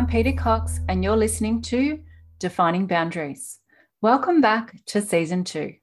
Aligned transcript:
I'm 0.00 0.06
Peter 0.06 0.32
Cox, 0.32 0.80
and 0.88 1.04
you're 1.04 1.14
listening 1.14 1.60
to 1.60 2.00
Defining 2.38 2.86
Boundaries. 2.86 3.58
Welcome 4.00 4.40
back 4.40 4.82
to 4.86 5.02
season 5.02 5.44
two. 5.44 5.74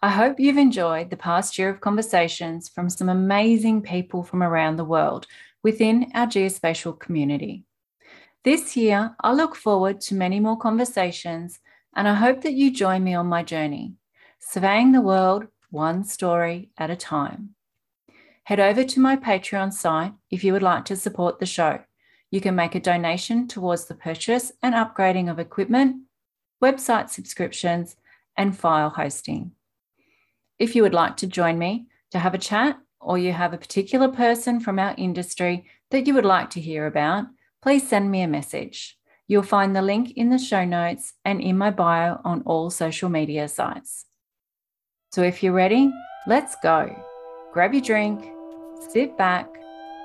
I 0.00 0.10
hope 0.10 0.38
you've 0.38 0.58
enjoyed 0.58 1.10
the 1.10 1.16
past 1.16 1.58
year 1.58 1.68
of 1.68 1.80
conversations 1.80 2.68
from 2.68 2.88
some 2.88 3.08
amazing 3.08 3.82
people 3.82 4.22
from 4.22 4.44
around 4.44 4.76
the 4.76 4.84
world 4.84 5.26
within 5.64 6.12
our 6.14 6.28
geospatial 6.28 6.96
community. 7.00 7.64
This 8.44 8.76
year, 8.76 9.16
I 9.20 9.32
look 9.32 9.56
forward 9.56 10.00
to 10.02 10.14
many 10.14 10.38
more 10.38 10.56
conversations, 10.56 11.58
and 11.96 12.06
I 12.06 12.14
hope 12.14 12.42
that 12.42 12.54
you 12.54 12.70
join 12.70 13.02
me 13.02 13.14
on 13.14 13.26
my 13.26 13.42
journey, 13.42 13.94
surveying 14.38 14.92
the 14.92 15.00
world 15.00 15.48
one 15.70 16.04
story 16.04 16.70
at 16.78 16.90
a 16.90 16.96
time. 16.96 17.56
Head 18.44 18.60
over 18.60 18.84
to 18.84 19.00
my 19.00 19.16
Patreon 19.16 19.72
site 19.72 20.12
if 20.30 20.44
you 20.44 20.52
would 20.52 20.62
like 20.62 20.84
to 20.84 20.94
support 20.94 21.40
the 21.40 21.46
show. 21.46 21.80
You 22.32 22.40
can 22.40 22.56
make 22.56 22.74
a 22.74 22.80
donation 22.80 23.46
towards 23.46 23.84
the 23.84 23.94
purchase 23.94 24.52
and 24.62 24.74
upgrading 24.74 25.30
of 25.30 25.38
equipment, 25.38 26.04
website 26.64 27.10
subscriptions, 27.10 27.94
and 28.38 28.56
file 28.56 28.88
hosting. 28.88 29.52
If 30.58 30.74
you 30.74 30.82
would 30.82 30.94
like 30.94 31.18
to 31.18 31.26
join 31.26 31.58
me 31.58 31.88
to 32.10 32.18
have 32.18 32.32
a 32.32 32.38
chat, 32.38 32.78
or 33.00 33.18
you 33.18 33.32
have 33.32 33.52
a 33.52 33.58
particular 33.58 34.08
person 34.08 34.60
from 34.60 34.78
our 34.78 34.94
industry 34.96 35.66
that 35.90 36.06
you 36.06 36.14
would 36.14 36.24
like 36.24 36.48
to 36.50 36.60
hear 36.60 36.86
about, 36.86 37.26
please 37.60 37.86
send 37.86 38.10
me 38.10 38.22
a 38.22 38.28
message. 38.28 38.96
You'll 39.28 39.42
find 39.42 39.76
the 39.76 39.82
link 39.82 40.12
in 40.12 40.30
the 40.30 40.38
show 40.38 40.64
notes 40.64 41.12
and 41.26 41.38
in 41.40 41.58
my 41.58 41.70
bio 41.70 42.18
on 42.24 42.42
all 42.46 42.70
social 42.70 43.10
media 43.10 43.46
sites. 43.46 44.06
So 45.10 45.22
if 45.22 45.42
you're 45.42 45.52
ready, 45.52 45.92
let's 46.26 46.56
go. 46.62 46.96
Grab 47.52 47.74
your 47.74 47.82
drink, 47.82 48.24
sit 48.90 49.18
back, 49.18 49.48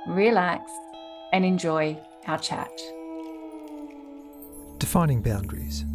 relax, 0.07 0.69
and 1.31 1.45
enjoy 1.45 1.97
our 2.27 2.37
chat. 2.37 2.71
Defining 4.77 5.21
Boundaries 5.21 5.85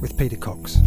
with 0.00 0.16
Peter 0.16 0.36
Cox. 0.36 0.78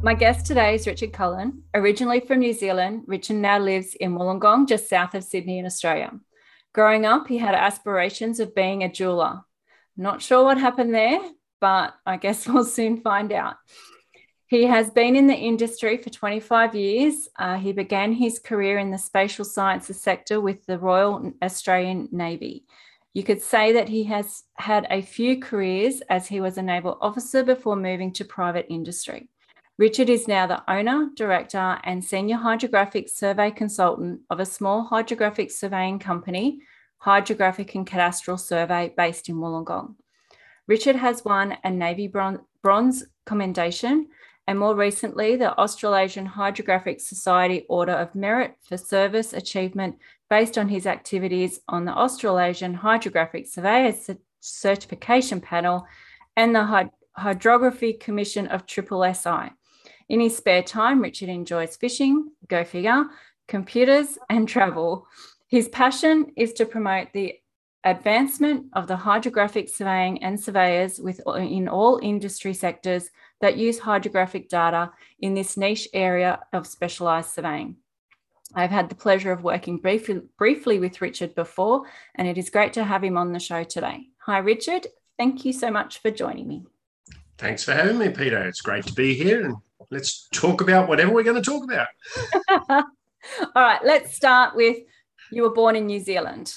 My 0.00 0.14
guest 0.14 0.46
today 0.46 0.76
is 0.76 0.86
Richard 0.86 1.12
Cullen. 1.12 1.64
Originally 1.74 2.20
from 2.20 2.38
New 2.38 2.52
Zealand, 2.52 3.02
Richard 3.06 3.36
now 3.36 3.58
lives 3.58 3.94
in 3.96 4.14
Wollongong, 4.14 4.68
just 4.68 4.88
south 4.88 5.14
of 5.14 5.24
Sydney 5.24 5.58
in 5.58 5.66
Australia. 5.66 6.12
Growing 6.72 7.04
up, 7.04 7.26
he 7.26 7.38
had 7.38 7.54
aspirations 7.56 8.38
of 8.38 8.54
being 8.54 8.84
a 8.84 8.92
jeweler. 8.92 9.40
Not 9.96 10.22
sure 10.22 10.44
what 10.44 10.56
happened 10.56 10.94
there, 10.94 11.18
but 11.60 11.94
I 12.06 12.16
guess 12.16 12.46
we'll 12.46 12.64
soon 12.64 13.00
find 13.00 13.32
out. 13.32 13.56
He 14.48 14.64
has 14.64 14.88
been 14.90 15.14
in 15.14 15.26
the 15.26 15.34
industry 15.34 15.98
for 15.98 16.08
25 16.08 16.74
years. 16.74 17.28
Uh, 17.38 17.56
he 17.58 17.72
began 17.72 18.14
his 18.14 18.38
career 18.38 18.78
in 18.78 18.90
the 18.90 18.96
spatial 18.96 19.44
sciences 19.44 20.00
sector 20.00 20.40
with 20.40 20.64
the 20.64 20.78
Royal 20.78 21.32
Australian 21.42 22.08
Navy. 22.12 22.64
You 23.12 23.24
could 23.24 23.42
say 23.42 23.72
that 23.72 23.90
he 23.90 24.04
has 24.04 24.44
had 24.54 24.86
a 24.88 25.02
few 25.02 25.38
careers 25.38 26.00
as 26.08 26.26
he 26.26 26.40
was 26.40 26.56
a 26.56 26.62
naval 26.62 26.96
officer 27.02 27.44
before 27.44 27.76
moving 27.76 28.10
to 28.14 28.24
private 28.24 28.64
industry. 28.70 29.28
Richard 29.76 30.08
is 30.08 30.26
now 30.26 30.46
the 30.46 30.62
owner, 30.70 31.10
director, 31.14 31.78
and 31.84 32.02
senior 32.02 32.36
hydrographic 32.36 33.10
survey 33.10 33.50
consultant 33.50 34.22
of 34.30 34.40
a 34.40 34.46
small 34.46 34.84
hydrographic 34.84 35.50
surveying 35.50 35.98
company, 35.98 36.60
Hydrographic 36.96 37.74
and 37.74 37.86
Cadastral 37.86 38.40
Survey, 38.40 38.92
based 38.96 39.28
in 39.28 39.36
Wollongong. 39.36 39.94
Richard 40.66 40.96
has 40.96 41.24
won 41.24 41.56
a 41.62 41.70
Navy 41.70 42.08
Bronze 42.08 43.04
Commendation 43.24 44.08
and 44.48 44.58
more 44.58 44.74
recently, 44.74 45.36
the 45.36 45.54
Australasian 45.58 46.24
Hydrographic 46.24 47.02
Society 47.02 47.66
Order 47.68 47.92
of 47.92 48.14
Merit 48.14 48.54
for 48.66 48.78
Service 48.78 49.34
Achievement 49.34 49.98
based 50.30 50.56
on 50.56 50.70
his 50.70 50.86
activities 50.86 51.60
on 51.68 51.84
the 51.84 51.92
Australasian 51.92 52.72
Hydrographic 52.72 53.46
Surveyors 53.46 54.08
Certification 54.40 55.42
Panel 55.42 55.86
and 56.34 56.54
the 56.54 56.88
Hydrography 57.18 57.92
Commission 57.92 58.46
of 58.46 58.64
Triple 58.64 59.04
SI. 59.12 59.52
In 60.08 60.20
his 60.20 60.38
spare 60.38 60.62
time, 60.62 61.02
Richard 61.02 61.28
enjoys 61.28 61.76
fishing, 61.76 62.30
go 62.48 62.64
figure, 62.64 63.04
computers, 63.48 64.16
and 64.30 64.48
travel. 64.48 65.06
His 65.48 65.68
passion 65.68 66.32
is 66.38 66.54
to 66.54 66.64
promote 66.64 67.08
the 67.12 67.34
advancement 67.84 68.68
of 68.72 68.86
the 68.86 68.96
hydrographic 68.96 69.68
surveying 69.68 70.22
and 70.22 70.40
surveyors 70.40 70.98
with, 70.98 71.20
in 71.36 71.68
all 71.68 72.00
industry 72.02 72.54
sectors 72.54 73.10
that 73.40 73.56
use 73.56 73.78
hydrographic 73.78 74.48
data 74.48 74.92
in 75.20 75.34
this 75.34 75.56
niche 75.56 75.88
area 75.92 76.40
of 76.52 76.66
specialised 76.66 77.34
surveying. 77.34 77.76
I've 78.54 78.70
had 78.70 78.88
the 78.88 78.94
pleasure 78.94 79.30
of 79.30 79.42
working 79.42 79.78
briefly, 79.78 80.22
briefly 80.38 80.78
with 80.78 81.02
Richard 81.02 81.34
before, 81.34 81.82
and 82.14 82.26
it 82.26 82.38
is 82.38 82.50
great 82.50 82.72
to 82.74 82.84
have 82.84 83.04
him 83.04 83.18
on 83.18 83.32
the 83.32 83.40
show 83.40 83.62
today. 83.62 84.08
Hi, 84.20 84.38
Richard. 84.38 84.86
Thank 85.18 85.44
you 85.44 85.52
so 85.52 85.70
much 85.70 85.98
for 85.98 86.10
joining 86.10 86.48
me. 86.48 86.64
Thanks 87.36 87.62
for 87.62 87.72
having 87.72 87.98
me, 87.98 88.08
Peter. 88.08 88.42
It's 88.46 88.60
great 88.60 88.86
to 88.86 88.94
be 88.94 89.14
here 89.14 89.44
and 89.44 89.56
let's 89.90 90.28
talk 90.32 90.60
about 90.60 90.88
whatever 90.88 91.12
we're 91.12 91.22
going 91.22 91.40
to 91.40 91.50
talk 91.50 91.64
about. 91.64 91.88
All 93.54 93.62
right, 93.62 93.80
let's 93.84 94.14
start 94.14 94.56
with 94.56 94.78
you 95.30 95.42
were 95.42 95.52
born 95.52 95.76
in 95.76 95.86
New 95.86 96.00
Zealand. 96.00 96.54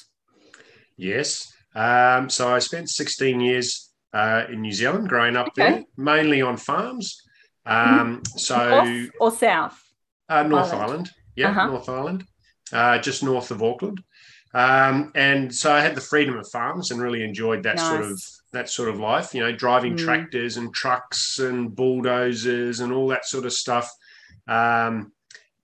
Yes. 0.98 1.53
Um, 1.75 2.30
so 2.30 2.53
I 2.53 2.59
spent 2.59 2.90
16 2.90 3.40
years 3.40 3.91
uh, 4.14 4.46
in 4.50 4.62
New 4.62 4.72
Zealand 4.72 5.10
growing 5.10 5.36
up 5.36 5.48
okay. 5.48 5.70
there, 5.70 5.84
mainly 5.98 6.42
on 6.42 6.58
farms. 6.58 7.22
Um, 7.66 8.22
so 8.38 8.84
North 8.84 9.10
or 9.20 9.32
south? 9.32 9.84
Uh, 10.28 10.44
North 10.44 10.74
Island. 10.74 10.90
Island. 10.90 11.12
Yeah, 11.36 11.50
uh-huh. 11.52 11.68
North 11.68 11.90
Island, 11.90 12.26
uh, 12.74 12.98
just 13.00 13.24
north 13.24 13.52
of 13.52 13.64
Auckland. 13.64 14.04
Um, 14.54 15.12
and 15.16 15.54
so 15.54 15.72
I 15.72 15.82
had 15.82 15.96
the 15.96 16.02
freedom 16.02 16.38
of 16.38 16.48
farms 16.50 16.92
and 16.92 17.02
really 17.02 17.24
enjoyed 17.24 17.64
that 17.64 17.78
nice. 17.78 17.88
sort 17.88 18.02
of 18.04 18.22
that 18.52 18.70
sort 18.70 18.90
of 18.90 19.00
life, 19.00 19.34
you 19.34 19.42
know, 19.42 19.52
driving 19.52 19.96
mm. 19.96 20.04
tractors 20.04 20.58
and 20.58 20.74
trucks 20.74 21.40
and 21.40 21.74
bulldozers 21.74 22.82
and 22.82 22.92
all 22.92 23.08
that 23.08 23.26
sort 23.26 23.46
of 23.46 23.54
stuff. 23.54 23.90
Um, 24.48 25.14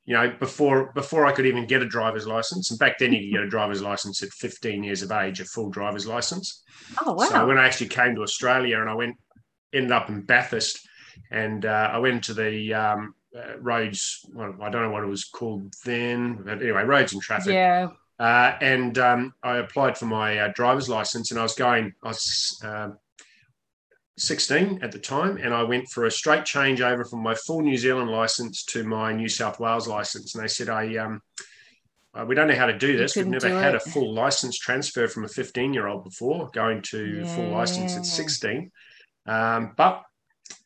you 0.07 0.13
know, 0.13 0.33
before 0.39 0.93
before 0.93 1.25
I 1.25 1.33
could 1.33 1.45
even 1.45 1.67
get 1.67 1.81
a 1.81 1.87
driver's 1.87 2.25
license, 2.25 2.71
and 2.71 2.79
back 2.79 2.97
then 2.97 3.11
you 3.11 3.19
could 3.19 3.31
get 3.31 3.43
a 3.43 3.49
driver's 3.49 3.81
license 3.81 4.23
at 4.23 4.29
15 4.29 4.81
years 4.81 5.03
of 5.03 5.11
age, 5.11 5.41
a 5.41 5.45
full 5.45 5.69
driver's 5.69 6.07
license. 6.07 6.63
Oh 7.05 7.11
wow! 7.11 7.25
So 7.25 7.45
when 7.45 7.57
I 7.57 7.65
actually 7.65 7.89
came 7.89 8.15
to 8.15 8.21
Australia 8.21 8.79
and 8.79 8.89
I 8.89 8.93
went, 8.93 9.17
ended 9.73 9.91
up 9.91 10.07
in 10.07 10.21
Bathurst, 10.21 10.87
and 11.29 11.65
uh, 11.65 11.89
I 11.91 11.97
went 11.97 12.23
to 12.23 12.33
the 12.33 12.73
um, 12.73 13.15
uh, 13.35 13.59
roads. 13.59 14.25
Well, 14.33 14.55
I 14.61 14.69
don't 14.69 14.81
know 14.81 14.91
what 14.91 15.03
it 15.03 15.07
was 15.07 15.25
called 15.25 15.73
then, 15.83 16.41
but 16.41 16.61
anyway, 16.61 16.83
roads 16.83 17.11
and 17.11 17.21
traffic. 17.21 17.53
Yeah. 17.53 17.89
Uh, 18.17 18.57
and 18.61 18.97
um, 18.97 19.33
I 19.43 19.57
applied 19.57 19.97
for 19.97 20.05
my 20.05 20.39
uh, 20.39 20.53
driver's 20.55 20.87
license, 20.87 21.31
and 21.31 21.39
I 21.39 21.43
was 21.43 21.53
going. 21.53 21.93
I 22.01 22.07
was 22.07 22.61
um, 22.63 22.97
16 24.17 24.79
at 24.81 24.91
the 24.91 24.99
time, 24.99 25.37
and 25.37 25.53
I 25.53 25.63
went 25.63 25.87
for 25.89 26.05
a 26.05 26.11
straight 26.11 26.45
change 26.45 26.81
over 26.81 27.05
from 27.05 27.21
my 27.21 27.35
full 27.35 27.61
New 27.61 27.77
Zealand 27.77 28.09
license 28.09 28.63
to 28.65 28.83
my 28.83 29.13
New 29.13 29.29
South 29.29 29.59
Wales 29.59 29.87
license. 29.87 30.33
And 30.33 30.43
they 30.43 30.47
said, 30.47 30.69
"I 30.69 30.97
um, 30.97 31.21
uh, 32.17 32.25
we 32.25 32.35
don't 32.35 32.47
know 32.47 32.55
how 32.55 32.65
to 32.65 32.77
do 32.77 32.97
this. 32.97 33.15
We've 33.15 33.27
never 33.27 33.49
had 33.49 33.75
it. 33.75 33.81
a 33.85 33.89
full 33.91 34.13
license 34.13 34.57
transfer 34.57 35.07
from 35.07 35.25
a 35.25 35.27
15 35.27 35.73
year 35.73 35.87
old 35.87 36.03
before, 36.03 36.49
going 36.53 36.81
to 36.83 37.21
yeah. 37.21 37.35
full 37.35 37.49
license 37.49 37.95
at 37.95 38.05
16. 38.05 38.71
Um, 39.27 39.73
but 39.77 40.03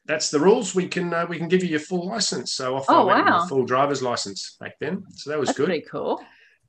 that's 0.05 0.29
the 0.29 0.39
rules. 0.39 0.73
We 0.73 0.87
can 0.87 1.13
uh, 1.13 1.25
we 1.27 1.37
can 1.37 1.47
give 1.47 1.63
you 1.63 1.69
your 1.69 1.79
full 1.79 2.07
license. 2.07 2.53
So 2.53 2.75
off 2.75 2.85
oh, 2.87 3.07
I 3.07 3.15
went 3.15 3.27
wow. 3.27 3.41
with 3.41 3.49
full 3.49 3.65
driver's 3.65 4.01
license 4.01 4.55
back 4.59 4.79
then. 4.79 5.03
So 5.11 5.29
that 5.29 5.39
was 5.39 5.47
that's 5.47 5.57
good. 5.57 5.65
Pretty 5.67 5.85
cool. 5.89 6.23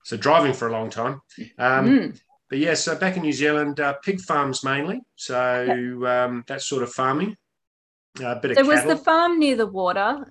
So 0.04 0.16
driving 0.16 0.52
for 0.52 0.68
a 0.68 0.72
long 0.72 0.90
time. 0.90 1.20
Um, 1.58 1.86
mm. 1.86 2.20
But 2.52 2.58
yeah, 2.58 2.74
so 2.74 2.94
back 2.94 3.16
in 3.16 3.22
New 3.22 3.32
Zealand, 3.32 3.80
uh, 3.80 3.94
pig 4.04 4.20
farms 4.20 4.62
mainly. 4.62 5.00
So 5.16 6.04
um, 6.06 6.44
that 6.48 6.60
sort 6.60 6.82
of 6.82 6.92
farming. 6.92 7.34
A 8.20 8.28
uh, 8.28 8.40
bit 8.40 8.56
so 8.56 8.60
of 8.60 8.66
was 8.66 8.84
the 8.84 8.98
farm 8.98 9.38
near 9.38 9.56
the 9.56 9.66
water? 9.66 10.30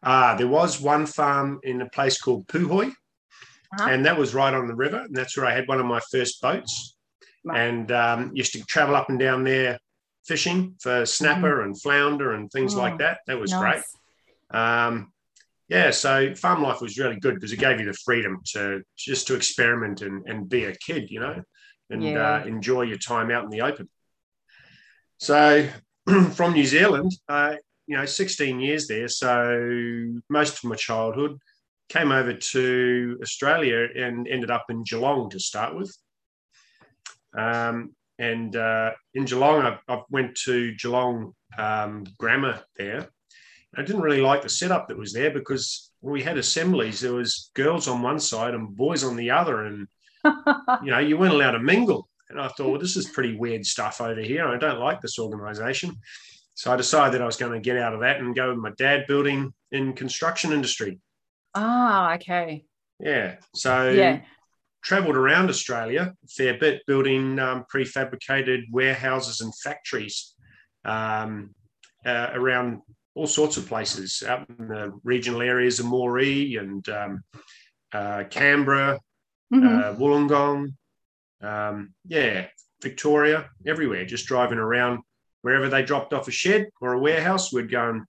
Uh, 0.00 0.36
there 0.36 0.46
was 0.46 0.80
one 0.80 1.06
farm 1.06 1.58
in 1.64 1.82
a 1.82 1.88
place 1.88 2.20
called 2.20 2.46
Puhoi, 2.46 2.90
uh-huh. 2.90 3.88
and 3.90 4.06
that 4.06 4.16
was 4.16 4.32
right 4.32 4.54
on 4.54 4.68
the 4.68 4.76
river. 4.76 4.98
And 4.98 5.12
that's 5.12 5.36
where 5.36 5.46
I 5.46 5.54
had 5.56 5.66
one 5.66 5.80
of 5.80 5.86
my 5.86 5.98
first 6.12 6.40
boats. 6.40 6.94
Right. 7.44 7.66
And 7.66 7.90
um, 7.90 8.30
used 8.32 8.52
to 8.52 8.62
travel 8.66 8.94
up 8.94 9.08
and 9.08 9.18
down 9.18 9.42
there 9.42 9.80
fishing 10.24 10.76
for 10.78 11.04
snapper 11.04 11.56
mm-hmm. 11.56 11.64
and 11.64 11.82
flounder 11.82 12.34
and 12.34 12.48
things 12.52 12.76
oh, 12.76 12.78
like 12.78 12.98
that. 12.98 13.22
That 13.26 13.40
was 13.40 13.50
nice. 13.50 13.82
great. 14.52 14.60
Um, 14.60 15.12
yeah, 15.68 15.90
so 15.90 16.34
farm 16.34 16.62
life 16.62 16.80
was 16.80 16.98
really 16.98 17.20
good 17.20 17.34
because 17.34 17.52
it 17.52 17.58
gave 17.58 17.78
you 17.78 17.86
the 17.86 17.92
freedom 17.92 18.40
to 18.52 18.82
just 18.96 19.26
to 19.26 19.34
experiment 19.34 20.00
and, 20.00 20.26
and 20.26 20.48
be 20.48 20.64
a 20.64 20.74
kid, 20.74 21.10
you 21.10 21.20
know, 21.20 21.42
and 21.90 22.02
yeah. 22.02 22.36
uh, 22.36 22.44
enjoy 22.46 22.82
your 22.82 22.96
time 22.96 23.30
out 23.30 23.44
in 23.44 23.50
the 23.50 23.60
open. 23.60 23.88
So 25.18 25.68
from 26.32 26.54
New 26.54 26.64
Zealand, 26.64 27.12
uh, 27.28 27.56
you 27.86 27.98
know, 27.98 28.06
16 28.06 28.60
years 28.60 28.88
there. 28.88 29.08
So 29.08 30.20
most 30.30 30.64
of 30.64 30.70
my 30.70 30.76
childhood 30.76 31.38
came 31.90 32.12
over 32.12 32.32
to 32.32 33.18
Australia 33.22 33.88
and 33.94 34.26
ended 34.26 34.50
up 34.50 34.66
in 34.70 34.84
Geelong 34.84 35.28
to 35.30 35.40
start 35.40 35.76
with. 35.76 35.94
Um, 37.36 37.94
and 38.18 38.56
uh, 38.56 38.92
in 39.12 39.26
Geelong, 39.26 39.66
I, 39.66 39.78
I, 39.92 40.02
went 40.10 40.34
to 40.44 40.74
Geelong 40.76 41.34
um, 41.58 42.04
Grammar 42.18 42.62
there 42.76 43.10
I 43.76 43.82
didn't 43.82 44.02
really 44.02 44.20
like 44.20 44.42
the 44.42 44.48
setup 44.48 44.88
that 44.88 44.98
was 44.98 45.12
there 45.12 45.30
because 45.30 45.90
when 46.00 46.12
we 46.12 46.22
had 46.22 46.38
assemblies, 46.38 47.00
there 47.00 47.12
was 47.12 47.50
girls 47.54 47.88
on 47.88 48.02
one 48.02 48.18
side 48.18 48.54
and 48.54 48.74
boys 48.74 49.04
on 49.04 49.16
the 49.16 49.30
other, 49.30 49.64
and 49.64 49.86
you 50.82 50.90
know 50.90 50.98
you 50.98 51.18
weren't 51.18 51.34
allowed 51.34 51.52
to 51.52 51.58
mingle. 51.58 52.08
And 52.30 52.40
I 52.40 52.48
thought, 52.48 52.70
well, 52.70 52.80
this 52.80 52.96
is 52.96 53.08
pretty 53.08 53.36
weird 53.36 53.64
stuff 53.64 54.00
over 54.00 54.20
here. 54.20 54.46
I 54.46 54.58
don't 54.58 54.80
like 54.80 55.00
this 55.00 55.18
organisation. 55.18 55.96
So 56.54 56.72
I 56.72 56.76
decided 56.76 57.14
that 57.14 57.22
I 57.22 57.26
was 57.26 57.36
going 57.36 57.52
to 57.52 57.60
get 57.60 57.78
out 57.78 57.94
of 57.94 58.00
that 58.00 58.18
and 58.18 58.34
go 58.34 58.50
with 58.50 58.58
my 58.58 58.72
dad 58.76 59.06
building 59.06 59.54
in 59.70 59.92
construction 59.94 60.52
industry. 60.52 60.98
Ah, 61.54 62.14
okay. 62.14 62.64
Yeah. 63.00 63.36
So 63.54 63.88
yeah. 63.90 64.20
traveled 64.82 65.16
around 65.16 65.48
Australia 65.48 66.12
a 66.22 66.28
fair 66.28 66.58
bit, 66.58 66.82
building 66.86 67.38
um, 67.38 67.64
prefabricated 67.72 68.64
warehouses 68.72 69.40
and 69.40 69.54
factories 69.56 70.34
um, 70.84 71.54
uh, 72.04 72.30
around 72.32 72.82
all 73.18 73.26
sorts 73.26 73.56
of 73.56 73.66
places 73.66 74.22
out 74.26 74.48
in 74.48 74.68
the 74.68 74.92
regional 75.02 75.42
areas 75.42 75.80
of 75.80 75.86
Moree 75.86 76.58
and 76.60 76.88
um, 76.88 77.24
uh, 77.92 78.22
Canberra, 78.30 79.00
mm-hmm. 79.52 79.66
uh, 79.66 79.94
Wollongong, 79.94 80.72
um, 81.42 81.94
yeah, 82.06 82.46
Victoria, 82.80 83.50
everywhere, 83.66 84.04
just 84.04 84.26
driving 84.26 84.58
around 84.58 85.00
wherever 85.42 85.68
they 85.68 85.82
dropped 85.82 86.12
off 86.12 86.28
a 86.28 86.30
shed 86.30 86.68
or 86.80 86.92
a 86.92 87.00
warehouse, 87.00 87.52
we'd 87.52 87.70
go 87.70 87.90
and 87.90 88.02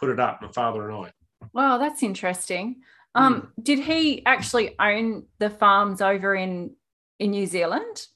put 0.00 0.08
it 0.08 0.18
up, 0.18 0.40
my 0.40 0.48
father 0.48 0.88
and 0.88 1.06
I. 1.06 1.12
Wow, 1.52 1.76
that's 1.76 2.02
interesting. 2.02 2.76
Um, 3.14 3.52
mm. 3.58 3.64
Did 3.64 3.80
he 3.80 4.24
actually 4.24 4.74
own 4.80 5.26
the 5.38 5.50
farms 5.50 6.00
over 6.00 6.34
in 6.34 6.74
in 7.18 7.30
New 7.30 7.46
Zealand, 7.46 8.06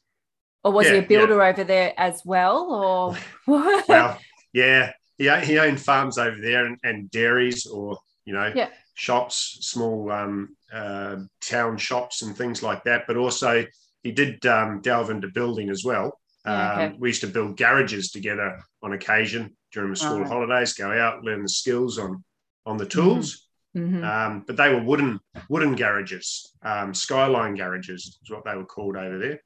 or 0.65 0.73
was 0.73 0.87
yeah, 0.87 0.93
he 0.93 0.99
a 0.99 1.03
builder 1.03 1.37
yeah. 1.37 1.49
over 1.49 1.65
there 1.65 1.93
as 1.99 2.23
well? 2.25 2.73
Or 2.73 3.17
well, 3.89 4.19
yeah, 4.55 4.93
he, 5.21 5.29
he 5.41 5.59
owned 5.59 5.79
farms 5.79 6.17
over 6.17 6.41
there 6.41 6.65
and, 6.65 6.79
and 6.83 7.11
dairies 7.11 7.67
or, 7.67 7.99
you 8.25 8.33
know, 8.33 8.51
yeah. 8.55 8.71
shops, 8.95 9.59
small 9.61 10.11
um, 10.11 10.57
uh, 10.73 11.17
town 11.43 11.77
shops 11.77 12.23
and 12.23 12.35
things 12.35 12.63
like 12.63 12.83
that. 12.85 13.05
But 13.07 13.19
also, 13.19 13.67
he 14.03 14.13
did 14.13 14.45
um, 14.47 14.81
delve 14.81 15.11
into 15.11 15.29
building 15.29 15.69
as 15.69 15.85
well. 15.85 16.19
Yeah, 16.47 16.73
okay. 16.73 16.85
um, 16.87 16.97
we 16.99 17.11
used 17.11 17.21
to 17.21 17.27
build 17.27 17.59
garages 17.59 18.11
together 18.11 18.63
on 18.83 18.95
occasion 18.95 19.55
during 19.73 19.91
the 19.91 19.97
school 19.97 20.23
oh. 20.23 20.29
holidays, 20.29 20.73
go 20.73 20.91
out, 20.91 21.23
learn 21.23 21.43
the 21.43 21.51
skills 21.51 21.99
on 21.99 22.25
on 22.65 22.79
the 22.79 22.87
tools. 22.87 23.47
Mm-hmm. 23.77 23.97
mm-hmm. 23.97 24.05
Um, 24.05 24.45
but 24.47 24.57
they 24.57 24.73
were 24.73 24.83
wooden 24.83 25.21
wooden 25.51 25.75
garages, 25.75 26.51
um, 26.63 26.95
skyline 26.95 27.57
garages 27.57 28.19
is 28.23 28.31
what 28.31 28.45
they 28.47 28.57
were 28.57 28.65
called 28.65 28.97
over 28.97 29.19
there. 29.19 29.41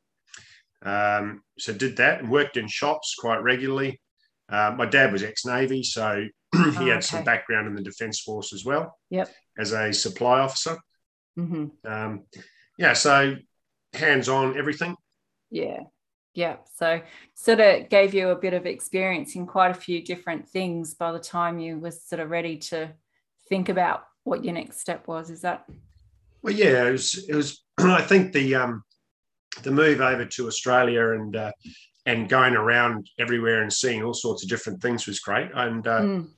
Um, 0.84 1.42
so 1.58 1.72
did 1.72 1.96
that 1.96 2.20
and 2.20 2.30
worked 2.30 2.56
in 2.56 2.68
shops 2.68 3.16
quite 3.18 3.42
regularly. 3.42 4.00
Uh, 4.48 4.74
my 4.76 4.86
dad 4.86 5.12
was 5.12 5.22
ex-navy, 5.22 5.82
so 5.82 6.24
he 6.52 6.58
oh, 6.58 6.70
had 6.70 6.88
okay. 6.88 7.00
some 7.00 7.24
background 7.24 7.66
in 7.66 7.74
the 7.74 7.82
defence 7.82 8.20
force 8.20 8.52
as 8.52 8.64
well. 8.64 8.98
Yep. 9.10 9.30
As 9.58 9.72
a 9.72 9.92
supply 9.92 10.40
officer. 10.40 10.78
Mm-hmm. 11.38 11.90
Um, 11.90 12.24
yeah, 12.78 12.92
so 12.92 13.36
hands-on 13.92 14.58
everything. 14.58 14.96
Yeah, 15.50 15.80
yeah. 16.34 16.56
So 16.76 17.00
sort 17.34 17.60
of 17.60 17.88
gave 17.88 18.14
you 18.14 18.30
a 18.30 18.36
bit 18.36 18.54
of 18.54 18.66
experience 18.66 19.36
in 19.36 19.46
quite 19.46 19.70
a 19.70 19.74
few 19.80 20.02
different 20.02 20.48
things 20.48 20.94
by 20.94 21.12
the 21.12 21.18
time 21.18 21.58
you 21.58 21.78
was 21.78 22.02
sort 22.02 22.20
of 22.20 22.30
ready 22.30 22.56
to 22.56 22.92
think 23.48 23.68
about 23.68 24.04
what 24.24 24.44
your 24.44 24.54
next 24.54 24.80
step 24.80 25.06
was. 25.06 25.30
Is 25.30 25.42
that? 25.42 25.64
Well, 26.42 26.54
yeah, 26.54 26.86
it 26.88 26.92
was. 26.92 27.24
It 27.28 27.34
was. 27.34 27.62
I 27.78 28.02
think 28.02 28.32
the 28.32 28.56
um, 28.56 28.82
the 29.62 29.70
move 29.70 30.00
over 30.00 30.24
to 30.24 30.46
Australia 30.46 31.12
and 31.12 31.36
uh, 31.36 31.52
and 32.06 32.28
going 32.28 32.54
around 32.54 33.08
everywhere 33.18 33.62
and 33.62 33.72
seeing 33.72 34.02
all 34.02 34.14
sorts 34.14 34.42
of 34.42 34.48
different 34.48 34.82
things 34.82 35.06
was 35.06 35.20
great. 35.20 35.50
And 35.54 35.86
uh, 35.86 36.00
mm. 36.00 36.28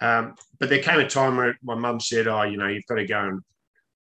um, 0.00 0.34
but 0.58 0.68
there 0.68 0.82
came 0.82 1.00
a 1.00 1.08
time 1.08 1.36
where 1.36 1.58
my 1.62 1.74
mum 1.74 2.00
said, 2.00 2.26
"Oh, 2.26 2.42
you 2.42 2.56
know, 2.56 2.68
you've 2.68 2.86
got 2.86 2.96
to 2.96 3.06
go 3.06 3.20
and 3.20 3.40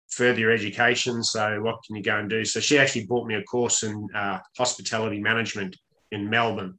further 0.10 0.40
your 0.40 0.52
education. 0.52 1.24
So 1.24 1.62
what 1.62 1.80
can 1.86 1.96
you 1.96 2.04
go 2.04 2.18
and 2.18 2.30
do?" 2.30 2.44
So 2.46 2.60
she 2.60 2.78
actually 2.78 3.06
bought 3.06 3.28
me 3.28 3.36
a 3.36 3.44
course 3.44 3.84
in 3.84 4.08
uh, 4.14 4.40
hospitality 4.58 5.20
management 5.20 5.76
in 6.12 6.30
Melbourne. 6.30 6.78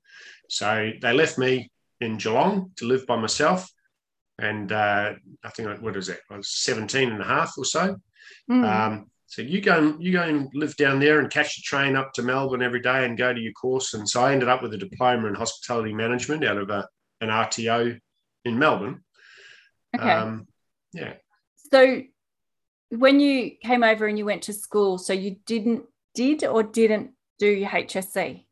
So 0.49 0.93
they 1.01 1.13
left 1.13 1.39
me 1.39 1.71
in 2.01 2.19
Geelong 2.19 2.71
to 2.77 2.87
live 2.87 3.07
by 3.07 3.17
myself. 3.17 3.71
And 4.39 4.73
uh, 4.73 5.15
I 5.45 5.49
think, 5.51 5.81
what 5.81 5.97
is 5.97 6.09
it? 6.09 6.21
I 6.31 6.37
was 6.37 6.51
17 6.51 7.11
and 7.11 7.21
a 7.21 7.25
half 7.25 7.53
or 7.57 7.65
so. 7.65 7.97
Mm. 8.51 8.65
Um, 8.65 9.11
so 9.27 9.43
you 9.43 9.61
go 9.61 9.79
and 9.79 10.03
you 10.03 10.13
go 10.13 10.23
and 10.23 10.49
live 10.55 10.77
down 10.77 11.01
there 11.01 11.21
and 11.21 11.31
catch 11.31 11.57
the 11.57 11.63
train 11.63 11.97
up 11.97 12.13
to 12.15 12.23
Melbourne 12.23 12.63
every 12.63 12.81
day 12.81 13.05
and 13.05 13.17
go 13.17 13.33
to 13.33 13.41
your 13.41 13.53
course. 13.53 13.95
And 13.95 14.09
so 14.09 14.23
I 14.23 14.33
ended 14.33 14.49
up 14.49 14.63
with 14.63 14.75
a 14.75 14.79
diploma 14.79 15.29
in 15.29 15.35
hospitality 15.35 15.95
management 15.95 16.45
out 16.45 16.59
of 16.59 16.71
a, 16.71 16.87
an 17.21 17.31
RTO 17.31 17.99
in 18.45 18.59
Melbourne. 18.59 19.03
Okay. 19.97 20.11
Um, 20.11 20.47
yeah. 20.93 21.15
So 21.73 22.03
when 22.91 23.19
you 23.19 23.53
came 23.63 23.83
over 23.83 24.07
and 24.07 24.19
you 24.19 24.25
went 24.25 24.43
to 24.43 24.53
school, 24.53 24.99
so 24.99 25.13
you 25.13 25.37
didn't 25.47 25.85
did 26.15 26.45
or 26.45 26.63
didn't 26.63 27.11
do 27.39 27.49
your 27.49 27.69
HSC? 27.69 28.45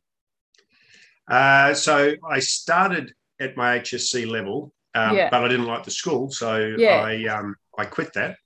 Uh, 1.29 1.73
so 1.73 2.13
I 2.29 2.39
started 2.39 3.13
at 3.39 3.55
my 3.55 3.79
HSC 3.79 4.27
level, 4.27 4.73
um, 4.93 5.15
yeah. 5.15 5.29
but 5.29 5.43
I 5.43 5.47
didn't 5.47 5.67
like 5.67 5.83
the 5.83 5.91
school, 5.91 6.29
so 6.29 6.75
yeah. 6.77 7.01
I 7.01 7.25
um, 7.25 7.55
I 7.77 7.85
quit 7.85 8.13
that 8.13 8.37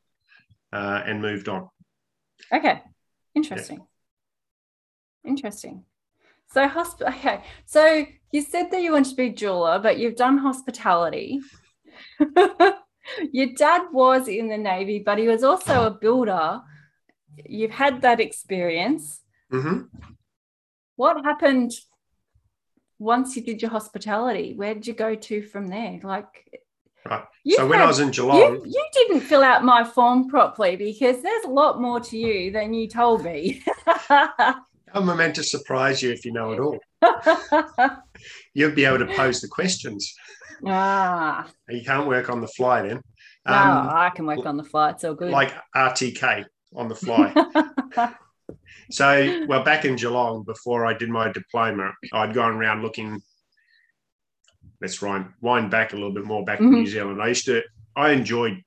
uh, 0.71 1.01
and 1.05 1.21
moved 1.21 1.49
on. 1.49 1.69
Okay. 2.53 2.81
Interesting. 3.35 3.85
Yeah. 5.23 5.31
Interesting. 5.31 5.83
So 6.51 6.67
hosp- 6.67 7.07
okay. 7.07 7.43
So 7.65 8.05
you 8.31 8.41
said 8.41 8.71
that 8.71 8.81
you 8.81 8.93
wanted 8.93 9.09
to 9.09 9.15
be 9.15 9.29
jeweler, 9.29 9.79
but 9.79 9.97
you've 9.97 10.15
done 10.15 10.37
hospitality. 10.37 11.41
Your 13.31 13.47
dad 13.55 13.83
was 13.91 14.27
in 14.27 14.49
the 14.49 14.57
Navy, 14.57 14.99
but 14.99 15.17
he 15.17 15.27
was 15.27 15.43
also 15.43 15.85
a 15.85 15.91
builder. 15.91 16.61
You've 17.45 17.71
had 17.71 18.01
that 18.01 18.19
experience. 18.19 19.21
Mm-hmm. 19.51 19.83
What 20.95 21.23
happened 21.23 21.71
once 22.99 23.35
you 23.35 23.43
did 23.43 23.61
your 23.61 23.71
hospitality? 23.71 24.53
Where 24.55 24.73
did 24.73 24.87
you 24.87 24.93
go 24.93 25.15
to 25.15 25.41
from 25.41 25.67
there? 25.67 25.99
Like 26.03 26.61
Right. 27.09 27.23
so 27.55 27.67
when 27.67 27.79
had, 27.79 27.85
I 27.85 27.87
was 27.87 27.99
in 27.99 28.11
Geelong, 28.11 28.37
you, 28.37 28.63
you, 28.65 28.87
didn't 28.93 29.21
fill 29.21 29.43
out 29.43 29.63
my 29.63 29.83
form 29.83 30.27
properly 30.29 30.75
because 30.75 31.21
there's 31.21 31.45
a 31.45 31.49
lot 31.49 31.81
more 31.81 31.99
to 31.99 32.17
you 32.17 32.51
than 32.51 32.73
you 32.73 32.87
told 32.87 33.23
me. 33.23 33.63
I'm 34.09 35.05
meant 35.17 35.35
to 35.35 35.43
surprise 35.43 36.01
you 36.01 36.11
if 36.11 36.25
you 36.25 36.31
know 36.31 36.51
it 36.51 36.59
all. 36.59 36.79
You'll 38.53 38.71
be 38.71 38.85
able 38.85 38.99
to 38.99 39.15
pose 39.15 39.41
the 39.41 39.47
questions. 39.47 40.13
Ah. 40.65 41.47
You 41.69 41.83
can't 41.83 42.07
work 42.07 42.29
on 42.29 42.41
the 42.41 42.47
fly 42.47 42.81
then. 42.81 43.01
No, 43.45 43.53
um, 43.53 43.89
I 43.89 44.09
can 44.09 44.25
work 44.25 44.45
on 44.45 44.57
the 44.57 44.63
fly. 44.63 44.91
It's 44.91 45.03
all 45.03 45.13
good. 45.13 45.31
Like 45.31 45.53
RTK 45.75 46.45
on 46.75 46.89
the 46.89 46.95
fly. 46.95 47.33
so, 48.91 49.45
well, 49.47 49.63
back 49.63 49.85
in 49.85 49.95
Geelong, 49.95 50.43
before 50.43 50.85
I 50.85 50.93
did 50.93 51.09
my 51.09 51.31
diploma, 51.31 51.91
I'd 52.11 52.33
gone 52.33 52.53
around 52.53 52.81
looking 52.81 53.21
let's 54.81 55.01
wind, 55.01 55.27
wind 55.41 55.71
back 55.71 55.93
a 55.93 55.95
little 55.95 56.13
bit 56.13 56.25
more 56.25 56.43
back 56.43 56.59
mm-hmm. 56.59 56.71
to 56.71 56.77
New 56.79 56.87
Zealand. 56.87 57.21
I 57.21 57.27
used 57.27 57.45
to, 57.45 57.63
I 57.95 58.11
enjoyed 58.11 58.61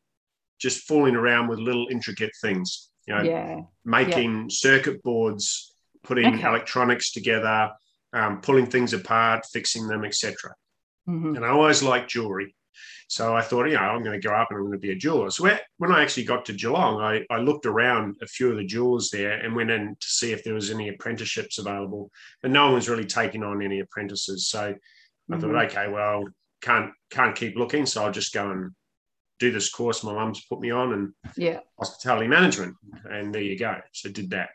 just 0.59 0.87
fooling 0.87 1.17
around 1.17 1.49
with 1.49 1.59
little 1.59 1.89
intricate 1.91 2.33
things, 2.41 2.91
you 3.07 3.15
know, 3.15 3.23
yeah. 3.23 3.61
making 3.85 4.35
yeah. 4.35 4.47
circuit 4.49 5.03
boards, 5.03 5.75
putting 6.03 6.35
okay. 6.35 6.47
electronics 6.47 7.13
together, 7.13 7.71
um, 8.13 8.41
pulling 8.41 8.67
things 8.67 8.93
apart, 8.93 9.47
fixing 9.53 9.87
them, 9.87 10.05
etc. 10.05 10.35
Mm-hmm. 11.09 11.37
And 11.37 11.45
I 11.45 11.49
always 11.49 11.83
liked 11.83 12.11
jewelry. 12.11 12.55
So 13.11 13.35
I 13.35 13.43
thought, 13.43 13.67
you 13.67 13.75
know, 13.75 13.81
I'm 13.81 14.05
going 14.05 14.19
to 14.19 14.25
go 14.25 14.33
up 14.33 14.49
and 14.51 14.59
I'm 14.59 14.67
going 14.67 14.79
to 14.79 14.79
be 14.79 14.93
a 14.93 14.97
jeweler. 14.97 15.31
So 15.31 15.51
when 15.79 15.91
I 15.91 16.01
actually 16.01 16.27
got 16.27 16.45
to 16.45 16.53
Geelong, 16.53 17.01
I, 17.01 17.27
I 17.29 17.39
looked 17.39 17.67
around 17.67 18.15
a 18.23 18.27
few 18.27 18.53
of 18.53 18.57
the 18.57 18.65
jewelers 18.65 19.11
there 19.11 19.33
and 19.33 19.57
went 19.57 19.73
in 19.73 19.97
to 19.99 20.07
see 20.07 20.31
if 20.31 20.45
there 20.45 20.55
was 20.55 20.71
any 20.71 20.89
apprenticeships 20.89 21.59
available. 21.59 22.13
But 22.41 22.53
no 22.53 22.67
one 22.67 22.75
was 22.75 22.89
really 22.89 23.07
taking 23.07 23.43
on 23.43 23.63
any 23.63 23.81
apprentices. 23.81 24.47
So 24.47 24.77
I 25.33 25.39
thought, 25.39 25.51
mm-hmm. 25.51 25.79
okay, 25.79 25.89
well, 25.89 26.25
can't 26.61 26.93
can't 27.11 27.37
keep 27.37 27.57
looking, 27.57 27.87
so 27.87 28.05
I'll 28.05 28.13
just 28.13 28.33
go 28.33 28.51
and 28.51 28.73
do 29.39 29.51
this 29.51 29.71
course 29.71 30.05
my 30.05 30.13
mum's 30.13 30.45
put 30.47 30.61
me 30.61 30.71
on 30.71 30.93
and 30.93 31.13
yeah, 31.37 31.61
hospitality 31.79 32.29
management, 32.29 32.77
and 33.05 33.35
there 33.35 33.43
you 33.43 33.59
go. 33.59 33.77
So 33.93 34.11
did 34.11 34.31
that. 34.31 34.51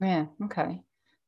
Yeah. 0.00 0.26
Okay. 0.44 0.80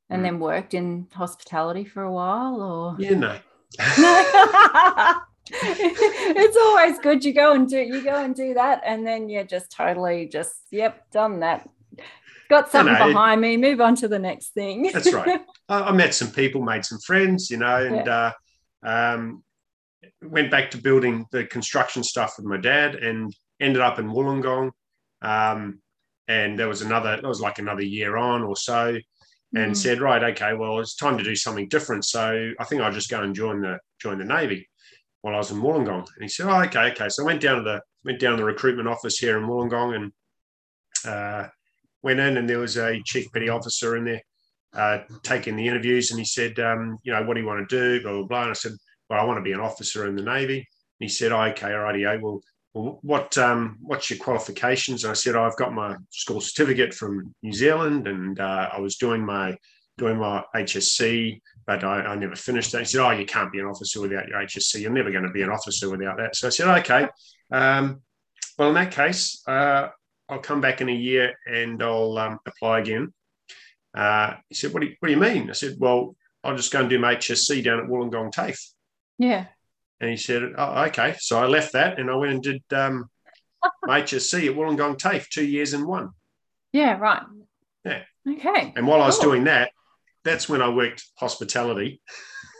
And 0.08 0.20
mm. 0.20 0.24
then 0.24 0.40
worked 0.40 0.74
in 0.74 1.08
hospitality 1.12 1.84
for 1.84 2.02
a 2.02 2.12
while, 2.12 2.62
or 2.62 2.96
yeah, 2.98 3.14
no. 3.14 3.38
it's 5.50 6.56
always 6.56 6.98
good 7.00 7.24
you 7.24 7.32
go 7.32 7.52
and 7.52 7.68
do 7.68 7.78
you 7.78 8.02
go 8.02 8.22
and 8.22 8.34
do 8.34 8.54
that 8.54 8.80
and 8.84 9.06
then 9.06 9.28
you're 9.28 9.44
just 9.44 9.72
totally 9.72 10.26
just 10.26 10.54
yep 10.70 11.10
done 11.10 11.40
that 11.40 11.68
got 12.48 12.70
something 12.70 12.94
behind 12.94 13.40
me 13.40 13.56
move 13.56 13.80
on 13.80 13.96
to 13.96 14.06
the 14.06 14.18
next 14.18 14.50
thing 14.50 14.90
that's 14.92 15.12
right 15.12 15.40
I, 15.68 15.80
I, 15.80 15.92
met 15.92 16.14
some 16.14 16.30
people 16.30 16.62
made 16.62 16.84
some 16.84 16.98
friends 17.00 17.50
you 17.50 17.56
know 17.56 17.84
and 17.84 18.06
yeah. 18.06 18.16
uh, 18.16 18.32
um, 18.82 19.42
went 20.22 20.50
back 20.50 20.70
to 20.70 20.78
building 20.78 21.26
the 21.32 21.44
construction 21.44 22.02
stuff 22.02 22.34
with 22.36 22.46
my 22.46 22.56
dad 22.56 22.96
and 22.96 23.34
ended 23.60 23.82
up 23.82 23.98
in 23.98 24.08
Wollongong. 24.08 24.70
Um, 25.22 25.80
and 26.28 26.58
there 26.58 26.68
was 26.68 26.82
another, 26.82 27.14
it 27.14 27.22
was 27.22 27.40
like 27.40 27.58
another 27.58 27.82
year 27.82 28.16
on 28.16 28.42
or 28.42 28.56
so, 28.56 28.96
and 29.54 29.72
mm. 29.72 29.76
said, 29.76 30.00
right, 30.00 30.22
okay, 30.22 30.54
well, 30.54 30.80
it's 30.80 30.96
time 30.96 31.18
to 31.18 31.24
do 31.24 31.36
something 31.36 31.68
different. 31.68 32.04
So 32.04 32.52
I 32.58 32.64
think 32.64 32.80
I'll 32.82 32.92
just 32.92 33.10
go 33.10 33.22
and 33.22 33.34
join 33.34 33.60
the 33.60 33.78
join 34.00 34.18
the 34.18 34.24
Navy. 34.24 34.68
while 35.20 35.34
I 35.34 35.38
was 35.38 35.50
in 35.50 35.60
Wollongong. 35.60 36.06
And 36.14 36.22
he 36.22 36.28
said, 36.28 36.46
"Oh, 36.46 36.62
okay, 36.62 36.90
okay." 36.90 37.08
So 37.08 37.22
I 37.22 37.26
went 37.26 37.40
down 37.40 37.56
to 37.58 37.62
the 37.62 37.80
went 38.04 38.18
down 38.18 38.32
to 38.32 38.36
the 38.38 38.44
recruitment 38.44 38.88
office 38.88 39.18
here 39.18 39.38
in 39.38 39.44
Wollongong 39.44 39.94
and 39.94 40.12
uh, 41.06 41.48
went 42.02 42.20
in, 42.20 42.36
and 42.36 42.48
there 42.48 42.58
was 42.58 42.76
a 42.76 43.00
chief 43.04 43.30
petty 43.32 43.48
officer 43.48 43.96
in 43.96 44.04
there 44.04 44.22
uh, 44.74 44.98
taking 45.22 45.56
the 45.56 45.66
interviews, 45.66 46.10
and 46.10 46.18
he 46.18 46.24
said, 46.24 46.58
um, 46.58 46.98
"You 47.02 47.12
know, 47.12 47.22
what 47.24 47.34
do 47.34 47.40
you 47.40 47.46
want 47.46 47.68
to 47.68 47.76
do?" 47.76 48.02
Blah 48.02 48.12
blah 48.12 48.26
blah. 48.26 48.42
And 48.42 48.50
I 48.50 48.54
said, 48.54 48.72
"Well, 49.08 49.20
I 49.20 49.24
want 49.24 49.38
to 49.38 49.42
be 49.42 49.52
an 49.52 49.60
officer 49.60 50.06
in 50.06 50.16
the 50.16 50.22
navy." 50.22 50.58
And 50.58 50.66
he 50.98 51.08
said, 51.08 51.32
oh, 51.32 51.42
"Okay, 51.42 51.68
alrighty, 51.68 52.22
well." 52.22 52.40
Well, 52.74 53.00
what 53.02 53.36
um, 53.36 53.76
what's 53.82 54.08
your 54.08 54.18
qualifications? 54.18 55.04
And 55.04 55.10
I 55.10 55.14
said, 55.14 55.36
oh, 55.36 55.44
I've 55.44 55.58
got 55.58 55.74
my 55.74 55.94
school 56.08 56.40
certificate 56.40 56.94
from 56.94 57.34
New 57.42 57.52
Zealand, 57.52 58.08
and 58.08 58.40
uh, 58.40 58.70
I 58.72 58.80
was 58.80 58.96
doing 58.96 59.22
my 59.26 59.58
doing 59.98 60.18
my 60.18 60.42
HSC, 60.54 61.40
but 61.66 61.84
I, 61.84 62.00
I, 62.00 62.14
never 62.14 62.34
finished 62.34 62.72
that. 62.72 62.78
He 62.80 62.84
said, 62.86 63.04
Oh, 63.04 63.10
you 63.10 63.26
can't 63.26 63.52
be 63.52 63.58
an 63.58 63.66
officer 63.66 64.00
without 64.00 64.28
your 64.28 64.38
HSC. 64.38 64.80
You're 64.80 64.90
never 64.90 65.10
going 65.10 65.24
to 65.24 65.30
be 65.30 65.42
an 65.42 65.50
officer 65.50 65.90
without 65.90 66.16
that. 66.16 66.34
So 66.34 66.46
I 66.46 66.50
said, 66.50 66.78
Okay. 66.78 67.08
Um, 67.52 68.00
well, 68.58 68.68
in 68.68 68.74
that 68.74 68.92
case, 68.92 69.42
uh, 69.46 69.88
I'll 70.28 70.38
come 70.38 70.60
back 70.60 70.80
in 70.80 70.88
a 70.88 70.94
year 70.94 71.34
and 71.46 71.82
I'll 71.82 72.16
um, 72.18 72.38
apply 72.46 72.80
again. 72.80 73.12
Uh, 73.94 74.34
he 74.48 74.54
said, 74.54 74.72
what 74.72 74.80
do, 74.80 74.88
you, 74.88 74.96
what 75.00 75.08
do 75.08 75.14
you 75.14 75.20
mean? 75.20 75.50
I 75.50 75.52
said, 75.52 75.76
Well, 75.78 76.16
I'll 76.42 76.56
just 76.56 76.72
go 76.72 76.80
and 76.80 76.90
do 76.90 76.98
my 76.98 77.16
HSC 77.16 77.62
down 77.62 77.78
at 77.78 77.86
Wollongong 77.86 78.32
TAFE. 78.32 78.58
Yeah. 79.18 79.46
And 80.00 80.10
he 80.10 80.16
said, 80.16 80.42
Oh, 80.56 80.84
okay. 80.84 81.16
So 81.18 81.38
I 81.38 81.46
left 81.46 81.74
that 81.74 81.98
and 81.98 82.10
I 82.10 82.16
went 82.16 82.32
and 82.32 82.42
did 82.42 82.62
um, 82.72 83.10
my 83.84 84.02
HSC 84.02 84.48
at 84.48 84.56
Wollongong 84.56 84.98
TAFE, 84.98 85.28
two 85.28 85.44
years 85.44 85.74
in 85.74 85.86
one. 85.86 86.10
Yeah, 86.72 86.96
right. 86.98 87.22
Yeah. 87.84 88.02
Okay. 88.28 88.72
And 88.76 88.86
while 88.86 88.98
cool. 88.98 89.04
I 89.04 89.06
was 89.06 89.18
doing 89.18 89.44
that, 89.44 89.70
that's 90.24 90.48
when 90.48 90.62
I 90.62 90.68
worked 90.68 91.04
hospitality, 91.16 92.00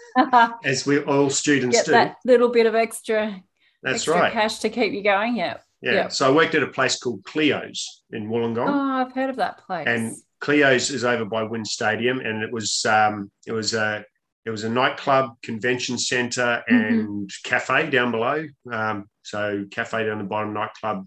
as 0.65 0.85
we 0.85 0.99
all 1.01 1.31
students 1.31 1.79
Get 1.79 1.87
do. 1.87 1.93
That 1.93 2.17
little 2.25 2.49
bit 2.49 2.67
of 2.67 2.75
extra. 2.75 3.43
That's 3.83 3.97
extra 3.97 4.15
right. 4.15 4.33
Cash 4.33 4.59
to 4.61 4.69
keep 4.69 4.93
you 4.93 5.03
going. 5.03 5.37
Yeah. 5.37 5.59
Yeah. 5.81 5.93
Yep. 5.93 6.13
So 6.13 6.29
I 6.29 6.35
worked 6.35 6.55
at 6.55 6.63
a 6.63 6.69
place 6.69 6.99
called 6.99 7.25
Cleo's 7.25 8.03
in 8.11 8.29
Wollongong. 8.29 8.69
Oh, 8.69 9.01
I've 9.01 9.13
heard 9.13 9.31
of 9.31 9.37
that 9.37 9.59
place. 9.59 9.87
And 9.87 10.17
Cleo's 10.43 10.91
is 10.91 11.05
over 11.05 11.25
by 11.25 11.45
WIN 11.45 11.65
Stadium, 11.65 12.19
and 12.19 12.43
it 12.43 12.53
was 12.53 12.85
um, 12.85 13.31
it 13.47 13.53
was 13.53 13.75
a 13.75 14.05
it 14.45 14.51
was 14.51 14.65
a 14.65 14.69
nightclub, 14.69 15.41
convention 15.43 15.97
center, 15.97 16.63
mm-hmm. 16.69 16.75
and 16.75 17.09
mm-hmm. 17.09 17.49
cafe 17.49 17.89
down 17.89 18.11
below. 18.11 18.45
Um, 18.71 19.07
so 19.23 19.65
cafe 19.71 20.05
down 20.05 20.19
the 20.19 20.25
bottom, 20.25 20.53
nightclub, 20.53 21.07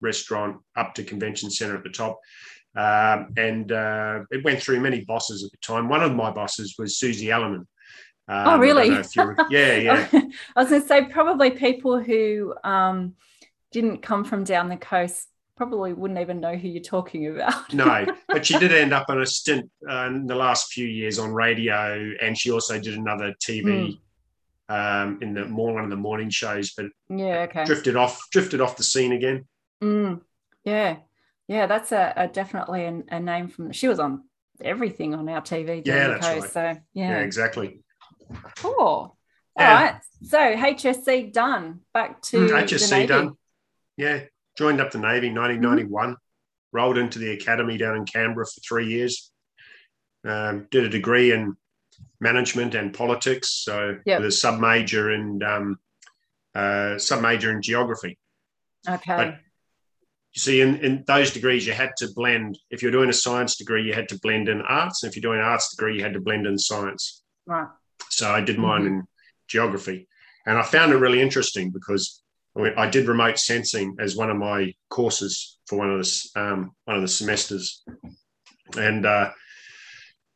restaurant, 0.00 0.58
up 0.76 0.94
to 0.94 1.02
convention 1.02 1.50
center 1.50 1.76
at 1.76 1.82
the 1.82 1.90
top. 1.90 2.20
Um, 2.76 3.32
and 3.36 3.72
uh, 3.72 4.20
it 4.30 4.44
went 4.44 4.62
through 4.62 4.80
many 4.80 5.04
bosses 5.04 5.42
at 5.42 5.50
the 5.50 5.58
time. 5.58 5.88
One 5.88 6.04
of 6.04 6.14
my 6.14 6.30
bosses 6.30 6.76
was 6.78 6.98
Susie 6.98 7.26
Elelman. 7.26 7.66
Um, 8.28 8.46
oh, 8.46 8.58
really? 8.58 8.90
yeah, 9.50 9.74
yeah. 9.76 10.08
I 10.12 10.62
was 10.62 10.70
going 10.70 10.82
to 10.82 10.86
say 10.86 11.04
probably 11.06 11.50
people 11.50 11.98
who 11.98 12.54
um, 12.62 13.14
didn't 13.72 14.02
come 14.02 14.22
from 14.22 14.44
down 14.44 14.68
the 14.68 14.76
coast 14.76 15.26
probably 15.58 15.92
wouldn't 15.92 16.20
even 16.20 16.40
know 16.40 16.54
who 16.54 16.68
you're 16.68 16.82
talking 16.82 17.26
about. 17.26 17.74
no, 17.74 18.06
but 18.28 18.46
she 18.46 18.56
did 18.58 18.72
end 18.72 18.94
up 18.94 19.06
on 19.10 19.20
a 19.20 19.26
stint 19.26 19.68
uh, 19.90 20.06
in 20.06 20.26
the 20.26 20.36
last 20.36 20.72
few 20.72 20.86
years 20.86 21.18
on 21.18 21.32
radio, 21.32 22.12
and 22.22 22.38
she 22.38 22.50
also 22.50 22.78
did 22.80 22.96
another 22.96 23.34
TV. 23.44 23.64
Mm. 23.64 23.98
Um, 24.70 25.18
in 25.22 25.32
the 25.32 25.46
more 25.46 25.72
one 25.72 25.84
of 25.84 25.88
the 25.88 25.96
morning 25.96 26.28
shows, 26.28 26.74
but 26.74 26.86
yeah, 27.08 27.46
okay, 27.48 27.64
drifted 27.64 27.96
off, 27.96 28.20
drifted 28.30 28.60
off 28.60 28.76
the 28.76 28.84
scene 28.84 29.12
again. 29.12 29.46
Mm. 29.82 30.20
Yeah, 30.62 30.98
yeah, 31.46 31.66
that's 31.66 31.90
a, 31.90 32.12
a 32.14 32.28
definitely 32.28 32.84
a, 32.84 33.02
a, 33.08 33.18
name 33.18 33.48
from. 33.48 33.72
She 33.72 33.88
was 33.88 33.98
on 33.98 34.24
everything 34.60 35.14
on 35.14 35.26
our 35.30 35.40
TV. 35.40 35.86
Yeah, 35.86 36.08
that's 36.08 36.26
coast, 36.26 36.40
right. 36.42 36.52
So 36.52 36.80
yeah, 36.92 37.10
yeah 37.12 37.18
exactly. 37.20 37.80
Cool. 38.58 38.74
All 38.76 39.16
right. 39.56 40.00
So 40.22 40.38
HSC 40.38 41.32
done. 41.32 41.80
Back 41.94 42.20
to 42.24 42.36
HSC 42.48 43.08
done. 43.08 43.38
Yeah, 43.96 44.20
joined 44.58 44.80
up 44.80 44.90
the 44.90 44.98
Navy 44.98 45.28
in 45.28 45.34
1991. 45.34 46.08
Mm-hmm. 46.10 46.14
Rolled 46.70 46.98
into 46.98 47.18
the 47.18 47.32
academy 47.32 47.78
down 47.78 47.96
in 47.96 48.04
Canberra 48.04 48.44
for 48.44 48.60
three 48.60 48.88
years. 48.88 49.30
Um, 50.26 50.66
did 50.70 50.84
a 50.84 50.88
degree 50.90 51.32
in 51.32 51.56
management 52.20 52.74
and 52.74 52.92
politics. 52.92 53.62
So 53.64 53.96
yep. 54.04 54.20
with 54.20 54.28
a 54.28 54.32
sub 54.32 54.60
major 54.60 55.10
in 55.12 55.42
um, 55.42 55.78
uh, 56.54 56.98
sub 56.98 57.22
major 57.22 57.50
in 57.50 57.62
geography. 57.62 58.18
Okay. 58.86 59.16
But 59.16 59.26
you 60.34 60.40
see, 60.40 60.60
in, 60.60 60.76
in 60.84 61.04
those 61.06 61.32
degrees, 61.32 61.66
you 61.66 61.72
had 61.72 61.92
to 61.98 62.08
blend. 62.14 62.58
If 62.70 62.82
you're 62.82 62.92
doing 62.92 63.08
a 63.08 63.14
science 63.14 63.56
degree, 63.56 63.84
you 63.84 63.94
had 63.94 64.10
to 64.10 64.18
blend 64.20 64.50
in 64.50 64.60
arts. 64.60 65.02
And 65.02 65.10
if 65.10 65.16
you're 65.16 65.32
doing 65.32 65.40
an 65.40 65.46
arts 65.46 65.74
degree, 65.74 65.96
you 65.96 66.02
had 66.02 66.12
to 66.12 66.20
blend 66.20 66.46
in 66.46 66.58
science. 66.58 67.22
Right. 67.46 67.68
So 68.10 68.30
I 68.30 68.42
did 68.42 68.58
mine 68.58 68.82
mm-hmm. 68.82 68.94
in 68.94 69.06
geography. 69.46 70.06
And 70.44 70.58
I 70.58 70.62
found 70.62 70.92
it 70.92 70.96
really 70.96 71.22
interesting 71.22 71.70
because 71.70 72.22
I 72.76 72.88
did 72.88 73.06
remote 73.06 73.38
sensing 73.38 73.96
as 74.00 74.16
one 74.16 74.30
of 74.30 74.36
my 74.36 74.74
courses 74.90 75.58
for 75.66 75.78
one 75.78 75.90
of 75.90 76.00
the, 76.00 76.40
um, 76.40 76.72
one 76.84 76.96
of 76.96 77.02
the 77.02 77.08
semesters. 77.08 77.84
And 78.76 79.06
uh, 79.06 79.30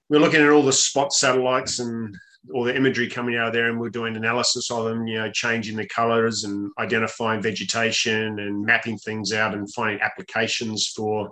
we're 0.09 0.21
looking 0.21 0.41
at 0.41 0.51
all 0.51 0.63
the 0.63 0.73
spot 0.73 1.13
satellites 1.13 1.79
and 1.79 2.15
all 2.53 2.65
the 2.65 2.77
imagery 2.77 3.09
coming 3.09 3.37
out 3.37 3.49
of 3.49 3.53
there 3.53 3.69
and 3.69 3.79
we're 3.79 3.89
doing 3.89 4.17
analysis 4.17 4.71
of 4.71 4.85
them, 4.85 5.07
you 5.07 5.19
know, 5.19 5.31
changing 5.31 5.77
the 5.77 5.87
colors 5.87 6.45
and 6.45 6.71
identifying 6.79 7.41
vegetation 7.43 8.39
and 8.39 8.65
mapping 8.65 8.99
things 8.99 9.33
out 9.33 9.55
and 9.55 9.73
finding 9.73 10.01
applications 10.01 10.93
for 10.95 11.31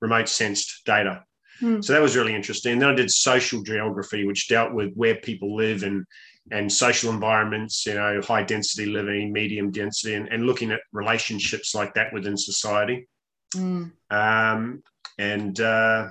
remote 0.00 0.28
sensed 0.28 0.82
data. 0.84 1.24
Mm. 1.60 1.84
So 1.84 1.92
that 1.92 2.02
was 2.02 2.16
really 2.16 2.34
interesting. 2.34 2.72
And 2.72 2.82
then 2.82 2.90
I 2.90 2.94
did 2.94 3.10
social 3.10 3.62
geography, 3.62 4.24
which 4.24 4.48
dealt 4.48 4.72
with 4.72 4.92
where 4.94 5.16
people 5.16 5.56
live 5.56 5.82
and 5.82 6.04
and 6.50 6.70
social 6.72 7.12
environments, 7.12 7.86
you 7.86 7.94
know, 7.94 8.20
high 8.20 8.42
density 8.42 8.86
living, 8.86 9.32
medium 9.32 9.70
density, 9.70 10.14
and, 10.14 10.28
and 10.28 10.44
looking 10.44 10.72
at 10.72 10.80
relationships 10.92 11.74
like 11.74 11.94
that 11.94 12.12
within 12.12 12.36
society. 12.36 13.08
Mm. 13.54 13.92
Um, 14.10 14.82
and 15.18 15.60
uh, 15.60 16.08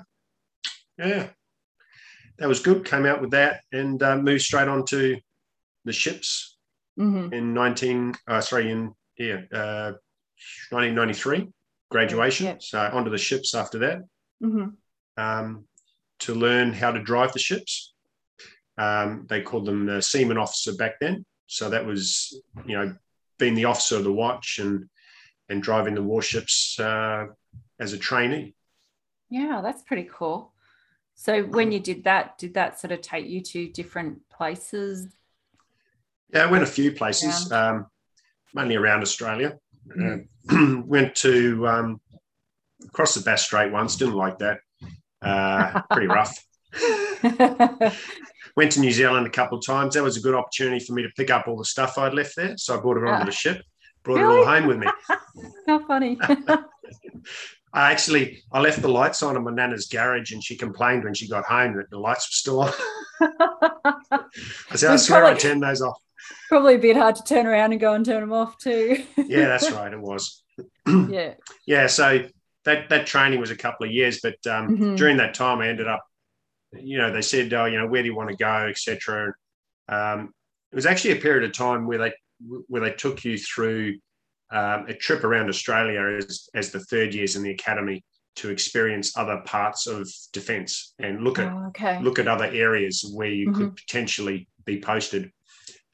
yeah, 0.97 1.27
that 2.37 2.47
was 2.47 2.59
good. 2.59 2.85
Came 2.85 3.05
out 3.05 3.21
with 3.21 3.31
that 3.31 3.61
and 3.71 4.01
uh, 4.01 4.17
moved 4.17 4.43
straight 4.43 4.67
on 4.67 4.85
to 4.85 5.19
the 5.85 5.93
ships 5.93 6.57
mm-hmm. 6.99 7.33
in 7.33 7.53
19, 7.53 8.13
uh, 8.27 8.41
sorry, 8.41 8.71
in 8.71 8.93
yeah, 9.17 9.41
uh, 9.53 9.93
1993 10.69 11.49
graduation. 11.89 12.45
Yep. 12.47 12.63
So 12.63 12.79
onto 12.79 13.11
the 13.11 13.17
ships 13.17 13.53
after 13.53 13.79
that 13.79 14.01
mm-hmm. 14.41 14.69
um, 15.17 15.65
to 16.19 16.33
learn 16.33 16.73
how 16.73 16.91
to 16.91 17.01
drive 17.01 17.33
the 17.33 17.39
ships. 17.39 17.90
Um, 18.77 19.25
they 19.29 19.41
called 19.41 19.65
them 19.65 19.85
the 19.85 20.01
seaman 20.01 20.37
officer 20.37 20.73
back 20.73 20.93
then. 20.99 21.25
So 21.47 21.69
that 21.69 21.85
was, 21.85 22.41
you 22.65 22.77
know, 22.77 22.95
being 23.37 23.55
the 23.55 23.65
officer 23.65 23.97
of 23.97 24.03
the 24.03 24.13
watch 24.13 24.59
and 24.59 24.87
and 25.49 25.61
driving 25.61 25.95
the 25.95 26.03
warships 26.03 26.79
uh, 26.79 27.25
as 27.79 27.91
a 27.91 27.97
trainee. 27.97 28.55
Yeah, 29.29 29.59
that's 29.61 29.81
pretty 29.83 30.07
cool. 30.11 30.53
So 31.15 31.43
when 31.43 31.71
you 31.71 31.79
did 31.79 32.05
that, 32.05 32.37
did 32.37 32.53
that 32.53 32.79
sort 32.79 32.93
of 32.93 33.01
take 33.01 33.27
you 33.27 33.41
to 33.41 33.67
different 33.67 34.21
places? 34.29 35.07
Yeah, 36.33 36.43
I 36.43 36.45
went 36.45 36.63
a 36.63 36.67
few 36.67 36.93
places, 36.93 37.51
um, 37.51 37.87
mainly 38.53 38.77
around 38.77 39.01
Australia. 39.01 39.57
Mm-hmm. 39.87 40.79
Uh, 40.79 40.81
went 40.85 41.15
to 41.15 41.67
um, 41.67 42.01
across 42.85 43.13
the 43.13 43.21
Bass 43.21 43.43
Strait 43.43 43.71
once, 43.71 43.97
didn't 43.97 44.15
like 44.15 44.39
that. 44.39 44.59
Uh, 45.21 45.81
pretty 45.91 46.07
rough. 46.07 46.43
went 48.55 48.71
to 48.73 48.79
New 48.79 48.91
Zealand 48.91 49.27
a 49.27 49.29
couple 49.29 49.57
of 49.57 49.65
times. 49.65 49.95
That 49.95 50.03
was 50.03 50.17
a 50.17 50.21
good 50.21 50.35
opportunity 50.35 50.83
for 50.83 50.93
me 50.93 51.03
to 51.03 51.09
pick 51.15 51.29
up 51.29 51.47
all 51.47 51.57
the 51.57 51.65
stuff 51.65 51.97
I'd 51.97 52.13
left 52.13 52.35
there. 52.35 52.57
So 52.57 52.77
I 52.77 52.81
brought 52.81 52.97
it 52.97 53.07
onto 53.07 53.25
the 53.25 53.31
ship, 53.31 53.61
brought 54.03 54.19
really? 54.19 54.35
it 54.35 54.39
all 54.39 54.45
home 54.45 54.67
with 54.67 54.77
me. 54.77 54.87
How 55.67 55.85
funny. 55.85 56.17
I 57.73 57.91
actually 57.91 58.43
I 58.51 58.59
left 58.59 58.81
the 58.81 58.89
lights 58.89 59.23
on 59.23 59.37
in 59.37 59.43
my 59.43 59.51
nana's 59.51 59.87
garage, 59.87 60.31
and 60.33 60.43
she 60.43 60.57
complained 60.57 61.03
when 61.03 61.13
she 61.13 61.27
got 61.27 61.45
home 61.45 61.77
that 61.77 61.89
the 61.89 61.99
lights 61.99 62.27
were 62.27 62.33
still 62.33 62.59
on. 62.61 62.73
I 64.69 64.75
said, 64.75 64.91
I 64.91 64.95
swear 64.97 65.21
probably, 65.21 65.37
I 65.37 65.39
turned 65.39 65.63
those 65.63 65.81
off. 65.81 65.97
Probably 66.49 66.75
a 66.75 66.79
bit 66.79 66.97
hard 66.97 67.15
to 67.15 67.23
turn 67.23 67.47
around 67.47 67.71
and 67.71 67.79
go 67.79 67.93
and 67.93 68.05
turn 68.05 68.21
them 68.21 68.33
off 68.33 68.57
too. 68.57 69.03
yeah, 69.17 69.47
that's 69.47 69.71
right. 69.71 69.91
It 69.91 69.99
was. 69.99 70.43
yeah. 70.87 71.33
Yeah. 71.65 71.87
So 71.87 72.27
that 72.65 72.89
that 72.89 73.05
training 73.05 73.39
was 73.39 73.51
a 73.51 73.55
couple 73.55 73.85
of 73.85 73.93
years, 73.93 74.19
but 74.21 74.35
um, 74.47 74.69
mm-hmm. 74.69 74.95
during 74.95 75.17
that 75.17 75.33
time, 75.33 75.59
I 75.59 75.69
ended 75.69 75.87
up. 75.87 76.03
You 76.73 76.97
know, 76.97 77.11
they 77.11 77.21
said, 77.21 77.53
"Oh, 77.53 77.65
you 77.65 77.77
know, 77.77 77.87
where 77.87 78.01
do 78.01 78.07
you 78.07 78.15
want 78.15 78.29
to 78.29 78.35
go, 78.35 78.67
etc." 78.69 79.33
Um, 79.89 80.33
it 80.71 80.75
was 80.75 80.85
actually 80.85 81.11
a 81.11 81.21
period 81.21 81.43
of 81.43 81.53
time 81.53 81.85
where 81.85 81.97
they 81.97 82.13
where 82.67 82.81
they 82.81 82.91
took 82.91 83.23
you 83.23 83.37
through 83.37 83.97
um, 84.51 84.85
a 84.87 84.93
trip 84.93 85.23
around 85.23 85.49
Australia 85.49 86.17
as, 86.17 86.49
as 86.53 86.71
the 86.71 86.79
third 86.79 87.13
years 87.13 87.35
in 87.35 87.43
the 87.43 87.51
academy 87.51 88.03
to 88.35 88.49
experience 88.49 89.17
other 89.17 89.41
parts 89.45 89.87
of 89.87 90.09
defence 90.33 90.93
and 90.99 91.23
look 91.23 91.39
at 91.39 91.51
oh, 91.51 91.67
okay. 91.67 91.99
look 92.01 92.19
at 92.19 92.27
other 92.27 92.45
areas 92.45 93.05
where 93.13 93.29
you 93.29 93.49
mm-hmm. 93.49 93.57
could 93.57 93.75
potentially 93.75 94.47
be 94.65 94.79
posted. 94.79 95.31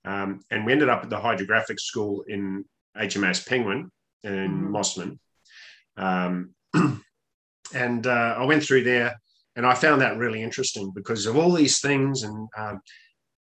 Um, 0.06 0.42
and 0.52 0.66
we 0.66 0.72
ended 0.72 0.90
up 0.90 1.04
at 1.04 1.10
the 1.10 1.20
hydrographic 1.20 1.80
school 1.80 2.24
in 2.28 2.64
HMAS 2.98 3.46
Penguin 3.48 3.92
in 4.24 4.32
mm-hmm. 4.34 4.76
Mosman. 4.76 5.20
Um, 5.98 6.52
and 7.74 8.08
uh, 8.08 8.36
I 8.38 8.46
went 8.46 8.64
through 8.64 8.84
there 8.84 9.20
and 9.58 9.66
I 9.66 9.74
found 9.74 10.02
that 10.02 10.18
really 10.18 10.42
interesting 10.42 10.92
because 10.96 11.26
of 11.26 11.36
all 11.36 11.52
these 11.52 11.82
things 11.82 12.22
and 12.22 12.48
um, 12.56 12.80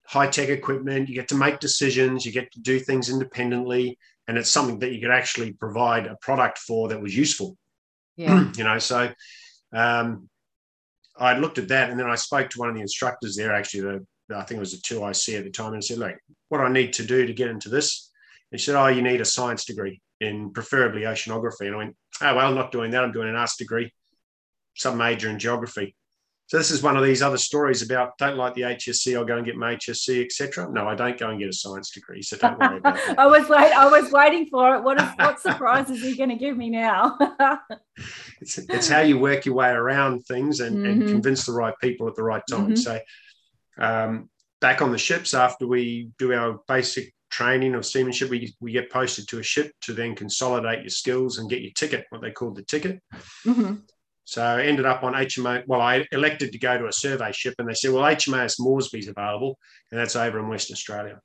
high 0.07 0.29
tech 0.29 0.49
equipment. 0.49 1.09
You 1.09 1.15
get 1.17 1.29
to 1.29 1.35
make 1.35 1.59
decisions. 1.59 2.25
You 2.25 2.33
get 2.33 2.53
to 2.53 2.61
do 2.61 2.79
things 2.79 3.11
independently, 3.11 3.99
and 4.29 4.39
it's 4.39 4.51
something 4.51 4.79
that 4.79 4.93
you 4.93 5.01
could 5.01 5.11
actually 5.11 5.53
provide 5.53 6.07
a 6.07 6.17
product 6.21 6.59
for 6.59 6.89
that 6.89 7.03
was 7.03 7.17
useful. 7.17 7.57
Yeah. 8.17 8.51
you 8.57 8.63
know, 8.63 8.79
so 8.79 9.11
um, 9.75 10.29
I 11.19 11.37
looked 11.37 11.59
at 11.59 11.69
that, 11.69 11.91
and 11.91 11.99
then 11.99 12.09
I 12.09 12.15
spoke 12.15 12.49
to 12.51 12.61
one 12.61 12.69
of 12.69 12.77
the 12.77 12.83
instructors 12.83 13.35
there. 13.37 13.53
Actually, 13.53 13.99
the 14.29 14.37
I 14.37 14.45
think 14.45 14.59
it 14.59 14.61
was 14.61 14.75
a 14.75 14.83
two 14.83 15.05
IC 15.05 15.37
at 15.37 15.45
the 15.45 15.51
time, 15.51 15.69
and 15.73 15.79
I 15.79 15.81
said, 15.81 15.99
"Look, 15.99 16.15
what 16.49 16.61
I 16.61 16.69
need 16.69 16.93
to 16.95 17.05
do 17.05 17.27
to 17.27 17.33
get 17.33 17.51
into 17.51 17.69
this?" 17.69 18.11
And 18.53 18.61
she 18.61 18.67
said, 18.67 18.77
"Oh, 18.77 18.87
you 18.87 19.03
need 19.03 19.21
a 19.21 19.25
science 19.25 19.65
degree 19.65 20.01
in 20.21 20.53
preferably 20.53 21.03
oceanography." 21.03 21.67
And 21.67 21.75
I 21.75 21.79
went, 21.79 21.97
"Oh 22.23 22.37
well, 22.37 22.49
I'm 22.49 22.55
not 22.55 22.73
doing 22.73 22.93
that. 22.93 23.03
I'm 23.03 23.13
doing 23.13 23.29
an 23.29 23.37
arts 23.37 23.57
degree, 23.57 23.93
some 24.77 24.97
major 24.97 25.29
in 25.29 25.41
geography." 25.41 25.97
So 26.47 26.59
this 26.59 26.71
is 26.71 26.83
one 26.83 26.97
of 26.97 27.03
these 27.03 27.23
other 27.23 27.39
stories 27.39 27.81
about 27.81 28.19
don't 28.19 28.37
like 28.37 28.53
the 28.55 28.63
HSC, 28.63 29.17
I'll 29.17 29.25
go 29.25 29.39
and 29.39 29.47
get 29.47 29.57
my 29.57 29.77
HSC, 29.77 30.25
etc. 30.25 30.71
No, 30.71 30.87
I 30.87 30.95
don't 30.95 31.19
go 31.19 31.31
and 31.31 31.39
get 31.39 31.49
a 31.49 31.53
science 31.55 31.91
degree, 31.91 32.21
so 32.21 32.37
don't 32.37 32.59
worry 32.59 32.79
about 32.79 32.95
that. 33.07 33.19
I 33.19 33.27
was 33.27 33.49
wait, 33.49 33.73
I 33.73 33.89
was 33.89 34.13
waiting 34.13 34.47
for 34.47 34.77
it. 34.77 34.83
What 34.83 35.01
is 35.01 35.09
what 35.17 35.41
surprise 35.41 35.89
is 35.89 36.03
he 36.03 36.17
going 36.17 36.29
to 36.29 36.37
give 36.37 36.57
me 36.57 36.69
now? 36.69 37.17
it's 38.43 38.59
it's 38.59 38.89
how 38.89 39.01
you 39.01 39.19
work 39.19 39.47
your 39.47 39.55
way 39.55 39.71
around 39.71 40.27
things 40.27 40.61
and, 40.61 40.77
mm-hmm. 40.77 41.03
and 41.03 41.09
convince 41.09 41.47
the 41.47 41.53
right 41.53 41.75
people 41.81 42.09
at 42.09 42.15
the 42.15 42.23
right 42.23 42.43
time. 42.51 42.75
Mm-hmm. 42.75 42.77
So 42.77 43.01
um, 43.79 44.29
back 44.61 44.83
on 44.83 44.93
the 44.93 44.99
ships 44.99 45.33
after 45.33 45.67
we 45.67 46.11
do 46.19 46.35
our 46.35 46.61
basic 46.69 47.15
training 47.31 47.75
of 47.75 47.85
seamanship, 47.85 48.31
we, 48.31 48.55
we 48.61 48.73
get 48.73 48.93
posted 48.93 49.27
to 49.29 49.39
a 49.41 49.43
ship 49.43 49.73
to 49.81 49.93
then 49.93 50.15
consolidate 50.15 50.81
your 50.81 50.91
skills 50.91 51.39
and 51.39 51.51
get 51.51 51.63
your 51.63 51.73
ticket, 51.73 52.05
what 52.11 52.21
they 52.21 52.31
call 52.31 52.53
the 52.53 52.63
ticket. 52.63 53.01
Mm-hmm. 53.45 53.75
So 54.25 54.43
I 54.43 54.63
ended 54.63 54.87
up 54.87 55.03
on 55.03 55.13
HMO. 55.13 55.65
Well, 55.67 55.81
I 55.81 56.07
elected 56.13 56.53
to 56.53 56.59
go 56.59 56.79
to 56.79 56.87
a 56.87 56.93
survey 56.93 57.33
ship, 57.33 57.55
and 57.59 57.69
they 57.69 57.75
said, 57.75 57.93
"Well, 57.93 58.05
HMAS 58.05 58.59
Moresby's 58.59 59.09
available, 59.09 59.59
and 59.91 60.01
that's 60.01 60.17
over 60.17 60.39
in 60.39 60.49
Western 60.49 60.75
Australia." 60.75 61.21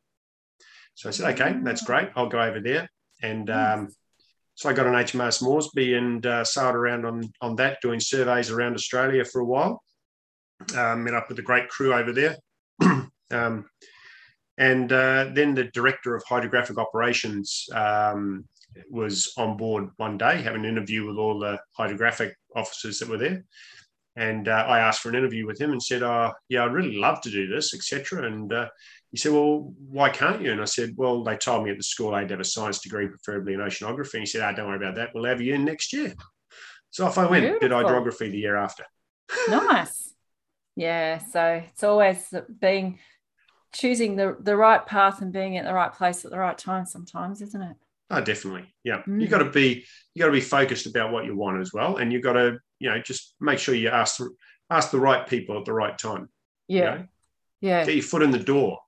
So 0.95 1.09
I 1.09 1.11
said, 1.11 1.33
"Okay, 1.39 1.57
that's 1.63 1.83
great. 1.83 2.09
I'll 2.15 2.27
go 2.27 2.41
over 2.41 2.59
there." 2.59 2.89
And 3.21 3.49
um, 3.49 3.89
so 4.55 4.69
I 4.69 4.73
got 4.73 4.87
on 4.87 4.93
HMAS 4.93 5.41
Moresby 5.41 5.93
and 5.93 6.25
uh, 6.25 6.43
sailed 6.43 6.75
around 6.75 7.05
on 7.05 7.31
on 7.41 7.55
that, 7.55 7.79
doing 7.81 8.01
surveys 8.01 8.51
around 8.51 8.75
Australia 8.75 9.23
for 9.23 9.39
a 9.39 9.45
while. 9.45 9.81
Um, 10.75 11.05
met 11.05 11.13
up 11.13 11.29
with 11.29 11.39
a 11.39 11.43
great 11.43 11.69
crew 11.69 11.93
over 11.93 12.11
there. 12.11 12.35
um, 13.31 13.65
and 14.57 14.91
uh, 14.91 15.29
then 15.33 15.55
the 15.55 15.63
director 15.63 16.15
of 16.15 16.23
hydrographic 16.25 16.77
operations 16.77 17.69
um, 17.73 18.43
was 18.89 19.31
on 19.37 19.55
board 19.55 19.89
one 19.95 20.17
day, 20.17 20.41
having 20.41 20.65
an 20.65 20.69
interview 20.69 21.07
with 21.07 21.15
all 21.15 21.39
the 21.39 21.57
hydrographic 21.77 22.33
officers 22.55 22.99
that 22.99 23.09
were 23.09 23.17
there. 23.17 23.43
And 24.15 24.47
uh, 24.47 24.65
I 24.67 24.79
asked 24.79 25.01
for 25.01 25.09
an 25.09 25.15
interview 25.15 25.45
with 25.45 25.59
him 25.61 25.71
and 25.71 25.81
said, 25.81 26.03
"Oh, 26.03 26.33
yeah, 26.49 26.65
I'd 26.65 26.73
really 26.73 26.97
love 26.97 27.21
to 27.21 27.31
do 27.31 27.47
this, 27.47 27.73
etc." 27.73 28.25
And 28.25 28.51
uh, 28.51 28.67
he 29.11 29.17
said, 29.17 29.31
"Well, 29.31 29.73
why 29.89 30.09
can't 30.09 30.41
you?" 30.41 30.51
And 30.51 30.61
I 30.61 30.65
said, 30.65 30.93
"Well, 30.97 31.23
they 31.23 31.37
told 31.37 31.63
me 31.63 31.71
at 31.71 31.77
the 31.77 31.83
school 31.83 32.13
I'd 32.13 32.31
have 32.31 32.39
a 32.39 32.43
science 32.43 32.79
degree, 32.79 33.07
preferably 33.07 33.53
in 33.53 33.59
oceanography." 33.59 34.15
And 34.15 34.23
he 34.23 34.25
said, 34.25 34.41
"Ah, 34.41 34.49
oh, 34.51 34.55
don't 34.55 34.67
worry 34.67 34.77
about 34.77 34.95
that. 34.95 35.11
We'll 35.13 35.25
have 35.25 35.41
you 35.41 35.53
in 35.53 35.63
next 35.63 35.93
year." 35.93 36.13
So 36.91 37.05
off 37.05 37.17
I 37.17 37.27
went. 37.27 37.43
Beautiful. 37.43 37.69
Did 37.69 37.75
hydrography 37.75 38.29
the 38.29 38.39
year 38.39 38.57
after. 38.57 38.83
nice. 39.47 40.13
Yeah. 40.75 41.19
So 41.19 41.63
it's 41.65 41.83
always 41.83 42.33
being 42.59 42.99
choosing 43.73 44.15
the 44.15 44.35
the 44.39 44.55
right 44.55 44.85
path 44.85 45.21
and 45.21 45.31
being 45.31 45.57
at 45.57 45.65
the 45.65 45.73
right 45.73 45.93
place 45.93 46.25
at 46.25 46.31
the 46.31 46.39
right 46.39 46.57
time. 46.57 46.85
Sometimes, 46.85 47.41
isn't 47.41 47.61
it? 47.61 47.77
Oh, 48.09 48.21
definitely. 48.21 48.73
Yeah. 48.83 49.03
Mm. 49.07 49.21
You 49.21 49.27
got 49.27 49.39
to 49.39 49.49
be 49.49 49.85
you 50.13 50.19
got 50.19 50.27
to 50.27 50.33
be 50.33 50.41
focused 50.41 50.87
about 50.87 51.11
what 51.11 51.25
you 51.25 51.35
want 51.35 51.61
as 51.61 51.71
well, 51.73 51.97
and 51.97 52.11
you 52.11 52.21
got 52.21 52.33
to 52.33 52.57
you 52.79 52.89
know 52.89 52.99
just 52.99 53.35
make 53.39 53.59
sure 53.59 53.75
you 53.75 53.89
ask 53.89 54.19
ask 54.69 54.91
the 54.91 54.99
right 54.99 55.27
people 55.27 55.57
at 55.57 55.65
the 55.65 55.73
right 55.73 55.97
time. 55.97 56.29
Yeah. 56.67 56.77
You 56.77 56.99
know? 56.99 57.07
Yeah. 57.61 57.85
Get 57.85 57.95
your 57.95 58.03
foot 58.03 58.23
in 58.23 58.31
the 58.31 58.39
door. 58.39 58.79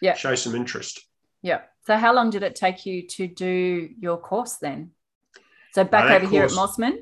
Yeah. 0.00 0.14
Show 0.14 0.34
some 0.34 0.54
interest. 0.54 1.00
Yeah. 1.42 1.62
So 1.86 1.96
how 1.96 2.14
long 2.14 2.30
did 2.30 2.42
it 2.42 2.54
take 2.54 2.86
you 2.86 3.06
to 3.08 3.26
do 3.26 3.88
your 3.98 4.18
course 4.18 4.56
then? 4.56 4.90
So 5.72 5.84
back 5.84 6.10
over 6.10 6.20
course, 6.20 6.30
here 6.30 6.44
at 6.44 6.50
Mosman. 6.50 6.98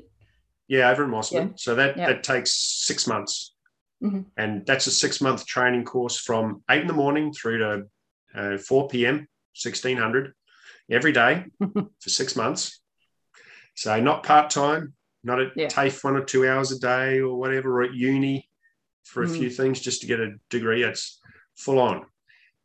Yeah, 0.67 0.89
over 0.89 1.03
at 1.03 1.09
Mosman. 1.09 1.49
Yeah. 1.49 1.55
So 1.55 1.75
that 1.75 1.97
that 1.97 2.23
takes 2.23 2.51
six 2.51 3.07
months, 3.07 3.55
mm-hmm. 4.03 4.21
and 4.37 4.65
that's 4.65 4.87
a 4.87 4.91
six 4.91 5.21
month 5.21 5.45
training 5.45 5.85
course 5.85 6.19
from 6.19 6.63
eight 6.69 6.81
in 6.81 6.87
the 6.87 6.93
morning 6.93 7.33
through 7.33 7.57
to 7.57 7.83
uh, 8.35 8.57
four 8.57 8.87
p.m. 8.87 9.27
sixteen 9.53 9.97
hundred 9.97 10.33
every 10.89 11.11
day 11.11 11.45
for 11.59 12.09
six 12.09 12.35
months. 12.35 12.81
So 13.75 13.99
not 13.99 14.23
part 14.23 14.49
time, 14.49 14.93
not 15.23 15.39
at 15.39 15.51
yeah. 15.55 15.67
TAFE 15.67 16.03
one 16.03 16.15
or 16.15 16.23
two 16.23 16.47
hours 16.47 16.71
a 16.71 16.79
day 16.79 17.19
or 17.19 17.37
whatever, 17.37 17.79
or 17.79 17.83
at 17.83 17.93
uni 17.93 18.49
for 19.05 19.23
a 19.23 19.27
mm. 19.27 19.37
few 19.37 19.49
things 19.49 19.79
just 19.79 20.01
to 20.01 20.07
get 20.07 20.19
a 20.19 20.35
degree. 20.49 20.83
It's 20.83 21.19
full 21.55 21.79
on. 21.79 22.05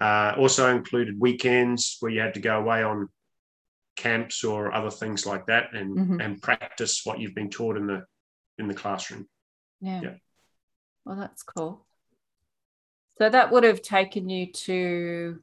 Uh, 0.00 0.34
also 0.36 0.74
included 0.74 1.18
weekends 1.18 1.96
where 2.00 2.10
you 2.10 2.20
had 2.20 2.34
to 2.34 2.40
go 2.40 2.58
away 2.58 2.82
on 2.82 3.08
camps 3.96 4.42
or 4.42 4.74
other 4.74 4.90
things 4.90 5.24
like 5.24 5.46
that 5.46 5.72
and 5.72 5.96
mm-hmm. 5.96 6.20
and 6.20 6.42
practice 6.42 7.02
what 7.04 7.20
you've 7.20 7.34
been 7.34 7.48
taught 7.48 7.76
in 7.76 7.86
the 7.86 8.04
in 8.58 8.68
the 8.68 8.74
classroom. 8.74 9.28
Yeah. 9.80 10.00
yeah. 10.02 10.14
Well, 11.04 11.16
that's 11.16 11.42
cool. 11.42 11.86
So 13.18 13.28
that 13.28 13.52
would 13.52 13.64
have 13.64 13.82
taken 13.82 14.28
you 14.28 14.52
to 14.52 15.40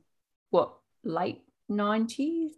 what 0.50 0.74
late 1.04 1.42
90s 1.70 2.52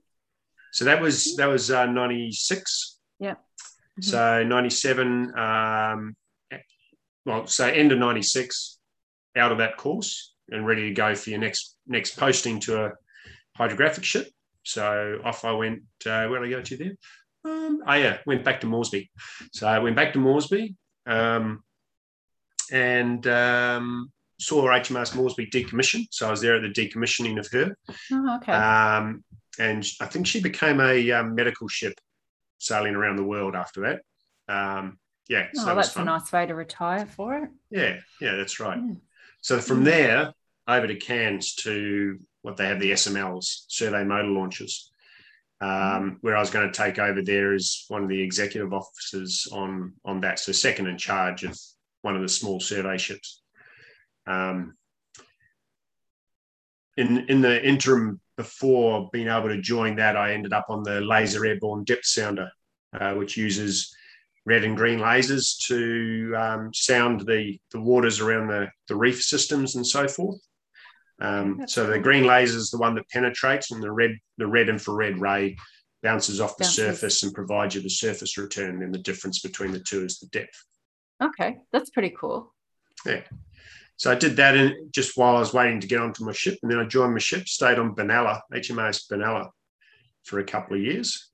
so 0.74 0.86
that 0.86 1.00
was 1.00 1.36
that 1.36 1.46
was 1.46 1.70
uh, 1.72 1.86
96. 1.86 2.98
Yeah. 3.20 3.32
Mm-hmm. 3.32 4.02
So 4.02 4.44
97, 4.44 5.38
um, 5.38 6.16
well, 7.26 7.46
so 7.46 7.68
end 7.68 7.92
of 7.92 8.00
96, 8.00 8.80
out 9.38 9.52
of 9.52 9.60
that 9.60 9.78
course 9.78 10.34
and 10.50 10.66
ready 10.66 10.90
to 10.90 10.94
go 10.94 11.16
for 11.16 11.30
your 11.30 11.40
next 11.40 11.78
next 11.88 12.18
posting 12.18 12.60
to 12.62 12.86
a 12.86 12.92
hydrographic 13.56 14.04
ship. 14.04 14.28
So 14.64 15.20
off 15.24 15.46
I 15.46 15.52
went. 15.52 15.84
Uh, 16.06 16.28
where 16.28 16.40
did 16.40 16.48
I 16.48 16.58
go 16.58 16.62
to 16.62 16.78
there? 16.78 16.94
Um, 17.46 17.82
oh 17.88 17.94
yeah, 17.94 18.18
went 18.26 18.44
back 18.44 18.62
to 18.62 18.68
Moresby. 18.68 19.12
So 19.52 19.68
I 19.68 19.80
went 19.80 19.96
back 19.96 20.14
to 20.14 20.20
Moresby 20.20 20.76
um, 21.06 21.64
and 22.72 23.26
um, 23.28 24.12
saw 24.40 24.68
HMAS 24.68 25.16
Moresby 25.16 25.48
decommission. 25.48 26.06
So 26.12 26.28
I 26.28 26.32
was 26.32 26.42
there 26.42 26.56
at 26.56 26.62
the 26.62 26.70
decommissioning 26.70 27.40
of 27.40 27.48
her. 27.52 27.76
Oh, 28.12 28.38
okay. 28.38 28.52
Um, 28.52 29.24
and 29.60 29.86
I 30.02 30.06
think 30.06 30.28
she 30.28 30.42
became 30.42 30.80
a 30.80 31.12
um, 31.12 31.36
medical 31.36 31.68
ship 31.68 31.94
sailing 32.58 32.96
around 32.96 33.18
the 33.18 33.24
world 33.24 33.56
after 33.56 33.82
that. 33.82 34.54
Um, 34.54 34.98
yeah, 35.30 35.48
so 35.54 35.64
oh, 35.64 35.66
that 35.68 35.76
that's 35.76 35.96
a 35.96 36.04
nice 36.04 36.32
way 36.32 36.46
to 36.46 36.56
retire 36.56 37.06
for 37.06 37.38
it. 37.38 37.50
Yeah, 37.70 37.98
yeah, 38.20 38.36
that's 38.36 38.60
right. 38.60 38.80
So 39.42 39.60
from 39.60 39.82
mm. 39.82 39.86
there 39.86 40.34
over 40.68 40.88
to 40.88 40.96
Cairns 40.96 41.56
to 41.56 42.20
what 42.42 42.58
they 42.58 42.68
have 42.68 42.80
the 42.80 42.92
SMLs, 42.92 43.66
survey 43.68 44.04
motor 44.04 44.28
launches, 44.28 44.92
um, 45.62 45.70
mm. 45.70 46.18
where 46.22 46.36
I 46.36 46.42
was 46.42 46.50
going 46.50 46.70
to 46.70 46.78
take 46.78 47.00
over 47.00 47.22
there 47.22 47.54
as 47.54 47.86
one 47.88 48.04
of 48.04 48.10
the 48.10 48.22
executive 48.22 48.74
officers 48.74 49.48
on 49.52 49.94
on 50.04 50.22
that. 50.22 50.40
So 50.40 50.52
second 50.52 50.88
in 50.88 50.98
charge 50.98 51.44
of 51.44 51.58
one 52.02 52.16
of 52.16 52.22
the 52.22 52.30
small 52.30 52.60
survey 52.60 52.98
ships. 52.98 53.43
Um, 54.28 54.76
in 56.98 57.30
in 57.30 57.42
the 57.42 57.64
interim 57.64 58.20
before 58.38 59.10
being 59.12 59.28
able 59.28 59.50
to 59.50 59.62
join 59.62 59.96
that, 59.98 60.18
I 60.18 60.34
ended 60.34 60.54
up 60.54 60.66
on 60.70 60.84
the 60.84 61.02
laser 61.02 61.46
airborne 61.46 61.84
depth 61.84 62.06
sounder, 62.06 62.50
uh, 63.00 63.14
which 63.14 63.38
uses 63.38 63.96
red 64.46 64.64
and 64.64 64.76
green 64.76 65.00
lasers 65.00 65.58
to 65.68 66.34
um, 66.38 66.74
sound 66.74 67.22
the, 67.22 67.58
the 67.72 67.80
waters 67.80 68.20
around 68.20 68.48
the, 68.48 68.68
the 68.88 68.96
reef 68.96 69.22
systems 69.22 69.76
and 69.76 69.88
so 69.88 70.08
forth. 70.08 70.40
Um, 71.22 71.64
so 71.68 71.88
the 71.88 72.00
green 72.00 72.26
laser 72.26 72.58
is 72.58 72.70
the 72.70 72.78
one 72.78 72.96
that 72.96 73.10
penetrates, 73.10 73.72
and 73.72 73.82
the 73.82 73.92
red 73.92 74.18
the 74.38 74.48
red 74.48 74.68
infrared 74.68 75.20
ray 75.20 75.56
bounces 76.02 76.42
off 76.42 76.58
the 76.58 76.66
bounces. 76.66 76.76
surface 76.76 77.24
and 77.24 77.34
provides 77.34 77.76
you 77.76 77.82
the 77.82 77.90
surface 77.90 78.38
return. 78.38 78.84
And 78.84 78.94
the 78.94 79.00
difference 79.00 79.40
between 79.40 79.72
the 79.72 79.80
two 79.80 80.04
is 80.04 80.20
the 80.20 80.28
depth. 80.28 80.66
Okay, 81.22 81.60
that's 81.72 81.92
pretty 81.92 82.10
cool. 82.10 82.54
Yeah. 83.06 83.22
So 84.04 84.12
I 84.12 84.16
did 84.16 84.36
that 84.36 84.58
in, 84.58 84.90
just 84.92 85.16
while 85.16 85.38
I 85.38 85.40
was 85.40 85.54
waiting 85.54 85.80
to 85.80 85.88
get 85.88 86.02
onto 86.02 86.26
my 86.26 86.34
ship. 86.34 86.60
And 86.62 86.70
then 86.70 86.78
I 86.78 86.84
joined 86.84 87.14
my 87.14 87.20
ship, 87.20 87.48
stayed 87.48 87.80
on 87.80 87.96
Benalla, 87.96 88.42
HMAS 88.54 89.10
Benalla, 89.10 89.48
for 90.26 90.40
a 90.40 90.44
couple 90.44 90.76
of 90.76 90.84
years. 90.84 91.32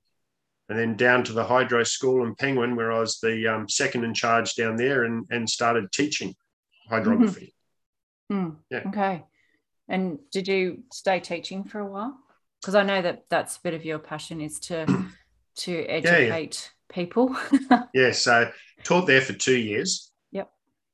And 0.70 0.78
then 0.78 0.96
down 0.96 1.24
to 1.24 1.34
the 1.34 1.44
hydro 1.44 1.82
school 1.82 2.24
in 2.28 2.36
Penguin, 2.36 2.76
where 2.76 2.92
I 2.92 3.00
was 3.00 3.18
the 3.24 3.48
um, 3.48 3.68
second 3.68 4.04
in 4.04 4.14
charge 4.14 4.54
down 4.54 4.76
there 4.76 5.06
and, 5.06 5.26
and 5.32 5.50
started 5.50 5.92
teaching 5.92 6.36
hydrography. 6.88 7.56
Mm-hmm. 8.32 8.50
Mm. 8.50 8.56
Yeah. 8.70 8.84
Okay. 8.90 9.26
And 9.88 10.20
did 10.32 10.48
you 10.48 10.84
stay 10.94 11.20
teaching 11.20 11.64
for 11.64 11.80
a 11.80 11.88
while? 11.88 12.20
Because 12.62 12.76
I 12.76 12.84
know 12.84 13.02
that 13.02 13.24
that's 13.32 13.58
a 13.58 13.62
bit 13.62 13.74
of 13.74 13.84
your 13.84 13.98
passion 13.98 14.42
is 14.42 14.60
to 14.60 14.86
to 15.56 15.86
educate 15.86 16.28
yeah, 16.28 16.36
yeah. 16.36 16.48
people. 16.88 17.36
yeah. 17.96 18.12
So 18.12 18.52
taught 18.84 19.08
there 19.08 19.22
for 19.22 19.34
two 19.34 19.58
years. 19.58 20.12
Yep. 20.34 20.52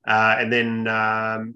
Uh, 0.08 0.38
and 0.40 0.54
then 0.54 0.88
um, 0.88 1.56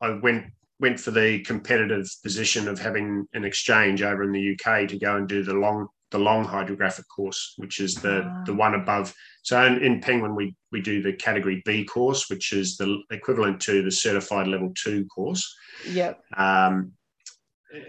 I 0.00 0.10
went 0.10 0.46
went 0.80 1.00
for 1.00 1.10
the 1.10 1.40
competitive 1.40 2.08
position 2.22 2.68
of 2.68 2.78
having 2.78 3.26
an 3.32 3.44
exchange 3.44 4.02
over 4.02 4.22
in 4.22 4.30
the 4.30 4.52
UK 4.52 4.88
to 4.88 4.98
go 4.98 5.16
and 5.16 5.28
do 5.28 5.42
the 5.42 5.54
long 5.54 5.88
the 6.10 6.18
long 6.18 6.44
hydrographic 6.44 7.04
course, 7.14 7.54
which 7.58 7.80
is 7.80 7.94
the 7.96 8.22
wow. 8.24 8.42
the 8.46 8.54
one 8.54 8.74
above. 8.74 9.14
So 9.42 9.62
in, 9.64 9.82
in, 9.82 10.00
Penguin, 10.00 10.34
we 10.34 10.54
we 10.72 10.80
do 10.80 11.02
the 11.02 11.12
category 11.12 11.62
B 11.64 11.84
course, 11.84 12.30
which 12.30 12.52
is 12.52 12.76
the 12.76 13.02
equivalent 13.10 13.60
to 13.62 13.82
the 13.82 13.90
certified 13.90 14.48
level 14.48 14.72
two 14.74 15.04
course. 15.06 15.54
Yep. 15.86 16.20
Um, 16.36 16.92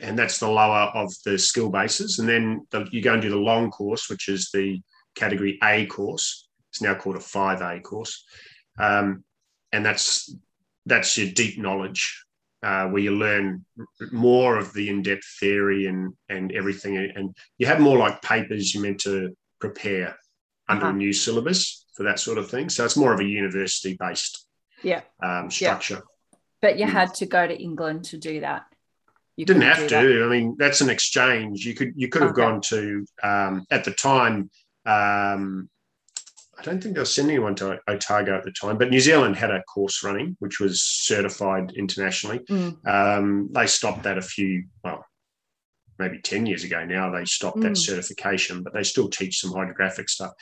and 0.01 0.19
that's 0.19 0.39
the 0.39 0.49
lower 0.49 0.91
of 0.93 1.13
the 1.23 1.39
skill 1.39 1.69
bases. 1.69 2.19
And 2.19 2.27
then 2.27 2.67
the, 2.71 2.87
you 2.91 3.01
go 3.01 3.13
and 3.13 3.21
do 3.21 3.29
the 3.29 3.37
long 3.37 3.71
course, 3.71 4.09
which 4.09 4.27
is 4.27 4.49
the 4.53 4.81
category 5.15 5.57
A 5.63 5.85
course. 5.85 6.47
It's 6.71 6.81
now 6.81 6.95
called 6.95 7.15
a 7.15 7.19
5A 7.19 7.81
course. 7.83 8.25
Um, 8.77 9.23
and 9.71 9.85
that's 9.85 10.35
that's 10.89 11.17
your 11.17 11.31
deep 11.31 11.57
knowledge 11.57 12.25
uh, 12.63 12.87
where 12.87 13.01
you 13.01 13.11
learn 13.11 13.65
more 14.11 14.57
of 14.57 14.73
the 14.73 14.89
in-depth 14.89 15.25
theory 15.39 15.85
and 15.85 16.13
and 16.27 16.51
everything 16.51 16.97
and 16.97 17.35
you 17.57 17.65
have 17.65 17.79
more 17.79 17.97
like 17.97 18.21
papers 18.21 18.73
you're 18.73 18.83
meant 18.83 18.99
to 18.99 19.35
prepare 19.59 20.17
under 20.67 20.85
uh-huh. 20.85 20.93
a 20.93 20.97
new 20.97 21.13
syllabus 21.13 21.85
for 21.95 22.03
that 22.03 22.19
sort 22.19 22.37
of 22.37 22.49
thing 22.49 22.69
so 22.69 22.83
it's 22.83 22.97
more 22.97 23.13
of 23.13 23.19
a 23.19 23.25
university 23.25 23.95
based 23.99 24.45
yeah 24.83 25.01
um, 25.23 25.49
structure 25.49 25.95
yeah. 25.95 26.39
but 26.61 26.77
you 26.77 26.85
mm. 26.85 26.89
had 26.89 27.13
to 27.13 27.25
go 27.25 27.47
to 27.47 27.55
england 27.61 28.03
to 28.03 28.17
do 28.17 28.41
that 28.41 28.63
you 29.37 29.45
didn't 29.45 29.61
have 29.61 29.87
to 29.87 29.95
that. 29.95 30.25
i 30.25 30.27
mean 30.27 30.55
that's 30.59 30.81
an 30.81 30.89
exchange 30.89 31.65
you 31.65 31.73
could 31.73 31.93
you 31.95 32.09
could 32.09 32.21
have 32.21 32.31
okay. 32.31 32.41
gone 32.41 32.61
to 32.61 33.05
um, 33.23 33.65
at 33.71 33.83
the 33.85 33.91
time 33.91 34.49
um, 34.85 35.69
I 36.59 36.61
don't 36.61 36.83
think 36.83 36.95
they 36.95 37.01
were 37.01 37.05
sending 37.05 37.35
anyone 37.35 37.55
to 37.55 37.79
Otago 37.87 38.37
at 38.37 38.43
the 38.43 38.51
time, 38.51 38.77
but 38.77 38.89
New 38.89 38.99
Zealand 38.99 39.37
had 39.37 39.49
a 39.49 39.63
course 39.63 40.03
running, 40.03 40.35
which 40.39 40.59
was 40.59 40.81
certified 40.81 41.71
internationally. 41.77 42.39
Mm. 42.39 42.85
Um, 42.85 43.49
they 43.53 43.65
stopped 43.65 44.03
that 44.03 44.17
a 44.17 44.21
few, 44.21 44.65
well, 44.83 45.05
maybe 45.97 46.19
10 46.19 46.45
years 46.45 46.65
ago 46.65 46.83
now. 46.83 47.11
They 47.11 47.23
stopped 47.23 47.57
mm. 47.57 47.63
that 47.63 47.77
certification, 47.77 48.61
but 48.61 48.73
they 48.73 48.83
still 48.83 49.09
teach 49.09 49.39
some 49.39 49.53
hydrographic 49.53 50.09
stuff. 50.09 50.33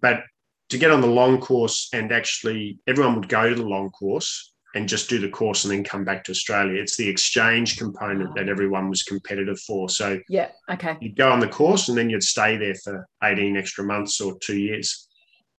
But 0.00 0.24
to 0.70 0.78
get 0.78 0.90
on 0.90 1.00
the 1.00 1.06
long 1.06 1.40
course 1.40 1.88
and 1.92 2.10
actually 2.10 2.78
everyone 2.88 3.14
would 3.16 3.28
go 3.28 3.48
to 3.48 3.54
the 3.54 3.62
long 3.62 3.90
course 3.90 4.52
and 4.74 4.88
just 4.88 5.08
do 5.08 5.18
the 5.18 5.28
course 5.28 5.64
and 5.64 5.72
then 5.72 5.84
come 5.84 6.02
back 6.02 6.24
to 6.24 6.32
Australia. 6.32 6.80
It's 6.80 6.96
the 6.96 7.08
exchange 7.08 7.76
component 7.76 8.34
that 8.34 8.48
everyone 8.48 8.88
was 8.88 9.02
competitive 9.02 9.60
for. 9.60 9.88
So 9.90 10.18
yeah, 10.28 10.48
okay. 10.70 10.96
You'd 11.00 11.16
go 11.16 11.30
on 11.30 11.40
the 11.40 11.48
course 11.48 11.88
and 11.88 11.96
then 11.96 12.10
you'd 12.10 12.22
stay 12.22 12.56
there 12.56 12.74
for 12.76 13.06
18 13.22 13.56
extra 13.56 13.84
months 13.84 14.20
or 14.20 14.38
two 14.40 14.58
years. 14.58 15.08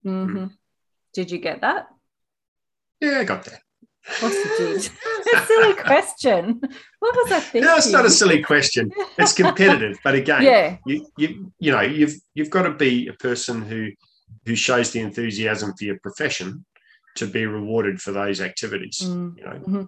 Mm-hmm. 0.05 0.37
Mm. 0.37 0.51
Did 1.15 1.31
you 1.31 1.38
get 1.38 1.61
that? 1.61 1.88
Yeah, 3.01 3.19
I 3.19 3.25
got 3.25 3.45
that. 3.45 3.61
Of 4.09 4.19
course 4.19 4.35
you 4.35 4.57
did. 4.59 4.91
a 5.35 5.47
silly 5.47 5.75
question. 5.75 6.61
What 6.99 7.17
was 7.17 7.33
I 7.33 7.41
thinking? 7.41 7.62
No, 7.71 7.77
it's 7.77 7.93
not 7.93 8.05
a 8.05 8.11
silly 8.11 8.43
question. 8.43 8.91
It's 9.19 9.33
competitive, 9.33 9.99
but 10.03 10.15
again, 10.15 10.43
yeah. 10.43 10.77
you 10.87 11.07
you 11.17 11.53
you 11.59 11.73
know 11.73 11.83
you've 11.83 12.15
you've 12.35 12.51
got 12.51 12.62
to 12.62 12.73
be 12.73 13.07
a 13.09 13.12
person 13.12 13.62
who 13.62 13.91
who 14.47 14.57
shows 14.57 14.91
the 14.91 15.01
enthusiasm 15.01 15.75
for 15.77 15.85
your 15.85 15.99
profession 16.01 16.65
to 17.17 17.27
be 17.27 17.47
rewarded 17.47 18.01
for 18.01 18.12
those 18.12 18.41
activities. 18.41 19.01
Mm. 19.03 19.38
You 19.38 19.45
know, 19.45 19.51
mm-hmm. 19.51 19.83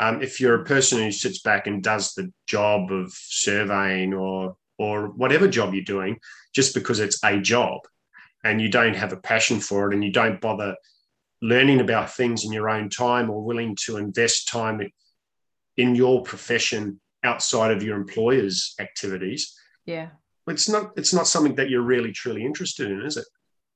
um, 0.00 0.22
if 0.22 0.40
you're 0.40 0.60
a 0.60 0.64
person 0.64 0.98
who 0.98 1.12
sits 1.12 1.40
back 1.40 1.66
and 1.66 1.82
does 1.82 2.14
the 2.14 2.32
job 2.46 2.90
of 2.90 3.12
surveying 3.12 4.14
or 4.14 4.56
or 4.78 5.08
whatever 5.08 5.46
job 5.46 5.74
you're 5.74 5.84
doing 5.84 6.18
just 6.52 6.74
because 6.74 6.98
it's 6.98 7.22
a 7.24 7.38
job, 7.40 7.80
and 8.44 8.60
you 8.60 8.68
don't 8.68 8.94
have 8.94 9.12
a 9.12 9.16
passion 9.16 9.58
for 9.58 9.90
it 9.90 9.94
and 9.94 10.04
you 10.04 10.12
don't 10.12 10.40
bother 10.40 10.76
learning 11.42 11.80
about 11.80 12.12
things 12.12 12.44
in 12.44 12.52
your 12.52 12.68
own 12.68 12.88
time 12.88 13.30
or 13.30 13.42
willing 13.42 13.76
to 13.86 13.96
invest 13.96 14.46
time 14.46 14.80
in 15.76 15.94
your 15.94 16.22
profession 16.22 17.00
outside 17.24 17.70
of 17.70 17.82
your 17.82 17.96
employer's 17.96 18.74
activities 18.78 19.58
yeah. 19.86 20.10
it's 20.46 20.68
not 20.68 20.92
it's 20.96 21.12
not 21.12 21.26
something 21.26 21.54
that 21.56 21.70
you're 21.70 21.82
really 21.82 22.12
truly 22.12 22.44
interested 22.44 22.90
in 22.90 23.02
is 23.02 23.16
it? 23.16 23.26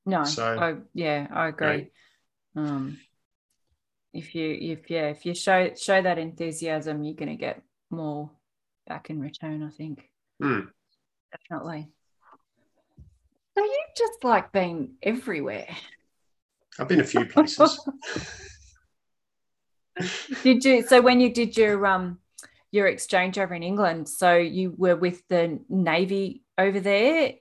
No 0.05 0.23
so 0.23 0.45
I, 0.45 0.75
yeah 0.93 1.27
i 1.31 1.47
agree. 1.47 1.89
um 2.55 2.97
if 4.13 4.33
you 4.33 4.57
if 4.59 4.89
yeah 4.89 5.09
if 5.09 5.25
you 5.25 5.35
show 5.35 5.73
show 5.75 6.01
that 6.01 6.17
enthusiasm 6.17 7.03
you're 7.03 7.15
going 7.15 7.29
to 7.29 7.35
get 7.35 7.61
more 7.89 8.31
back 8.87 9.09
in 9.09 9.19
return 9.19 9.63
i 9.63 9.69
think. 9.69 10.09
Mm. 10.41 10.69
definitely 11.31 11.89
so 13.59 13.65
you 13.65 13.79
just 13.97 14.23
like 14.23 14.51
been 14.51 14.93
everywhere. 15.03 15.67
I've 16.79 16.87
been 16.87 17.01
a 17.01 17.05
few 17.05 17.25
places. 17.25 17.79
did 20.43 20.63
you? 20.63 20.87
So 20.87 21.01
when 21.01 21.19
you 21.19 21.33
did 21.33 21.57
your 21.57 21.85
um 21.85 22.19
your 22.71 22.87
exchange 22.87 23.37
over 23.37 23.53
in 23.53 23.63
England, 23.63 24.07
so 24.07 24.37
you 24.37 24.73
were 24.77 24.95
with 24.95 25.27
the 25.27 25.59
Navy 25.67 26.43
over 26.57 26.79
there, 26.79 27.33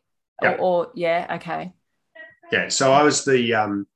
yeah. 0.43 0.53
Or, 0.53 0.57
or, 0.57 0.91
yeah, 0.95 1.27
okay. 1.37 1.73
Yeah, 2.51 2.69
so 2.69 2.93
I 2.93 3.03
was 3.03 3.25
the 3.25 3.55
um, 3.55 3.87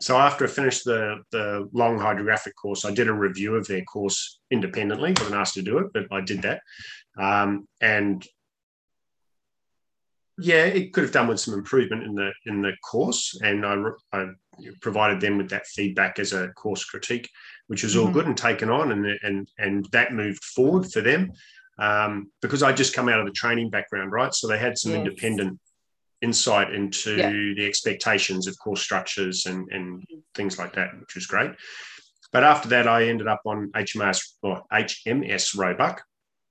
so 0.00 0.16
after 0.16 0.44
I 0.44 0.48
finished 0.48 0.84
the 0.84 1.22
the 1.32 1.68
long 1.72 1.98
hydrographic 1.98 2.54
course, 2.56 2.84
I 2.84 2.92
did 2.92 3.08
a 3.08 3.12
review 3.12 3.56
of 3.56 3.66
their 3.66 3.82
course 3.82 4.40
independently. 4.50 5.10
I 5.10 5.20
wasn't 5.20 5.40
asked 5.40 5.54
to 5.54 5.62
do 5.62 5.78
it, 5.78 5.88
but 5.92 6.06
I 6.10 6.20
did 6.22 6.42
that. 6.42 6.62
Um, 7.18 7.68
and 7.80 8.26
yeah, 10.38 10.64
it 10.64 10.92
could 10.92 11.04
have 11.04 11.12
done 11.12 11.26
with 11.26 11.40
some 11.40 11.54
improvement 11.54 12.04
in 12.04 12.14
the 12.14 12.30
in 12.46 12.62
the 12.62 12.72
course, 12.88 13.38
and 13.42 13.66
I, 13.66 13.76
I 14.12 14.26
provided 14.80 15.20
them 15.20 15.36
with 15.36 15.50
that 15.50 15.66
feedback 15.66 16.18
as 16.18 16.32
a 16.32 16.48
course 16.48 16.84
critique, 16.84 17.28
which 17.66 17.82
was 17.82 17.96
all 17.96 18.04
mm-hmm. 18.04 18.12
good 18.14 18.26
and 18.26 18.36
taken 18.36 18.70
on, 18.70 18.92
and 18.92 19.18
and 19.22 19.48
and 19.58 19.86
that 19.92 20.12
moved 20.12 20.44
forward 20.44 20.90
for 20.92 21.00
them 21.00 21.32
um, 21.78 22.30
because 22.40 22.62
I 22.62 22.72
just 22.72 22.94
come 22.94 23.08
out 23.08 23.20
of 23.20 23.26
the 23.26 23.32
training 23.32 23.70
background, 23.70 24.12
right? 24.12 24.32
So 24.32 24.46
they 24.46 24.58
had 24.58 24.78
some 24.78 24.92
yes. 24.92 25.00
independent 25.00 25.58
insight 26.20 26.74
into 26.74 27.16
yeah. 27.16 27.30
the 27.30 27.64
expectations 27.66 28.48
of 28.48 28.58
course 28.58 28.82
structures 28.82 29.46
and 29.46 29.68
and 29.72 30.04
things 30.34 30.58
like 30.58 30.74
that, 30.74 30.98
which 31.00 31.14
was 31.14 31.26
great. 31.26 31.52
But 32.32 32.44
after 32.44 32.68
that, 32.68 32.86
I 32.86 33.08
ended 33.08 33.26
up 33.26 33.40
on 33.46 33.70
HMS 33.74 34.34
or 34.42 34.62
HMS 34.72 35.56
Roebuck, 35.56 36.02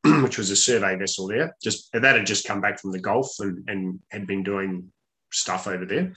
which 0.24 0.38
was 0.38 0.50
a 0.50 0.56
survey 0.56 0.96
vessel 0.96 1.28
there. 1.28 1.56
Just 1.62 1.90
that 1.94 2.04
had 2.04 2.26
just 2.26 2.48
come 2.48 2.62
back 2.62 2.80
from 2.80 2.92
the 2.92 3.00
Gulf 3.00 3.36
and, 3.40 3.64
and 3.68 4.00
had 4.12 4.28
been 4.28 4.44
doing 4.44 4.92
stuff 5.32 5.68
over 5.68 5.86
there. 5.86 6.14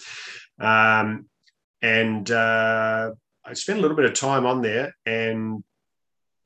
Um, 0.58 1.26
and 1.82 2.30
uh, 2.30 3.12
I 3.44 3.52
spent 3.54 3.78
a 3.78 3.82
little 3.82 3.96
bit 3.96 4.06
of 4.06 4.14
time 4.14 4.46
on 4.46 4.62
there 4.62 4.94
and 5.06 5.64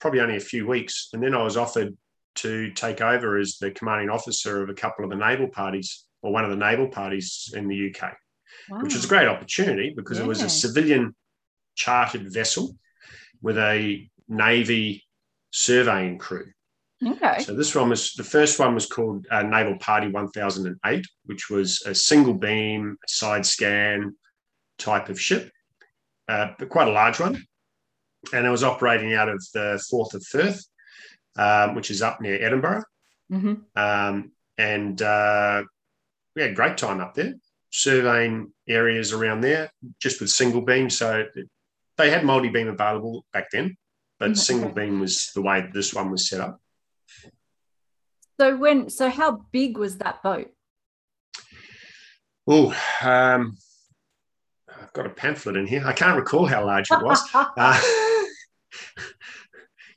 probably 0.00 0.20
only 0.20 0.36
a 0.36 0.40
few 0.40 0.66
weeks. 0.66 1.08
And 1.12 1.22
then 1.22 1.34
I 1.34 1.42
was 1.42 1.56
offered 1.56 1.96
to 2.36 2.70
take 2.72 3.00
over 3.00 3.38
as 3.38 3.58
the 3.58 3.70
commanding 3.70 4.10
officer 4.10 4.62
of 4.62 4.68
a 4.68 4.74
couple 4.74 5.04
of 5.04 5.10
the 5.10 5.16
naval 5.16 5.48
parties 5.48 6.04
or 6.22 6.32
one 6.32 6.44
of 6.44 6.50
the 6.50 6.56
naval 6.56 6.88
parties 6.88 7.52
in 7.56 7.68
the 7.68 7.90
UK, 7.90 8.14
wow. 8.70 8.80
which 8.82 8.94
was 8.94 9.04
a 9.04 9.08
great 9.08 9.28
opportunity 9.28 9.92
because 9.94 10.18
yeah. 10.18 10.24
it 10.24 10.28
was 10.28 10.42
a 10.42 10.48
civilian 10.48 11.14
chartered 11.74 12.32
vessel 12.32 12.76
with 13.42 13.58
a 13.58 14.08
Navy 14.28 15.04
surveying 15.50 16.18
crew. 16.18 16.46
Okay. 17.02 17.40
So 17.40 17.54
this 17.54 17.74
one 17.74 17.88
was 17.90 18.12
the 18.12 18.24
first 18.24 18.58
one 18.58 18.74
was 18.74 18.86
called 18.86 19.26
uh, 19.30 19.42
Naval 19.42 19.78
Party 19.78 20.08
1008, 20.08 21.04
which 21.24 21.50
was 21.50 21.82
a 21.86 21.94
single 21.94 22.34
beam 22.34 22.96
side 23.06 23.44
scan 23.44 24.14
type 24.78 25.08
of 25.08 25.20
ship, 25.20 25.50
uh, 26.28 26.48
but 26.58 26.68
quite 26.68 26.88
a 26.88 26.92
large 26.92 27.20
one, 27.20 27.42
and 28.32 28.46
it 28.46 28.50
was 28.50 28.64
operating 28.64 29.14
out 29.14 29.28
of 29.28 29.44
the 29.52 29.82
Forth 29.90 30.14
of 30.14 30.24
Firth, 30.24 30.64
um, 31.36 31.74
which 31.74 31.90
is 31.90 32.00
up 32.00 32.20
near 32.20 32.42
Edinburgh, 32.42 32.84
mm-hmm. 33.30 33.54
um, 33.76 34.32
and 34.56 35.02
uh, 35.02 35.62
we 36.34 36.42
had 36.42 36.52
a 36.52 36.54
great 36.54 36.78
time 36.78 37.00
up 37.00 37.14
there, 37.14 37.34
surveying 37.70 38.52
areas 38.68 39.12
around 39.12 39.40
there 39.40 39.70
just 40.00 40.20
with 40.20 40.30
single 40.30 40.62
beam. 40.62 40.88
So 40.88 41.24
they 41.96 42.10
had 42.10 42.24
multi 42.24 42.48
beam 42.48 42.68
available 42.68 43.24
back 43.32 43.50
then, 43.50 43.76
but 44.18 44.30
mm-hmm. 44.30 44.34
single 44.34 44.70
beam 44.70 45.00
was 45.00 45.32
the 45.34 45.42
way 45.42 45.68
this 45.72 45.92
one 45.92 46.10
was 46.10 46.28
set 46.28 46.40
up. 46.40 46.60
So 48.40 48.56
when 48.56 48.90
so 48.90 49.10
how 49.10 49.44
big 49.52 49.78
was 49.78 49.98
that 49.98 50.22
boat? 50.22 50.50
Oh, 52.46 52.76
um, 53.02 53.56
I've 54.68 54.92
got 54.92 55.06
a 55.06 55.10
pamphlet 55.10 55.56
in 55.56 55.66
here. 55.66 55.82
I 55.84 55.92
can't 55.92 56.16
recall 56.16 56.46
how 56.46 56.66
large 56.66 56.90
it 56.90 57.02
was. 57.02 57.20
uh, 57.34 57.80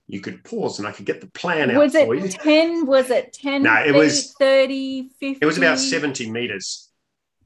you 0.07 0.21
could 0.21 0.43
pause 0.43 0.79
and 0.79 0.87
I 0.87 0.91
could 0.91 1.05
get 1.05 1.19
the 1.21 1.27
plan 1.27 1.69
out 1.69 1.77
was 1.77 1.91
for 1.93 2.15
it 2.15 2.31
10 2.31 2.85
was 2.85 3.09
it 3.09 3.33
10 3.33 3.63
no 3.63 3.75
it 3.85 3.93
was 3.93 4.33
30 4.39 5.09
50 5.19 5.39
it 5.41 5.45
was 5.45 5.57
about 5.57 5.79
70 5.79 6.31
meters 6.31 6.89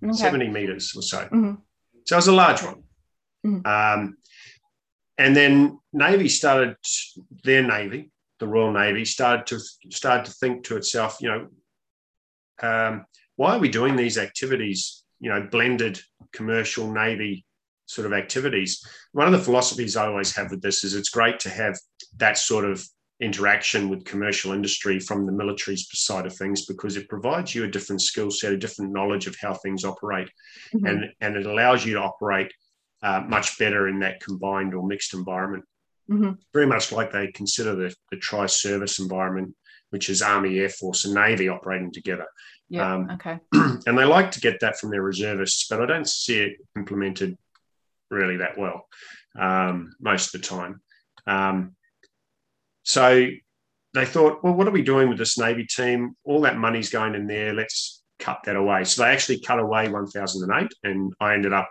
okay. 0.04 0.14
70 0.14 0.50
meters 0.50 0.94
or 0.96 1.02
so 1.02 1.20
mm-hmm. 1.26 1.54
so 2.06 2.16
it 2.16 2.18
was 2.18 2.28
a 2.28 2.32
large 2.32 2.62
one 2.62 2.84
mm-hmm. 3.46 3.66
um, 3.66 4.18
and 5.18 5.36
then 5.36 5.80
navy 5.92 6.30
started 6.30 6.76
their 7.44 7.64
navy 7.64 8.12
the 8.42 8.48
Royal 8.48 8.74
Navy 8.74 9.06
started 9.06 9.46
to 9.46 9.60
started 9.92 10.26
to 10.26 10.34
think 10.34 10.66
to 10.66 10.76
itself, 10.76 11.18
you 11.22 11.30
know, 11.30 11.48
um, 12.68 13.06
why 13.36 13.56
are 13.56 13.60
we 13.60 13.70
doing 13.70 13.96
these 13.96 14.18
activities? 14.18 15.04
You 15.20 15.30
know, 15.30 15.48
blended 15.50 16.02
commercial 16.34 16.92
Navy 16.92 17.46
sort 17.86 18.08
of 18.08 18.14
activities. 18.14 18.84
One 19.12 19.28
of 19.28 19.34
the 19.34 19.46
philosophies 19.46 19.96
I 19.96 20.08
always 20.08 20.36
have 20.36 20.50
with 20.50 20.62
this 20.62 20.84
is 20.84 20.96
it's 20.96 21.10
great 21.10 21.40
to 21.42 21.50
have 21.50 21.78
that 22.18 22.38
sort 22.38 22.66
of 22.66 22.84
interaction 23.22 23.90
with 23.90 24.06
commercial 24.06 24.54
industry 24.54 25.00
from 25.00 25.28
the 25.28 25.32
military 25.32 25.78
side 25.78 26.26
of 26.26 26.36
things 26.36 26.66
because 26.66 26.98
it 26.98 27.08
provides 27.08 27.54
you 27.54 27.66
a 27.66 27.70
different 27.70 28.02
skill 28.02 28.32
set, 28.32 28.54
a 28.54 28.58
different 28.58 28.92
knowledge 28.92 29.28
of 29.28 29.36
how 29.40 29.54
things 29.54 29.86
operate, 29.86 30.30
mm-hmm. 30.74 30.88
and 30.88 31.06
and 31.22 31.36
it 31.36 31.46
allows 31.46 31.86
you 31.86 31.94
to 31.94 32.02
operate 32.02 32.52
uh, 33.04 33.22
much 33.28 33.60
better 33.60 33.88
in 33.88 34.00
that 34.00 34.20
combined 34.20 34.74
or 34.74 34.88
mixed 34.88 35.14
environment. 35.14 35.64
Mm-hmm. 36.12 36.32
Very 36.54 36.68
much 36.68 36.92
like 36.92 37.12
they 37.12 37.28
consider 37.32 37.76
the, 37.76 37.96
the 38.12 38.18
tri 38.18 38.46
service 38.46 39.00
environment 39.00 39.56
which 39.92 40.10
is 40.10 40.22
Army, 40.22 40.58
Air 40.60 40.70
Force, 40.70 41.06
and 41.06 41.14
Navy 41.14 41.48
operating 41.48 41.92
together. 41.92 42.26
Yeah. 42.70 42.94
Um, 42.94 43.12
okay. 43.12 43.40
And 43.86 43.98
they 43.98 44.06
like 44.06 44.32
to 44.32 44.40
get 44.40 44.60
that 44.62 44.80
from 44.80 44.90
their 44.90 45.02
reservists, 45.02 45.68
but 45.70 45.82
I 45.82 45.86
don't 45.86 46.08
see 46.08 46.40
it 46.40 46.58
implemented 46.76 47.38
really 48.10 48.38
that 48.38 48.58
well 48.58 48.88
um, 49.38 49.94
most 50.00 50.34
of 50.34 50.42
the 50.42 50.48
time. 50.48 50.82
Um, 51.28 51.76
so 52.84 53.28
they 53.94 54.06
thought, 54.06 54.44
well, 54.44 54.54
what 54.54 54.68
are 54.68 54.72
we 54.72 54.84
doing 54.84 55.10
with 55.10 55.18
this 55.18 55.38
Navy 55.38 55.66
team? 55.66 56.16
All 56.24 56.42
that 56.42 56.58
money's 56.58 56.90
going 56.90 57.16
in 57.16 57.28
there. 57.28 57.54
Let's 57.54 58.04
cut 58.20 58.40
that 58.46 58.56
away. 58.56 58.84
So 58.86 59.04
they 59.04 59.10
actually 59.10 59.42
cut 59.42 59.60
away 59.60 59.90
1008, 59.90 60.68
and 60.84 61.14
I 61.20 61.34
ended 61.34 61.54
up 61.54 61.70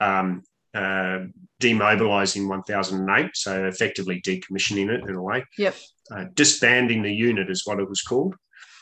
um, 0.00 0.42
uh, 0.74 1.20
demobilizing 1.60 2.48
1008, 2.48 3.30
so 3.34 3.66
effectively 3.66 4.20
decommissioning 4.22 4.88
it 4.88 5.08
in 5.08 5.14
a 5.14 5.22
way. 5.22 5.44
Yep. 5.58 5.74
Uh, 6.10 6.24
disbanding 6.34 7.02
the 7.02 7.12
unit 7.12 7.50
is 7.50 7.66
what 7.66 7.80
it 7.80 7.88
was 7.88 8.02
called. 8.02 8.34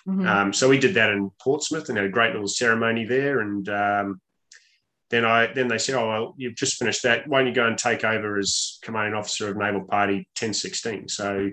Mm-hmm. 0.06 0.26
Um, 0.26 0.52
so 0.52 0.68
we 0.68 0.78
did 0.78 0.94
that 0.94 1.10
in 1.10 1.30
Portsmouth 1.40 1.88
and 1.88 1.98
had 1.98 2.06
a 2.06 2.10
great 2.10 2.32
little 2.32 2.48
ceremony 2.48 3.04
there. 3.04 3.40
And 3.40 3.68
um, 3.68 4.20
then 5.10 5.24
I 5.24 5.52
then 5.52 5.68
they 5.68 5.78
said, 5.78 5.96
"Oh, 5.96 6.08
well, 6.08 6.34
you've 6.36 6.56
just 6.56 6.78
finished 6.78 7.02
that. 7.02 7.26
Why 7.26 7.38
don't 7.38 7.48
you 7.48 7.54
go 7.54 7.66
and 7.66 7.76
take 7.76 8.04
over 8.04 8.38
as 8.38 8.78
commanding 8.82 9.14
officer 9.14 9.48
of 9.48 9.56
Naval 9.56 9.84
Party 9.84 10.28
1016?" 10.38 11.08
So 11.08 11.50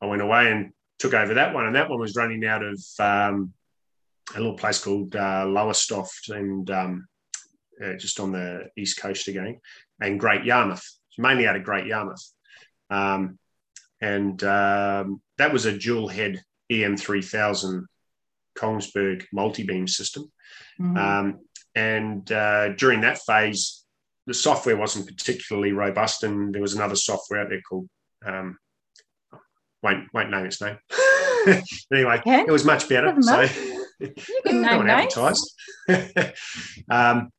I 0.00 0.06
went 0.06 0.22
away 0.22 0.50
and 0.50 0.72
took 0.98 1.14
over 1.14 1.34
that 1.34 1.54
one, 1.54 1.66
and 1.66 1.76
that 1.76 1.90
one 1.90 1.98
was 1.98 2.16
running 2.16 2.44
out 2.44 2.62
of 2.62 2.80
um, 2.98 3.52
a 4.34 4.38
little 4.38 4.56
place 4.56 4.82
called 4.82 5.14
uh, 5.16 5.46
Lowestoft 5.46 6.28
and 6.28 6.70
um, 6.70 7.06
uh, 7.82 7.94
just 7.94 8.20
on 8.20 8.32
the 8.32 8.68
east 8.76 9.00
coast 9.00 9.28
again, 9.28 9.60
and 10.00 10.20
Great 10.20 10.44
Yarmouth, 10.44 10.84
mainly 11.18 11.46
out 11.46 11.56
of 11.56 11.64
Great 11.64 11.86
Yarmouth. 11.86 12.24
Um, 12.90 13.38
and 14.00 14.42
um, 14.42 15.22
that 15.38 15.52
was 15.52 15.64
a 15.64 15.78
dual 15.78 16.08
head 16.08 16.42
EM3000 16.70 17.84
Kongsberg 18.58 19.24
multi 19.32 19.62
beam 19.62 19.86
system. 19.86 20.30
Mm-hmm. 20.80 20.96
Um, 20.96 21.40
and 21.74 22.30
uh, 22.30 22.70
during 22.70 23.00
that 23.02 23.18
phase, 23.18 23.84
the 24.26 24.34
software 24.34 24.76
wasn't 24.76 25.06
particularly 25.06 25.72
robust, 25.72 26.22
and 26.22 26.54
there 26.54 26.62
was 26.62 26.74
another 26.74 26.96
software 26.96 27.40
out 27.40 27.48
there 27.48 27.62
called 27.62 27.88
um, 28.24 28.58
won't 29.82 30.08
won't 30.12 30.30
name 30.30 30.46
its 30.46 30.60
name. 30.60 30.78
anyway, 31.92 32.22
it 32.24 32.52
was 32.52 32.64
much 32.64 32.88
better. 32.88 33.14
So 33.20 33.40
you 34.00 34.14
can 34.46 34.62
name 34.62 34.86
names. 34.86 35.16
um, 36.90 37.30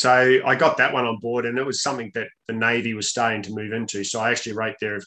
so 0.00 0.40
I 0.46 0.54
got 0.54 0.78
that 0.78 0.94
one 0.94 1.04
on 1.04 1.18
board, 1.18 1.44
and 1.44 1.58
it 1.58 1.66
was 1.66 1.82
something 1.82 2.10
that 2.14 2.28
the 2.48 2.54
Navy 2.54 2.94
was 2.94 3.10
starting 3.10 3.42
to 3.42 3.52
move 3.52 3.74
into. 3.74 4.02
So 4.02 4.18
I 4.18 4.30
actually 4.30 4.54
wrote 4.54 4.76
their 4.80 4.98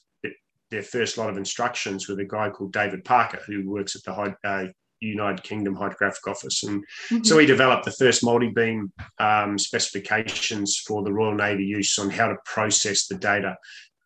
their 0.69 0.83
first 0.83 1.17
lot 1.17 1.31
of 1.31 1.37
instructions 1.37 2.07
with 2.07 2.19
a 2.19 2.25
guy 2.25 2.51
called 2.51 2.73
David 2.73 3.03
Parker, 3.03 3.39
who 3.47 3.67
works 3.67 3.95
at 3.95 4.03
the 4.03 4.35
uh, 4.43 4.65
United 4.99 5.41
Kingdom 5.41 5.73
Hydrographic 5.73 6.27
Office, 6.27 6.61
and 6.61 6.85
mm-hmm. 7.09 7.23
so 7.23 7.39
he 7.39 7.47
developed 7.47 7.85
the 7.85 7.91
first 7.91 8.23
multi-beam 8.23 8.93
um, 9.17 9.57
specifications 9.57 10.77
for 10.77 11.01
the 11.01 11.11
Royal 11.11 11.33
Navy 11.33 11.65
use 11.65 11.97
on 11.97 12.11
how 12.11 12.27
to 12.27 12.37
process 12.45 13.07
the 13.07 13.15
data 13.15 13.57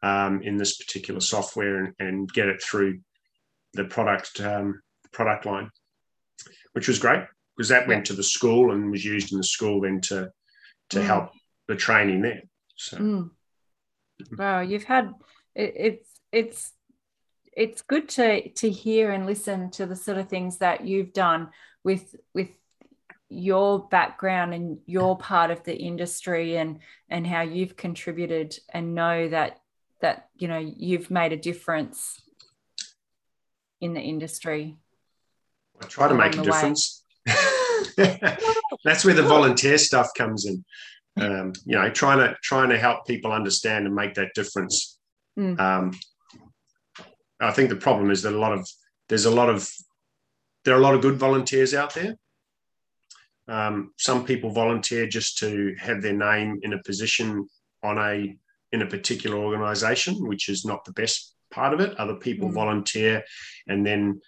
um, 0.04 0.42
in 0.42 0.56
this 0.56 0.78
particular 0.78 1.20
software 1.20 1.84
and, 1.84 1.94
and, 2.00 2.32
get 2.32 2.48
it 2.48 2.64
through 2.64 3.02
the 3.74 3.84
product 3.84 4.40
um, 4.40 4.82
product 5.12 5.46
line, 5.46 5.70
which 6.72 6.88
was 6.88 6.98
great 6.98 7.26
because 7.58 7.68
that 7.68 7.90
went 7.90 8.06
to 8.06 8.14
the 8.14 8.24
school 8.24 8.72
and 8.72 8.90
was 8.90 9.04
used 9.04 9.34
in 9.34 9.38
the 9.38 9.44
school 9.44 9.82
then 9.82 10.00
to 10.00 10.32
to 10.90 11.00
mm. 11.00 11.06
help 11.06 11.32
the 11.68 11.76
training 11.76 12.22
there. 12.22 12.44
So, 12.76 12.98
mm. 12.98 13.30
wow, 14.38 14.62
you've 14.62 14.84
had 14.84 15.14
it, 15.56 15.74
it's 15.76 16.10
it's 16.32 16.74
it's 17.56 17.82
good 17.82 18.10
to 18.10 18.50
to 18.50 18.70
hear 18.70 19.12
and 19.12 19.26
listen 19.26 19.72
to 19.72 19.86
the 19.86 19.96
sort 19.96 20.18
of 20.18 20.30
things 20.30 20.58
that 20.58 20.86
you've 20.86 21.14
done 21.14 21.50
with 21.84 22.16
with 22.34 22.50
your 23.30 23.88
background 23.90 24.54
and 24.54 24.78
your 24.86 25.18
part 25.18 25.52
of 25.52 25.64
the 25.64 25.76
industry 25.76 26.56
and 26.56 26.80
and 27.10 27.28
how 27.28 27.42
you've 27.42 27.76
contributed 27.76 28.58
and 28.74 28.96
know 28.96 29.28
that 29.28 29.60
that 30.02 30.30
you 30.38 30.48
know 30.48 30.58
you've 30.58 31.12
made 31.12 31.34
a 31.34 31.38
difference 31.38 32.22
in 33.82 33.94
the 33.94 34.00
industry 34.00 34.78
i 35.82 35.86
try 35.86 36.08
to 36.08 36.14
make 36.14 36.38
a 36.38 36.42
difference 36.42 37.04
that's 38.84 39.06
where 39.06 39.14
the 39.14 39.24
volunteer 39.24 39.78
stuff 39.78 40.10
comes 40.18 40.46
in. 40.46 40.64
Um, 41.20 41.54
you 41.66 41.76
know, 41.78 41.90
trying 41.90 42.20
to 42.20 42.36
trying 42.44 42.70
to 42.70 42.78
help 42.78 43.08
people 43.08 43.32
understand 43.32 43.86
and 43.86 43.96
make 43.96 44.14
that 44.16 44.34
difference. 44.36 45.00
Mm. 45.38 45.60
Um, 45.60 46.00
I 47.40 47.52
think 47.52 47.70
the 47.70 47.76
problem 47.76 48.12
is 48.12 48.22
that 48.24 48.34
a 48.34 48.38
lot 48.38 48.54
of 48.54 48.68
there's 49.10 49.26
a 49.26 49.32
lot 49.32 49.50
of 49.50 49.70
there 50.64 50.76
are 50.76 50.80
a 50.80 50.84
lot 50.84 50.96
of 50.96 51.02
good 51.02 51.18
volunteers 51.18 51.74
out 51.74 51.94
there. 51.94 52.16
Um, 53.48 53.94
some 53.98 54.26
people 54.26 54.50
volunteer 54.50 55.08
just 55.08 55.38
to 55.40 55.76
have 55.80 56.02
their 56.02 56.14
name 56.14 56.60
in 56.64 56.74
a 56.74 56.84
position 56.84 57.48
on 57.84 57.98
a 57.98 58.38
in 58.72 58.82
a 58.82 58.88
particular 58.88 59.38
organization, 59.38 60.28
which 60.28 60.50
is 60.50 60.66
not 60.66 60.84
the 60.86 60.92
best 60.92 61.34
part 61.50 61.74
of 61.74 61.80
it. 61.80 61.98
Other 61.98 62.16
people 62.16 62.50
mm. 62.50 62.54
volunteer 62.54 63.24
and 63.68 63.86
then 63.86 64.22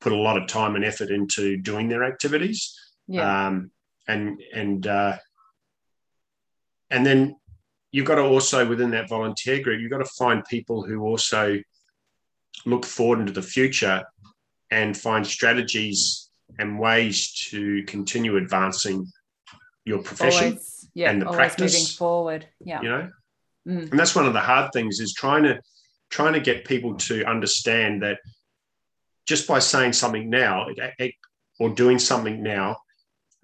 put 0.00 0.12
a 0.12 0.16
lot 0.16 0.36
of 0.36 0.48
time 0.48 0.74
and 0.76 0.84
effort 0.84 1.10
into 1.10 1.56
doing 1.56 1.88
their 1.88 2.04
activities. 2.04 2.78
Yeah. 3.06 3.46
Um, 3.46 3.70
and 4.06 4.42
and 4.52 4.86
uh, 4.86 5.16
and 6.90 7.04
then 7.04 7.36
you've 7.90 8.06
got 8.06 8.16
to 8.16 8.22
also 8.22 8.66
within 8.66 8.90
that 8.90 9.08
volunteer 9.08 9.62
group, 9.62 9.80
you've 9.80 9.90
got 9.90 9.98
to 9.98 10.10
find 10.18 10.44
people 10.44 10.82
who 10.82 11.02
also 11.02 11.58
look 12.66 12.84
forward 12.84 13.20
into 13.20 13.32
the 13.32 13.42
future 13.42 14.02
and 14.70 14.96
find 14.96 15.26
strategies 15.26 16.30
and 16.58 16.78
ways 16.78 17.32
to 17.50 17.82
continue 17.84 18.36
advancing 18.36 19.06
your 19.84 20.02
profession 20.02 20.44
always, 20.44 20.88
yeah, 20.94 21.10
and 21.10 21.22
the 21.22 21.26
always 21.26 21.36
practice 21.36 21.72
moving 21.72 21.86
forward. 21.86 22.48
Yeah. 22.60 22.82
You 22.82 22.88
know? 22.88 23.10
Mm. 23.68 23.90
And 23.90 23.98
that's 23.98 24.14
one 24.14 24.26
of 24.26 24.32
the 24.32 24.40
hard 24.40 24.72
things 24.72 25.00
is 25.00 25.14
trying 25.14 25.44
to 25.44 25.60
trying 26.10 26.34
to 26.34 26.40
get 26.40 26.64
people 26.64 26.94
to 26.94 27.24
understand 27.24 28.02
that 28.02 28.18
just 29.26 29.48
by 29.48 29.58
saying 29.58 29.92
something 29.92 30.28
now 30.28 30.66
or 31.58 31.70
doing 31.70 31.98
something 31.98 32.42
now 32.42 32.76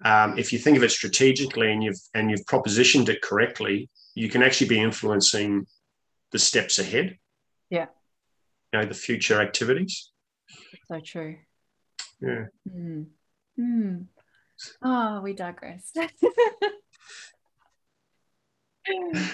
um, 0.03 0.37
if 0.37 0.51
you 0.51 0.59
think 0.59 0.77
of 0.77 0.83
it 0.83 0.91
strategically 0.91 1.71
and 1.71 1.83
you've 1.83 1.99
and 2.13 2.31
you've 2.31 2.45
propositioned 2.45 3.09
it 3.09 3.21
correctly, 3.21 3.89
you 4.15 4.29
can 4.29 4.43
actually 4.43 4.67
be 4.67 4.79
influencing 4.79 5.67
the 6.31 6.39
steps 6.39 6.79
ahead. 6.79 7.17
Yeah. 7.69 7.87
You 8.73 8.79
know, 8.79 8.85
the 8.85 8.93
future 8.93 9.41
activities. 9.41 10.11
So 10.87 10.99
true. 10.99 11.37
Yeah. 12.21 12.45
Mm. 12.69 13.07
Mm. 13.59 14.05
Oh, 14.81 15.21
we 15.21 15.33
digressed. 15.33 15.97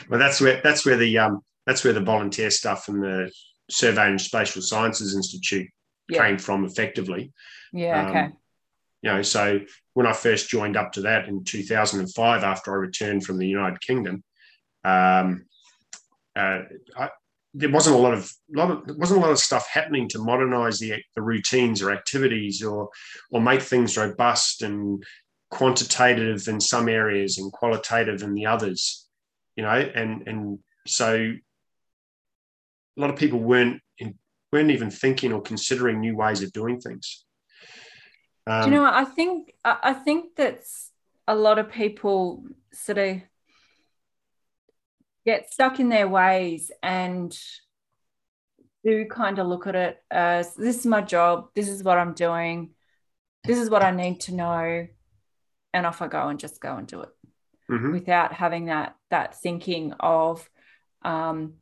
well, 0.09 0.19
that's 0.19 0.41
where 0.41 0.61
that's 0.63 0.85
where 0.85 0.97
the 0.97 1.17
um 1.17 1.41
that's 1.65 1.83
where 1.83 1.93
the 1.93 2.01
volunteer 2.01 2.49
stuff 2.49 2.87
and 2.87 3.03
the 3.03 3.31
Survey 3.69 4.07
and 4.07 4.19
Spatial 4.19 4.61
Sciences 4.61 5.15
Institute 5.15 5.67
yeah. 6.09 6.25
came 6.25 6.37
from 6.37 6.65
effectively. 6.65 7.31
Yeah. 7.71 8.01
Um, 8.01 8.09
okay 8.09 8.29
you 9.01 9.11
know, 9.11 9.21
so 9.21 9.59
when 9.93 10.07
I 10.07 10.13
first 10.13 10.49
joined 10.49 10.77
up 10.77 10.91
to 10.93 11.01
that 11.01 11.27
in 11.27 11.43
2005, 11.43 12.43
after 12.43 12.71
I 12.71 12.75
returned 12.75 13.25
from 13.25 13.37
the 13.37 13.47
United 13.47 13.79
Kingdom, 13.81 14.23
um, 14.83 15.45
uh, 16.35 16.61
I, 16.97 17.09
there 17.53 17.71
wasn't 17.71 17.95
a 17.95 17.99
lot 17.99 18.13
of, 18.13 18.31
lot 18.53 18.69
of 18.71 18.85
there 18.85 18.95
wasn't 18.95 19.19
a 19.19 19.21
lot 19.21 19.31
of 19.31 19.39
stuff 19.39 19.67
happening 19.67 20.07
to 20.09 20.19
modernize 20.19 20.79
the, 20.79 21.01
the 21.15 21.21
routines 21.21 21.81
or 21.81 21.91
activities 21.91 22.61
or 22.63 22.89
or 23.31 23.41
make 23.41 23.61
things 23.61 23.97
robust 23.97 24.61
and 24.61 25.03
quantitative 25.49 26.47
in 26.47 26.59
some 26.59 26.89
areas 26.89 27.37
and 27.37 27.51
qualitative 27.51 28.21
in 28.21 28.33
the 28.33 28.45
others 28.45 29.07
you 29.55 29.63
know 29.63 29.69
and 29.69 30.27
and 30.27 30.59
so 30.85 31.15
a 31.15 33.01
lot 33.01 33.09
of 33.09 33.15
people 33.15 33.39
weren't 33.39 33.81
in, 33.97 34.17
weren't 34.51 34.71
even 34.71 34.91
thinking 34.91 35.31
or 35.31 35.41
considering 35.41 35.99
new 35.99 36.15
ways 36.15 36.43
of 36.43 36.51
doing 36.51 36.79
things 36.79 37.25
um, 38.47 38.63
Do 38.63 38.69
you 38.69 38.75
know 38.75 38.83
what? 38.83 38.93
I 38.93 39.05
think 39.05 39.53
I 39.63 39.93
think 39.93 40.35
that's 40.35 40.91
a 41.27 41.35
lot 41.35 41.59
of 41.59 41.71
people 41.71 42.45
sort 42.71 42.97
of 42.97 43.17
get 45.25 45.51
stuck 45.51 45.79
in 45.79 45.89
their 45.89 46.07
ways 46.07 46.71
and 46.81 47.37
do 48.85 49.05
kind 49.05 49.39
of 49.39 49.47
look 49.47 49.67
at 49.67 49.75
it 49.75 50.01
as 50.09 50.55
this 50.55 50.77
is 50.77 50.85
my 50.85 51.01
job, 51.01 51.49
this 51.53 51.67
is 51.67 51.83
what 51.83 51.97
I'm 51.97 52.13
doing, 52.13 52.69
this 53.43 53.57
is 53.57 53.69
what 53.69 53.83
I 53.83 53.91
need 53.91 54.21
to 54.21 54.33
know, 54.33 54.87
and 55.73 55.85
off 55.85 56.01
I 56.01 56.07
go 56.07 56.29
and 56.29 56.39
just 56.39 56.61
go 56.61 56.77
and 56.77 56.87
do 56.87 57.01
it 57.01 57.09
mm-hmm. 57.69 57.91
without 57.91 58.31
having 58.31 58.65
that 58.65 58.95
that 59.09 59.35
thinking 59.35 59.93
of 59.99 60.49
um, 61.01 61.55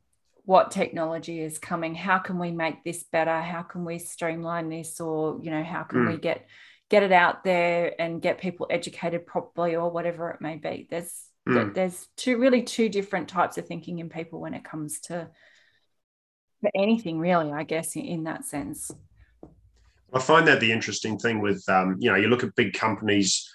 what 0.44 0.70
technology 0.70 1.40
is 1.40 1.58
coming, 1.58 1.96
how 1.96 2.18
can 2.18 2.38
we 2.38 2.52
make 2.52 2.84
this 2.84 3.02
better, 3.02 3.40
how 3.40 3.62
can 3.62 3.84
we 3.84 3.98
streamline 3.98 4.68
this, 4.68 5.00
or 5.00 5.40
you 5.42 5.50
know, 5.50 5.64
how 5.64 5.82
can 5.82 6.04
mm. 6.04 6.12
we 6.12 6.18
get 6.18 6.46
get 6.88 7.02
it 7.02 7.12
out 7.12 7.44
there 7.44 7.94
and 8.00 8.22
get 8.22 8.38
people 8.38 8.66
educated 8.70 9.26
properly 9.26 9.74
or 9.74 9.90
whatever 9.90 10.30
it 10.30 10.40
may 10.40 10.56
be 10.56 10.86
there's 10.90 11.28
mm. 11.48 11.74
there's 11.74 12.08
two 12.16 12.38
really 12.38 12.62
two 12.62 12.88
different 12.88 13.28
types 13.28 13.58
of 13.58 13.66
thinking 13.66 13.98
in 13.98 14.08
people 14.08 14.40
when 14.40 14.54
it 14.54 14.64
comes 14.64 15.00
to 15.00 15.28
anything 16.74 17.18
really 17.18 17.52
i 17.52 17.62
guess 17.62 17.96
in, 17.96 18.04
in 18.04 18.24
that 18.24 18.44
sense 18.44 18.90
I 20.12 20.18
find 20.18 20.46
that 20.46 20.60
the 20.60 20.72
interesting 20.72 21.18
thing 21.18 21.40
with, 21.40 21.62
um, 21.68 21.96
you 21.98 22.10
know, 22.10 22.16
you 22.16 22.28
look 22.28 22.44
at 22.44 22.54
big 22.54 22.72
companies 22.72 23.48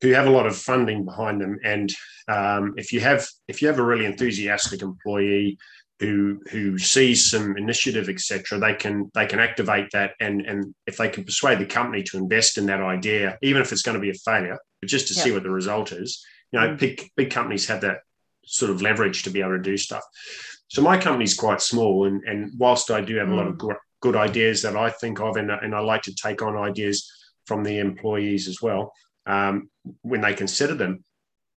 who 0.00 0.12
have 0.12 0.26
a 0.26 0.30
lot 0.30 0.46
of 0.46 0.56
funding 0.56 1.04
behind 1.04 1.40
them, 1.40 1.58
and 1.62 1.92
um, 2.28 2.74
if 2.76 2.92
you 2.92 3.00
have 3.00 3.26
if 3.48 3.60
you 3.60 3.68
have 3.68 3.78
a 3.78 3.82
really 3.82 4.06
enthusiastic 4.06 4.82
employee 4.82 5.58
who 6.00 6.40
who 6.50 6.78
sees 6.78 7.30
some 7.30 7.56
initiative, 7.58 8.08
etc., 8.08 8.58
they 8.58 8.74
can 8.74 9.10
they 9.14 9.26
can 9.26 9.38
activate 9.38 9.90
that, 9.92 10.12
and 10.18 10.40
and 10.40 10.74
if 10.86 10.96
they 10.96 11.10
can 11.10 11.24
persuade 11.24 11.58
the 11.58 11.66
company 11.66 12.02
to 12.04 12.16
invest 12.16 12.56
in 12.56 12.66
that 12.66 12.80
idea, 12.80 13.38
even 13.42 13.60
if 13.60 13.70
it's 13.70 13.82
going 13.82 13.96
to 13.96 14.00
be 14.00 14.10
a 14.10 14.14
failure, 14.14 14.58
but 14.80 14.88
just 14.88 15.08
to 15.08 15.14
see 15.14 15.30
what 15.30 15.42
the 15.42 15.50
result 15.50 15.92
is, 15.92 16.24
you 16.52 16.58
know, 16.58 16.68
mm. 16.68 16.78
big 16.78 17.10
big 17.16 17.30
companies 17.30 17.66
have 17.68 17.82
that 17.82 17.98
sort 18.46 18.70
of 18.70 18.80
leverage 18.80 19.22
to 19.24 19.30
be 19.30 19.40
able 19.40 19.50
to 19.50 19.62
do 19.62 19.76
stuff. 19.76 20.02
So 20.68 20.80
my 20.80 20.96
company's 20.96 21.34
quite 21.34 21.60
small, 21.60 22.06
and 22.06 22.22
and 22.24 22.50
whilst 22.56 22.90
I 22.90 23.02
do 23.02 23.16
have 23.16 23.28
mm. 23.28 23.32
a 23.32 23.36
lot 23.36 23.46
of 23.46 23.56
mm. 23.56 23.76
good 24.00 24.16
ideas 24.16 24.62
that 24.62 24.76
I 24.76 24.88
think 24.88 25.20
of, 25.20 25.36
and, 25.36 25.50
and 25.50 25.74
I 25.74 25.80
like 25.80 26.02
to 26.02 26.14
take 26.14 26.40
on 26.40 26.56
ideas 26.56 27.12
from 27.44 27.62
the 27.62 27.78
employees 27.78 28.48
as 28.48 28.62
well 28.62 28.92
um, 29.26 29.68
when 30.00 30.22
they 30.22 30.32
consider 30.32 30.74
them. 30.74 31.04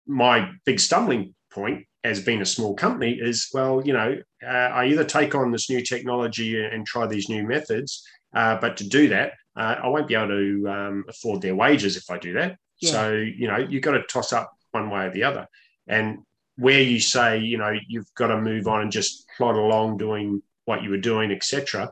My 0.05 0.51
big 0.67 0.81
stumbling 0.81 1.37
point 1.53 1.87
as 2.05 2.21
being 2.21 2.43
a 2.43 2.47
small 2.47 2.75
company 2.75 3.13
is 3.13 3.49
well, 3.55 3.83
you 3.85 3.93
know, 3.93 4.17
uh, 4.45 4.49
I 4.49 4.87
either 4.87 5.05
take 5.05 5.35
on 5.35 5.53
this 5.53 5.71
new 5.71 5.83
technology 5.83 6.63
and 6.63 6.87
try 6.87 7.07
these 7.07 7.29
new 7.29 7.47
methods, 7.47 8.05
uh, 8.35 8.57
but 8.61 8.77
to 8.79 8.89
do 8.89 9.09
that, 9.09 9.33
uh, 9.57 9.77
I 9.83 9.89
won't 9.89 10.09
be 10.09 10.15
able 10.15 10.29
to 10.29 10.69
um, 10.69 11.05
afford 11.09 11.43
their 11.43 11.55
wages 11.55 11.97
if 11.97 12.11
I 12.11 12.19
do 12.19 12.33
that. 12.35 12.57
Yeah. 12.81 12.91
So, 12.91 13.13
you 13.13 13.47
know, 13.47 13.59
you've 13.59 13.83
got 13.83 13.93
to 13.93 14.03
toss 14.05 14.33
up 14.33 14.53
one 14.73 14.91
way 14.91 15.07
or 15.07 15.11
the 15.11 15.25
other. 15.25 15.47
And 15.87 16.21
where 16.57 16.81
you 16.81 17.01
say, 17.01 17.39
you 17.39 17.59
know, 17.59 17.73
you've 17.89 18.13
got 18.15 18.29
to 18.29 18.41
move 18.41 18.67
on 18.67 18.83
and 18.83 18.93
just 18.93 19.27
plod 19.37 19.57
along 19.57 19.99
doing 19.99 20.43
what 20.65 20.83
you 20.83 20.91
were 20.91 20.97
doing, 20.97 21.31
etc. 21.31 21.91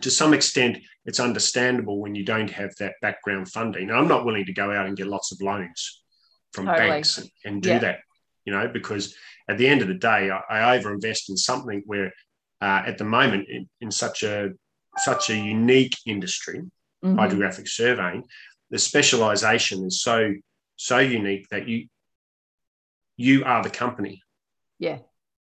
To 0.00 0.10
some 0.10 0.34
extent, 0.34 0.78
it's 1.04 1.20
understandable 1.20 2.00
when 2.00 2.14
you 2.14 2.24
don't 2.24 2.50
have 2.50 2.74
that 2.76 2.94
background 3.02 3.50
funding. 3.50 3.90
And 3.90 3.98
I'm 3.98 4.08
not 4.08 4.24
willing 4.24 4.46
to 4.46 4.52
go 4.52 4.70
out 4.70 4.86
and 4.86 4.96
get 4.96 5.06
lots 5.06 5.32
of 5.32 5.40
loans 5.40 6.02
from 6.52 6.66
totally. 6.66 6.88
banks 6.88 7.18
and, 7.18 7.30
and 7.44 7.62
do 7.62 7.70
yeah. 7.70 7.78
that, 7.78 7.98
you 8.44 8.52
know, 8.52 8.68
because 8.68 9.14
at 9.48 9.58
the 9.58 9.66
end 9.66 9.82
of 9.82 9.88
the 9.88 9.94
day, 9.94 10.30
I, 10.30 10.74
I 10.74 10.78
overinvest 10.78 11.28
in 11.28 11.36
something 11.36 11.82
where, 11.86 12.12
uh, 12.60 12.82
at 12.86 12.98
the 12.98 13.04
moment, 13.04 13.48
in, 13.48 13.68
in, 13.80 13.90
such 13.90 14.22
a 14.22 14.50
such 14.98 15.30
a 15.30 15.36
unique 15.36 15.96
industry, 16.06 16.60
mm-hmm. 17.04 17.18
hydrographic 17.18 17.68
surveying, 17.68 18.24
the 18.70 18.78
specialization 18.78 19.84
is 19.84 20.02
so 20.02 20.34
so 20.76 20.98
unique 20.98 21.48
that 21.50 21.68
you 21.68 21.86
you 23.16 23.44
are 23.44 23.62
the 23.62 23.70
company. 23.70 24.22
Yeah. 24.78 24.98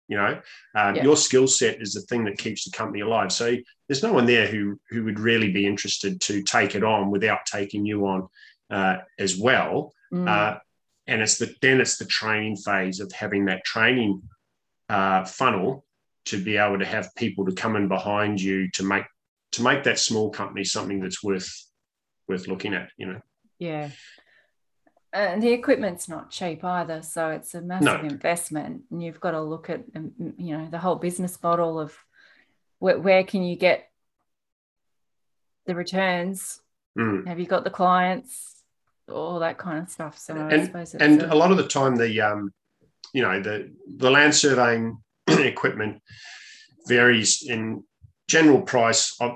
You 0.08 0.18
know, 0.18 0.42
um, 0.76 0.96
yeah. 0.96 1.04
your 1.04 1.18
skill 1.18 1.48
set 1.48 1.82
is 1.82 1.94
the 1.94 2.02
thing 2.02 2.26
that 2.26 2.38
keeps 2.38 2.64
the 2.64 2.78
company 2.78 3.02
alive. 3.02 3.32
So 3.32 3.56
there's 3.88 4.04
no 4.04 4.14
one 4.14 4.28
there 4.28 4.46
who 4.46 4.80
who 4.90 5.04
would 5.04 5.20
really 5.20 5.52
be 5.52 5.66
interested 5.66 6.22
to 6.22 6.44
take 6.44 6.76
it 6.76 6.84
on 6.84 7.10
without 7.10 7.46
taking 7.46 7.86
you 7.86 8.06
on 8.06 8.28
uh, 8.70 8.98
as 9.18 9.38
well. 9.38 9.94
Mm. 10.14 10.30
Uh, 10.30 10.60
and 11.08 11.22
it's 11.22 11.38
the 11.38 11.54
then 11.62 11.82
it's 11.82 11.98
the 11.98 12.06
training 12.06 12.56
phase 12.56 13.00
of 13.00 13.12
having 13.12 13.46
that 13.46 13.64
training 13.64 14.22
uh, 14.90 15.26
funnel 15.26 15.86
to 16.26 16.44
be 16.44 16.58
able 16.58 16.80
to 16.80 16.86
have 16.86 17.14
people 17.16 17.46
to 17.46 17.54
come 17.54 17.76
in 17.76 17.88
behind 17.88 18.42
you 18.42 18.70
to 18.72 18.84
make 18.84 19.06
to 19.52 19.62
make 19.62 19.84
that 19.84 20.00
small 20.00 20.30
company 20.30 20.64
something 20.64 21.00
that's 21.00 21.24
worth 21.24 21.66
worth 22.28 22.48
looking 22.48 22.74
at 22.74 22.90
you 22.98 23.06
know 23.06 23.20
yeah 23.60 23.90
and 25.14 25.42
the 25.42 25.52
equipment's 25.52 26.10
not 26.10 26.30
cheap 26.30 26.64
either 26.64 27.02
so 27.02 27.30
it's 27.30 27.54
a 27.56 27.62
massive 27.62 28.04
no. 28.04 28.10
investment 28.10 28.82
and 28.92 29.02
you've 29.02 29.20
got 29.20 29.32
to 29.32 29.42
look 29.42 29.70
at 29.70 29.84
um, 29.96 30.12
you 30.38 30.58
know 30.58 30.68
the 30.70 30.80
whole 30.80 30.96
business 30.96 31.42
model 31.42 31.80
of 31.80 31.96
where, 32.80 33.00
where 33.00 33.24
can 33.24 33.44
you 33.44 33.56
get 33.56 33.90
the 35.66 35.76
returns 35.76 36.60
mm. 36.98 37.26
have 37.28 37.40
you 37.40 37.46
got 37.46 37.64
the 37.64 37.70
clients 37.70 38.55
all 39.12 39.40
that 39.40 39.58
kind 39.58 39.80
of 39.80 39.90
stuff. 39.90 40.18
So 40.18 40.36
and, 40.36 40.62
I 40.62 40.66
suppose 40.66 40.96
and 40.96 41.22
a, 41.22 41.34
a, 41.34 41.36
lot 41.36 41.52
of 41.52 41.58
the 41.58 41.68
time, 41.68 41.96
the 41.96 42.22
um, 42.22 42.52
you 43.14 43.22
know 43.22 43.42
the 43.42 43.72
the 43.98 44.12
land 44.12 44.36
surveying 44.36 44.98
equipment 45.28 46.02
varies 46.88 47.44
in 47.48 47.84
general 48.28 48.62
price. 48.62 49.16
Of, 49.20 49.34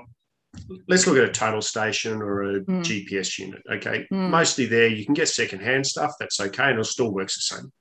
let's 0.88 1.06
look 1.06 1.16
at 1.16 1.24
a 1.24 1.32
total 1.32 1.62
station 1.62 2.20
or 2.22 2.42
a 2.42 2.60
mm. 2.60 2.82
GPS 2.82 3.38
unit. 3.38 3.62
Okay, 3.70 4.06
mm. 4.12 4.30
mostly 4.30 4.66
there 4.66 4.88
you 4.88 5.04
can 5.04 5.14
get 5.14 5.28
secondhand 5.28 5.86
stuff. 5.86 6.12
That's 6.18 6.40
okay, 6.40 6.70
and 6.70 6.80
it 6.80 6.84
still 6.84 7.12
works 7.12 7.36
the 7.36 7.56
same. 7.56 7.72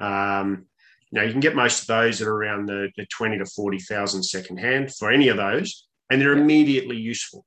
Um, 0.00 0.66
you 1.10 1.18
know, 1.18 1.24
you 1.24 1.32
can 1.32 1.40
get 1.40 1.56
most 1.56 1.82
of 1.82 1.86
those 1.86 2.18
that 2.18 2.28
are 2.28 2.36
around 2.36 2.66
the, 2.66 2.90
the 2.96 3.06
twenty 3.06 3.38
to 3.38 3.46
forty 3.46 3.78
thousand 3.78 4.22
secondhand 4.22 4.94
for 4.94 5.10
any 5.10 5.28
of 5.28 5.36
those, 5.36 5.86
and 6.10 6.20
they're 6.20 6.36
immediately 6.36 6.96
useful. 6.96 7.44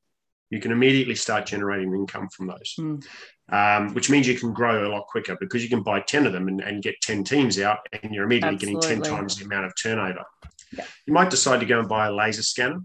You 0.51 0.59
can 0.59 0.71
immediately 0.71 1.15
start 1.15 1.47
generating 1.47 1.93
income 1.93 2.29
from 2.29 2.47
those. 2.47 2.75
Mm 2.79 3.03
um, 3.51 3.93
which 3.93 4.09
means 4.09 4.27
you 4.27 4.39
can 4.39 4.53
grow 4.53 4.87
a 4.87 4.89
lot 4.89 5.07
quicker 5.07 5.35
because 5.39 5.61
you 5.63 5.69
can 5.69 5.83
buy 5.83 5.99
10 5.99 6.25
of 6.25 6.33
them 6.33 6.47
and, 6.47 6.61
and 6.61 6.81
get 6.81 6.95
10 7.01 7.23
teams 7.23 7.59
out 7.59 7.79
and 7.91 8.13
you're 8.13 8.23
immediately 8.23 8.55
Absolutely. 8.55 8.81
getting 8.81 9.03
10 9.03 9.11
times 9.11 9.35
the 9.35 9.45
amount 9.45 9.65
of 9.65 9.73
turnover. 9.81 10.23
Yeah. 10.71 10.85
You 11.05 11.13
might 11.13 11.29
decide 11.29 11.59
to 11.59 11.65
go 11.65 11.79
and 11.79 11.89
buy 11.89 12.07
a 12.07 12.13
laser 12.13 12.43
scanner 12.43 12.79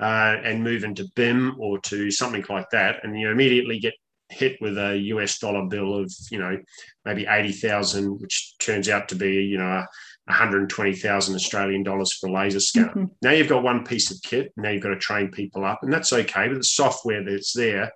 uh, 0.00 0.36
and 0.42 0.64
move 0.64 0.82
into 0.82 1.06
BIM 1.14 1.54
or 1.58 1.78
to 1.82 2.10
something 2.10 2.44
like 2.48 2.68
that. 2.70 3.04
And 3.04 3.18
you 3.18 3.30
immediately 3.30 3.78
get 3.78 3.94
hit 4.28 4.60
with 4.60 4.76
a 4.76 4.98
US 4.98 5.38
dollar 5.38 5.66
bill 5.66 5.94
of, 5.94 6.12
you 6.32 6.38
know, 6.38 6.58
maybe 7.04 7.26
80,000, 7.28 8.20
which 8.20 8.54
turns 8.58 8.88
out 8.88 9.08
to 9.10 9.14
be, 9.14 9.34
you 9.44 9.58
know, 9.58 9.84
120,000 10.26 11.34
Australian 11.34 11.82
dollars 11.82 12.12
for 12.12 12.28
a 12.28 12.32
laser 12.32 12.60
scanner. 12.60 12.88
Mm-hmm. 12.88 13.04
Now 13.22 13.30
you've 13.30 13.48
got 13.48 13.62
one 13.62 13.84
piece 13.84 14.10
of 14.10 14.20
kit. 14.22 14.52
Now 14.56 14.70
you've 14.70 14.82
got 14.82 14.90
to 14.90 14.98
train 14.98 15.30
people 15.30 15.64
up, 15.64 15.80
and 15.82 15.92
that's 15.92 16.12
okay. 16.12 16.48
But 16.48 16.58
the 16.58 16.64
software 16.64 17.24
that's 17.24 17.52
there 17.52 17.92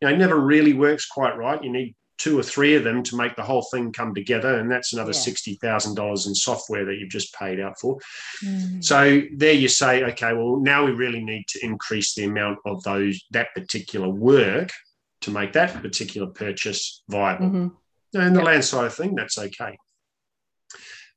you 0.00 0.08
know, 0.08 0.16
never 0.16 0.38
really 0.38 0.72
works 0.72 1.06
quite 1.06 1.36
right. 1.36 1.62
You 1.62 1.70
need 1.70 1.94
two 2.18 2.38
or 2.38 2.42
three 2.42 2.76
of 2.76 2.84
them 2.84 3.02
to 3.02 3.16
make 3.16 3.34
the 3.34 3.42
whole 3.42 3.66
thing 3.72 3.92
come 3.92 4.14
together, 4.14 4.58
and 4.58 4.70
that's 4.70 4.92
another 4.92 5.10
yeah. 5.10 5.18
sixty 5.18 5.54
thousand 5.56 5.94
dollars 5.94 6.26
in 6.26 6.34
software 6.34 6.84
that 6.84 6.98
you've 6.98 7.10
just 7.10 7.34
paid 7.34 7.60
out 7.60 7.78
for. 7.80 7.98
Mm. 8.44 8.84
So 8.84 9.22
there 9.36 9.52
you 9.52 9.68
say, 9.68 10.04
okay, 10.04 10.32
well 10.32 10.58
now 10.58 10.84
we 10.84 10.92
really 10.92 11.22
need 11.22 11.46
to 11.48 11.64
increase 11.64 12.14
the 12.14 12.24
amount 12.24 12.58
of 12.64 12.82
those 12.82 13.20
that 13.30 13.48
particular 13.54 14.08
work 14.08 14.70
to 15.22 15.30
make 15.30 15.52
that 15.52 15.82
particular 15.82 16.28
purchase 16.28 17.02
viable. 17.08 17.46
Mm-hmm. 17.46 18.18
And 18.18 18.36
the 18.36 18.40
yep. 18.40 18.46
land 18.46 18.64
side 18.64 18.86
of 18.86 18.94
thing, 18.94 19.14
that's 19.14 19.38
okay. 19.38 19.78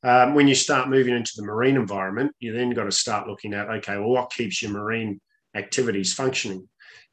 Um, 0.04 0.36
when 0.36 0.48
you 0.48 0.56
start 0.56 0.90
moving 0.90 1.16
into 1.16 1.32
the 1.36 1.46
marine 1.46 1.78
environment, 1.78 2.32
you 2.40 2.54
then 2.54 2.70
got 2.72 2.84
to 2.84 2.92
start 2.92 3.28
looking 3.28 3.54
at 3.54 3.70
okay, 3.70 3.98
well, 3.98 4.10
what 4.10 4.32
keeps 4.32 4.62
your 4.62 4.72
marine 4.72 5.20
activities 5.56 6.14
functioning? 6.14 6.68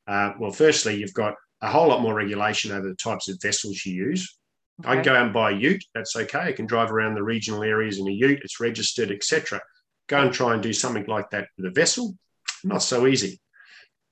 Uh, 0.06 0.32
well, 0.38 0.50
firstly, 0.50 0.96
you've 0.96 1.14
got 1.14 1.34
a 1.62 1.70
whole 1.70 1.88
lot 1.88 2.02
more 2.02 2.14
regulation 2.14 2.72
over 2.72 2.88
the 2.88 2.96
types 2.96 3.28
of 3.28 3.38
vessels 3.40 3.84
you 3.86 3.94
use. 3.94 4.38
Okay. 4.80 4.90
I 4.90 4.94
can 4.94 5.04
go 5.04 5.14
out 5.14 5.24
and 5.24 5.32
buy 5.32 5.52
a 5.52 5.54
ute. 5.54 5.84
That's 5.94 6.16
okay. 6.16 6.40
I 6.40 6.52
can 6.52 6.66
drive 6.66 6.90
around 6.90 7.14
the 7.14 7.22
regional 7.22 7.62
areas 7.62 7.98
in 7.98 8.08
a 8.08 8.12
ute. 8.12 8.40
It's 8.42 8.60
registered, 8.60 9.10
etc. 9.10 9.60
Go 10.08 10.20
and 10.20 10.32
try 10.32 10.54
and 10.54 10.62
do 10.62 10.72
something 10.72 11.06
like 11.06 11.30
that 11.30 11.48
with 11.56 11.66
a 11.66 11.70
vessel. 11.70 12.16
Not 12.64 12.82
so 12.82 13.06
easy. 13.06 13.40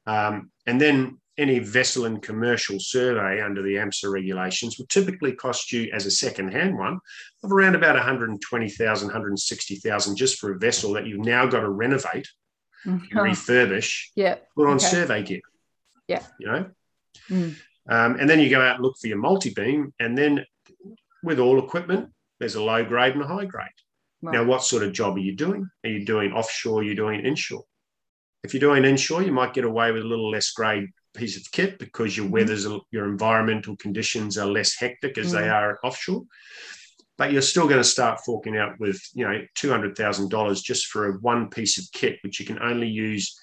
Um, 0.06 0.50
and 0.66 0.80
then 0.80 1.19
any 1.40 1.59
vessel 1.59 2.05
and 2.05 2.22
commercial 2.22 2.79
survey 2.79 3.42
under 3.42 3.62
the 3.62 3.74
AMSA 3.74 4.12
regulations 4.12 4.79
will 4.79 4.87
typically 4.87 5.33
cost 5.33 5.72
you, 5.72 5.90
as 5.92 6.07
a 6.07 6.11
second-hand 6.11 6.76
one, 6.76 6.98
of 7.42 7.53
around 7.53 7.74
about 7.74 7.96
120,000, 7.96 9.07
160,000 9.09 10.16
just 10.16 10.38
for 10.38 10.53
a 10.53 10.59
vessel 10.59 10.92
that 10.92 11.07
you've 11.07 11.24
now 11.24 11.46
got 11.46 11.61
to 11.61 11.68
renovate, 11.68 12.29
mm-hmm. 12.87 13.18
refurbish, 13.18 14.11
yeah. 14.14 14.37
put 14.55 14.68
on 14.68 14.76
okay. 14.76 14.85
survey 14.85 15.22
gear. 15.22 15.40
Yeah. 16.07 16.22
You 16.38 16.46
know, 16.46 16.70
Mm. 17.31 17.57
Um, 17.88 18.16
and 18.20 18.28
then 18.28 18.41
you 18.41 18.51
go 18.51 18.61
out 18.61 18.76
and 18.76 18.84
look 18.84 18.97
for 19.01 19.09
your 19.09 19.18
multi 19.18 19.51
beam. 19.51 19.93
And 19.99 20.16
then 20.16 20.45
with 21.22 21.38
all 21.38 21.59
equipment, 21.59 22.11
there's 22.38 22.55
a 22.55 22.62
low 22.62 22.84
grade 22.84 23.14
and 23.14 23.22
a 23.22 23.26
high 23.26 23.45
grade. 23.45 23.68
Right. 24.22 24.34
Now, 24.34 24.45
what 24.45 24.64
sort 24.64 24.82
of 24.82 24.93
job 24.93 25.16
are 25.16 25.20
you 25.20 25.34
doing? 25.34 25.68
Are 25.84 25.91
you 25.91 26.05
doing 26.05 26.32
offshore? 26.32 26.80
Are 26.80 26.84
you 26.84 26.95
doing 26.95 27.24
inshore? 27.24 27.64
If 28.43 28.55
you're 28.55 28.61
doing 28.61 28.84
inshore, 28.84 29.22
you 29.22 29.32
might 29.32 29.55
get 29.55 29.64
away 29.64 29.93
with 29.93 30.03
a 30.03 30.07
little 30.07 30.30
less 30.30 30.51
grade 30.51 30.91
piece 31.14 31.36
of 31.36 31.50
kit 31.52 31.78
because 31.78 32.16
your 32.16 32.26
mm-hmm. 32.26 32.34
weather's 32.34 32.66
your 32.90 33.08
environmental 33.08 33.76
conditions 33.76 34.38
are 34.38 34.46
less 34.46 34.76
hectic 34.76 35.18
as 35.18 35.32
mm. 35.32 35.32
they 35.32 35.48
are 35.48 35.78
offshore. 35.82 36.22
But 37.18 37.32
you're 37.32 37.42
still 37.42 37.68
going 37.68 37.80
to 37.80 37.84
start 37.84 38.20
forking 38.24 38.56
out 38.56 38.78
with 38.78 39.00
you 39.14 39.26
know 39.26 39.40
two 39.54 39.70
hundred 39.70 39.96
thousand 39.96 40.30
dollars 40.30 40.62
just 40.62 40.86
for 40.86 41.08
a 41.08 41.12
one 41.18 41.50
piece 41.50 41.78
of 41.78 41.84
kit, 41.92 42.18
which 42.22 42.40
you 42.40 42.46
can 42.46 42.61
only 42.62 42.88
use 42.88 43.36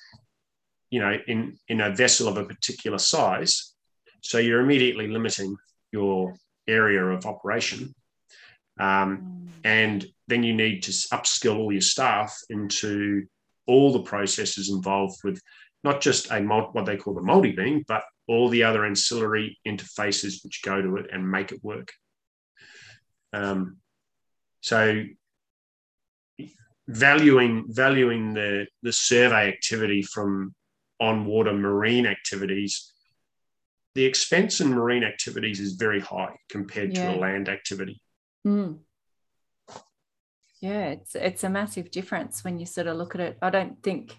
you 0.90 1.00
know, 1.00 1.18
in, 1.28 1.58
in 1.68 1.82
a 1.82 1.94
vessel 1.94 2.28
of 2.28 2.38
a 2.38 2.46
particular 2.46 2.98
size. 2.98 3.74
So 4.22 4.38
you're 4.38 4.62
immediately 4.62 5.08
limiting 5.08 5.56
your 5.92 6.36
area 6.68 7.04
of 7.06 7.26
operation. 7.26 7.94
Um, 8.80 9.48
mm. 9.48 9.50
and 9.64 10.06
then 10.28 10.44
you 10.44 10.54
need 10.54 10.84
to 10.84 10.92
upskill 10.92 11.58
all 11.58 11.72
your 11.72 11.82
staff 11.82 12.38
into 12.50 13.26
all 13.66 13.92
the 13.92 14.04
processes 14.04 14.70
involved 14.70 15.18
with 15.24 15.42
not 15.88 16.02
just 16.02 16.30
a 16.32 16.42
what 16.42 16.86
they 16.86 16.98
call 16.98 17.14
the 17.14 17.22
multi-beam, 17.22 17.86
but 17.88 18.04
all 18.28 18.50
the 18.50 18.64
other 18.64 18.86
ancillary 18.86 19.58
interfaces 19.66 20.44
which 20.44 20.62
go 20.62 20.82
to 20.82 20.98
it 20.98 21.06
and 21.14 21.32
make 21.32 21.54
it 21.54 21.64
work. 21.64 21.94
Um, 23.32 23.78
so 24.60 25.04
valuing 26.90 27.66
valuing 27.70 28.34
the 28.34 28.68
the 28.84 28.92
survey 28.92 29.48
activity 29.48 30.02
from 30.02 30.54
on 31.00 31.26
water 31.26 31.54
marine 31.54 32.06
activities, 32.06 32.92
the 33.96 34.04
expense 34.04 34.60
in 34.60 34.70
marine 34.70 35.06
activities 35.06 35.60
is 35.62 35.74
very 35.74 36.02
high 36.02 36.36
compared 36.50 36.98
yeah. 36.98 37.12
to 37.12 37.18
a 37.18 37.22
land 37.26 37.48
activity. 37.48 38.02
Mm. 38.46 38.80
Yeah, 40.60 40.86
it's 40.96 41.16
it's 41.16 41.44
a 41.46 41.50
massive 41.50 41.92
difference 41.92 42.44
when 42.44 42.60
you 42.60 42.66
sort 42.66 42.88
of 42.88 42.98
look 42.98 43.16
at 43.16 43.22
it. 43.22 43.38
I 43.42 43.52
don't 43.52 43.82
think 43.82 44.18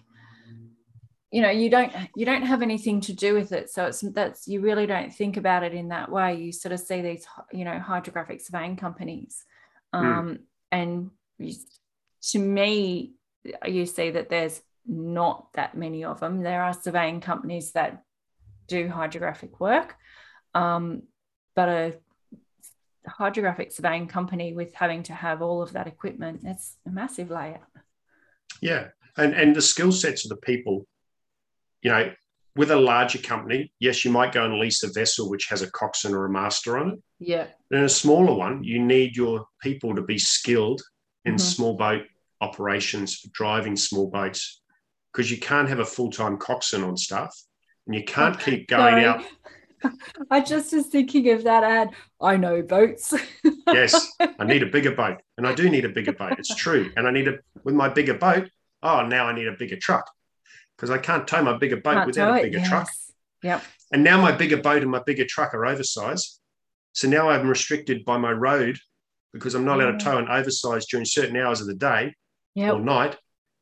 you 1.31 1.41
know 1.41 1.49
you 1.49 1.69
don't 1.69 1.93
you 2.15 2.25
don't 2.25 2.43
have 2.43 2.61
anything 2.61 3.01
to 3.01 3.13
do 3.13 3.33
with 3.33 3.51
it. 3.51 3.69
So 3.69 3.85
it's 3.85 4.01
that's 4.01 4.47
you 4.47 4.61
really 4.61 4.87
don't 4.87 5.13
think 5.13 5.37
about 5.37 5.63
it 5.63 5.73
in 5.73 5.89
that 5.89 6.11
way. 6.11 6.35
You 6.35 6.51
sort 6.51 6.71
of 6.71 6.79
see 6.79 7.01
these 7.01 7.25
you 7.51 7.65
know 7.65 7.79
hydrographic 7.79 8.41
surveying 8.41 8.75
companies. 8.75 9.43
Hmm. 9.93 10.05
um, 10.05 10.27
mm. 10.27 10.39
and 10.71 11.09
you, 11.39 11.55
to 12.31 12.39
me 12.39 13.13
you 13.65 13.85
see 13.85 14.11
that 14.11 14.29
there's 14.29 14.61
not 14.85 15.53
that 15.53 15.75
many 15.75 16.03
of 16.03 16.19
them. 16.19 16.41
There 16.41 16.63
are 16.63 16.73
surveying 16.73 17.21
companies 17.21 17.71
that 17.73 18.03
do 18.67 18.87
hydrographic 18.87 19.59
work. 19.59 19.95
Um, 20.53 21.03
but 21.55 21.69
a 21.69 21.93
hydrographic 23.07 23.71
surveying 23.71 24.07
company 24.07 24.53
with 24.53 24.73
having 24.73 25.03
to 25.03 25.13
have 25.13 25.41
all 25.41 25.61
of 25.61 25.73
that 25.73 25.87
equipment 25.87 26.41
it's 26.43 26.75
a 26.85 26.89
massive 26.89 27.29
layout. 27.29 27.61
Yeah. 28.61 28.89
And 29.17 29.33
and 29.33 29.55
the 29.55 29.61
skill 29.61 29.91
sets 29.91 30.25
of 30.25 30.29
the 30.29 30.37
people 30.37 30.87
you 31.81 31.91
know, 31.91 32.11
with 32.55 32.71
a 32.71 32.75
larger 32.75 33.19
company, 33.19 33.71
yes, 33.79 34.03
you 34.03 34.11
might 34.11 34.33
go 34.33 34.43
and 34.43 34.59
lease 34.59 34.83
a 34.83 34.91
vessel 34.91 35.29
which 35.29 35.47
has 35.47 35.61
a 35.61 35.71
coxswain 35.71 36.13
or 36.13 36.25
a 36.25 36.29
master 36.29 36.77
on 36.77 36.89
it. 36.91 36.99
Yeah. 37.19 37.47
in 37.71 37.83
a 37.83 37.89
smaller 37.89 38.33
one, 38.33 38.63
you 38.63 38.79
need 38.79 39.15
your 39.15 39.45
people 39.61 39.95
to 39.95 40.01
be 40.01 40.17
skilled 40.17 40.81
in 41.25 41.35
mm-hmm. 41.35 41.39
small 41.39 41.75
boat 41.75 42.03
operations, 42.41 43.21
driving 43.33 43.75
small 43.75 44.09
boats, 44.09 44.61
because 45.11 45.29
you 45.29 45.37
can't 45.37 45.69
have 45.69 45.79
a 45.79 45.85
full 45.85 46.11
time 46.11 46.37
coxswain 46.37 46.83
on 46.83 46.97
staff 46.97 47.35
and 47.85 47.95
you 47.95 48.03
can't 48.03 48.39
keep 48.45 48.67
going 48.67 49.03
out. 49.03 49.23
I 50.29 50.41
just 50.41 50.73
was 50.73 50.87
thinking 50.87 51.31
of 51.31 51.43
that 51.45 51.63
ad. 51.63 51.91
I 52.19 52.35
know 52.35 52.61
boats. 52.61 53.13
yes, 53.67 54.11
I 54.19 54.43
need 54.43 54.63
a 54.63 54.65
bigger 54.65 54.91
boat, 54.91 55.21
and 55.37 55.47
I 55.47 55.55
do 55.55 55.69
need 55.69 55.85
a 55.85 55.89
bigger 55.89 56.11
boat. 56.11 56.33
It's 56.37 56.53
true, 56.53 56.91
and 56.97 57.07
I 57.07 57.11
need 57.11 57.29
a 57.29 57.37
with 57.63 57.75
my 57.75 57.87
bigger 57.87 58.15
boat. 58.15 58.49
Oh, 58.83 59.05
now 59.05 59.27
I 59.27 59.33
need 59.33 59.47
a 59.47 59.55
bigger 59.57 59.77
truck 59.77 60.05
because 60.79 60.89
I 60.89 60.97
can't 60.97 61.27
tow 61.27 61.43
my 61.43 61.57
bigger 61.57 61.75
boat 61.75 61.95
can't 61.95 62.07
without 62.07 62.39
a 62.39 62.43
bigger 62.43 62.59
yes. 62.59 62.69
truck. 62.69 62.89
Yep. 63.43 63.63
And 63.91 64.03
now 64.03 64.21
my 64.21 64.31
bigger 64.31 64.57
boat 64.57 64.81
and 64.81 64.89
my 64.89 65.01
bigger 65.05 65.25
truck 65.25 65.53
are 65.53 65.65
oversized. 65.65 66.39
So 66.93 67.09
now 67.09 67.29
I'm 67.29 67.49
restricted 67.49 68.05
by 68.05 68.17
my 68.17 68.31
road 68.31 68.79
because 69.33 69.55
I'm 69.55 69.65
not 69.65 69.79
allowed 69.79 69.91
to 69.91 69.97
mm. 69.97 70.03
tow 70.03 70.17
an 70.17 70.29
oversized 70.29 70.87
during 70.89 71.05
certain 71.05 71.35
hours 71.35 71.59
of 71.59 71.67
the 71.67 71.75
day 71.75 72.13
yep. 72.55 72.73
or 72.73 72.79
night. 72.79 73.17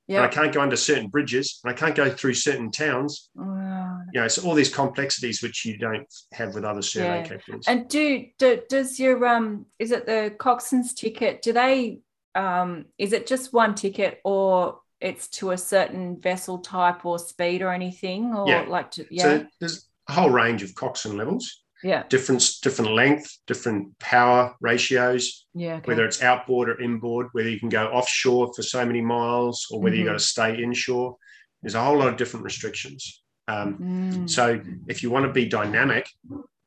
Yeah. 0.08 0.18
And 0.18 0.26
I 0.26 0.30
can't 0.30 0.54
go 0.54 0.62
under 0.62 0.76
certain 0.76 1.08
bridges 1.08 1.60
and 1.64 1.74
I 1.74 1.76
can't 1.76 1.96
go 1.96 2.10
through 2.10 2.36
certain 2.36 2.72
towns. 2.72 3.30
Wow. 3.34 4.00
You 4.14 4.22
know, 4.22 4.28
so 4.28 4.48
all 4.48 4.54
these 4.54 4.74
complexities 4.74 5.42
which 5.42 5.66
you 5.66 5.78
don't 5.78 6.08
have 6.34 6.54
with 6.54 6.64
other 6.64 6.84
survey 6.84 7.22
yeah. 7.22 7.28
captains. 7.28 7.68
And 7.68 7.90
do, 7.90 8.26
do 8.38 8.62
does 8.70 9.00
your 9.00 9.26
um 9.26 9.66
is 9.80 9.92
it 9.92 10.06
the 10.06 10.34
coxswain's 10.38 10.94
ticket? 10.94 11.42
Do 11.42 11.52
they 11.52 12.00
um 12.36 12.86
is 12.98 13.12
it 13.12 13.28
just 13.28 13.52
one 13.52 13.76
ticket 13.76 14.22
or 14.24 14.80
it's 15.00 15.28
to 15.28 15.52
a 15.52 15.58
certain 15.58 16.20
vessel 16.20 16.60
type 16.60 17.06
or 17.06 17.20
speed 17.20 17.62
or 17.62 17.72
anything 17.72 18.34
or 18.34 18.48
yeah. 18.48 18.66
like 18.68 18.92
to 18.92 19.06
yeah 19.12 19.24
so 19.24 19.46
there's 19.60 19.88
a 20.10 20.14
whole 20.14 20.30
range 20.30 20.64
of 20.64 20.74
coxswain 20.76 21.18
levels 21.18 21.64
yeah 21.84 22.04
different 22.10 22.44
different 22.64 22.92
length 22.92 23.38
different 23.46 23.98
power 24.00 24.56
ratios 24.62 25.46
yeah 25.54 25.76
okay. 25.76 25.84
whether 25.86 26.06
it's 26.06 26.24
outboard 26.24 26.70
or 26.70 26.82
inboard 26.82 27.28
whether 27.34 27.50
you 27.50 27.60
can 27.60 27.70
go 27.70 27.86
offshore 27.88 28.52
for 28.56 28.64
so 28.64 28.84
many 28.86 29.02
miles 29.02 29.68
or 29.70 29.80
whether 29.80 29.96
mm-hmm. 29.96 30.02
you 30.02 30.10
got 30.10 30.14
to 30.14 30.20
stay 30.20 30.62
inshore 30.62 31.16
there's 31.62 31.76
a 31.76 31.84
whole 31.84 31.98
lot 31.98 32.08
of 32.08 32.18
different 32.18 32.44
restrictions 32.44 33.22
um, 33.50 33.78
mm. 33.78 34.30
so 34.30 34.60
if 34.88 35.04
you 35.04 35.10
want 35.10 35.26
to 35.26 35.32
be 35.32 35.46
dynamic 35.46 36.10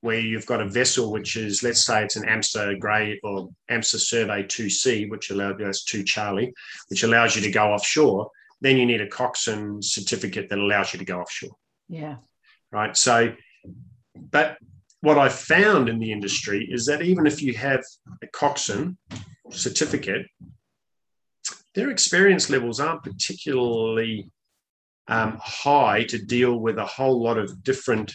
where 0.00 0.18
you've 0.18 0.46
got 0.46 0.62
a 0.62 0.68
vessel 0.68 1.12
which 1.12 1.36
is, 1.36 1.62
let's 1.62 1.84
say 1.84 2.02
it's 2.02 2.16
an 2.16 2.26
AMSA 2.26 2.78
grey 2.78 3.20
or 3.22 3.50
AMSA 3.70 4.00
Survey 4.00 4.42
2C, 4.44 5.10
which 5.10 5.30
allows 5.30 5.56
that's 5.58 5.84
2 5.84 6.04
Charlie, 6.04 6.52
which 6.88 7.02
allows 7.02 7.36
you 7.36 7.42
to 7.42 7.50
go 7.50 7.72
offshore, 7.72 8.30
then 8.60 8.76
you 8.76 8.86
need 8.86 9.00
a 9.00 9.08
coxswain 9.08 9.82
certificate 9.82 10.48
that 10.48 10.58
allows 10.58 10.92
you 10.92 10.98
to 10.98 11.04
go 11.04 11.20
offshore. 11.20 11.56
Yeah. 11.88 12.16
Right. 12.72 12.96
So, 12.96 13.34
but 14.14 14.58
what 15.00 15.18
I've 15.18 15.34
found 15.34 15.88
in 15.88 15.98
the 15.98 16.12
industry 16.12 16.68
is 16.70 16.86
that 16.86 17.02
even 17.02 17.26
if 17.26 17.42
you 17.42 17.54
have 17.54 17.82
a 18.22 18.26
coxswain 18.28 18.96
certificate, 19.50 20.26
their 21.74 21.90
experience 21.90 22.50
levels 22.50 22.80
aren't 22.80 23.02
particularly 23.02 24.30
um, 25.08 25.38
high 25.42 26.04
to 26.04 26.18
deal 26.18 26.58
with 26.58 26.78
a 26.78 26.86
whole 26.86 27.22
lot 27.22 27.38
of 27.38 27.62
different 27.62 28.12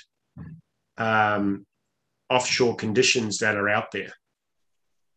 um, 0.98 1.66
offshore 2.30 2.76
conditions 2.76 3.40
that 3.40 3.56
are 3.56 3.70
out 3.70 3.92
there. 3.92 4.14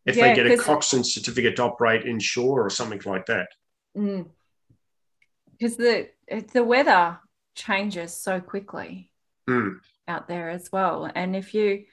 If 0.05 0.15
yeah, 0.15 0.29
they 0.29 0.35
get 0.35 0.51
a 0.51 0.57
coxswain 0.57 1.03
certificate 1.03 1.55
to 1.57 1.63
operate 1.63 2.05
inshore 2.05 2.65
or 2.65 2.69
something 2.69 3.01
like 3.05 3.25
that. 3.27 3.49
Because 3.93 4.27
mm, 5.77 5.77
the 5.77 6.09
the 6.53 6.63
weather 6.63 7.19
changes 7.55 8.15
so 8.15 8.39
quickly 8.39 9.11
mm. 9.47 9.75
out 10.07 10.27
there 10.27 10.49
as 10.49 10.71
well, 10.71 11.09
and 11.13 11.35
if 11.35 11.53
you 11.53 11.85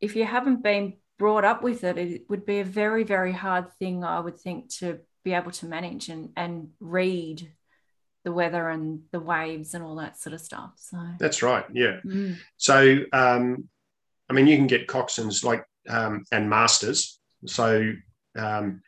if 0.00 0.16
you 0.16 0.24
haven't 0.24 0.62
been 0.62 0.94
brought 1.18 1.44
up 1.44 1.62
with 1.62 1.84
it, 1.84 1.98
it 1.98 2.22
would 2.28 2.46
be 2.46 2.60
a 2.60 2.64
very 2.64 3.04
very 3.04 3.32
hard 3.32 3.72
thing 3.78 4.02
I 4.02 4.20
would 4.20 4.38
think 4.38 4.70
to 4.78 5.00
be 5.24 5.34
able 5.34 5.52
to 5.52 5.66
manage 5.66 6.08
and 6.08 6.30
and 6.36 6.70
read 6.80 7.52
the 8.24 8.32
weather 8.32 8.68
and 8.68 9.02
the 9.12 9.20
waves 9.20 9.72
and 9.74 9.84
all 9.84 9.96
that 9.96 10.18
sort 10.18 10.34
of 10.34 10.40
stuff. 10.40 10.72
So 10.76 10.98
that's 11.20 11.44
right. 11.44 11.64
Yeah. 11.72 12.00
Mm. 12.04 12.38
So 12.56 12.98
um, 13.12 13.68
I 14.28 14.32
mean, 14.32 14.46
you 14.46 14.56
can 14.56 14.66
get 14.66 14.88
coxswains 14.88 15.44
like 15.44 15.64
um, 15.88 16.24
and 16.32 16.48
masters. 16.48 17.20
So 17.46 17.92
um, 18.36 18.82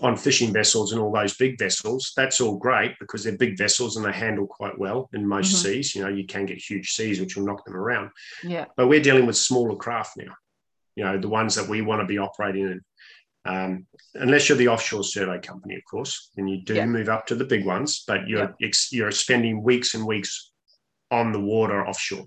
on 0.00 0.16
fishing 0.16 0.52
vessels 0.52 0.92
and 0.92 1.00
all 1.00 1.12
those 1.12 1.36
big 1.36 1.58
vessels, 1.58 2.12
that's 2.16 2.40
all 2.40 2.58
great 2.58 2.98
because 3.00 3.24
they're 3.24 3.36
big 3.36 3.56
vessels 3.56 3.96
and 3.96 4.04
they 4.04 4.12
handle 4.12 4.46
quite 4.46 4.78
well 4.78 5.08
in 5.12 5.26
most 5.26 5.54
mm-hmm. 5.54 5.72
seas. 5.72 5.94
You 5.94 6.02
know, 6.02 6.08
you 6.08 6.26
can 6.26 6.46
get 6.46 6.58
huge 6.58 6.90
seas 6.90 7.20
which 7.20 7.36
will 7.36 7.46
knock 7.46 7.64
them 7.64 7.76
around. 7.76 8.10
Yeah. 8.42 8.66
But 8.76 8.88
we're 8.88 9.02
dealing 9.02 9.26
with 9.26 9.36
smaller 9.36 9.76
craft 9.76 10.16
now. 10.16 10.32
You 10.96 11.04
know, 11.04 11.18
the 11.18 11.28
ones 11.28 11.54
that 11.54 11.68
we 11.68 11.80
want 11.80 12.00
to 12.00 12.06
be 12.06 12.18
operating 12.18 12.66
in. 12.66 12.80
Um, 13.44 13.86
unless 14.14 14.48
you're 14.48 14.58
the 14.58 14.68
offshore 14.68 15.02
survey 15.02 15.40
company, 15.40 15.74
of 15.74 15.82
course, 15.90 16.30
then 16.36 16.46
you 16.46 16.62
do 16.62 16.74
yeah. 16.74 16.86
move 16.86 17.08
up 17.08 17.26
to 17.26 17.34
the 17.34 17.44
big 17.44 17.66
ones, 17.66 18.04
but 18.06 18.28
you're 18.28 18.54
yeah. 18.60 18.70
you're 18.92 19.10
spending 19.10 19.64
weeks 19.64 19.94
and 19.94 20.06
weeks 20.06 20.52
on 21.10 21.32
the 21.32 21.40
water 21.40 21.84
offshore. 21.84 22.26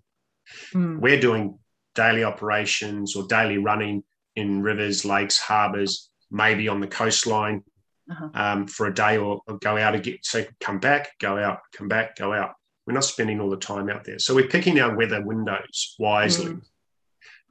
Mm. 0.73 0.99
We're 0.99 1.19
doing 1.19 1.57
daily 1.95 2.23
operations 2.23 3.15
or 3.15 3.25
daily 3.27 3.57
running 3.57 4.03
in 4.35 4.61
rivers, 4.61 5.05
lakes, 5.05 5.39
harbors, 5.39 6.09
maybe 6.29 6.67
on 6.67 6.79
the 6.79 6.87
coastline 6.87 7.63
uh-huh. 8.11 8.29
um, 8.33 8.67
for 8.67 8.87
a 8.87 8.93
day 8.93 9.17
or, 9.17 9.41
or, 9.47 9.57
go 9.59 9.77
out 9.77 9.95
again. 9.95 10.17
So 10.21 10.45
come 10.59 10.79
back, 10.79 11.09
go 11.19 11.37
out, 11.37 11.59
come 11.75 11.87
back, 11.87 12.15
go 12.15 12.33
out. 12.33 12.53
We're 12.85 12.93
not 12.93 13.05
spending 13.05 13.39
all 13.39 13.49
the 13.49 13.57
time 13.57 13.89
out 13.89 14.03
there. 14.03 14.19
So 14.19 14.35
we're 14.35 14.47
picking 14.47 14.79
our 14.79 14.95
weather 14.95 15.23
windows 15.23 15.95
wisely. 15.97 16.53
Mm. 16.53 16.61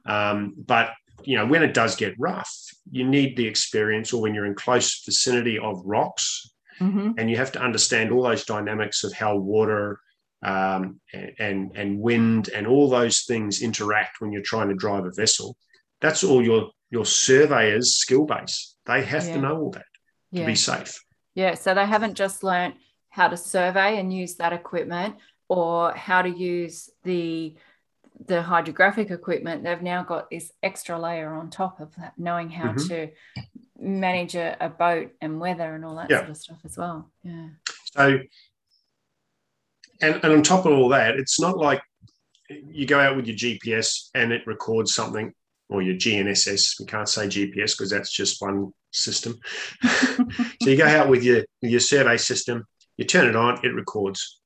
Um, 0.05 0.53
but 0.57 0.91
you 1.23 1.37
know, 1.37 1.45
when 1.45 1.63
it 1.63 1.73
does 1.73 1.95
get 1.95 2.15
rough, 2.19 2.51
you 2.91 3.07
need 3.07 3.35
the 3.35 3.47
experience, 3.47 4.13
or 4.13 4.21
when 4.21 4.35
you're 4.35 4.45
in 4.45 4.55
close 4.55 5.03
vicinity 5.03 5.57
of 5.57 5.81
rocks, 5.83 6.51
mm-hmm. 6.79 7.11
and 7.17 7.29
you 7.29 7.37
have 7.37 7.51
to 7.53 7.61
understand 7.61 8.11
all 8.11 8.23
those 8.23 8.45
dynamics 8.45 9.03
of 9.03 9.13
how 9.13 9.35
water 9.35 9.99
um, 10.45 11.01
and 11.39 11.71
and 11.75 11.99
wind 11.99 12.49
and 12.49 12.67
all 12.67 12.87
those 12.87 13.23
things 13.23 13.61
interact 13.61 14.21
when 14.21 14.31
you're 14.31 14.43
trying 14.43 14.69
to 14.69 14.75
drive 14.75 15.05
a 15.05 15.11
vessel. 15.11 15.57
That's 16.01 16.23
all 16.23 16.43
your 16.43 16.69
your 16.91 17.05
surveyor's 17.05 17.95
skill 17.95 18.25
base. 18.25 18.75
They 18.85 19.03
have 19.03 19.25
yeah. 19.25 19.33
to 19.33 19.41
know 19.41 19.57
all 19.57 19.71
that 19.71 19.85
yeah. 20.31 20.41
to 20.41 20.45
be 20.45 20.55
safe. 20.55 20.99
Yeah, 21.33 21.55
so 21.55 21.73
they 21.73 21.85
haven't 21.85 22.13
just 22.13 22.43
learned 22.43 22.75
how 23.09 23.27
to 23.27 23.37
survey 23.37 23.97
and 23.97 24.13
use 24.13 24.35
that 24.35 24.53
equipment 24.53 25.15
or 25.49 25.93
how 25.93 26.21
to 26.21 26.29
use 26.29 26.89
the 27.03 27.55
the 28.27 28.41
hydrographic 28.41 29.11
equipment 29.11 29.63
they've 29.63 29.81
now 29.81 30.01
got 30.01 30.29
this 30.29 30.51
extra 30.63 30.97
layer 30.97 31.33
on 31.33 31.49
top 31.49 31.81
of 31.81 31.93
that 31.97 32.13
knowing 32.17 32.49
how 32.49 32.71
mm-hmm. 32.71 32.87
to 32.87 33.09
manage 33.77 34.35
a, 34.35 34.55
a, 34.61 34.69
boat 34.69 35.11
and 35.19 35.37
weather 35.37 35.75
and 35.75 35.83
all 35.83 35.97
that 35.97 36.09
yeah. 36.09 36.19
sort 36.19 36.29
of 36.29 36.37
stuff 36.37 36.57
as 36.63 36.77
well 36.77 37.11
yeah 37.23 37.47
so 37.91 38.17
and, 40.01 40.15
and 40.23 40.33
on 40.33 40.43
top 40.43 40.65
of 40.65 40.73
all 40.73 40.89
that, 40.89 41.15
it's 41.15 41.39
not 41.39 41.57
like 41.57 41.81
you 42.49 42.85
go 42.85 42.99
out 42.99 43.15
with 43.15 43.27
your 43.27 43.35
GPS 43.35 44.09
and 44.13 44.31
it 44.31 44.45
records 44.45 44.93
something 44.93 45.33
or 45.69 45.81
your 45.81 45.95
GNSS. 45.95 46.79
We 46.79 46.85
can't 46.85 47.09
say 47.09 47.27
GPS 47.27 47.77
because 47.77 47.89
that's 47.89 48.11
just 48.11 48.41
one 48.41 48.71
system. 48.91 49.39
so 49.83 50.69
you 50.69 50.77
go 50.77 50.87
out 50.87 51.09
with 51.09 51.23
your 51.23 51.43
your 51.61 51.79
survey 51.79 52.17
system, 52.17 52.65
you 52.97 53.05
turn 53.05 53.27
it 53.27 53.35
on, 53.35 53.59
it 53.63 53.73
records. 53.73 54.39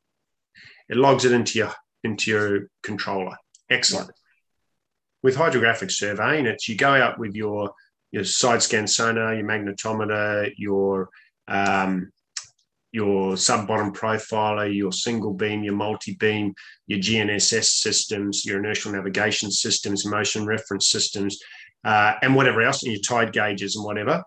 It 0.87 0.97
logs 0.97 1.25
it 1.25 1.31
into 1.31 1.59
your 1.59 1.73
into 2.03 2.31
your 2.31 2.69
controller. 2.83 3.35
Excellent. 3.69 4.11
With 5.21 5.35
hydrographic 5.35 5.91
surveying, 5.91 6.45
it's 6.45 6.69
you 6.69 6.75
go 6.75 6.93
out 6.93 7.19
with 7.19 7.35
your 7.35 7.73
your 8.11 8.23
side 8.23 8.63
scan 8.63 8.87
sonar, 8.87 9.35
your 9.35 9.45
magnetometer, 9.45 10.53
your 10.57 11.09
um, 11.47 12.11
your 12.91 13.37
sub 13.37 13.67
bottom 13.67 13.93
profiler, 13.93 14.73
your 14.73 14.91
single 14.91 15.33
beam, 15.33 15.63
your 15.63 15.75
multi 15.75 16.15
beam, 16.15 16.53
your 16.87 16.99
GNSS 16.99 17.65
systems, 17.65 18.45
your 18.45 18.59
inertial 18.59 18.91
navigation 18.91 19.51
systems, 19.51 20.05
motion 20.05 20.45
reference 20.45 20.89
systems, 20.89 21.39
uh, 21.83 22.13
and 22.21 22.35
whatever 22.35 22.61
else, 22.61 22.83
and 22.83 22.91
your 22.91 23.01
tide 23.01 23.31
gauges 23.31 23.75
and 23.75 23.85
whatever. 23.85 24.23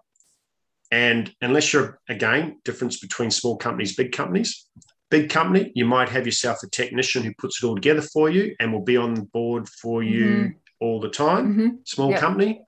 And 0.90 1.32
unless 1.40 1.72
you're, 1.72 1.98
again, 2.08 2.60
difference 2.64 2.98
between 2.98 3.30
small 3.30 3.56
companies, 3.56 3.96
big 3.96 4.12
companies, 4.12 4.68
big 5.10 5.30
company, 5.30 5.72
you 5.74 5.86
might 5.86 6.10
have 6.10 6.26
yourself 6.26 6.58
a 6.62 6.68
technician 6.68 7.22
who 7.22 7.32
puts 7.38 7.62
it 7.62 7.66
all 7.66 7.74
together 7.74 8.02
for 8.02 8.30
you 8.30 8.54
and 8.60 8.72
will 8.72 8.84
be 8.84 8.96
on 8.96 9.14
board 9.32 9.68
for 9.68 10.02
you 10.02 10.26
mm-hmm. 10.26 10.48
all 10.80 11.00
the 11.00 11.08
time. 11.08 11.52
Mm-hmm. 11.52 11.68
Small 11.84 12.10
yep. 12.10 12.20
company, 12.20 12.62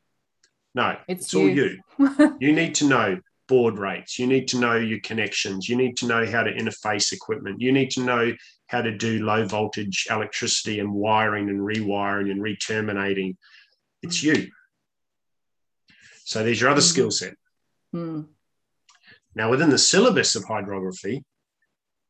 no, 0.74 0.96
it's, 1.06 1.26
it's 1.26 1.34
all 1.34 1.48
you. 1.48 1.78
you 2.40 2.52
need 2.60 2.74
to 2.76 2.86
know 2.86 3.20
baud 3.48 3.78
rates. 3.78 4.18
You 4.18 4.26
need 4.26 4.48
to 4.48 4.58
know 4.58 4.76
your 4.76 5.00
connections. 5.00 5.68
You 5.68 5.76
need 5.76 5.96
to 5.98 6.06
know 6.06 6.26
how 6.26 6.42
to 6.42 6.52
interface 6.52 7.12
equipment. 7.12 7.60
You 7.60 7.72
need 7.72 7.90
to 7.92 8.04
know 8.04 8.32
how 8.66 8.82
to 8.82 8.96
do 8.96 9.24
low 9.24 9.46
voltage 9.46 10.06
electricity 10.10 10.80
and 10.80 10.92
wiring 10.92 11.48
and 11.48 11.60
rewiring 11.60 12.30
and 12.30 12.42
re-terminating. 12.42 13.36
It's 14.02 14.22
you. 14.22 14.48
So 16.24 16.42
there's 16.42 16.60
your 16.60 16.70
other 16.70 16.80
mm. 16.80 16.90
skill 16.90 17.10
set. 17.10 17.34
Mm. 17.94 18.26
Now, 19.34 19.50
within 19.50 19.70
the 19.70 19.78
syllabus 19.78 20.36
of 20.36 20.44
hydrography, 20.44 21.24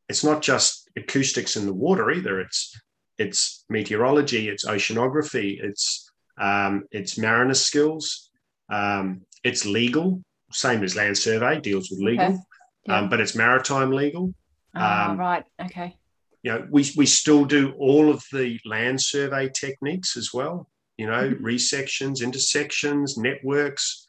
it's 0.08 0.24
not 0.24 0.42
just 0.42 0.88
acoustics 0.96 1.56
in 1.56 1.66
the 1.66 1.74
water 1.74 2.10
either. 2.10 2.40
It's 2.40 2.78
it's 3.16 3.64
meteorology, 3.68 4.48
it's 4.48 4.64
oceanography, 4.64 5.58
it's 5.62 6.10
um, 6.40 6.84
it's 6.90 7.16
mariner 7.16 7.54
skills, 7.54 8.30
um, 8.70 9.22
it's 9.44 9.64
legal, 9.64 10.22
same 10.54 10.82
as 10.82 10.96
land 10.96 11.18
survey, 11.18 11.60
deals 11.60 11.90
with 11.90 12.00
legal, 12.00 12.26
okay. 12.26 12.38
yeah. 12.86 12.98
um, 12.98 13.10
but 13.10 13.20
it's 13.20 13.34
maritime 13.34 13.90
legal. 13.90 14.32
Oh, 14.76 15.14
right. 15.16 15.44
Okay. 15.60 15.96
You 16.42 16.52
know, 16.52 16.66
we, 16.70 16.90
we 16.96 17.06
still 17.06 17.44
do 17.44 17.72
all 17.78 18.10
of 18.10 18.22
the 18.32 18.58
land 18.64 19.00
survey 19.00 19.48
techniques 19.48 20.16
as 20.16 20.32
well, 20.32 20.68
you 20.96 21.06
know, 21.06 21.30
mm-hmm. 21.30 21.44
resections, 21.44 22.22
intersections, 22.22 23.16
networks, 23.16 24.08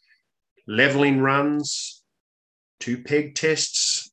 leveling 0.68 1.20
runs, 1.20 2.04
two 2.80 3.04
peg 3.04 3.36
tests, 3.36 4.12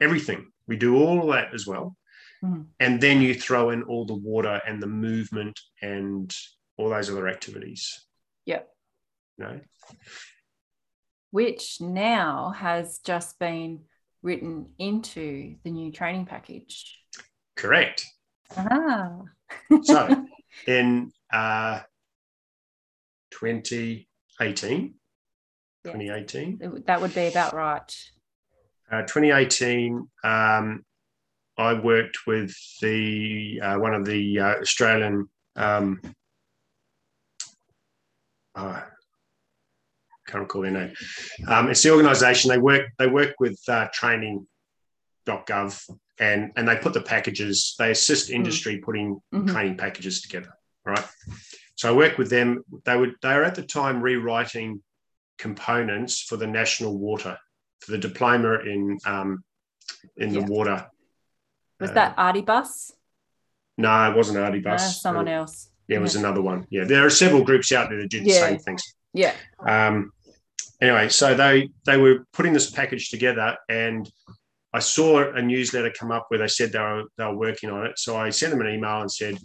everything. 0.00 0.50
We 0.66 0.76
do 0.76 0.96
all 0.96 1.22
of 1.22 1.34
that 1.34 1.54
as 1.54 1.66
well. 1.66 1.96
Mm-hmm. 2.44 2.62
And 2.80 3.00
then 3.00 3.22
you 3.22 3.34
throw 3.34 3.70
in 3.70 3.82
all 3.84 4.04
the 4.04 4.14
water 4.14 4.60
and 4.66 4.82
the 4.82 4.86
movement 4.86 5.58
and 5.80 6.34
all 6.76 6.90
those 6.90 7.10
other 7.10 7.28
activities. 7.28 8.04
Yep. 8.46 8.68
You 9.38 9.44
know? 9.44 9.60
Which 11.34 11.80
now 11.80 12.54
has 12.56 13.00
just 13.00 13.40
been 13.40 13.80
written 14.22 14.66
into 14.78 15.56
the 15.64 15.70
new 15.72 15.90
training 15.90 16.26
package. 16.26 16.96
Correct. 17.56 18.06
Ah. 18.56 19.18
so 19.82 20.26
in 20.68 21.10
uh, 21.32 21.80
2018, 23.32 24.94
yeah. 25.84 25.92
2018. 25.92 26.84
That 26.86 27.00
would 27.00 27.12
be 27.12 27.26
about 27.26 27.52
right. 27.52 27.92
Uh, 28.88 29.02
2018, 29.02 30.06
um, 30.22 30.84
I 31.58 31.74
worked 31.74 32.28
with 32.28 32.54
the 32.80 33.60
uh, 33.60 33.78
one 33.78 33.94
of 33.94 34.04
the 34.04 34.38
uh, 34.38 34.54
Australian 34.60 35.28
um, 35.56 36.00
uh, 38.54 38.82
can't 40.26 40.42
recall 40.42 40.62
their 40.62 40.70
name. 40.70 40.92
Um, 41.46 41.70
it's 41.70 41.82
the 41.82 41.90
organisation 41.90 42.50
they 42.50 42.58
work 42.58 42.88
they 42.98 43.06
work 43.06 43.34
with 43.38 43.58
uh, 43.68 43.88
training.gov 43.92 45.90
and 46.18 46.52
and 46.56 46.68
they 46.68 46.76
put 46.76 46.92
the 46.92 47.00
packages 47.00 47.74
they 47.78 47.90
assist 47.90 48.28
mm-hmm. 48.28 48.36
industry 48.36 48.78
putting 48.78 49.20
mm-hmm. 49.32 49.46
training 49.46 49.76
packages 49.76 50.22
together. 50.22 50.52
Right. 50.84 51.04
So 51.76 51.88
I 51.88 51.92
work 51.96 52.18
with 52.18 52.30
them. 52.30 52.62
They 52.84 52.96
would 52.96 53.14
they 53.22 53.34
were 53.34 53.44
at 53.44 53.54
the 53.54 53.62
time 53.62 54.00
rewriting 54.00 54.82
components 55.38 56.22
for 56.22 56.36
the 56.36 56.46
national 56.46 56.96
water 56.98 57.38
for 57.80 57.92
the 57.92 57.98
diploma 57.98 58.60
in 58.60 58.98
um, 59.04 59.44
in 60.16 60.32
yeah. 60.32 60.40
the 60.40 60.46
water. 60.46 60.86
Was 61.80 61.90
uh, 61.90 61.94
that 61.94 62.16
Artibus? 62.16 62.92
No, 63.76 64.10
it 64.10 64.16
wasn't 64.16 64.38
Artibus. 64.38 64.74
Uh, 64.74 64.78
someone 64.78 65.28
else. 65.28 65.70
Yeah, 65.88 65.98
it 65.98 66.02
was 66.02 66.16
another 66.16 66.40
one. 66.40 66.66
Yeah, 66.70 66.84
there 66.84 67.04
are 67.04 67.10
several 67.10 67.44
groups 67.44 67.72
out 67.72 67.90
there 67.90 67.98
that 67.98 68.08
do 68.08 68.20
the 68.20 68.30
yeah. 68.30 68.40
same 68.40 68.58
things. 68.58 68.94
Yeah. 69.12 69.34
Um, 69.66 70.12
anyway, 70.80 71.08
so 71.08 71.34
they 71.34 71.70
they 71.86 71.96
were 71.96 72.26
putting 72.32 72.52
this 72.52 72.70
package 72.70 73.10
together, 73.10 73.56
and 73.68 74.10
I 74.72 74.80
saw 74.80 75.32
a 75.32 75.40
newsletter 75.40 75.90
come 75.90 76.10
up 76.10 76.26
where 76.28 76.38
they 76.38 76.48
said 76.48 76.72
they 76.72 76.78
were 76.78 77.04
they 77.16 77.24
were 77.24 77.36
working 77.36 77.70
on 77.70 77.86
it. 77.86 77.98
So 77.98 78.16
I 78.16 78.30
sent 78.30 78.52
them 78.52 78.60
an 78.60 78.74
email 78.74 79.00
and 79.00 79.10
said, 79.10 79.38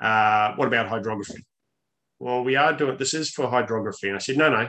uh, 0.00 0.52
"What 0.56 0.68
about 0.68 0.88
hydrography?" 0.88 1.44
Well, 2.18 2.44
we 2.44 2.56
are 2.56 2.72
doing 2.72 2.96
this 2.96 3.14
is 3.14 3.30
for 3.30 3.48
hydrography, 3.48 4.08
and 4.08 4.16
I 4.16 4.20
said, 4.20 4.36
"No, 4.36 4.50
no, 4.50 4.68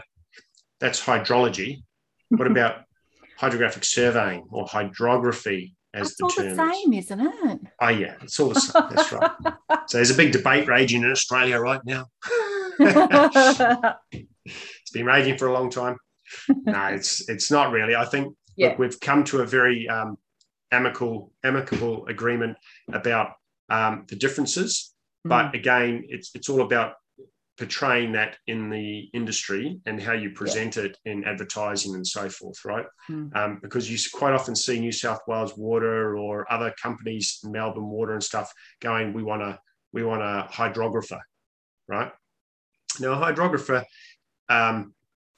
that's 0.79 1.03
hydrology. 1.03 1.83
What 2.29 2.47
about 2.47 2.83
hydrographic 3.37 3.83
surveying 3.83 4.47
or 4.51 4.65
hydrography?" 4.65 5.75
As 5.93 6.09
That's 6.09 6.17
the 6.17 6.23
all 6.25 6.29
the 6.29 6.73
same, 6.73 6.93
is. 6.93 7.09
not 7.09 7.51
it? 7.51 7.59
Oh 7.79 7.87
yeah, 7.87 8.15
it's 8.21 8.37
all 8.37 8.49
the 8.49 8.59
same. 8.59 8.83
That's 8.93 9.11
right. 9.13 9.31
so 9.87 9.97
there's 9.97 10.11
a 10.11 10.15
big 10.15 10.33
debate 10.33 10.67
raging 10.67 11.03
in 11.03 11.11
Australia 11.11 11.57
right 11.57 11.79
now. 11.85 12.07
it's 12.79 14.01
been 14.91 15.05
raging 15.05 15.37
for 15.37 15.47
a 15.47 15.53
long 15.53 15.69
time. 15.69 15.95
no, 16.65 16.85
it's 16.87 17.27
it's 17.29 17.51
not 17.51 17.71
really. 17.71 17.95
I 17.95 18.05
think 18.05 18.35
yeah. 18.55 18.69
look, 18.69 18.79
we've 18.79 18.99
come 18.99 19.23
to 19.25 19.41
a 19.41 19.45
very 19.45 19.87
um, 19.87 20.17
amicable 20.71 21.31
amicable 21.43 22.05
agreement 22.07 22.57
about 22.91 23.33
um, 23.69 24.05
the 24.07 24.15
differences, 24.15 24.93
mm. 25.25 25.29
but 25.29 25.55
again, 25.55 26.03
it's 26.07 26.31
it's 26.35 26.49
all 26.49 26.61
about 26.61 26.93
portraying 27.57 28.11
that 28.11 28.37
in 28.47 28.69
the 28.69 29.09
industry 29.13 29.79
and 29.85 30.01
how 30.01 30.11
you 30.11 30.29
present 30.31 30.75
yeah. 30.75 30.83
it 30.83 30.97
in 31.05 31.23
advertising 31.23 31.95
and 31.95 32.05
so 32.05 32.29
forth, 32.29 32.65
right? 32.65 32.85
Mm. 33.09 33.33
Um, 33.35 33.59
because 33.61 33.89
you 33.89 33.97
quite 34.13 34.33
often 34.33 34.55
see 34.55 34.79
New 34.79 34.91
South 34.91 35.21
Wales 35.25 35.55
Water 35.55 36.17
or 36.17 36.51
other 36.51 36.73
companies, 36.81 37.39
Melbourne 37.43 37.89
Water 37.89 38.13
and 38.13 38.23
stuff, 38.23 38.51
going, 38.81 39.13
"We 39.13 39.23
want 39.23 39.41
a 39.41 39.59
we 39.93 40.03
want 40.03 40.21
a 40.21 40.47
hydrographer," 40.51 41.21
right? 41.87 42.11
Now, 42.99 43.13
a 43.13 43.33
hydrographer 43.33 43.83
um, 44.49 44.93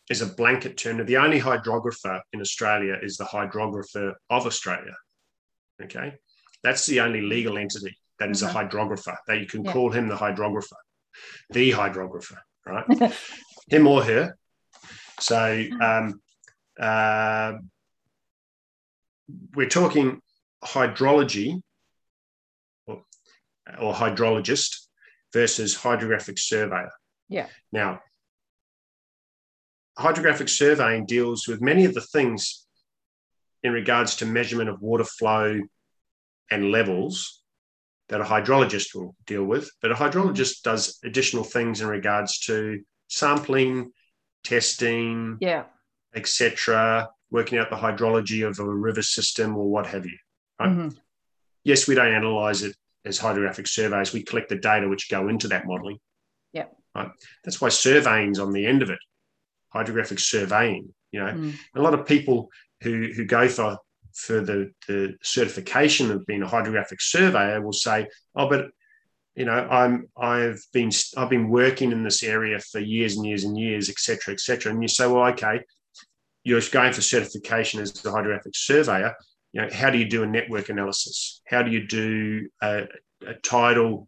is 0.10 0.22
a 0.22 0.26
blanket 0.26 0.78
term. 0.78 1.06
The 1.06 1.18
only 1.18 1.40
hydrographer 1.40 2.22
in 2.34 2.42
Australia 2.42 2.98
is 3.02 3.18
the 3.18 3.26
hydrographer 3.26 4.14
of 4.30 4.46
Australia. 4.46 4.96
Okay. 5.84 6.14
That's 6.64 6.86
the 6.86 7.02
only 7.02 7.22
legal 7.22 7.58
entity 7.58 7.98
that 8.20 8.30
is 8.30 8.42
mm-hmm. 8.42 8.56
a 8.56 8.66
hydrographer, 8.66 9.16
that 9.28 9.40
you 9.40 9.46
can 9.46 9.64
yeah. 9.64 9.72
call 9.72 9.92
him 9.92 10.08
the 10.08 10.16
hydrographer, 10.16 10.78
the 11.52 11.72
hydrographer, 11.72 12.38
right? 12.66 13.14
him 13.70 13.88
or 13.88 14.04
her. 14.04 14.38
So 15.20 15.64
um, 15.82 16.22
uh, 16.80 17.54
we're 19.56 19.70
talking 19.70 20.22
hydrology 20.64 21.62
or, 22.86 23.04
or 23.80 23.94
hydrologist 23.94 24.88
versus 25.34 25.76
hydrographic 25.76 26.40
surveyor. 26.40 26.92
Yeah. 27.30 27.48
Now, 27.72 28.00
hydrographic 29.98 30.50
surveying 30.50 31.06
deals 31.06 31.48
with 31.48 31.62
many 31.62 31.86
of 31.86 31.94
the 31.94 32.02
things 32.02 32.66
in 33.64 33.74
regards 33.74 34.18
to 34.18 34.26
measurement 34.26 34.70
of 34.70 34.82
water 34.82 35.04
flow 35.04 35.60
and 36.52 36.72
levels 36.72 37.44
that 38.10 38.22
a 38.22 38.24
hydrologist 38.24 38.96
will 38.96 39.16
deal 39.26 39.44
with. 39.44 39.70
But 39.82 39.92
a 39.92 39.96
hydrologist 39.96 40.62
does 40.62 41.00
additional 41.04 41.44
things 41.44 41.82
in 41.82 41.88
regards 41.88 42.40
to 42.42 42.82
sampling, 43.08 43.92
testing, 44.44 45.38
yeah, 45.42 45.66
etc., 46.16 47.10
working 47.30 47.58
out 47.58 47.70
the 47.70 47.76
hydrology 47.76 48.48
of 48.48 48.60
a 48.60 48.66
river 48.66 49.02
system 49.02 49.58
or 49.58 49.70
what 49.70 49.88
have 49.88 50.06
you. 50.06 50.18
Right? 50.60 50.70
Mm-hmm. 50.70 50.98
Yes, 51.64 51.88
we 51.88 51.96
don't 51.96 52.14
analyze 52.14 52.62
it 52.64 52.76
as 53.04 53.18
hydrographic 53.18 53.68
surveys. 53.68 54.14
We 54.14 54.24
collect 54.24 54.48
the 54.48 54.56
data 54.56 54.88
which 54.88 55.10
go 55.10 55.28
into 55.28 55.50
that 55.50 55.68
modeling. 55.68 56.00
Yeah. 56.54 56.66
Right? 56.96 57.10
That's 57.44 57.60
why 57.60 57.70
surveying's 57.70 58.40
on 58.40 58.54
the 58.54 58.66
end 58.66 58.82
of 58.82 58.90
it 58.90 59.00
hydrographic 59.78 60.20
surveying. 60.20 60.94
You 61.12 61.20
know, 61.22 61.32
mm. 61.32 61.54
a 61.76 61.82
lot 61.82 61.94
of 61.94 62.06
people 62.06 62.50
who 62.82 63.10
who 63.16 63.26
go 63.26 63.48
for 63.48 63.78
for 64.14 64.42
the, 64.42 64.72
the 64.88 65.16
certification 65.22 66.10
of 66.12 66.26
being 66.26 66.42
a 66.42 66.48
hydrographic 66.48 67.02
surveyor 67.02 67.62
will 67.62 67.74
say, 67.74 68.08
"Oh, 68.36 68.50
but 68.50 68.70
you 69.36 69.46
know, 69.46 69.68
I'm 69.70 70.08
I've 70.18 70.62
been 70.74 70.92
I've 71.16 71.30
been 71.30 71.50
working 71.50 71.92
in 71.92 72.04
this 72.04 72.24
area 72.24 72.60
for 72.60 72.80
years 72.80 73.16
and 73.16 73.26
years 73.26 73.44
and 73.44 73.58
years, 73.58 73.90
etc., 73.90 74.34
etc." 74.34 74.72
And 74.72 74.82
you 74.82 74.88
say, 74.88 75.08
"Well, 75.08 75.28
okay, 75.34 75.62
you're 76.48 76.62
going 76.72 76.94
for 76.94 77.02
certification 77.02 77.82
as 77.82 78.06
a 78.06 78.12
hydrographic 78.12 78.56
surveyor. 78.56 79.14
You 79.52 79.62
know, 79.62 79.70
how 79.72 79.90
do 79.90 79.98
you 79.98 80.06
do 80.06 80.24
a 80.24 80.28
network 80.28 80.70
analysis? 80.70 81.42
How 81.46 81.62
do 81.62 81.72
you 81.72 81.86
do 81.86 82.48
a, 82.62 82.84
a 83.26 83.34
tidal 83.44 84.08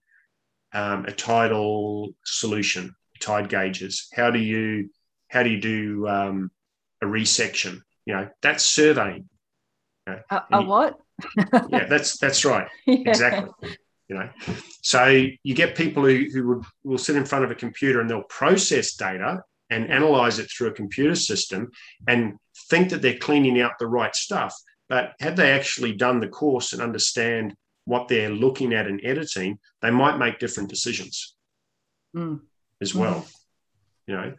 um, 0.72 1.05
a 1.05 1.11
tidal 1.11 2.11
solution, 2.24 2.95
tide 3.20 3.49
gauges? 3.49 4.07
How 4.13 4.32
do 4.32 4.39
you 4.39 4.89
how 5.30 5.43
do 5.43 5.49
you 5.49 5.61
do 5.61 6.07
um, 6.07 6.51
a 7.01 7.05
resection? 7.05 7.82
You 8.05 8.15
know, 8.15 8.30
that's 8.41 8.65
surveying. 8.65 9.30
Okay? 10.07 10.21
A, 10.30 10.41
a 10.51 10.61
what? 10.63 10.99
yeah, 11.69 11.86
that's 11.86 12.17
that's 12.17 12.43
right. 12.45 12.67
Yeah. 12.86 13.09
Exactly. 13.09 13.77
You 14.07 14.15
know, 14.15 14.30
so 14.82 15.05
you 15.43 15.53
get 15.53 15.77
people 15.77 16.03
who, 16.03 16.25
who 16.34 16.47
would, 16.47 16.63
will 16.84 16.97
sit 16.97 17.15
in 17.15 17.25
front 17.25 17.45
of 17.45 17.51
a 17.51 17.55
computer 17.55 18.01
and 18.01 18.09
they'll 18.09 18.23
process 18.23 18.95
data 18.95 19.43
and 19.69 19.91
analyze 19.91 20.39
it 20.39 20.49
through 20.49 20.69
a 20.69 20.73
computer 20.73 21.13
system 21.13 21.69
and 22.07 22.34
think 22.69 22.89
that 22.89 23.03
they're 23.03 23.19
cleaning 23.19 23.61
out 23.61 23.73
the 23.80 23.86
right 23.86 24.15
stuff. 24.15 24.55
But 24.88 25.13
had 25.19 25.36
they 25.36 25.51
actually 25.51 25.93
done 25.93 26.19
the 26.19 26.27
course 26.27 26.73
and 26.73 26.82
understand 26.82 27.53
what 27.86 28.07
they're 28.07 28.32
looking 28.32 28.73
at 28.73 28.88
and 28.88 28.99
editing, 29.03 29.59
they 29.84 29.91
might 29.91 30.17
make 30.17 30.39
different 30.39 30.69
decisions 30.69 31.36
mm. 32.15 32.39
as 32.82 32.95
well. 32.95 33.21
Mm. 33.21 33.32
You 34.07 34.15
know? 34.15 34.34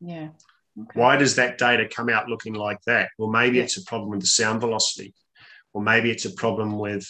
Yeah. 0.00 0.28
Okay. 0.78 1.00
Why 1.00 1.16
does 1.16 1.36
that 1.36 1.58
data 1.58 1.88
come 1.88 2.08
out 2.08 2.28
looking 2.28 2.54
like 2.54 2.80
that? 2.86 3.10
Well, 3.18 3.30
maybe 3.30 3.58
yeah. 3.58 3.64
it's 3.64 3.76
a 3.76 3.84
problem 3.84 4.10
with 4.10 4.20
the 4.20 4.26
sound 4.26 4.60
velocity, 4.60 5.14
or 5.72 5.82
maybe 5.82 6.10
it's 6.10 6.24
a 6.24 6.32
problem 6.32 6.78
with 6.78 7.06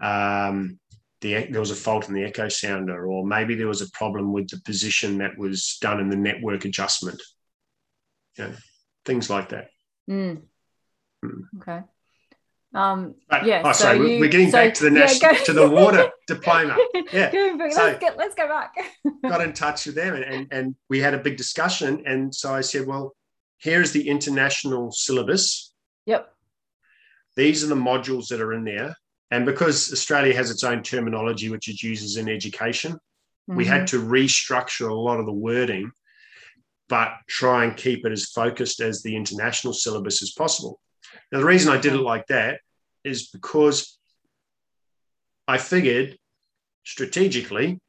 um, 0.00 0.78
the, 1.20 1.46
there 1.50 1.60
was 1.60 1.70
a 1.70 1.76
fault 1.76 2.08
in 2.08 2.14
the 2.14 2.24
echo 2.24 2.48
sounder, 2.48 3.06
or 3.06 3.26
maybe 3.26 3.54
there 3.54 3.66
was 3.66 3.82
a 3.82 3.90
problem 3.90 4.32
with 4.32 4.48
the 4.48 4.60
position 4.64 5.18
that 5.18 5.36
was 5.36 5.78
done 5.80 6.00
in 6.00 6.10
the 6.10 6.16
network 6.16 6.64
adjustment. 6.64 7.20
Yeah, 8.38 8.52
things 9.04 9.28
like 9.28 9.48
that. 9.48 9.68
Mm. 10.08 10.42
Mm. 11.24 11.40
Okay. 11.60 11.80
Um, 12.74 13.14
but, 13.30 13.46
yeah. 13.46 13.62
Oh, 13.64 13.72
so 13.72 13.92
you, 13.92 14.20
we're 14.20 14.28
getting 14.28 14.50
so, 14.50 14.58
back 14.58 14.74
to 14.74 14.84
the 14.84 14.90
national 14.90 15.32
yeah, 15.32 15.44
to 15.44 15.52
the 15.52 15.68
water 15.70 16.10
diploma. 16.26 16.76
Yeah. 17.12 17.30
let's, 17.58 17.76
so 17.76 17.98
get, 17.98 18.16
let's 18.16 18.34
go 18.34 18.46
back. 18.46 18.74
got 19.22 19.40
in 19.40 19.52
touch 19.52 19.86
with 19.86 19.94
them 19.94 20.14
and, 20.14 20.24
and, 20.24 20.46
and 20.50 20.74
we 20.90 21.00
had 21.00 21.14
a 21.14 21.18
big 21.18 21.36
discussion. 21.36 22.02
And 22.06 22.34
so 22.34 22.54
I 22.54 22.60
said, 22.60 22.86
well, 22.86 23.14
here's 23.58 23.92
the 23.92 24.08
international 24.08 24.92
syllabus. 24.92 25.72
Yep. 26.06 26.32
These 27.36 27.64
are 27.64 27.68
the 27.68 27.74
modules 27.74 28.28
that 28.28 28.40
are 28.40 28.52
in 28.52 28.64
there. 28.64 28.94
And 29.30 29.44
because 29.44 29.92
Australia 29.92 30.34
has 30.34 30.50
its 30.50 30.64
own 30.64 30.82
terminology, 30.82 31.50
which 31.50 31.68
it 31.68 31.82
uses 31.82 32.16
in 32.16 32.28
education, 32.28 32.92
mm-hmm. 32.92 33.56
we 33.56 33.64
had 33.64 33.82
mm-hmm. 33.82 34.02
to 34.02 34.10
restructure 34.10 34.90
a 34.90 34.94
lot 34.94 35.20
of 35.20 35.26
the 35.26 35.32
wording, 35.32 35.90
but 36.88 37.12
try 37.28 37.64
and 37.64 37.76
keep 37.76 38.04
it 38.06 38.12
as 38.12 38.26
focused 38.26 38.80
as 38.80 39.02
the 39.02 39.14
international 39.14 39.72
syllabus 39.72 40.22
as 40.22 40.32
possible. 40.32 40.80
Now, 41.32 41.38
the 41.38 41.46
reason 41.46 41.72
I 41.72 41.80
did 41.80 41.94
it 41.94 42.00
like 42.00 42.26
that 42.28 42.60
is 43.04 43.28
because 43.28 43.98
I 45.46 45.58
figured 45.58 46.16
strategically, 46.84 47.80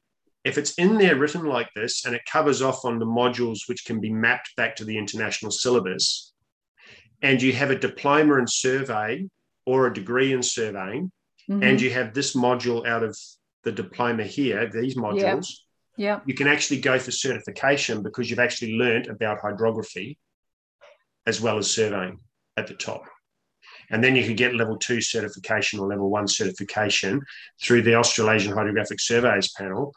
if 0.43 0.57
it's 0.57 0.73
in 0.75 0.97
there 0.97 1.15
written 1.15 1.45
like 1.45 1.69
this 1.75 2.05
and 2.05 2.15
it 2.15 2.21
covers 2.31 2.61
off 2.61 2.85
on 2.85 2.99
the 2.99 3.05
modules 3.05 3.67
which 3.67 3.85
can 3.85 3.99
be 3.99 4.11
mapped 4.11 4.55
back 4.55 4.75
to 4.77 4.85
the 4.85 4.97
international 4.97 5.51
syllabus, 5.51 6.33
and 7.21 7.41
you 7.41 7.51
have 7.53 7.71
a 7.71 7.79
diploma 7.79 8.35
in 8.35 8.47
survey 8.47 9.27
or 9.65 9.87
a 9.87 9.93
degree 9.93 10.31
in 10.31 10.41
surveying, 10.41 11.11
mm-hmm. 11.49 11.63
and 11.63 11.81
you 11.81 11.89
have 11.91 12.13
this 12.13 12.35
module 12.35 12.87
out 12.87 13.03
of 13.03 13.17
the 13.63 13.71
diploma 13.71 14.23
here, 14.23 14.69
these 14.69 14.95
modules, 14.95 15.47
yeah. 15.97 16.21
you 16.25 16.33
can 16.33 16.47
actually 16.47 16.79
go 16.79 16.97
for 16.97 17.11
certification 17.11 18.01
because 18.01 18.29
you've 18.29 18.39
actually 18.39 18.73
learned 18.73 19.07
about 19.07 19.41
hydrography 19.41 20.17
as 21.27 21.41
well 21.41 21.57
as 21.57 21.69
surveying 21.69 22.19
at 22.55 22.67
the 22.67 22.73
top. 22.73 23.03
And 23.91 24.03
then 24.03 24.15
you 24.15 24.23
can 24.23 24.35
get 24.35 24.55
level 24.55 24.77
two 24.77 25.01
certification 25.01 25.79
or 25.79 25.87
level 25.87 26.09
one 26.09 26.27
certification 26.27 27.21
through 27.61 27.81
the 27.81 27.95
Australasian 27.95 28.53
Hydrographic 28.53 28.99
Surveys 28.99 29.51
panel 29.51 29.93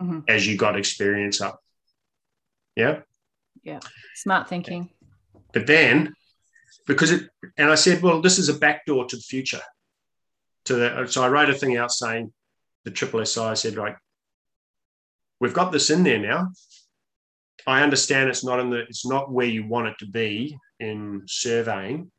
mm-hmm. 0.00 0.20
as 0.28 0.46
you 0.46 0.56
got 0.56 0.76
experience 0.76 1.40
up. 1.40 1.60
Yeah. 2.76 3.00
Yeah. 3.62 3.80
Smart 4.14 4.48
thinking. 4.48 4.90
But 5.52 5.66
then, 5.66 6.14
because 6.86 7.10
it, 7.10 7.28
and 7.56 7.70
I 7.70 7.74
said, 7.74 8.02
well, 8.02 8.20
this 8.20 8.38
is 8.38 8.48
a 8.48 8.54
backdoor 8.54 9.06
to 9.06 9.16
the 9.16 9.22
future 9.22 9.60
to 10.64 10.74
the, 10.74 11.06
so 11.08 11.22
I 11.22 11.28
wrote 11.28 11.50
a 11.50 11.54
thing 11.54 11.76
out 11.76 11.92
saying 11.92 12.32
the 12.84 12.90
triple 12.90 13.24
SI, 13.24 13.54
said, 13.54 13.76
like, 13.76 13.96
we've 15.40 15.54
got 15.54 15.72
this 15.72 15.90
in 15.90 16.02
there 16.02 16.18
now. 16.18 16.48
I 17.66 17.82
understand 17.82 18.28
it's 18.28 18.44
not 18.44 18.60
in 18.60 18.70
the, 18.70 18.80
it's 18.80 19.06
not 19.06 19.30
where 19.30 19.46
you 19.46 19.66
want 19.66 19.88
it 19.88 19.94
to 20.00 20.06
be 20.06 20.56
in 20.80 21.22
surveying, 21.26 22.10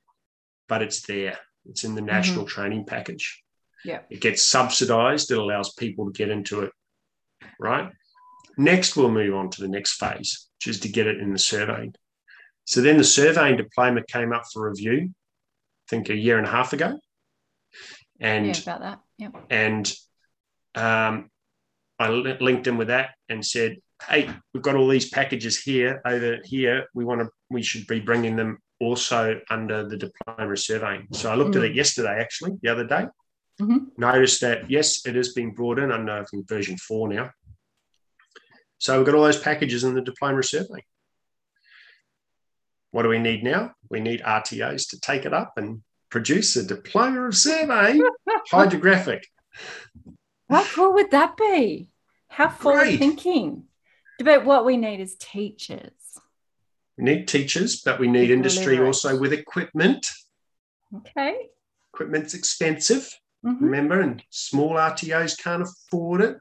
but 0.67 0.81
it's 0.81 1.01
there. 1.01 1.37
It's 1.65 1.83
in 1.83 1.95
the 1.95 2.01
national 2.01 2.45
mm-hmm. 2.45 2.61
training 2.61 2.85
package. 2.85 3.43
Yeah. 3.85 3.99
It 4.09 4.21
gets 4.21 4.43
subsidized. 4.43 5.31
It 5.31 5.37
allows 5.37 5.73
people 5.73 6.05
to 6.05 6.11
get 6.11 6.29
into 6.29 6.61
it. 6.61 6.71
Right. 7.59 7.91
Next, 8.57 8.95
we'll 8.95 9.11
move 9.11 9.35
on 9.35 9.49
to 9.51 9.61
the 9.61 9.67
next 9.67 9.93
phase, 9.93 10.47
which 10.57 10.67
is 10.67 10.79
to 10.81 10.89
get 10.89 11.07
it 11.07 11.19
in 11.19 11.33
the 11.33 11.39
surveying. 11.39 11.93
So 12.65 12.81
then 12.81 12.97
the 12.97 13.03
surveying 13.03 13.57
diploma 13.57 14.03
came 14.07 14.31
up 14.31 14.43
for 14.51 14.69
review, 14.69 15.09
I 15.09 15.89
think 15.89 16.09
a 16.09 16.15
year 16.15 16.37
and 16.37 16.47
a 16.47 16.51
half 16.51 16.71
ago 16.71 16.97
and 18.23 18.47
yeah, 18.47 18.61
about 18.61 18.81
that. 18.81 18.99
Yep. 19.17 19.35
And 19.49 19.93
um, 20.75 21.29
I 21.99 22.09
linked 22.09 22.67
in 22.67 22.77
with 22.77 22.87
that 22.87 23.11
and 23.29 23.45
said, 23.45 23.77
"Hey, 24.07 24.29
we've 24.53 24.63
got 24.63 24.75
all 24.75 24.87
these 24.87 25.09
packages 25.09 25.59
here 25.59 26.01
over 26.05 26.39
here. 26.43 26.87
We 26.93 27.05
want 27.05 27.21
to. 27.21 27.29
We 27.49 27.61
should 27.61 27.85
be 27.85 27.99
bringing 27.99 28.35
them 28.35 28.59
also 28.83 29.39
under 29.49 29.87
the 29.87 29.97
diploma 29.97 30.57
surveying." 30.57 31.07
So 31.11 31.31
I 31.31 31.35
looked 31.35 31.51
mm-hmm. 31.51 31.63
at 31.63 31.71
it 31.71 31.73
mm. 31.73 31.77
yesterday, 31.77 32.19
actually, 32.19 32.53
the 32.61 32.69
other 32.69 32.85
day. 32.85 33.07
Mm-hmm. 33.61 33.77
Noticed 33.97 34.41
that 34.41 34.69
yes, 34.69 35.05
it 35.05 35.15
is 35.15 35.33
being 35.33 35.53
brought 35.53 35.79
in 35.79 35.91
under 35.91 36.25
version 36.47 36.77
four 36.77 37.07
now. 37.07 37.31
So 38.79 38.97
we've 38.97 39.05
got 39.05 39.15
all 39.15 39.23
those 39.23 39.39
packages 39.39 39.83
in 39.83 39.93
the 39.93 40.01
diploma 40.01 40.43
survey. 40.43 40.83
What 42.91 43.03
do 43.03 43.09
we 43.09 43.19
need 43.19 43.43
now? 43.43 43.73
We 43.89 43.99
need 43.99 44.21
RTOs 44.21 44.89
to 44.89 44.99
take 44.99 45.25
it 45.25 45.33
up 45.33 45.53
and 45.57 45.81
produce 46.09 46.55
a 46.55 46.65
diploma 46.65 47.21
of 47.21 47.35
survey 47.35 47.99
hydrographic. 48.51 49.23
How 50.49 50.63
cool 50.65 50.93
would 50.93 51.11
that 51.11 51.37
be? 51.37 51.89
How 52.27 52.49
forward 52.49 52.97
thinking. 52.99 53.63
But 54.19 54.45
what 54.45 54.65
we 54.65 54.77
need 54.77 54.99
is 54.99 55.15
teachers. 55.15 56.19
We 56.97 57.03
need 57.03 57.27
teachers, 57.27 57.81
but 57.81 57.99
we 57.99 58.07
need 58.07 58.29
industry 58.29 58.79
also 58.79 59.19
with 59.19 59.33
equipment. 59.33 60.07
Okay. 60.95 61.49
Equipment's 61.93 62.33
expensive, 62.33 63.09
mm-hmm. 63.45 63.63
remember, 63.63 64.01
and 64.01 64.23
small 64.29 64.75
RTOs 64.75 65.41
can't 65.41 65.63
afford 65.63 66.21
it. 66.21 66.37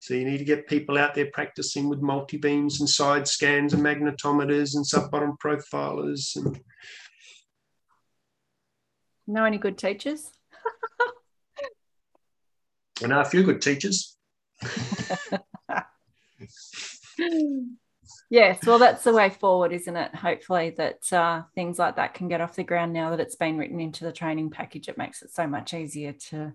So 0.00 0.14
you 0.14 0.24
need 0.24 0.38
to 0.38 0.44
get 0.44 0.66
people 0.66 0.98
out 0.98 1.14
there 1.14 1.30
practicing 1.32 1.88
with 1.88 2.02
multi 2.02 2.36
beams 2.36 2.80
and 2.80 2.88
side 2.88 3.28
scans 3.28 3.72
and 3.72 3.82
magnetometers 3.82 4.74
and 4.74 4.86
sub 4.86 5.10
bottom 5.10 5.36
profilers 5.42 6.36
and 6.36 6.60
Know 9.26 9.44
any 9.44 9.58
good 9.58 9.78
teachers? 9.78 10.30
I 13.02 13.06
know 13.06 13.20
a 13.20 13.24
few 13.24 13.44
good 13.44 13.62
teachers. 13.62 14.16
yes, 18.32 18.64
well, 18.66 18.78
that's 18.78 19.04
the 19.04 19.12
way 19.12 19.30
forward, 19.30 19.72
isn't 19.72 19.96
it? 19.96 20.14
Hopefully, 20.14 20.70
that 20.76 21.12
uh, 21.12 21.42
things 21.54 21.78
like 21.78 21.96
that 21.96 22.14
can 22.14 22.28
get 22.28 22.40
off 22.40 22.56
the 22.56 22.64
ground 22.64 22.92
now 22.92 23.10
that 23.10 23.20
it's 23.20 23.36
been 23.36 23.58
written 23.58 23.78
into 23.78 24.04
the 24.04 24.12
training 24.12 24.50
package. 24.50 24.88
It 24.88 24.98
makes 24.98 25.22
it 25.22 25.32
so 25.32 25.46
much 25.46 25.74
easier 25.74 26.12
to, 26.30 26.52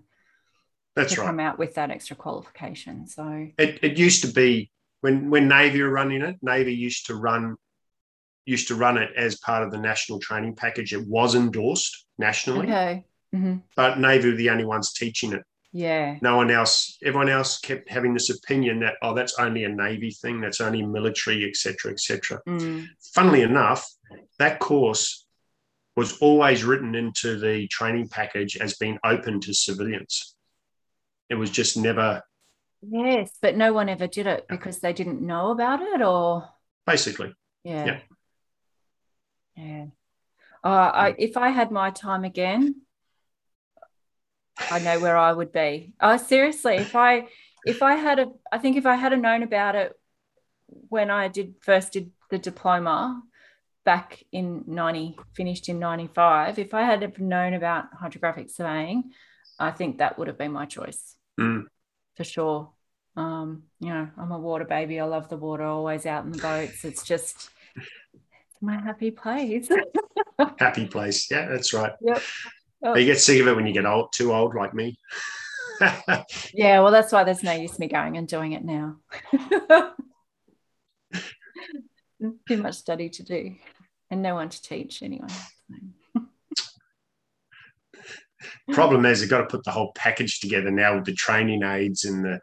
that's 0.94 1.14
to 1.14 1.20
right. 1.20 1.26
come 1.26 1.40
out 1.40 1.58
with 1.58 1.74
that 1.76 1.90
extra 1.90 2.16
qualification. 2.16 3.06
So 3.06 3.48
it, 3.56 3.78
it 3.82 3.98
used 3.98 4.22
to 4.22 4.32
be 4.32 4.70
when 5.00 5.30
when 5.30 5.48
Navy 5.48 5.80
were 5.82 5.90
running 5.90 6.22
it. 6.22 6.36
Navy 6.42 6.74
used 6.74 7.06
to 7.06 7.14
run 7.14 7.56
used 8.44 8.68
to 8.68 8.74
run 8.74 8.96
it 8.96 9.10
as 9.14 9.38
part 9.38 9.62
of 9.62 9.70
the 9.70 9.78
national 9.78 10.18
training 10.18 10.56
package. 10.56 10.92
It 10.92 11.06
was 11.06 11.34
endorsed 11.34 12.06
nationally. 12.18 12.66
Okay. 12.66 13.04
Mm-hmm. 13.34 13.56
But 13.76 13.98
Navy 13.98 14.30
were 14.30 14.36
the 14.36 14.50
only 14.50 14.64
ones 14.64 14.94
teaching 14.94 15.32
it. 15.32 15.42
Yeah. 15.72 16.18
No 16.22 16.36
one 16.36 16.50
else, 16.50 16.98
everyone 17.04 17.28
else 17.28 17.58
kept 17.58 17.90
having 17.90 18.14
this 18.14 18.30
opinion 18.30 18.80
that, 18.80 18.94
oh, 19.02 19.14
that's 19.14 19.38
only 19.38 19.64
a 19.64 19.68
Navy 19.68 20.10
thing, 20.10 20.40
that's 20.40 20.60
only 20.60 20.82
military, 20.82 21.48
etc., 21.48 21.92
etc. 21.92 22.40
Mm. 22.48 22.86
Funnily 23.14 23.42
enough, 23.42 23.86
that 24.38 24.60
course 24.60 25.26
was 25.96 26.18
always 26.18 26.64
written 26.64 26.94
into 26.94 27.38
the 27.38 27.66
training 27.68 28.08
package 28.08 28.56
as 28.56 28.76
being 28.76 28.98
open 29.04 29.40
to 29.40 29.52
civilians. 29.52 30.36
It 31.28 31.34
was 31.34 31.50
just 31.50 31.76
never. 31.76 32.22
Yes, 32.80 33.30
but 33.42 33.56
no 33.56 33.72
one 33.72 33.88
ever 33.88 34.06
did 34.06 34.26
it 34.26 34.46
because 34.48 34.78
they 34.78 34.92
didn't 34.92 35.20
know 35.20 35.50
about 35.50 35.82
it, 35.82 36.00
or. 36.00 36.48
Basically. 36.86 37.34
Yeah. 37.64 37.84
Yeah. 37.84 38.00
yeah. 39.56 39.86
Uh, 40.64 40.90
I, 40.94 41.14
if 41.18 41.36
I 41.36 41.50
had 41.50 41.70
my 41.70 41.90
time 41.90 42.24
again, 42.24 42.82
I 44.70 44.78
know 44.80 45.00
where 45.00 45.16
I 45.16 45.32
would 45.32 45.52
be. 45.52 45.92
Oh, 46.00 46.16
seriously, 46.16 46.76
if 46.76 46.96
I 46.96 47.28
if 47.64 47.82
I 47.82 47.94
had 47.94 48.18
a, 48.18 48.26
I 48.52 48.58
think 48.58 48.76
if 48.76 48.86
I 48.86 48.94
had 48.94 49.18
known 49.20 49.42
about 49.42 49.74
it 49.74 49.98
when 50.88 51.10
I 51.10 51.28
did 51.28 51.54
first 51.60 51.92
did 51.92 52.10
the 52.30 52.38
diploma 52.38 53.22
back 53.84 54.22
in 54.32 54.64
90 54.66 55.16
finished 55.34 55.70
in 55.70 55.78
95 55.78 56.58
if 56.58 56.74
i 56.74 56.82
had 56.82 57.18
known 57.18 57.54
about 57.54 57.86
hydrographic 57.94 58.50
surveying 58.50 59.12
i 59.58 59.70
think 59.70 59.96
that 59.96 60.18
would 60.18 60.28
have 60.28 60.36
been 60.36 60.52
my 60.52 60.66
choice 60.66 61.16
mm. 61.40 61.64
for 62.14 62.24
sure 62.24 62.70
um, 63.16 63.62
you 63.80 63.88
know 63.88 64.06
i'm 64.18 64.30
a 64.30 64.38
water 64.38 64.66
baby 64.66 65.00
i 65.00 65.04
love 65.04 65.30
the 65.30 65.38
water 65.38 65.64
always 65.64 66.04
out 66.04 66.26
in 66.26 66.32
the 66.32 66.38
boats 66.38 66.84
it's 66.84 67.02
just 67.02 67.48
my 68.60 68.78
happy 68.78 69.10
place 69.10 69.70
happy 70.58 70.86
place. 70.86 71.30
Yeah, 71.30 71.46
that's 71.46 71.72
right. 71.72 71.92
Yep. 72.00 72.22
Oh. 72.82 72.96
You 72.96 73.06
get 73.06 73.20
sick 73.20 73.40
of 73.40 73.48
it 73.48 73.56
when 73.56 73.66
you 73.66 73.72
get 73.72 73.86
old, 73.86 74.12
too 74.12 74.32
old, 74.32 74.54
like 74.54 74.74
me. 74.74 74.98
yeah, 76.52 76.80
well, 76.80 76.90
that's 76.90 77.12
why 77.12 77.24
there's 77.24 77.42
no 77.42 77.52
use 77.52 77.78
me 77.78 77.88
going 77.88 78.16
and 78.16 78.28
doing 78.28 78.52
it 78.52 78.64
now. 78.64 78.96
Too 82.48 82.56
much 82.56 82.74
study 82.74 83.08
to 83.10 83.22
do, 83.22 83.54
and 84.10 84.22
no 84.22 84.34
one 84.34 84.48
to 84.48 84.60
teach 84.60 85.04
anyway. 85.04 85.28
Problem 88.72 89.06
is, 89.06 89.20
you've 89.20 89.30
got 89.30 89.38
to 89.38 89.46
put 89.46 89.62
the 89.64 89.70
whole 89.70 89.92
package 89.94 90.40
together 90.40 90.72
now 90.72 90.96
with 90.96 91.04
the 91.04 91.14
training 91.14 91.62
aids 91.62 92.04
and 92.04 92.24
the 92.24 92.40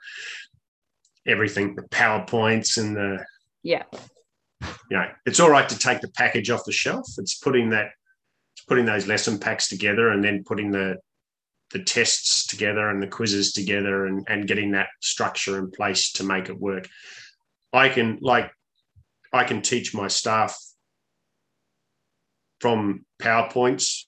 everything, 1.27 1.75
the 1.75 1.81
powerpoints 1.83 2.77
and 2.77 2.95
the 2.95 3.25
yeah. 3.63 3.83
You 4.89 4.97
know, 4.97 5.07
it's 5.25 5.39
all 5.39 5.49
right 5.49 5.67
to 5.67 5.77
take 5.77 6.01
the 6.01 6.09
package 6.09 6.49
off 6.49 6.65
the 6.65 6.71
shelf. 6.71 7.07
It's 7.17 7.37
putting 7.37 7.71
that, 7.71 7.89
putting 8.67 8.85
those 8.85 9.07
lesson 9.07 9.39
packs 9.39 9.67
together 9.67 10.09
and 10.09 10.23
then 10.23 10.43
putting 10.43 10.71
the 10.71 10.97
the 11.71 11.83
tests 11.83 12.45
together 12.45 12.89
and 12.89 13.01
the 13.01 13.07
quizzes 13.07 13.51
together 13.51 14.05
and, 14.05 14.25
and 14.29 14.47
getting 14.47 14.71
that 14.71 14.87
structure 15.01 15.57
in 15.57 15.71
place 15.71 16.11
to 16.11 16.23
make 16.23 16.47
it 16.47 16.59
work. 16.59 16.87
I 17.73 17.89
can 17.89 18.19
like 18.21 18.51
I 19.33 19.43
can 19.43 19.61
teach 19.61 19.93
my 19.93 20.07
staff 20.07 20.57
from 22.61 23.05
PowerPoints, 23.19 24.03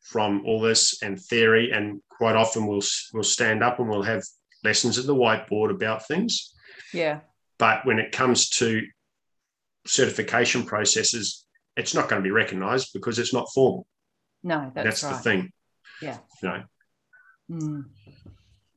from 0.00 0.42
all 0.46 0.60
this 0.60 1.02
and 1.02 1.20
theory, 1.20 1.70
and 1.70 2.00
quite 2.10 2.36
often 2.36 2.66
we'll 2.66 2.82
we'll 3.12 3.22
stand 3.22 3.62
up 3.62 3.78
and 3.78 3.88
we'll 3.88 4.02
have 4.02 4.24
lessons 4.64 4.98
at 4.98 5.06
the 5.06 5.14
whiteboard 5.14 5.70
about 5.70 6.06
things. 6.06 6.54
Yeah. 6.92 7.20
But 7.58 7.86
when 7.86 7.98
it 7.98 8.12
comes 8.12 8.48
to 8.50 8.82
certification 9.86 10.64
processes, 10.64 11.46
it's 11.76 11.94
not 11.94 12.08
going 12.08 12.20
to 12.20 12.26
be 12.26 12.32
recognised 12.32 12.90
because 12.92 13.18
it's 13.18 13.32
not 13.32 13.48
formal. 13.54 13.86
No, 14.42 14.70
that's, 14.74 15.00
that's 15.00 15.02
right. 15.04 15.12
the 15.12 15.22
thing. 15.22 15.52
Yeah. 16.00 16.18
You 16.42 16.48
know, 16.48 16.62
Hmm. 17.48 17.80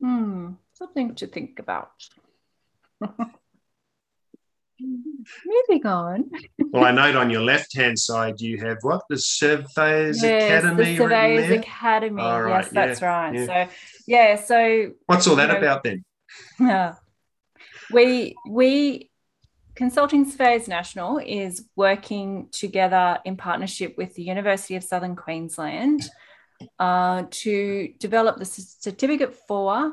Hmm. 0.00 0.52
Something 0.74 1.14
to 1.16 1.26
think 1.26 1.58
about. 1.58 1.90
Moving 4.78 5.86
on. 5.86 6.30
well, 6.70 6.84
I 6.84 6.90
note 6.90 7.16
on 7.16 7.30
your 7.30 7.40
left 7.40 7.74
hand 7.74 7.98
side 7.98 8.40
you 8.40 8.58
have 8.58 8.78
what? 8.82 9.02
The 9.08 9.16
Surveyors 9.18 10.22
yes, 10.22 10.62
Academy. 10.62 10.84
The 10.84 10.96
Surveyors 10.98 11.50
Academy. 11.50 12.22
Right, 12.22 12.64
yes, 12.64 12.68
that's 12.70 13.00
right. 13.02 13.34
Yeah. 13.34 13.46
So 13.46 13.72
yeah, 14.06 14.36
so 14.36 14.90
what's 15.06 15.26
all 15.26 15.36
that 15.36 15.48
know, 15.48 15.56
about 15.56 15.82
then? 15.82 16.04
Yeah. 16.60 16.94
We 17.92 18.34
we 18.48 19.10
Consulting 19.76 20.24
Surveyors 20.24 20.68
National 20.68 21.18
is 21.18 21.68
working 21.76 22.48
together 22.50 23.18
in 23.26 23.36
partnership 23.36 23.94
with 23.98 24.14
the 24.14 24.22
University 24.22 24.74
of 24.74 24.82
Southern 24.82 25.14
Queensland 25.14 26.08
uh, 26.78 27.24
to 27.30 27.92
develop 27.98 28.38
the 28.38 28.46
certificate 28.46 29.34
for 29.46 29.92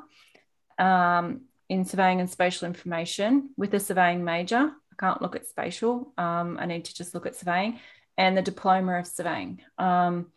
um, 0.79 1.41
in 1.67 1.83
surveying 1.83 2.21
and 2.21 2.29
spatial 2.29 2.65
information 2.65 3.49
with 3.57 3.73
a 3.73 3.79
surveying 3.79 4.23
major. 4.23 4.71
I 4.71 4.95
can't 4.97 5.21
look 5.21 5.35
at 5.35 5.47
spatial. 5.47 6.13
Um, 6.17 6.57
I 6.61 6.65
need 6.65 6.85
to 6.85 6.95
just 6.95 7.13
look 7.13 7.25
at 7.25 7.35
surveying 7.35 7.79
and 8.17 8.37
the 8.37 8.41
diploma 8.41 8.99
of 8.99 9.07
surveying. 9.07 9.63
Um, 9.77 10.27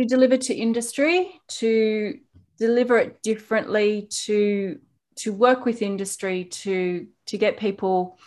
to 0.00 0.04
deliver 0.04 0.36
to 0.36 0.54
industry, 0.54 1.40
to 1.60 2.18
deliver 2.58 2.98
it 2.98 3.22
differently, 3.22 4.08
to 4.24 4.80
to 5.16 5.32
work 5.32 5.64
with 5.64 5.82
industry, 5.82 6.44
to 6.44 7.06
to 7.26 7.38
get 7.38 7.56
people 7.56 8.18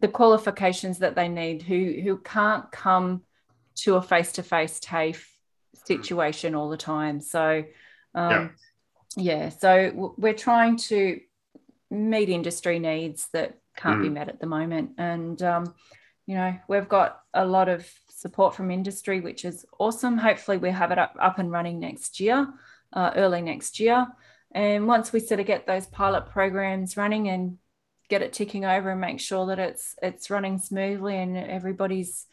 the 0.00 0.08
qualifications 0.08 0.98
that 0.98 1.14
they 1.14 1.28
need 1.28 1.62
who 1.62 2.00
who 2.02 2.18
can't 2.18 2.70
come 2.70 3.22
to 3.76 3.96
a 3.96 4.02
face 4.02 4.32
to 4.32 4.42
face 4.42 4.80
TAFE 4.80 5.24
situation 5.86 6.54
all 6.54 6.68
the 6.68 6.76
time. 6.76 7.20
So, 7.20 7.64
um, 8.14 8.54
yeah. 9.16 9.44
yeah, 9.44 9.48
so 9.48 10.14
we're 10.18 10.34
trying 10.34 10.76
to 10.76 11.20
meet 11.90 12.28
industry 12.28 12.78
needs 12.78 13.28
that 13.32 13.58
can't 13.76 14.00
mm. 14.00 14.02
be 14.02 14.08
met 14.10 14.28
at 14.28 14.40
the 14.40 14.46
moment. 14.46 14.90
And, 14.98 15.40
um, 15.42 15.74
you 16.26 16.34
know, 16.34 16.58
we've 16.68 16.88
got 16.88 17.20
a 17.32 17.46
lot 17.46 17.68
of 17.68 17.88
support 18.10 18.54
from 18.54 18.70
industry, 18.70 19.20
which 19.20 19.44
is 19.44 19.64
awesome. 19.78 20.18
Hopefully, 20.18 20.58
we 20.58 20.70
have 20.70 20.90
it 20.90 20.98
up, 20.98 21.16
up 21.20 21.38
and 21.38 21.50
running 21.50 21.78
next 21.78 22.20
year, 22.20 22.46
uh, 22.92 23.12
early 23.16 23.40
next 23.40 23.80
year. 23.80 24.06
And 24.52 24.86
once 24.86 25.12
we 25.12 25.20
sort 25.20 25.40
of 25.40 25.46
get 25.46 25.66
those 25.66 25.86
pilot 25.86 26.26
programs 26.30 26.96
running 26.96 27.28
and 27.28 27.58
get 28.08 28.22
it 28.22 28.32
ticking 28.32 28.64
over 28.64 28.90
and 28.90 29.00
make 29.00 29.20
sure 29.20 29.46
that 29.46 29.58
it's 29.58 29.94
it's 30.02 30.30
running 30.30 30.58
smoothly 30.58 31.16
and 31.16 31.36
everybody's 31.36 32.26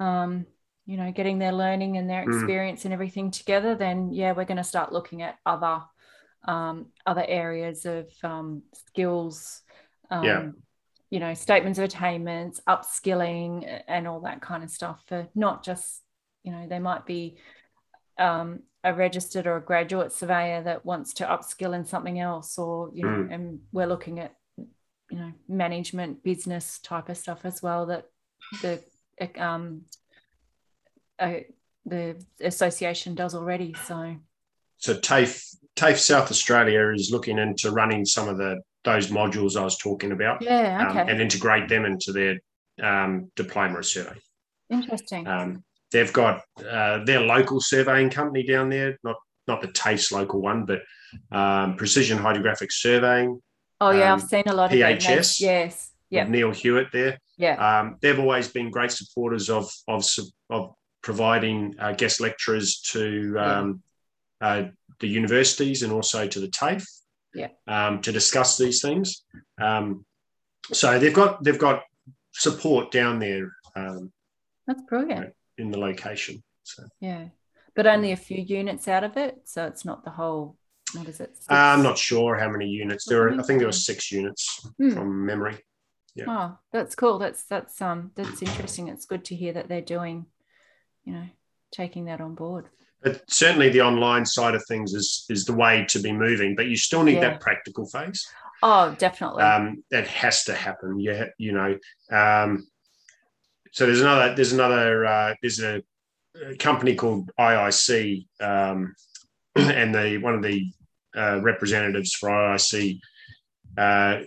um, 0.00 0.46
you 0.86 0.96
know 0.96 1.12
getting 1.12 1.38
their 1.38 1.52
learning 1.52 1.96
and 1.96 2.10
their 2.10 2.24
mm. 2.24 2.34
experience 2.34 2.82
mm. 2.82 2.86
and 2.86 2.94
everything 2.94 3.30
together 3.30 3.74
then 3.74 4.12
yeah 4.12 4.32
we're 4.32 4.44
going 4.44 4.56
to 4.56 4.64
start 4.64 4.92
looking 4.92 5.22
at 5.22 5.36
other 5.46 5.80
um, 6.46 6.86
other 7.06 7.24
areas 7.26 7.86
of 7.86 8.10
um, 8.22 8.62
skills 8.88 9.62
um, 10.10 10.24
yeah. 10.24 10.48
you 11.10 11.20
know 11.20 11.32
statements 11.32 11.78
of 11.78 11.84
attainments 11.84 12.60
upskilling 12.68 13.82
and 13.86 14.06
all 14.08 14.20
that 14.20 14.42
kind 14.42 14.62
of 14.64 14.70
stuff 14.70 15.02
for 15.06 15.28
not 15.34 15.64
just 15.64 16.02
you 16.42 16.52
know 16.52 16.66
they 16.68 16.80
might 16.80 17.06
be 17.06 17.38
um, 18.18 18.60
a 18.84 18.94
registered 18.94 19.46
or 19.46 19.56
a 19.56 19.62
graduate 19.62 20.12
surveyor 20.12 20.62
that 20.62 20.84
wants 20.84 21.14
to 21.14 21.24
upskill 21.24 21.74
in 21.74 21.84
something 21.84 22.20
else 22.20 22.58
or 22.58 22.90
you 22.94 23.02
know 23.02 23.24
mm. 23.24 23.34
and 23.34 23.60
we're 23.72 23.86
looking 23.86 24.20
at 24.20 24.34
you 24.58 25.18
know 25.18 25.32
management 25.48 26.22
business 26.22 26.78
type 26.78 27.08
of 27.08 27.16
stuff 27.16 27.40
as 27.44 27.62
well 27.62 27.86
that 27.86 28.06
the 28.62 28.80
um, 29.38 29.82
uh, 31.18 31.34
the 31.86 32.16
association 32.40 33.14
does 33.14 33.34
already. 33.34 33.74
So, 33.84 34.16
so 34.78 34.98
TAFE 34.98 35.42
TAFE 35.76 35.98
South 35.98 36.30
Australia 36.30 36.92
is 36.92 37.10
looking 37.10 37.38
into 37.38 37.70
running 37.70 38.04
some 38.04 38.28
of 38.28 38.38
the 38.38 38.60
those 38.84 39.08
modules 39.08 39.56
I 39.58 39.64
was 39.64 39.78
talking 39.78 40.12
about, 40.12 40.42
yeah, 40.42 40.88
okay. 40.90 41.00
um, 41.00 41.08
and 41.08 41.20
integrate 41.20 41.68
them 41.68 41.86
into 41.86 42.12
their 42.12 42.38
um, 42.82 43.30
diploma 43.34 43.82
survey. 43.82 44.18
Interesting. 44.68 45.26
Um, 45.26 45.64
they've 45.94 46.12
got 46.12 46.42
uh, 46.68 47.04
their 47.04 47.20
local 47.20 47.60
surveying 47.60 48.10
company 48.10 48.42
down 48.42 48.68
there, 48.68 48.98
not 49.04 49.16
not 49.46 49.62
the 49.62 49.68
TAFE's 49.68 50.10
local 50.10 50.42
one, 50.42 50.66
but 50.66 50.82
um, 51.30 51.76
Precision 51.76 52.18
Hydrographic 52.18 52.72
Surveying. 52.72 53.40
Oh 53.80 53.90
yeah, 53.90 54.12
I've 54.12 54.22
um, 54.22 54.28
seen 54.28 54.42
a 54.46 54.54
lot 54.54 54.72
of 54.72 54.78
PHS. 54.78 55.40
Yes, 55.40 55.92
yeah. 56.10 56.24
Neil 56.24 56.50
Hewitt 56.50 56.88
there. 56.92 57.18
Yeah. 57.38 57.56
Um, 57.56 57.96
they've 58.02 58.18
always 58.18 58.48
been 58.48 58.70
great 58.70 58.90
supporters 58.90 59.48
of 59.48 59.70
of 59.88 60.04
of 60.50 60.74
providing 61.02 61.76
uh, 61.78 61.92
guest 61.92 62.20
lecturers 62.20 62.80
to 62.92 63.36
um, 63.38 63.82
uh, 64.40 64.64
the 65.00 65.08
universities 65.08 65.82
and 65.82 65.92
also 65.92 66.26
to 66.26 66.40
the 66.40 66.48
TAFE 66.48 66.84
yeah. 67.34 67.48
um, 67.68 68.00
to 68.00 68.10
discuss 68.10 68.58
these 68.58 68.80
things. 68.82 69.24
Um, 69.60 70.04
so 70.72 70.98
they've 70.98 71.14
got 71.14 71.44
they've 71.44 71.58
got 71.58 71.84
support 72.32 72.90
down 72.90 73.20
there. 73.20 73.52
Um, 73.76 74.12
That's 74.66 74.82
brilliant 74.82 75.34
in 75.58 75.70
the 75.70 75.78
location. 75.78 76.42
So 76.62 76.84
yeah, 77.00 77.26
but 77.74 77.86
only 77.86 78.12
a 78.12 78.16
few 78.16 78.42
units 78.42 78.88
out 78.88 79.04
of 79.04 79.16
it, 79.16 79.42
so 79.44 79.66
it's 79.66 79.84
not 79.84 80.04
the 80.04 80.10
whole. 80.10 80.56
What 80.94 81.08
is 81.08 81.20
it? 81.20 81.36
Uh, 81.50 81.54
I'm 81.54 81.82
not 81.82 81.98
sure 81.98 82.36
how 82.36 82.48
many 82.48 82.68
units 82.68 83.04
there. 83.06 83.28
Are, 83.28 83.40
I 83.40 83.42
think 83.42 83.58
there 83.58 83.68
were 83.68 83.72
six 83.72 84.12
units 84.12 84.64
hmm. 84.78 84.90
from 84.90 85.26
memory. 85.26 85.58
Yeah. 86.14 86.24
Oh, 86.28 86.58
that's 86.72 86.94
cool. 86.94 87.18
That's 87.18 87.44
that's 87.44 87.82
um 87.82 88.12
that's 88.14 88.42
interesting. 88.42 88.88
It's 88.88 89.06
good 89.06 89.24
to 89.26 89.34
hear 89.34 89.52
that 89.54 89.68
they're 89.68 89.80
doing 89.80 90.26
you 91.04 91.12
know, 91.12 91.26
taking 91.70 92.06
that 92.06 92.20
on 92.20 92.34
board. 92.34 92.66
But 93.02 93.22
certainly 93.30 93.68
the 93.68 93.82
online 93.82 94.24
side 94.24 94.54
of 94.54 94.64
things 94.66 94.94
is 94.94 95.26
is 95.28 95.44
the 95.44 95.54
way 95.54 95.84
to 95.90 95.98
be 95.98 96.12
moving, 96.12 96.56
but 96.56 96.66
you 96.66 96.76
still 96.76 97.02
need 97.02 97.14
yeah. 97.14 97.30
that 97.30 97.40
practical 97.40 97.86
phase. 97.86 98.26
Oh, 98.62 98.94
definitely. 98.98 99.42
Um, 99.42 99.84
that 99.90 100.06
has 100.06 100.44
to 100.44 100.54
happen. 100.54 100.98
Yeah, 100.98 101.26
you 101.36 101.52
know. 101.52 101.78
Um, 102.10 102.66
so 103.74 103.86
there's 103.86 104.00
another 104.02 104.34
there's 104.36 104.52
another 104.52 105.04
uh, 105.04 105.34
there's 105.42 105.58
a, 105.58 105.82
a, 106.48 106.56
company 106.58 106.94
called 106.94 107.32
IIC, 107.40 108.24
um, 108.40 108.94
and 109.56 109.92
the 109.92 110.18
one 110.18 110.34
of 110.34 110.42
the 110.42 110.72
uh, 111.16 111.40
representatives 111.42 112.14
for 112.14 112.28
IIC 112.28 113.00
uh, 113.76 114.20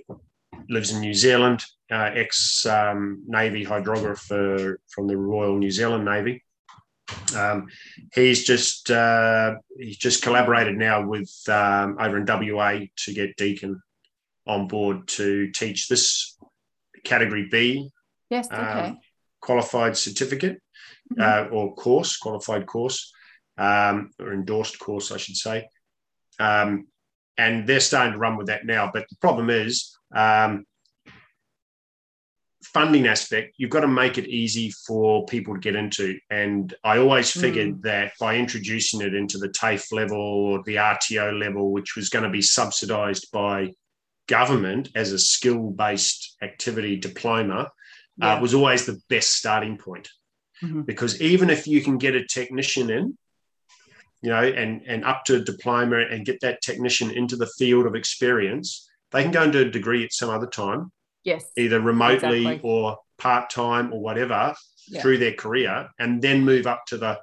lives 0.69 0.91
in 0.91 0.99
New 0.99 1.13
Zealand, 1.13 1.63
uh, 1.89 2.11
ex 2.13 2.65
um, 2.65 3.23
Navy 3.25 3.65
hydrographer 3.65 4.75
from 4.89 5.07
the 5.07 5.15
Royal 5.15 5.57
New 5.57 5.71
Zealand 5.71 6.03
Navy. 6.03 6.43
Um, 7.33 7.67
he's 8.13 8.43
just 8.43 8.91
uh, 8.91 9.55
he's 9.79 9.97
just 9.97 10.23
collaborated 10.23 10.75
now 10.75 11.07
with 11.07 11.33
um, 11.47 11.95
over 12.01 12.17
in 12.17 12.25
WA 12.25 12.79
to 12.97 13.13
get 13.13 13.37
Deacon 13.37 13.81
on 14.45 14.67
board 14.67 15.07
to 15.07 15.49
teach 15.51 15.87
this 15.87 16.37
category 17.05 17.47
B. 17.49 17.89
Yes. 18.29 18.47
Okay. 18.51 18.61
Um, 18.61 18.99
qualified 19.47 19.95
certificate 19.95 20.57
mm-hmm. 21.13 21.21
uh, 21.21 21.55
or 21.55 21.73
course, 21.75 22.17
qualified 22.17 22.65
course, 22.65 23.13
um, 23.57 24.11
or 24.19 24.33
endorsed 24.33 24.77
course, 24.77 25.11
I 25.11 25.17
should 25.17 25.37
say. 25.37 25.67
Um, 26.39 26.87
and 27.37 27.65
they're 27.67 27.79
starting 27.79 28.13
to 28.13 28.19
run 28.19 28.35
with 28.37 28.47
that 28.47 28.65
now. 28.65 28.89
But 28.93 29.05
the 29.09 29.15
problem 29.21 29.49
is, 29.49 29.95
funding 32.73 33.07
aspect, 33.07 33.55
you've 33.57 33.69
got 33.69 33.81
to 33.81 33.87
make 33.87 34.17
it 34.17 34.27
easy 34.27 34.69
for 34.85 35.25
people 35.25 35.53
to 35.53 35.59
get 35.59 35.75
into. 35.75 36.17
And 36.29 36.73
I 36.83 36.97
always 36.97 37.31
figured 37.31 37.75
mm. 37.77 37.81
that 37.83 38.11
by 38.19 38.35
introducing 38.35 39.01
it 39.01 39.15
into 39.15 39.37
the 39.37 39.49
TAFE 39.49 39.91
level 39.91 40.19
or 40.19 40.63
the 40.63 40.75
RTO 40.75 41.39
level, 41.39 41.71
which 41.71 41.95
was 41.95 42.09
going 42.09 42.23
to 42.23 42.29
be 42.29 42.41
subsidized 42.41 43.31
by 43.31 43.71
government 44.27 44.89
as 44.93 45.11
a 45.11 45.19
skill 45.19 45.69
based 45.69 46.35
activity 46.41 46.97
diploma, 46.97 47.71
yeah. 48.17 48.35
uh, 48.35 48.41
was 48.41 48.53
always 48.53 48.85
the 48.85 48.99
best 49.09 49.33
starting 49.33 49.77
point. 49.77 50.09
Mm-hmm. 50.63 50.81
Because 50.81 51.21
even 51.21 51.49
if 51.49 51.67
you 51.67 51.81
can 51.81 51.97
get 51.97 52.15
a 52.15 52.25
technician 52.25 52.89
in, 52.89 53.17
you 54.21 54.31
know, 54.31 54.43
and, 54.43 54.81
and 54.87 55.05
up 55.05 55.23
to 55.25 55.35
a 55.35 55.39
diploma 55.39 55.99
and 55.99 56.25
get 56.25 56.41
that 56.41 56.61
technician 56.61 57.11
into 57.11 57.35
the 57.35 57.49
field 57.57 57.85
of 57.85 57.95
experience, 57.95 58.89
they 59.11 59.21
can 59.21 59.31
go 59.31 59.43
and 59.43 59.53
do 59.53 59.61
a 59.61 59.69
degree 59.69 60.03
at 60.03 60.13
some 60.13 60.29
other 60.29 60.47
time 60.47 60.91
Yes. 61.27 61.45
Either 61.57 61.81
remotely 61.81 62.47
exactly. 62.47 62.61
or 62.63 62.99
part 63.17 63.49
time 63.49 63.91
or 63.91 63.99
whatever 63.99 64.55
yeah. 64.87 65.01
through 65.01 65.17
their 65.17 65.33
career, 65.33 65.89
and 65.99 66.21
then 66.21 66.45
move 66.45 66.65
up 66.67 66.85
to 66.87 66.97
the 66.97 67.19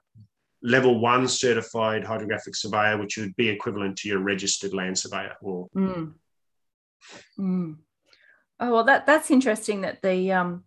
level 0.62 1.01
one 1.01 1.26
certified 1.26 2.05
hydrographic 2.05 2.55
surveyor, 2.55 2.99
which 2.99 3.16
would 3.16 3.34
be 3.36 3.49
equivalent 3.49 3.97
to 3.97 4.09
your 4.09 4.18
registered 4.18 4.74
land 4.74 4.99
surveyor. 4.99 5.36
Or 5.40 5.70
mm. 5.74 6.12
Mm. 7.38 7.76
oh 8.61 8.72
well, 8.74 8.84
that 8.84 9.07
that's 9.07 9.30
interesting 9.30 9.80
that 9.80 10.03
the 10.03 10.32
um 10.32 10.64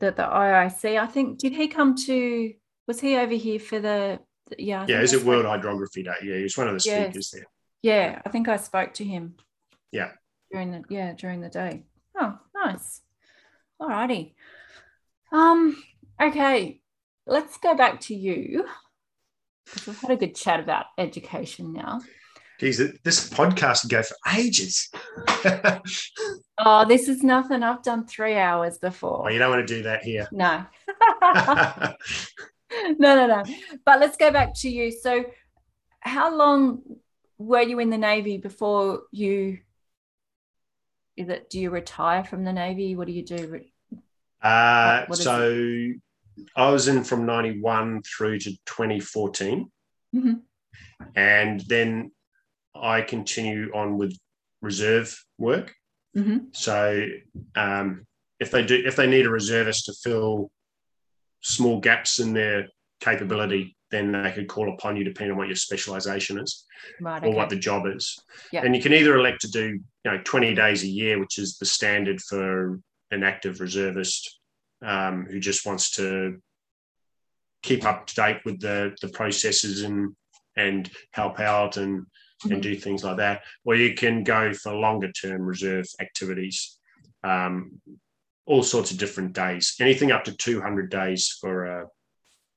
that 0.00 0.16
the 0.16 0.22
IIC. 0.22 0.98
I 0.98 1.06
think 1.06 1.38
did 1.38 1.52
he 1.52 1.68
come 1.68 1.94
to? 2.06 2.52
Was 2.86 3.00
he 3.00 3.16
over 3.16 3.34
here 3.34 3.60
for 3.60 3.80
the? 3.80 4.18
Yeah. 4.58 4.82
I 4.82 4.86
yeah. 4.86 5.00
Is 5.00 5.12
it 5.12 5.24
World 5.24 5.46
Hydrography 5.46 6.02
Day? 6.02 6.12
Yeah, 6.22 6.36
he 6.36 6.42
was 6.42 6.56
one 6.56 6.68
of 6.68 6.74
the 6.74 6.80
speakers 6.80 7.14
yes. 7.14 7.30
there. 7.30 7.46
Yeah, 7.82 8.22
I 8.26 8.28
think 8.30 8.48
I 8.48 8.56
spoke 8.56 8.94
to 8.94 9.04
him. 9.04 9.36
Yeah. 9.92 10.10
During 10.50 10.72
the 10.72 10.82
yeah 10.90 11.12
during 11.12 11.40
the 11.40 11.48
day. 11.48 11.84
Oh, 12.18 12.38
nice. 12.54 13.00
All 13.78 13.88
righty. 13.88 14.34
Um, 15.32 15.80
okay, 16.20 16.80
let's 17.26 17.56
go 17.58 17.74
back 17.74 18.00
to 18.02 18.14
you. 18.14 18.66
We've 19.86 20.00
had 20.00 20.10
a 20.10 20.16
good 20.16 20.34
chat 20.34 20.60
about 20.60 20.86
education 20.98 21.72
now. 21.72 22.00
Geez, 22.60 22.76
this 23.02 23.30
podcast 23.30 23.80
can 23.80 23.88
go 23.88 24.02
for 24.02 24.16
ages. 24.36 24.90
oh, 26.58 26.84
this 26.86 27.08
is 27.08 27.22
nothing. 27.22 27.62
I've 27.62 27.82
done 27.82 28.06
three 28.06 28.36
hours 28.36 28.76
before. 28.76 29.24
Oh, 29.24 29.30
you 29.30 29.38
don't 29.38 29.50
want 29.50 29.66
to 29.66 29.74
do 29.76 29.82
that 29.84 30.02
here. 30.02 30.28
No. 30.30 30.66
no, 32.98 33.16
no, 33.16 33.26
no. 33.26 33.44
But 33.86 34.00
let's 34.00 34.18
go 34.18 34.30
back 34.30 34.54
to 34.56 34.68
you. 34.68 34.92
So, 34.92 35.24
how 36.00 36.36
long 36.36 36.82
were 37.38 37.62
you 37.62 37.78
in 37.78 37.88
the 37.88 37.96
Navy 37.98 38.36
before 38.36 39.04
you 39.10 39.60
is 41.20 41.28
it 41.28 41.50
do 41.50 41.60
you 41.60 41.70
retire 41.70 42.24
from 42.24 42.44
the 42.44 42.52
navy 42.52 42.96
what 42.96 43.06
do 43.06 43.12
you 43.12 43.24
do 43.24 43.60
uh, 44.42 45.04
what, 45.06 45.18
so 45.18 45.50
it? 45.50 45.96
i 46.56 46.70
was 46.70 46.88
in 46.88 47.04
from 47.04 47.26
91 47.26 48.02
through 48.02 48.38
to 48.38 48.50
2014 48.64 49.70
mm-hmm. 50.14 50.32
and 51.14 51.60
then 51.68 52.10
i 52.74 53.00
continue 53.00 53.70
on 53.74 53.98
with 53.98 54.16
reserve 54.62 55.16
work 55.38 55.74
mm-hmm. 56.16 56.38
so 56.52 57.06
um, 57.56 58.06
if 58.38 58.50
they 58.50 58.64
do 58.64 58.82
if 58.84 58.96
they 58.96 59.06
need 59.06 59.26
a 59.26 59.30
reservist 59.30 59.86
to 59.86 59.92
fill 60.04 60.50
small 61.40 61.80
gaps 61.80 62.18
in 62.20 62.32
their 62.32 62.68
capability 63.00 63.76
then 63.90 64.12
they 64.12 64.30
could 64.32 64.48
call 64.48 64.72
upon 64.72 64.96
you 64.96 65.04
depending 65.04 65.32
on 65.32 65.38
what 65.38 65.48
your 65.48 65.56
specialization 65.56 66.38
is 66.38 66.64
right, 67.00 67.24
or 67.24 67.32
what 67.32 67.48
the 67.48 67.56
job 67.56 67.86
is. 67.86 68.18
Yeah. 68.52 68.62
And 68.64 68.74
you 68.74 68.82
can 68.82 68.92
either 68.92 69.16
elect 69.16 69.40
to 69.42 69.50
do, 69.50 69.80
you 70.04 70.10
know, 70.10 70.20
20 70.24 70.54
days 70.54 70.82
a 70.82 70.88
year, 70.88 71.18
which 71.18 71.38
is 71.38 71.58
the 71.58 71.66
standard 71.66 72.20
for 72.20 72.80
an 73.10 73.22
active 73.22 73.60
reservist 73.60 74.38
um, 74.84 75.26
who 75.28 75.40
just 75.40 75.66
wants 75.66 75.90
to 75.96 76.38
keep 77.62 77.84
up 77.84 78.06
to 78.06 78.14
date 78.14 78.38
with 78.44 78.60
the, 78.60 78.96
the 79.02 79.08
processes 79.08 79.82
and 79.82 80.14
and 80.56 80.90
help 81.12 81.38
out 81.38 81.76
and 81.76 82.04
mm-hmm. 82.42 82.52
and 82.52 82.62
do 82.62 82.74
things 82.76 83.04
like 83.04 83.18
that. 83.18 83.42
Or 83.64 83.74
you 83.74 83.94
can 83.94 84.24
go 84.24 84.52
for 84.52 84.74
longer 84.74 85.10
term 85.12 85.42
reserve 85.42 85.86
activities, 86.00 86.78
um, 87.22 87.80
all 88.46 88.62
sorts 88.62 88.90
of 88.90 88.98
different 88.98 89.32
days, 89.32 89.74
anything 89.80 90.12
up 90.12 90.24
to 90.24 90.36
200 90.36 90.90
days 90.90 91.36
for 91.40 91.64
a, 91.64 91.86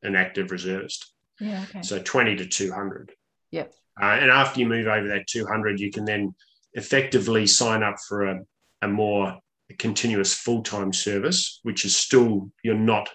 an 0.04 0.16
active 0.16 0.52
reservist. 0.52 1.14
Yeah. 1.40 1.66
Okay. 1.70 1.82
So 1.82 2.00
20 2.00 2.38
to 2.38 2.46
200. 2.48 3.12
Yep. 3.52 3.74
Uh, 4.02 4.06
and 4.06 4.32
after 4.32 4.60
you 4.60 4.66
move 4.66 4.88
over 4.88 5.08
that 5.10 5.28
200, 5.28 5.80
you 5.80 5.92
can 5.92 6.06
then 6.06 6.34
effectively 6.74 7.46
sign 7.46 7.84
up 7.84 7.96
for 8.08 8.26
a, 8.26 8.40
a 8.82 8.88
more 8.88 9.38
continuous 9.78 10.34
full 10.34 10.64
time 10.64 10.94
service, 10.94 11.60
which 11.64 11.86
is 11.86 11.96
still, 11.96 12.50
you're 12.64 12.76
not 12.76 13.10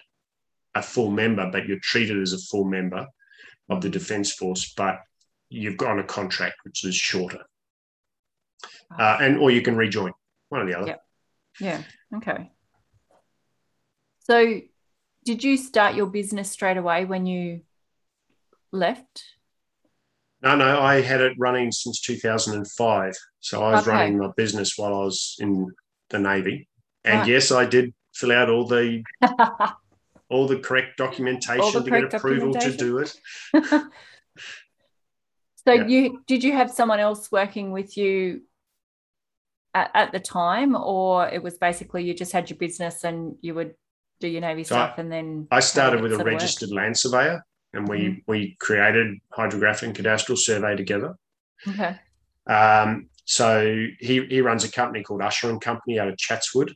a 0.75 0.81
full 0.81 1.11
member, 1.11 1.49
but 1.51 1.67
you're 1.67 1.79
treated 1.81 2.21
as 2.21 2.33
a 2.33 2.37
full 2.37 2.65
member 2.65 3.05
of 3.69 3.81
the 3.81 3.89
Defence 3.89 4.31
Force, 4.31 4.73
but 4.75 4.99
you've 5.49 5.77
got 5.77 5.91
on 5.91 5.99
a 5.99 6.03
contract 6.03 6.55
which 6.63 6.85
is 6.85 6.95
shorter. 6.95 7.41
Uh, 8.97 9.17
and 9.21 9.37
or 9.37 9.51
you 9.51 9.61
can 9.61 9.75
rejoin 9.75 10.11
one 10.49 10.61
or 10.61 10.65
the 10.65 10.77
other. 10.77 10.87
Yeah. 10.87 10.95
Yeah. 11.59 12.17
Okay. 12.17 12.51
So, 14.21 14.61
did 15.25 15.43
you 15.43 15.57
start 15.57 15.95
your 15.95 16.07
business 16.07 16.49
straight 16.51 16.77
away 16.77 17.05
when 17.05 17.25
you 17.25 17.61
left? 18.71 19.23
No, 20.41 20.55
no, 20.55 20.79
I 20.79 21.01
had 21.01 21.21
it 21.21 21.33
running 21.37 21.71
since 21.71 21.99
2005. 22.01 23.13
So 23.39 23.63
I 23.63 23.71
was 23.71 23.87
okay. 23.87 23.91
running 23.91 24.17
my 24.17 24.29
business 24.37 24.77
while 24.77 24.93
I 24.93 24.99
was 24.99 25.35
in 25.39 25.67
the 26.09 26.19
Navy. 26.19 26.67
And 27.03 27.19
right. 27.19 27.27
yes, 27.27 27.51
I 27.51 27.65
did 27.65 27.93
fill 28.13 28.31
out 28.31 28.49
all 28.49 28.65
the 28.65 29.03
all 30.29 30.47
the 30.47 30.59
correct 30.59 30.97
documentation 30.97 31.73
the 31.73 31.83
to 31.83 31.89
correct 31.89 32.11
get 32.11 32.19
approval 32.19 32.53
to 32.53 32.71
do 32.75 32.99
it. 32.99 33.13
so 35.65 35.73
yeah. 35.73 35.87
you 35.87 36.21
did 36.27 36.43
you 36.43 36.53
have 36.53 36.71
someone 36.71 36.99
else 36.99 37.31
working 37.31 37.71
with 37.71 37.97
you 37.97 38.41
at, 39.73 39.91
at, 39.93 40.11
the 40.11 40.19
time 40.19 40.75
or 40.75 41.27
it 41.27 41.43
was 41.43 41.57
basically 41.57 42.03
you 42.03 42.13
just 42.13 42.31
had 42.31 42.49
your 42.49 42.57
business 42.57 43.03
and 43.03 43.35
you 43.41 43.53
would 43.53 43.75
do 44.19 44.27
your 44.27 44.41
Navy 44.41 44.63
so 44.63 44.75
stuff 44.75 44.95
I, 44.97 45.01
and 45.01 45.11
then 45.11 45.47
I 45.51 45.59
started 45.59 46.01
with 46.01 46.13
a 46.13 46.23
registered 46.23 46.71
land 46.71 46.97
surveyor 46.97 47.43
and 47.73 47.87
we 47.87 47.99
mm. 47.99 48.23
we 48.27 48.55
created 48.59 49.17
hydrographic 49.33 49.83
and 49.83 49.95
cadastral 49.95 50.37
survey 50.37 50.75
together. 50.75 51.15
Okay. 51.67 51.95
Um, 52.49 53.09
so 53.25 53.85
he 53.99 54.25
he 54.25 54.41
runs 54.41 54.63
a 54.63 54.71
company 54.71 55.03
called 55.03 55.21
Usher 55.21 55.49
and 55.49 55.61
Company 55.61 55.99
out 55.99 56.07
of 56.07 56.17
Chatswood, 56.17 56.73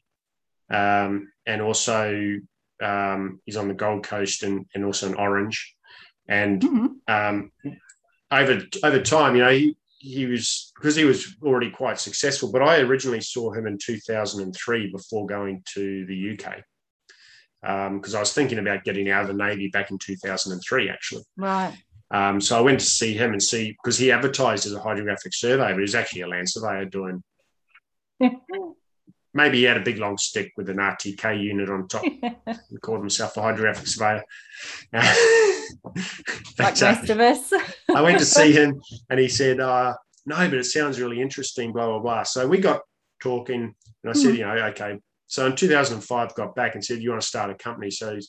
um, 0.70 1.32
and 1.46 1.62
also 1.62 2.40
um, 2.82 3.40
he's 3.46 3.58
on 3.58 3.68
the 3.68 3.74
Gold 3.74 4.04
Coast 4.04 4.44
and 4.44 4.66
and 4.76 4.86
also 4.86 5.08
in 5.08 5.16
Orange, 5.16 5.76
and 6.28 6.62
mm-hmm. 6.62 7.56
Over 8.42 8.62
over 8.84 9.02
time, 9.02 9.36
you 9.36 9.44
know, 9.44 9.52
he 9.52 9.78
he 10.00 10.26
was 10.26 10.72
because 10.76 10.96
he 10.96 11.06
was 11.06 11.36
already 11.44 11.70
quite 11.70 12.00
successful. 12.00 12.52
But 12.52 12.62
I 12.62 12.80
originally 12.80 13.22
saw 13.22 13.52
him 13.52 13.68
in 13.68 13.78
2003 13.78 14.92
before 14.92 15.26
going 15.26 15.64
to 15.74 16.06
the 16.06 16.32
UK 16.32 16.64
because 17.62 18.14
um, 18.14 18.18
I 18.18 18.20
was 18.20 18.34
thinking 18.34 18.60
about 18.60 18.84
getting 18.84 19.10
out 19.10 19.22
of 19.22 19.30
the 19.30 19.34
Navy 19.42 19.70
back 19.70 19.90
in 19.90 19.98
2003, 19.98 20.90
actually. 20.90 21.24
Right. 21.38 21.74
Um, 22.12 22.42
so 22.42 22.58
I 22.58 22.62
went 22.62 22.82
to 22.82 22.86
see 22.86 23.14
him 23.14 23.32
and 23.32 23.42
see 23.42 23.72
because 23.72 23.98
he 23.98 24.12
advertised 24.12 24.66
as 24.66 24.74
a 24.74 24.80
hydrographic 24.80 25.34
surveyor, 25.34 25.74
but 25.74 25.80
he's 25.80 25.96
actually 25.96 26.22
a 26.22 26.28
land 26.28 26.50
surveyor 26.50 26.86
doing. 26.86 27.24
maybe 29.34 29.60
he 29.60 29.64
had 29.64 29.78
a 29.78 29.84
big 29.84 29.98
long 29.98 30.18
stick 30.18 30.52
with 30.58 30.70
an 30.70 30.78
RTK 30.78 31.42
unit 31.42 31.70
on 31.70 31.88
top. 31.88 32.04
he 32.70 32.78
called 32.82 33.00
himself 33.00 33.38
a 33.38 33.42
hydrographic 33.42 33.88
surveyor. 33.88 34.24
like 36.60 36.82
most 36.82 37.10
of 37.10 37.20
us. 37.20 37.54
I 37.94 38.02
went 38.02 38.20
to 38.20 38.26
see 38.26 38.52
him 38.52 38.82
and 39.10 39.20
he 39.20 39.28
said, 39.28 39.60
uh, 39.60 39.96
"No, 40.26 40.36
but 40.36 40.54
it 40.54 40.66
sounds 40.66 41.00
really 41.00 41.22
interesting." 41.22 41.72
Blah 41.74 41.88
blah 41.88 42.00
blah. 42.00 42.24
So 42.24 42.48
we 42.48 42.60
got 42.60 42.82
talking, 43.22 43.74
and 44.04 44.10
I 44.10 44.14
said, 44.14 44.34
mm. 44.34 44.38
"You 44.38 44.46
know, 44.46 44.54
okay, 44.68 45.00
so 45.28 45.48
in 45.48 45.56
2005, 45.56 46.36
got 46.36 46.56
back 46.56 46.76
and 46.76 46.84
said, 46.84 47.02
"You 47.02 47.10
want 47.12 47.22
to 47.22 47.28
start 47.28 47.50
a 47.50 47.56
company?" 47.56 47.90
So, 47.90 48.20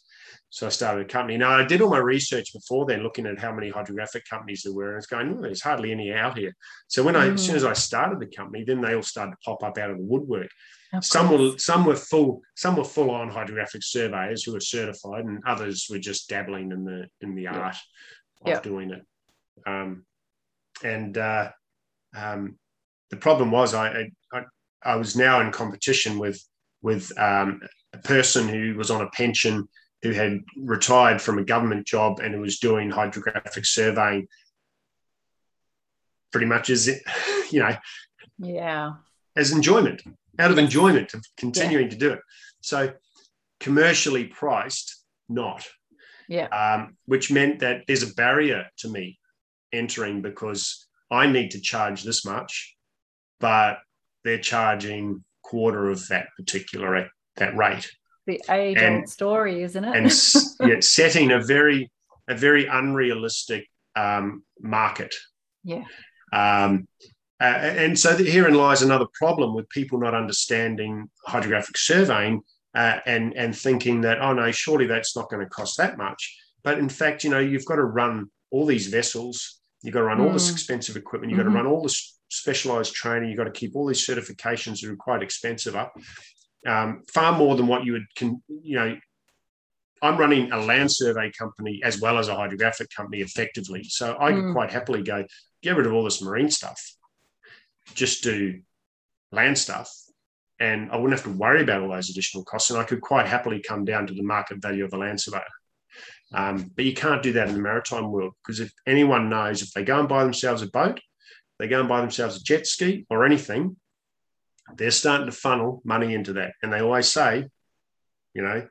so 0.49 0.67
I 0.67 0.71
started 0.71 1.05
a 1.05 1.09
company. 1.09 1.37
Now 1.37 1.51
I 1.51 1.65
did 1.65 1.83
all 1.83 1.91
my 1.91 1.99
research 1.99 2.53
before 2.53 2.87
then, 2.87 3.03
looking 3.03 3.27
at 3.27 3.39
how 3.39 3.53
many 3.53 3.71
hydrographic 3.71 4.25
companies 4.29 4.63
there 4.63 4.73
were, 4.73 4.91
and 4.91 4.99
it's 4.99 5.07
going, 5.07 5.37
oh, 5.37 5.43
"There's 5.43 5.63
hardly 5.63 5.93
any 5.93 6.13
out 6.13 6.39
here." 6.39 6.55
So 6.89 7.03
when 7.03 7.17
I, 7.17 7.29
as 7.29 7.45
soon 7.45 7.57
as 7.57 7.65
I 7.65 7.75
started 7.75 8.21
the 8.21 8.35
company, 8.35 8.65
then 8.65 8.81
they 8.81 8.95
all 8.95 9.03
started 9.03 9.33
to 9.33 9.39
pop 9.45 9.63
up 9.63 9.79
out 9.79 9.91
of 9.91 9.99
the 9.99 10.05
woodwork. 10.05 10.49
Of 10.95 11.05
some 11.05 11.31
were 11.31 11.59
some 11.59 11.85
were 11.85 11.97
full 11.97 12.43
some 12.57 12.77
were 12.77 12.85
full 12.85 13.11
on 13.11 13.31
hydrographic 13.31 13.83
surveyors 13.83 14.45
who 14.45 14.53
were 14.53 14.61
certified, 14.61 15.25
and 15.25 15.43
others 15.47 15.87
were 15.91 15.99
just 15.99 16.29
dabbling 16.29 16.73
in 16.73 16.85
the 16.85 17.09
in 17.21 17.35
the 17.35 17.43
yeah. 17.43 17.59
art 17.59 17.77
of 18.43 18.49
yeah. 18.49 18.61
doing 18.61 18.91
it. 18.91 19.03
Um, 19.67 20.05
and 20.83 21.17
uh, 21.17 21.51
um, 22.17 22.59
the 23.11 23.17
problem 23.17 23.51
was 23.51 23.75
I, 23.75 24.11
I 24.33 24.45
I 24.83 24.97
was 24.97 25.17
now 25.17 25.41
in 25.41 25.53
competition 25.53 26.19
with 26.19 26.43
with 26.83 27.11
um, 27.19 27.61
a 27.93 27.99
person 27.99 28.49
who 28.49 28.75
was 28.77 28.91
on 28.91 29.01
a 29.01 29.11
pension 29.11 29.69
who 30.03 30.11
had 30.11 30.41
retired 30.59 31.21
from 31.23 31.39
a 31.39 31.45
government 31.45 31.87
job 31.87 32.21
and 32.21 32.35
who 32.35 32.41
was 32.41 32.59
doing 32.59 32.91
hydrographic 32.91 33.65
surveying 33.65 34.29
pretty 36.31 36.47
much 36.47 36.69
as 36.69 36.89
it, 36.89 37.03
you 37.51 37.61
know 37.61 37.75
yeah 38.39 38.93
as 39.37 39.53
enjoyment 39.53 40.03
out 40.39 40.51
of 40.51 40.59
enjoyment 40.59 41.15
of 41.15 41.25
continuing 41.37 41.85
yeah. 41.85 41.91
to 41.91 41.97
do 41.97 42.13
it 42.13 42.21
so 42.65 42.93
commercially 43.61 44.25
priced, 44.25 45.05
not. 45.29 45.67
Yeah. 46.29 46.47
Um, 46.47 46.97
which 47.05 47.31
meant 47.31 47.61
that 47.61 47.83
there's 47.87 48.03
a 48.03 48.15
barrier 48.15 48.67
to 48.79 48.89
me 48.89 49.19
entering 49.73 50.23
because 50.23 50.87
I 51.11 51.27
need 51.27 51.51
to 51.51 51.61
charge 51.61 52.03
this 52.03 52.25
much, 52.25 52.75
but 53.39 53.79
they're 54.25 54.39
charging 54.39 55.23
quarter 55.43 55.91
of 55.91 56.09
that 56.09 56.29
particular 56.39 57.11
that 57.37 57.55
rate. 57.55 57.91
The 58.27 58.41
age 58.49 58.79
old 58.83 59.09
story, 59.11 59.63
isn't 59.63 59.85
it? 59.85 59.95
and 59.95 60.07
yeah, 60.71 60.81
setting 60.81 61.31
a 61.33 61.41
very 61.41 61.91
a 62.27 62.35
very 62.35 62.65
unrealistic 62.67 63.69
um, 63.95 64.43
market. 64.59 65.15
Yeah. 65.63 65.85
Um, 66.33 66.89
uh, 67.45 67.75
and 67.83 67.99
so 67.99 68.17
herein 68.17 68.55
lies 68.55 68.81
another 68.81 69.05
problem 69.13 69.55
with 69.55 69.69
people 69.69 69.99
not 69.99 70.15
understanding 70.15 71.11
hydrographic 71.27 71.77
surveying 71.77 72.41
uh, 72.75 73.01
and 73.05 73.37
and 73.37 73.55
thinking 73.55 74.01
that 74.01 74.19
oh 74.23 74.33
no, 74.33 74.51
surely 74.51 74.87
that's 74.87 75.15
not 75.15 75.29
going 75.29 75.45
to 75.45 75.51
cost 75.51 75.77
that 75.77 75.99
much. 75.99 76.39
But 76.63 76.79
in 76.79 76.89
fact, 76.89 77.23
you 77.23 77.29
know, 77.29 77.41
you've 77.41 77.67
got 77.67 77.77
to 77.77 77.85
run 77.85 78.31
all 78.51 78.65
these 78.65 78.87
vessels, 78.87 79.61
you've 79.83 79.93
got 79.93 80.01
to 80.01 80.07
run 80.07 80.19
mm. 80.19 80.27
all 80.27 80.33
this 80.33 80.49
mm. 80.49 80.53
expensive 80.53 80.97
equipment, 80.97 81.31
you've 81.31 81.39
mm-hmm. 81.39 81.53
got 81.53 81.59
to 81.59 81.65
run 81.65 81.67
all 81.67 81.83
this 81.83 82.19
specialized 82.31 82.95
training, 82.95 83.29
you've 83.29 83.37
got 83.37 83.45
to 83.45 83.51
keep 83.51 83.77
all 83.77 83.87
these 83.87 84.07
certifications 84.07 84.81
that 84.81 84.91
are 84.91 84.97
quite 84.97 85.23
expensive 85.23 85.77
up, 85.77 85.93
um, 86.67 87.03
far 87.13 87.37
more 87.37 87.57
than 87.57 87.67
what 87.67 87.85
you 87.85 87.93
would, 87.93 88.07
can, 88.17 88.43
you 88.49 88.77
know. 88.77 88.97
I'm 90.03 90.19
running 90.19 90.53
a 90.53 90.59
land 90.59 90.93
survey 90.93 91.31
company 91.39 91.81
as 91.83 91.99
well 91.99 92.19
as 92.19 92.29
a 92.29 92.35
hydrographic 92.35 92.89
company 92.95 93.23
effectively. 93.23 93.85
So 93.85 94.15
I 94.21 94.33
mm. 94.33 94.43
could 94.43 94.53
quite 94.53 94.71
happily 94.71 95.03
go 95.03 95.25
get 95.63 95.77
rid 95.77 95.87
of 95.87 95.95
all 95.95 96.05
this 96.05 96.21
marine 96.21 96.51
stuff, 96.51 96.79
just 97.95 98.23
do 98.23 98.61
land 99.33 99.59
stuff, 99.59 99.93
and 100.59 100.91
I 100.91 100.97
wouldn't 100.97 101.19
have 101.19 101.31
to 101.31 101.39
worry 101.39 101.63
about 101.63 101.83
all 101.83 101.91
those 101.91 102.11
additional 102.11 102.45
costs. 102.45 102.71
And 102.71 102.79
I 102.79 102.85
could 102.85 103.01
quite 103.01 103.27
happily 103.27 103.61
come 103.61 103.85
down 103.85 104.07
to 104.07 104.15
the 104.15 104.23
market 104.23 104.63
value 104.63 104.85
of 104.85 104.95
a 104.95 104.99
land 104.99 105.21
surveyor. 105.21 105.43
Um, 106.33 106.71
but 106.75 106.85
you 106.85 106.95
can't 106.95 107.23
do 107.23 107.33
that 107.35 107.49
in 107.49 107.55
the 107.55 107.61
maritime 107.61 108.11
world 108.11 108.33
because 108.43 108.61
if 108.61 108.73
anyone 108.87 109.29
knows, 109.29 109.63
if 109.63 109.73
they 109.73 109.85
go 109.85 110.01
and 110.01 110.09
buy 110.09 110.25
themselves 110.25 110.63
a 110.63 110.67
boat, 110.67 111.01
they 111.59 111.69
go 111.69 111.81
and 111.81 111.89
buy 111.89 112.01
themselves 112.01 112.37
a 112.37 112.43
jet 112.43 112.67
ski 112.67 113.07
or 113.09 113.25
anything, 113.25 113.77
they're 114.77 114.91
starting 114.91 115.27
to 115.27 115.33
funnel 115.33 115.83
money 115.85 116.15
into 116.15 116.35
that. 116.35 116.55
And 116.63 116.73
they 116.73 116.81
always 116.81 117.09
say, 117.09 117.47
you 118.35 118.43
know, 118.43 118.67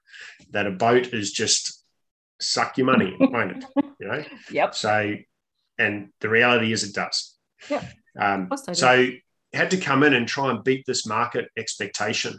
that 0.51 0.68
a 0.68 0.72
boat 0.72 1.14
is 1.14 1.32
just 1.32 1.84
suck 2.41 2.78
your 2.78 2.88
money, 2.88 3.16
won't 3.20 3.57
it? 3.57 3.66
You 3.99 4.07
know? 4.07 4.24
Yep. 4.51 4.76
So, 4.76 5.16
and 5.80 6.09
the 6.20 6.30
reality 6.30 6.74
is 6.74 6.84
it 6.84 6.93
does. 6.93 7.38
Yeah. 7.70 7.88
Um, 8.20 8.49
so 8.74 9.09
had 9.53 9.72
to 9.72 9.78
come 9.78 10.03
in 10.03 10.14
and 10.14 10.28
try 10.28 10.49
and 10.49 10.64
beat 10.64 10.86
this 10.86 11.05
market 11.05 11.49
expectation 11.57 12.38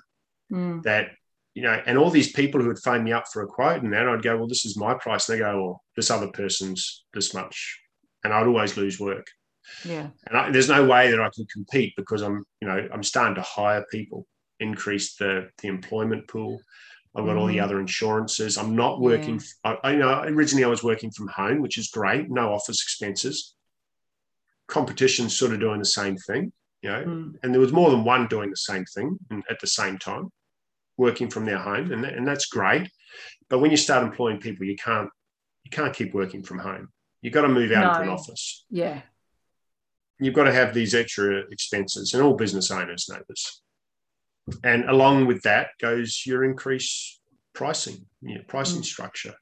mm. 0.52 0.82
that 0.82 1.10
you 1.54 1.62
know, 1.62 1.80
and 1.86 1.96
all 1.96 2.10
these 2.10 2.32
people 2.32 2.60
who 2.60 2.66
would 2.66 2.80
phone 2.80 3.04
me 3.04 3.12
up 3.12 3.26
for 3.32 3.42
a 3.42 3.46
quote, 3.46 3.82
and 3.82 3.92
then 3.92 4.08
I'd 4.08 4.22
go, 4.22 4.36
well, 4.36 4.48
this 4.48 4.64
is 4.64 4.76
my 4.76 4.94
price. 4.94 5.28
And 5.28 5.38
they 5.38 5.44
go, 5.44 5.62
well, 5.62 5.82
this 5.96 6.10
other 6.10 6.28
person's 6.28 7.04
this 7.14 7.32
much, 7.32 7.80
and 8.24 8.32
I'd 8.32 8.46
always 8.46 8.76
lose 8.76 8.98
work. 8.98 9.26
Yeah, 9.84 10.08
and 10.26 10.36
I, 10.36 10.50
there's 10.50 10.68
no 10.68 10.84
way 10.84 11.10
that 11.10 11.20
I 11.20 11.30
can 11.34 11.46
compete 11.46 11.94
because 11.96 12.22
I'm, 12.22 12.44
you 12.60 12.66
know, 12.66 12.88
I'm 12.92 13.04
starting 13.04 13.36
to 13.36 13.42
hire 13.42 13.84
people, 13.90 14.26
increase 14.58 15.14
the 15.14 15.48
the 15.62 15.68
employment 15.68 16.26
pool. 16.26 16.60
I've 17.16 17.24
got 17.24 17.36
mm. 17.36 17.40
all 17.40 17.46
the 17.46 17.58
mm. 17.58 17.62
other 17.62 17.78
insurances. 17.78 18.58
I'm 18.58 18.74
not 18.74 19.00
working. 19.00 19.40
Yeah. 19.64 19.76
I, 19.84 19.88
I, 19.88 19.92
you 19.92 19.98
know 19.98 20.22
originally 20.22 20.64
I 20.64 20.68
was 20.68 20.82
working 20.82 21.12
from 21.12 21.28
home, 21.28 21.62
which 21.62 21.78
is 21.78 21.88
great. 21.88 22.28
No 22.30 22.52
office 22.52 22.82
expenses. 22.82 23.53
Competition's 24.68 25.36
sort 25.36 25.52
of 25.52 25.60
doing 25.60 25.78
the 25.78 25.84
same 25.84 26.16
thing, 26.16 26.52
you 26.82 26.90
know, 26.90 27.04
mm. 27.04 27.32
and 27.42 27.52
there 27.52 27.60
was 27.60 27.72
more 27.72 27.90
than 27.90 28.04
one 28.04 28.26
doing 28.28 28.50
the 28.50 28.56
same 28.56 28.84
thing 28.86 29.18
at 29.50 29.60
the 29.60 29.66
same 29.66 29.98
time 29.98 30.30
working 30.96 31.28
from 31.28 31.44
their 31.44 31.58
home, 31.58 31.92
and, 31.92 32.04
and 32.04 32.26
that's 32.26 32.46
great. 32.46 32.90
But 33.48 33.58
when 33.58 33.70
you 33.70 33.76
start 33.76 34.04
employing 34.04 34.40
people, 34.40 34.66
you 34.66 34.76
can't 34.76 35.10
you 35.64 35.70
can't 35.70 35.94
keep 35.94 36.14
working 36.14 36.42
from 36.42 36.58
home. 36.58 36.88
You've 37.22 37.34
got 37.34 37.42
to 37.42 37.48
move 37.48 37.72
out 37.72 37.84
no. 37.84 37.90
into 37.90 38.02
an 38.02 38.08
office. 38.18 38.66
Yeah. 38.70 39.00
You've 40.20 40.34
got 40.34 40.44
to 40.44 40.52
have 40.52 40.74
these 40.74 40.94
extra 40.94 41.40
expenses, 41.50 42.14
and 42.14 42.22
all 42.22 42.34
business 42.34 42.70
owners 42.70 43.08
know 43.08 43.20
this. 43.28 43.62
And 44.62 44.88
along 44.88 45.26
with 45.26 45.42
that 45.42 45.68
goes 45.80 46.22
your 46.26 46.44
increased 46.44 47.20
pricing, 47.54 48.06
your 48.20 48.42
pricing 48.44 48.82
mm. 48.82 48.84
structure. 48.84 49.34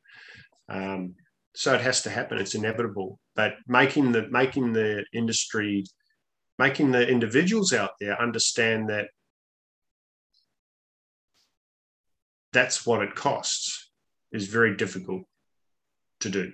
Um, 0.69 1.17
so 1.55 1.75
it 1.75 1.81
has 1.83 2.03
to 2.03 2.11
happen; 2.11 2.39
it's 2.39 2.55
inevitable. 2.55 3.19
But 3.35 3.55
making 3.67 4.13
the 4.13 4.29
making 4.31 4.73
the 4.73 5.05
industry, 5.13 5.85
making 6.59 6.93
the 6.93 7.09
individuals 7.09 7.73
out 7.73 7.93
there 8.01 8.21
understand 8.21 8.91
that 8.91 9.09
that's 12.53 12.85
what 12.85 13.03
it 13.03 13.15
costs 13.15 13.91
is 14.33 14.49
very 14.49 14.77
difficult 14.77 15.23
to 16.21 16.29
do. 16.29 16.53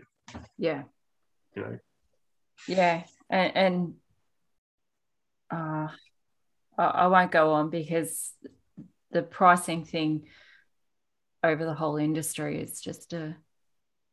Yeah. 0.56 0.84
You 1.56 1.62
know. 1.62 1.78
Yeah, 2.66 3.02
and, 3.30 3.56
and 3.56 3.94
uh, 5.50 5.88
I, 6.76 6.84
I 6.84 7.06
won't 7.06 7.30
go 7.30 7.52
on 7.52 7.70
because 7.70 8.32
the 9.10 9.22
pricing 9.22 9.84
thing 9.84 10.26
over 11.42 11.64
the 11.64 11.74
whole 11.74 11.96
industry 11.96 12.60
is 12.60 12.80
just 12.80 13.12
a 13.12 13.36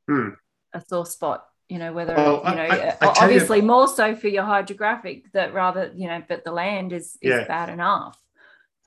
hmm. 0.08 0.30
a 0.74 0.82
sore 0.82 1.06
spot. 1.06 1.46
You 1.70 1.80
know 1.80 1.94
whether 1.94 2.14
well, 2.14 2.44
you 2.46 2.56
know 2.56 2.62
I, 2.62 2.90
uh, 2.90 2.96
I, 3.02 3.08
obviously 3.24 3.58
you, 3.58 3.64
more 3.64 3.88
so 3.88 4.16
for 4.16 4.28
your 4.28 4.44
hydrographic 4.44 5.32
that 5.32 5.54
rather 5.54 5.92
you 5.96 6.08
know, 6.08 6.22
but 6.28 6.44
the 6.44 6.52
land 6.52 6.94
is 6.94 7.18
is 7.22 7.32
yeah. 7.32 7.46
bad 7.46 7.70
enough. 7.70 8.20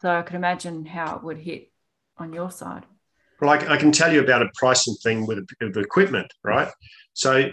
So 0.00 0.10
I 0.10 0.22
could 0.22 0.36
imagine 0.36 0.86
how 0.86 1.16
it 1.16 1.24
would 1.24 1.38
hit 1.38 1.72
on 2.18 2.32
your 2.32 2.50
side? 2.50 2.84
Well, 3.40 3.50
I, 3.50 3.74
I 3.74 3.76
can 3.76 3.92
tell 3.92 4.12
you 4.12 4.20
about 4.20 4.42
a 4.42 4.50
pricing 4.54 4.94
thing 5.02 5.26
with, 5.26 5.46
with 5.60 5.76
equipment, 5.76 6.32
right? 6.42 6.68
So 7.14 7.50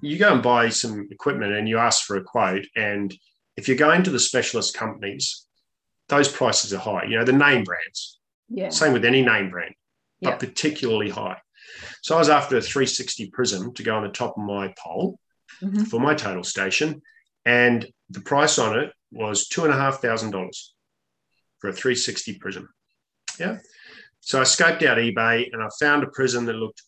you 0.00 0.18
go 0.18 0.32
and 0.32 0.42
buy 0.42 0.70
some 0.70 1.08
equipment 1.10 1.52
and 1.52 1.68
you 1.68 1.78
ask 1.78 2.04
for 2.04 2.16
a 2.16 2.22
quote. 2.22 2.66
And 2.76 3.14
if 3.56 3.68
you're 3.68 3.76
going 3.76 4.02
to 4.04 4.10
the 4.10 4.18
specialist 4.18 4.76
companies, 4.76 5.46
those 6.08 6.28
prices 6.28 6.72
are 6.72 6.78
high. 6.78 7.04
You 7.04 7.18
know, 7.18 7.24
the 7.24 7.32
name 7.32 7.64
brands. 7.64 8.18
Yeah. 8.48 8.70
Same 8.70 8.94
with 8.94 9.04
any 9.04 9.22
name 9.22 9.50
brand, 9.50 9.74
but 10.22 10.30
yeah. 10.30 10.36
particularly 10.36 11.10
high. 11.10 11.38
So 12.02 12.14
I 12.14 12.18
was 12.18 12.28
after 12.28 12.56
a 12.56 12.62
360 12.62 13.30
prism 13.30 13.74
to 13.74 13.82
go 13.82 13.96
on 13.96 14.02
the 14.02 14.10
top 14.10 14.36
of 14.36 14.44
my 14.44 14.72
pole 14.78 15.18
mm-hmm. 15.62 15.84
for 15.84 16.00
my 16.00 16.14
total 16.14 16.44
station. 16.44 17.02
And 17.44 17.86
the 18.10 18.20
price 18.20 18.58
on 18.58 18.78
it 18.78 18.92
was 19.10 19.48
two 19.48 19.64
and 19.64 19.72
a 19.72 19.76
half 19.76 20.00
thousand 20.00 20.30
dollars 20.30 20.74
for 21.58 21.70
a 21.70 21.72
360 21.72 22.38
prism. 22.38 22.68
Yeah. 23.38 23.58
So 24.20 24.40
I 24.40 24.44
scoped 24.44 24.84
out 24.84 24.98
eBay 24.98 25.48
and 25.52 25.62
I 25.62 25.68
found 25.80 26.02
a 26.02 26.08
prism 26.08 26.44
that 26.46 26.54
looked 26.54 26.82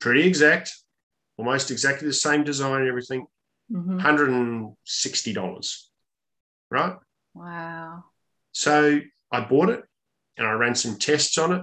pretty 0.00 0.26
exact, 0.26 0.72
almost 1.36 1.70
exactly 1.70 2.08
the 2.08 2.14
same 2.14 2.44
design 2.44 2.80
and 2.80 2.88
everything. 2.88 3.26
Mm-hmm. 3.70 4.00
$160. 4.00 5.82
Right? 6.70 6.96
Wow. 7.34 8.04
So 8.52 9.00
I 9.30 9.40
bought 9.40 9.70
it 9.70 9.84
and 10.36 10.46
I 10.46 10.52
ran 10.52 10.74
some 10.74 10.98
tests 10.98 11.38
on 11.38 11.52
it. 11.52 11.62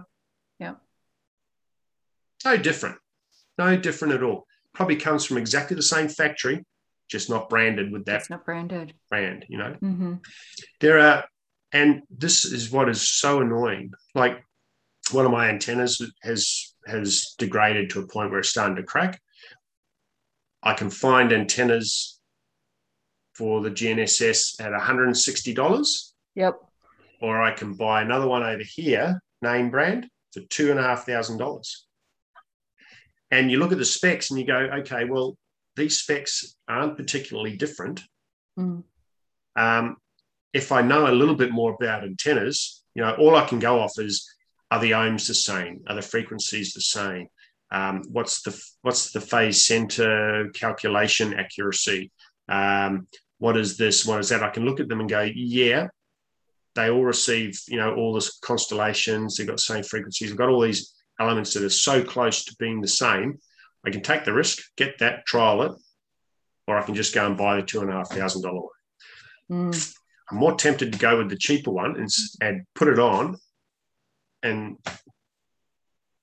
No 2.45 2.57
different. 2.57 2.97
No 3.57 3.77
different 3.77 4.13
at 4.13 4.23
all. 4.23 4.45
Probably 4.73 4.95
comes 4.95 5.25
from 5.25 5.37
exactly 5.37 5.75
the 5.75 5.81
same 5.81 6.07
factory, 6.07 6.65
just 7.09 7.29
not 7.29 7.49
branded 7.49 7.91
with 7.91 8.05
that. 8.05 8.21
It's 8.21 8.29
not 8.29 8.45
branded. 8.45 8.93
Brand, 9.09 9.45
you 9.49 9.57
know. 9.57 9.75
Mm-hmm. 9.81 10.13
There 10.79 10.99
are, 10.99 11.25
and 11.71 12.03
this 12.09 12.45
is 12.45 12.71
what 12.71 12.89
is 12.89 13.09
so 13.09 13.41
annoying. 13.41 13.91
Like 14.15 14.43
one 15.11 15.25
of 15.25 15.31
my 15.31 15.49
antennas 15.49 16.01
has 16.23 16.73
has 16.87 17.35
degraded 17.37 17.89
to 17.89 17.99
a 17.99 18.07
point 18.07 18.31
where 18.31 18.39
it's 18.39 18.49
starting 18.49 18.75
to 18.77 18.83
crack. 18.83 19.19
I 20.63 20.73
can 20.73 20.89
find 20.89 21.31
antennas 21.31 22.19
for 23.33 23.61
the 23.61 23.71
GNSS 23.71 24.61
at 24.61 24.73
$160. 24.73 26.11
Yep. 26.35 26.55
Or 27.21 27.41
I 27.41 27.51
can 27.51 27.73
buy 27.73 28.01
another 28.01 28.27
one 28.27 28.43
over 28.43 28.63
here, 28.63 29.21
name 29.41 29.69
brand, 29.69 30.07
for 30.33 30.41
two 30.41 30.71
and 30.71 30.79
a 30.79 30.83
half 30.83 31.05
thousand 31.05 31.37
dollars. 31.37 31.85
And 33.32 33.51
you 33.51 33.59
look 33.59 33.71
at 33.71 33.77
the 33.77 33.86
specs 33.86 34.32
and 34.32 34.39
you 34.39 34.45
go, 34.45 34.57
okay, 34.80 35.05
well, 35.05 35.38
these 35.75 35.99
specs 35.99 36.55
aren't 36.67 36.97
particularly 36.97 37.55
different. 37.55 38.01
Mm. 38.57 38.84
Um, 39.55 39.97
if 40.53 40.71
I 40.71 40.82
know 40.82 41.07
a 41.07 41.13
little 41.13 41.36
bit 41.36 41.51
more 41.51 41.75
about 41.80 42.03
antennas, 42.03 42.84
you 42.95 43.03
know, 43.03 43.13
all 43.15 43.36
I 43.36 43.45
can 43.45 43.59
go 43.59 43.80
off 43.80 43.93
is 43.97 44.27
are 44.71 44.80
the 44.80 44.91
ohms 44.91 45.27
the 45.27 45.34
same? 45.34 45.84
Are 45.88 45.95
the 45.95 46.01
frequencies 46.01 46.73
the 46.73 46.82
same? 46.82 47.27
Um, 47.71 48.03
what's 48.09 48.41
the 48.41 48.59
what's 48.82 49.11
the 49.11 49.21
phase 49.21 49.65
center 49.65 50.49
calculation 50.53 51.34
accuracy? 51.34 52.11
Um, 52.47 53.07
what 53.38 53.57
is 53.57 53.77
this? 53.77 54.05
What 54.05 54.19
is 54.19 54.30
that? 54.30 54.43
I 54.43 54.49
can 54.49 54.65
look 54.65 54.80
at 54.80 54.88
them 54.88 54.99
and 54.99 55.09
go, 55.09 55.21
yeah, 55.21 55.88
they 56.75 56.89
all 56.89 57.03
receive, 57.03 57.59
you 57.67 57.77
know, 57.77 57.95
all 57.95 58.13
the 58.13 58.30
constellations. 58.41 59.36
They've 59.36 59.47
got 59.47 59.57
the 59.57 59.61
same 59.61 59.84
frequencies. 59.84 60.30
They've 60.30 60.38
got 60.38 60.49
all 60.49 60.61
these 60.61 60.93
elements 61.20 61.53
that 61.53 61.63
are 61.63 61.70
so 61.70 62.03
close 62.03 62.45
to 62.45 62.55
being 62.59 62.82
the 62.82 62.88
same. 62.88 63.39
I 63.86 63.91
can 63.91 64.01
take 64.01 64.26
the 64.26 64.34
risk, 64.34 64.59
get 64.78 64.99
that, 64.99 65.26
trial 65.26 65.61
it, 65.63 65.72
or 66.67 66.78
I 66.78 66.84
can 66.84 66.95
just 66.95 67.15
go 67.15 67.26
and 67.26 67.38
buy 67.38 67.55
the 67.55 67.63
two 67.63 67.82
and 67.82 67.89
a 67.89 67.93
half 67.93 68.09
thousand 68.09 68.41
dollar 68.41 68.61
one. 68.61 69.72
Mm. 69.72 69.95
I'm 70.32 70.38
more 70.38 70.55
tempted 70.55 70.93
to 70.93 70.99
go 70.99 71.17
with 71.17 71.30
the 71.30 71.38
cheaper 71.38 71.72
one 71.72 71.97
and, 71.97 72.09
and 72.41 72.65
put 72.76 72.88
it 72.88 72.99
on 72.99 73.38
and 74.43 74.78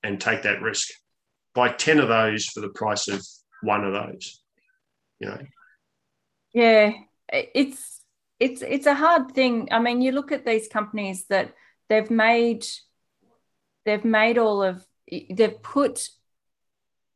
and 0.03 0.21
take 0.21 0.43
that 0.43 0.63
risk. 0.63 0.89
Buy 1.55 1.71
10 1.71 1.99
of 1.99 2.09
those 2.09 2.47
for 2.47 2.61
the 2.61 2.69
price 2.69 3.09
of 3.09 3.27
one 3.63 3.85
of 3.85 3.93
those. 3.93 4.41
You 5.19 5.29
know? 5.29 5.39
Yeah. 6.53 6.93
It's 7.33 8.03
it's 8.39 8.63
it's 8.63 8.87
a 8.87 8.95
hard 8.95 9.33
thing. 9.33 9.69
I 9.73 9.81
mean, 9.81 10.01
you 10.01 10.13
look 10.13 10.31
at 10.31 10.47
these 10.47 10.69
companies 10.69 11.25
that 11.29 11.55
they've 11.89 12.11
made 12.11 12.65
they've 13.87 14.05
made 14.05 14.37
all 14.37 14.63
of 14.63 14.85
they've 15.31 15.63
put 15.63 16.11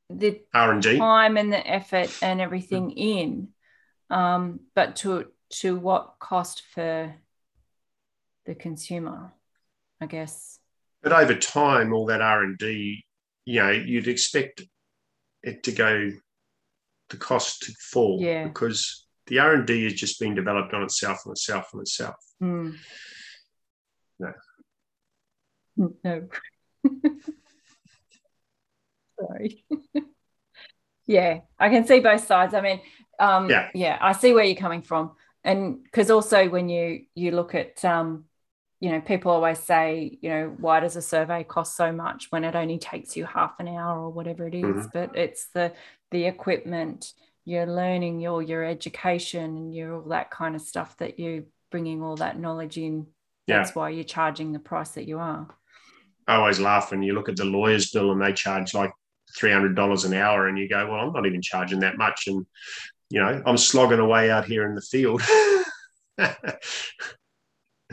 the 0.09 0.41
R&D 0.55 0.97
time 0.97 1.37
and 1.37 1.53
the 1.53 1.67
effort 1.67 2.17
and 2.23 2.41
everything 2.41 2.93
in 2.93 3.49
um, 4.09 4.61
but 4.75 4.97
to 4.97 5.27
to 5.51 5.77
what 5.77 6.15
cost 6.19 6.63
for 6.73 7.15
the 8.47 8.55
consumer 8.55 9.33
i 10.01 10.07
guess. 10.07 10.59
But 11.03 11.13
over 11.13 11.35
time 11.35 11.93
all 11.93 12.07
that 12.07 12.23
r&d 12.23 13.05
you 13.45 13.63
know 13.63 13.71
you'd 13.71 14.09
expect 14.09 14.63
it 15.43 15.63
to 15.65 15.73
go 15.73 16.11
the 17.11 17.17
cost 17.17 17.63
to 17.63 17.73
fall 17.91 18.19
yeah. 18.21 18.47
because 18.47 19.07
the 19.27 19.39
r&d 19.39 19.85
has 19.85 19.95
just 19.95 20.21
been 20.21 20.35
developed 20.35 20.73
on 20.75 20.83
itself 20.83 21.23
and 21.25 21.33
itself 21.33 21.69
and 21.73 21.83
itself. 21.83 22.17
Mm. 22.43 22.77
no. 24.19 24.33
No 26.05 26.29
sorry 29.21 29.65
yeah 31.07 31.41
i 31.59 31.69
can 31.69 31.87
see 31.87 32.01
both 32.01 32.27
sides 32.27 32.55
i 32.55 32.61
mean 32.61 32.81
um, 33.21 33.51
yeah. 33.51 33.69
yeah, 33.75 33.99
I 34.01 34.13
see 34.13 34.33
where 34.33 34.45
you're 34.45 34.57
coming 34.57 34.83
from, 34.83 35.13
and 35.45 35.85
because 35.85 36.11
also 36.11 36.49
when 36.49 36.69
you 36.69 37.03
you 37.15 37.33
look 37.33 37.55
at 37.55 37.85
um, 37.85 38.25
you 38.81 38.91
know, 38.91 39.01
people 39.01 39.31
always 39.31 39.59
say, 39.59 40.19
you 40.23 40.31
know, 40.31 40.57
why 40.59 40.81
does 40.81 40.97
a 40.97 41.03
survey 41.03 41.45
cost 41.45 41.77
so 41.77 41.93
much 41.93 42.29
when 42.31 42.45
it 42.45 42.57
only 42.57 42.79
takes 42.79 43.15
you 43.15 43.27
half 43.27 43.61
an 43.61 43.69
hour 43.69 44.01
or 44.01 44.11
whatever 44.11 44.49
it 44.49 44.55
is? 44.55 44.65
Mm-hmm. 44.65 44.87
But 44.93 45.17
it's 45.17 45.49
the 45.49 45.75
the 46.11 46.25
equipment, 46.25 47.13
your 47.45 47.67
learning, 47.67 48.21
your 48.21 48.41
your 48.43 48.65
education, 48.65 49.45
and 49.45 49.75
your 49.75 49.97
all 49.97 50.09
that 50.09 50.31
kind 50.31 50.57
of 50.57 50.63
stuff 50.63 50.97
that 50.97 51.21
you're 51.21 51.45
bringing 51.71 52.03
all 52.03 52.17
that 52.17 52.39
knowledge 52.41 52.79
in. 52.79 53.07
That's 53.47 53.75
why 53.75 53.91
you're 53.91 54.05
charging 54.05 54.53
the 54.53 54.61
price 54.61 54.91
that 54.91 55.09
you 55.09 55.19
are. 55.19 55.49
I 56.31 56.37
always 56.37 56.61
laugh 56.61 56.93
when 56.93 57.03
you 57.03 57.13
look 57.13 57.29
at 57.29 57.37
the 57.37 57.45
lawyer's 57.45 57.91
bill 57.91 58.13
and 58.13 58.23
they 58.23 58.33
charge 58.33 58.73
like 58.73 58.93
three 59.37 59.51
hundred 59.51 59.75
dollars 59.75 60.05
an 60.05 60.15
hour, 60.15 60.47
and 60.47 60.57
you 60.57 60.69
go, 60.69 60.87
"Well, 60.87 61.01
I'm 61.01 61.13
not 61.13 61.27
even 61.27 61.43
charging 61.43 61.81
that 61.81 61.99
much." 61.99 62.29
And 62.29 62.47
you 63.11 63.21
know, 63.21 63.43
I'm 63.45 63.57
slogging 63.57 63.99
away 63.99 64.31
out 64.31 64.45
here 64.45 64.65
in 64.65 64.77
the 64.77 64.81
field. 64.81 65.23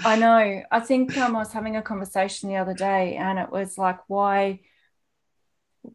I 0.06 0.16
know. 0.16 0.62
I 0.72 0.80
think 0.82 1.18
um, 1.18 1.36
I 1.36 1.40
was 1.40 1.52
having 1.52 1.76
a 1.76 1.82
conversation 1.82 2.50
the 2.50 2.58
other 2.58 2.76
day, 2.76 3.16
and 3.16 3.40
it 3.40 3.52
was 3.52 3.76
like, 3.80 3.98
why 4.08 4.60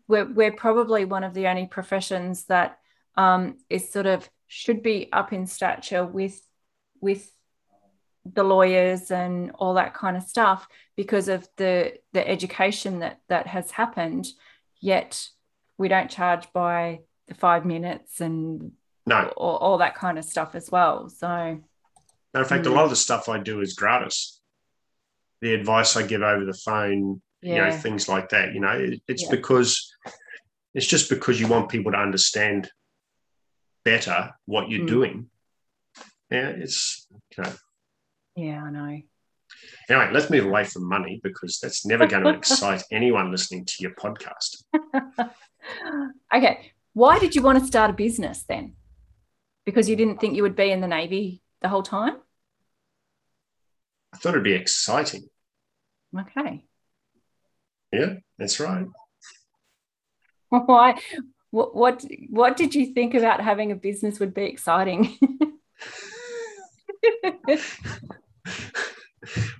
we're, 0.09 0.27
we're 0.27 0.53
probably 0.53 1.05
one 1.05 1.23
of 1.23 1.35
the 1.35 1.47
only 1.47 1.67
professions 1.67 2.47
that 2.47 2.79
um, 3.17 3.59
is 3.71 3.93
sort 3.93 4.07
of 4.07 4.29
should 4.49 4.83
be 4.83 5.09
up 5.13 5.33
in 5.33 5.47
stature 5.47 6.05
with 6.05 6.41
with 7.01 7.31
the 8.25 8.45
lawyers 8.45 9.11
and 9.11 9.51
all 9.59 9.75
that 9.75 9.95
kind 9.95 10.17
of 10.17 10.23
stuff 10.23 10.69
because 10.97 11.29
of 11.29 11.49
the 11.57 11.95
the 12.13 12.27
education 12.27 13.01
that 13.01 13.21
that 13.29 13.47
has 13.47 13.71
happened. 13.71 14.27
Yet 14.81 15.29
we 15.79 15.89
don't 15.89 16.11
charge 16.11 16.53
by 16.53 17.01
the 17.29 17.35
five 17.35 17.65
minutes 17.65 18.21
and 18.21 18.73
no, 19.07 19.33
all, 19.37 19.57
all 19.57 19.79
that 19.79 19.95
kind 19.95 20.19
of 20.19 20.25
stuff 20.25 20.55
as 20.55 20.71
well. 20.71 21.09
So, 21.09 21.27
matter 21.27 21.63
of 22.35 22.49
fact, 22.49 22.65
mm. 22.65 22.71
a 22.71 22.75
lot 22.75 22.85
of 22.85 22.91
the 22.91 22.97
stuff 22.97 23.29
I 23.29 23.39
do 23.39 23.61
is 23.61 23.75
gratis. 23.75 24.41
The 25.41 25.55
advice 25.55 25.97
I 25.97 26.07
give 26.07 26.23
over 26.23 26.45
the 26.45 26.55
phone, 26.55 27.21
yeah. 27.41 27.55
you 27.55 27.61
know, 27.63 27.77
things 27.77 28.09
like 28.09 28.29
that. 28.29 28.55
You 28.55 28.61
know, 28.61 28.71
it, 28.71 29.03
it's 29.09 29.25
yeah. 29.25 29.31
because 29.31 29.93
it's 30.75 30.87
just 30.87 31.11
because 31.11 31.41
you 31.41 31.49
want 31.49 31.69
people 31.69 31.93
to 31.93 31.99
understand 31.99 32.71
better 33.85 34.31
what 34.47 34.71
you're 34.71 34.85
mm. 34.85 34.89
doing. 34.89 35.31
Yeah, 36.31 36.49
it's 36.49 37.07
you 37.37 37.43
know. 37.43 37.53
Yeah, 38.37 38.63
I 38.65 38.71
know. 38.71 39.01
Anyway, 39.89 40.11
let's 40.13 40.31
move 40.31 40.47
away 40.47 40.65
from 40.65 40.89
money 40.89 41.21
because 41.23 41.59
that's 41.61 41.85
never 41.85 42.07
going 42.07 42.25
to 42.25 42.31
excite 42.31 42.83
anyone 42.91 43.31
listening 43.31 43.65
to 43.67 43.75
your 43.81 43.93
podcast. 43.93 44.65
okay. 46.35 46.73
Why 46.95 47.19
did 47.19 47.35
you 47.35 47.43
want 47.43 47.59
to 47.59 47.67
start 47.67 47.91
a 47.91 47.95
business 47.95 48.45
then? 48.49 48.75
because 49.65 49.89
you 49.89 49.97
didn't 49.97 50.21
think 50.21 50.35
you 50.35 50.43
would 50.43 50.57
be 50.57 50.71
in 50.71 50.81
the 50.81 50.89
Navy 50.89 51.43
the 51.61 51.69
whole 51.69 51.83
time? 51.83 52.17
I 54.13 54.19
thought 54.19 54.31
it'd 54.31 54.45
be 54.45 54.53
exciting. 54.53 55.25
Okay. 56.19 56.65
Yeah, 57.93 58.15
that's 58.39 58.61
right. 58.61 58.87
Why? 60.49 60.99
What, 61.51 61.75
what 61.75 62.05
what 62.31 62.57
did 62.57 62.75
you 62.75 62.95
think 62.95 63.15
about 63.15 63.43
having 63.43 63.73
a 63.73 63.77
business 63.77 64.19
would 64.21 64.35
be 64.35 64.45
exciting? 64.45 65.19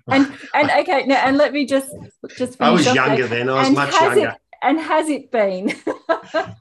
And 0.09 0.33
and 0.55 0.71
okay 0.81 1.05
now 1.07 1.23
and 1.27 1.37
let 1.37 1.53
me 1.53 1.67
just 1.67 1.95
just 2.37 2.61
I 2.61 2.71
was 2.71 2.87
younger 2.93 3.27
there. 3.27 3.39
then. 3.39 3.49
I 3.49 3.59
was 3.59 3.67
and 3.69 3.77
much 3.77 3.95
younger. 3.95 4.29
It, 4.29 4.37
and 4.63 4.81
has 4.81 5.09
it 5.09 5.31
been? 5.31 5.75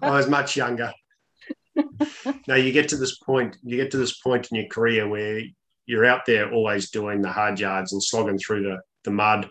I 0.01 0.11
was 0.11 0.27
much 0.27 0.57
younger. 0.57 0.91
now 2.47 2.55
you 2.55 2.71
get 2.71 2.89
to 2.89 2.97
this 2.97 3.17
point, 3.19 3.57
you 3.63 3.77
get 3.77 3.91
to 3.91 3.97
this 3.97 4.19
point 4.19 4.47
in 4.51 4.57
your 4.57 4.67
career 4.67 5.07
where 5.07 5.41
you're 5.85 6.05
out 6.05 6.25
there 6.25 6.51
always 6.51 6.89
doing 6.89 7.21
the 7.21 7.31
hard 7.31 7.59
yards 7.59 7.93
and 7.93 8.03
slogging 8.03 8.39
through 8.39 8.63
the, 8.63 8.79
the 9.03 9.11
mud, 9.11 9.47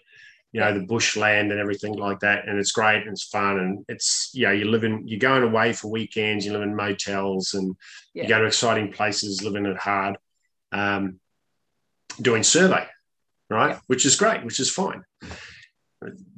you 0.53 0.61
know, 0.61 0.75
the 0.75 0.85
bushland 0.85 1.53
and 1.53 1.61
everything 1.61 1.95
like 1.95 2.19
that. 2.21 2.47
And 2.49 2.59
it's 2.59 2.73
great 2.73 3.03
and 3.03 3.13
it's 3.13 3.29
fun. 3.29 3.59
And 3.59 3.85
it's, 3.89 4.31
you 4.35 4.47
know, 4.47 4.53
you're 4.53 4.69
living, 4.69 5.05
you're 5.07 5.19
going 5.19 5.45
away 5.45 5.73
for 5.73 5.89
weekends, 5.89 6.45
you 6.45 6.53
live 6.53 6.63
in 6.63 6.75
motels 6.75 7.55
and 7.55 7.75
yeah. 8.15 8.25
you 8.25 8.29
go 8.29 8.41
to 8.41 8.47
exciting 8.47 8.93
places, 8.93 9.43
living 9.43 9.67
it 9.67 9.79
hard, 9.79 10.19
um, 10.73 11.21
doing 12.21 12.43
survey, 12.43 12.87
right? 13.49 13.79
Which 13.87 14.07
is 14.07 14.17
great, 14.17 14.45
which 14.45 14.61
is 14.61 14.71
fine. 14.71 15.03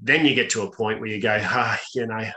Then 0.02 0.26
you 0.26 0.34
get 0.34 0.50
to 0.50 0.62
a 0.62 0.70
point 0.70 1.00
where 1.00 1.08
you 1.08 1.20
go, 1.20 1.38
ah, 1.40 1.80
you 1.94 2.06
know, 2.06 2.30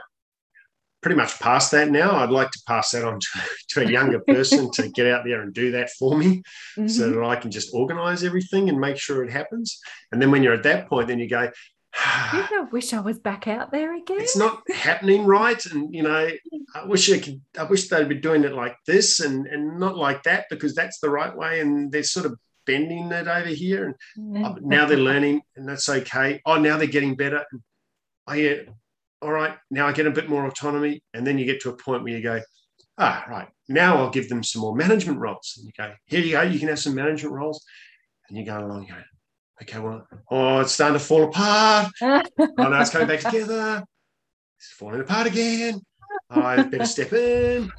pretty 1.02 1.16
much 1.16 1.38
past 1.38 1.70
that 1.70 1.90
now. 1.90 2.16
I'd 2.16 2.30
like 2.30 2.50
to 2.50 2.62
pass 2.66 2.90
that 2.90 3.04
on 3.04 3.20
to, 3.20 3.40
to 3.70 3.86
a 3.86 3.90
younger 3.90 4.20
person 4.20 4.70
to 4.72 4.88
get 4.94 5.06
out 5.06 5.24
there 5.24 5.42
and 5.42 5.54
do 5.54 5.72
that 5.72 5.90
for 5.90 6.16
me 6.16 6.42
mm-hmm. 6.76 6.88
so 6.88 7.10
that 7.10 7.22
I 7.22 7.36
can 7.36 7.50
just 7.50 7.74
organize 7.74 8.24
everything 8.24 8.68
and 8.68 8.80
make 8.80 8.96
sure 8.96 9.24
it 9.24 9.30
happens. 9.30 9.78
And 10.12 10.20
then 10.20 10.30
when 10.30 10.42
you're 10.42 10.54
at 10.54 10.64
that 10.64 10.88
point, 10.88 11.08
then 11.08 11.18
you 11.18 11.28
go, 11.28 11.50
I 12.04 12.66
wish 12.70 12.92
I 12.92 13.00
was 13.00 13.18
back 13.18 13.48
out 13.48 13.72
there 13.72 13.94
again. 13.94 14.20
It's 14.20 14.36
not 14.36 14.62
happening 14.70 15.24
right. 15.24 15.64
And 15.66 15.94
you 15.94 16.02
know, 16.02 16.30
I 16.74 16.84
wish 16.84 17.10
I 17.10 17.18
could 17.18 17.40
I 17.58 17.64
wish 17.64 17.88
they'd 17.88 18.08
be 18.08 18.16
doing 18.16 18.44
it 18.44 18.52
like 18.52 18.76
this 18.86 19.20
and, 19.20 19.46
and 19.46 19.80
not 19.80 19.96
like 19.96 20.22
that 20.24 20.46
because 20.50 20.74
that's 20.74 21.00
the 21.00 21.10
right 21.10 21.34
way. 21.34 21.60
And 21.60 21.90
they're 21.90 22.02
sort 22.02 22.26
of 22.26 22.38
bending 22.66 23.10
it 23.10 23.28
over 23.28 23.48
here. 23.48 23.86
And 23.86 23.94
mm-hmm. 24.36 24.68
now 24.68 24.86
they're 24.86 24.98
learning 24.98 25.42
and 25.56 25.68
that's 25.68 25.88
okay. 25.88 26.40
Oh, 26.44 26.58
now 26.58 26.76
they're 26.76 26.86
getting 26.86 27.14
better. 27.14 27.44
Oh 28.28 28.34
yeah, 28.34 28.62
all 29.22 29.32
right, 29.32 29.56
now 29.70 29.86
I 29.86 29.92
get 29.92 30.06
a 30.06 30.10
bit 30.10 30.28
more 30.28 30.46
autonomy. 30.46 31.02
And 31.14 31.26
then 31.26 31.38
you 31.38 31.44
get 31.44 31.60
to 31.62 31.70
a 31.70 31.76
point 31.76 32.02
where 32.02 32.12
you 32.12 32.22
go, 32.22 32.40
ah, 32.98 33.24
right, 33.28 33.48
now 33.68 33.96
I'll 33.98 34.10
give 34.10 34.28
them 34.28 34.42
some 34.42 34.62
more 34.62 34.74
management 34.74 35.18
roles. 35.18 35.54
And 35.56 35.66
you 35.66 35.72
go, 35.76 35.92
here 36.06 36.20
you 36.20 36.32
go, 36.32 36.42
you 36.42 36.58
can 36.58 36.68
have 36.68 36.78
some 36.78 36.94
management 36.94 37.34
roles. 37.34 37.64
And 38.28 38.36
you 38.36 38.44
go 38.44 38.58
along, 38.58 38.82
you 38.82 38.94
go, 38.94 39.00
okay, 39.62 39.78
well, 39.78 40.06
oh, 40.30 40.60
it's 40.60 40.72
starting 40.72 40.98
to 40.98 41.04
fall 41.04 41.24
apart. 41.24 41.92
oh, 42.02 42.22
no, 42.38 42.80
it's 42.80 42.90
coming 42.90 43.08
back 43.08 43.20
together. 43.20 43.84
It's 44.58 44.68
falling 44.72 45.00
apart 45.00 45.26
again. 45.26 45.80
I 46.30 46.62
better 46.62 46.86
step 46.86 47.12
in. 47.12 47.70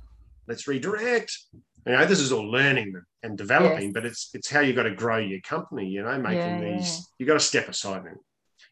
Let's 0.47 0.67
redirect. 0.67 1.37
You 1.85 1.93
know, 1.93 2.05
this 2.05 2.19
is 2.19 2.31
all 2.31 2.49
learning 2.49 2.93
and 3.23 3.37
developing, 3.37 3.85
yes. 3.85 3.93
but 3.93 4.05
it's 4.05 4.29
it's 4.33 4.49
how 4.49 4.59
you 4.59 4.73
got 4.73 4.83
to 4.83 4.95
grow 4.95 5.17
your 5.17 5.39
company. 5.41 5.87
You 5.87 6.03
know, 6.03 6.17
making 6.17 6.37
yeah, 6.37 6.77
these. 6.77 6.97
Yeah. 6.97 7.03
You 7.19 7.25
got 7.25 7.33
to 7.33 7.39
step 7.39 7.69
aside 7.69 8.05
and 8.05 8.17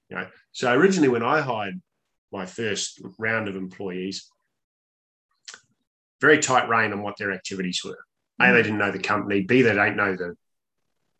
you 0.10 0.18
know. 0.18 0.28
So 0.52 0.72
originally, 0.74 1.10
when 1.10 1.24
I 1.24 1.42
hired 1.42 1.82
my 2.32 2.46
first 2.46 3.02
round 3.18 3.48
of 3.48 3.56
employees, 3.56 4.30
very 6.22 6.40
tight 6.40 6.68
rein 6.70 6.92
on 6.92 7.02
what 7.02 7.18
their 7.18 7.32
activities 7.32 7.82
were. 7.84 7.98
A, 8.42 8.52
they 8.52 8.60
mm. 8.60 8.64
didn't 8.64 8.78
know 8.80 8.92
the 8.92 9.00
company. 9.00 9.42
B, 9.42 9.62
they 9.62 9.74
don't 9.74 9.96
know 9.96 10.16
the, 10.16 10.36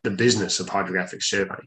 the 0.06 0.16
business 0.16 0.60
of 0.60 0.68
hydrographic 0.68 1.22
survey. 1.22 1.58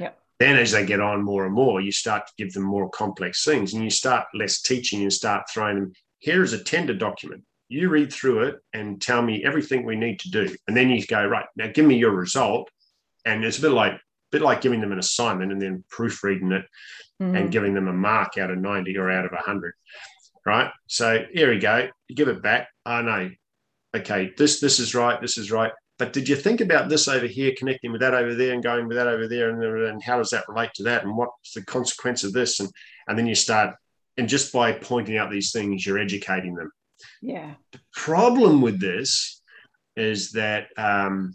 Yep. 0.00 0.18
Then, 0.40 0.56
as 0.56 0.72
they 0.72 0.84
get 0.84 1.00
on 1.00 1.22
more 1.22 1.46
and 1.46 1.54
more, 1.54 1.80
you 1.80 1.92
start 1.92 2.26
to 2.26 2.32
give 2.36 2.52
them 2.52 2.64
more 2.64 2.90
complex 2.90 3.44
things 3.44 3.72
and 3.72 3.82
you 3.82 3.90
start 3.90 4.26
less 4.34 4.60
teaching 4.60 5.02
and 5.02 5.12
start 5.12 5.48
throwing 5.48 5.76
them. 5.76 5.92
Here 6.18 6.42
is 6.42 6.52
a 6.52 6.62
tender 6.62 6.94
document. 6.94 7.44
You 7.68 7.88
read 7.88 8.12
through 8.12 8.48
it 8.48 8.56
and 8.74 9.00
tell 9.00 9.22
me 9.22 9.44
everything 9.44 9.84
we 9.84 9.96
need 9.96 10.18
to 10.20 10.30
do. 10.30 10.54
And 10.66 10.76
then 10.76 10.90
you 10.90 11.06
go, 11.06 11.24
right, 11.24 11.46
now 11.56 11.68
give 11.72 11.86
me 11.86 11.96
your 11.96 12.10
result. 12.10 12.68
And 13.24 13.44
it's 13.44 13.58
a 13.58 13.62
bit 13.62 13.70
like, 13.70 13.94
bit 14.30 14.42
like 14.42 14.60
giving 14.60 14.80
them 14.80 14.92
an 14.92 14.98
assignment 14.98 15.52
and 15.52 15.62
then 15.62 15.84
proofreading 15.88 16.52
it 16.52 16.66
mm-hmm. 17.22 17.34
and 17.34 17.50
giving 17.50 17.74
them 17.74 17.88
a 17.88 17.92
mark 17.92 18.36
out 18.36 18.50
of 18.50 18.58
90 18.58 18.96
or 18.98 19.10
out 19.10 19.24
of 19.24 19.32
100. 19.32 19.74
Right. 20.44 20.70
So 20.86 21.24
here 21.32 21.50
we 21.50 21.58
go. 21.58 21.88
You 22.08 22.14
give 22.14 22.28
it 22.28 22.42
back. 22.42 22.68
I 22.84 22.98
oh, 22.98 23.02
know. 23.02 23.30
Okay, 23.96 24.32
this 24.36 24.60
this 24.60 24.78
is 24.78 24.94
right. 24.94 25.20
This 25.20 25.38
is 25.38 25.50
right. 25.50 25.72
But 25.98 26.12
did 26.12 26.28
you 26.28 26.36
think 26.36 26.60
about 26.60 26.88
this 26.88 27.08
over 27.08 27.26
here, 27.26 27.54
connecting 27.56 27.90
with 27.90 28.02
that 28.02 28.14
over 28.14 28.34
there, 28.34 28.52
and 28.52 28.62
going 28.62 28.86
with 28.86 28.96
that 28.96 29.06
over 29.06 29.26
there, 29.26 29.48
and, 29.50 29.62
and 29.88 30.02
how 30.02 30.18
does 30.18 30.30
that 30.30 30.48
relate 30.48 30.70
to 30.74 30.82
that, 30.84 31.04
and 31.04 31.16
what's 31.16 31.52
the 31.54 31.64
consequence 31.64 32.22
of 32.22 32.32
this, 32.32 32.60
and 32.60 32.70
and 33.08 33.18
then 33.18 33.26
you 33.26 33.34
start 33.34 33.74
and 34.16 34.28
just 34.28 34.52
by 34.52 34.72
pointing 34.72 35.18
out 35.18 35.30
these 35.30 35.52
things, 35.52 35.84
you're 35.84 35.98
educating 35.98 36.54
them. 36.54 36.72
Yeah. 37.20 37.54
The 37.72 37.80
problem 37.92 38.62
with 38.62 38.80
this 38.80 39.42
is 39.94 40.32
that 40.32 40.68
um, 40.76 41.34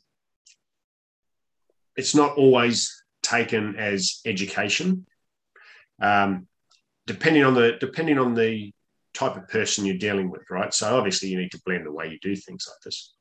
it's 1.95 2.15
not 2.15 2.37
always 2.37 3.03
taken 3.21 3.75
as 3.75 4.21
education. 4.25 5.05
Um, 6.01 6.47
depending 7.05 7.43
on 7.43 7.53
the 7.53 7.77
depending 7.79 8.17
on 8.17 8.33
the 8.33 8.71
type 9.13 9.35
of 9.35 9.47
person 9.47 9.85
you're 9.85 9.97
dealing 9.97 10.31
with, 10.31 10.49
right? 10.49 10.73
So 10.73 10.97
obviously 10.97 11.29
you 11.29 11.37
need 11.37 11.51
to 11.51 11.61
blend 11.65 11.85
the 11.85 11.91
way 11.91 12.07
you 12.07 12.17
do 12.19 12.35
things 12.35 12.67
like 12.67 12.81
this. 12.83 13.13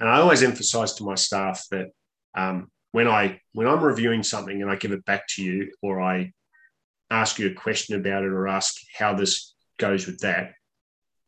And 0.00 0.08
I 0.08 0.20
always 0.20 0.42
emphasize 0.42 0.94
to 0.94 1.04
my 1.04 1.14
staff 1.14 1.64
that 1.70 1.88
um, 2.34 2.70
when 2.92 3.08
I 3.08 3.40
when 3.52 3.66
I'm 3.66 3.82
reviewing 3.82 4.22
something 4.22 4.60
and 4.62 4.70
I 4.70 4.76
give 4.76 4.92
it 4.92 5.04
back 5.04 5.26
to 5.30 5.42
you, 5.42 5.72
or 5.82 6.00
I 6.00 6.32
ask 7.10 7.38
you 7.38 7.48
a 7.48 7.54
question 7.54 7.98
about 7.98 8.24
it, 8.24 8.32
or 8.32 8.48
ask 8.48 8.74
how 8.96 9.14
this 9.14 9.54
goes 9.78 10.06
with 10.06 10.20
that, 10.20 10.52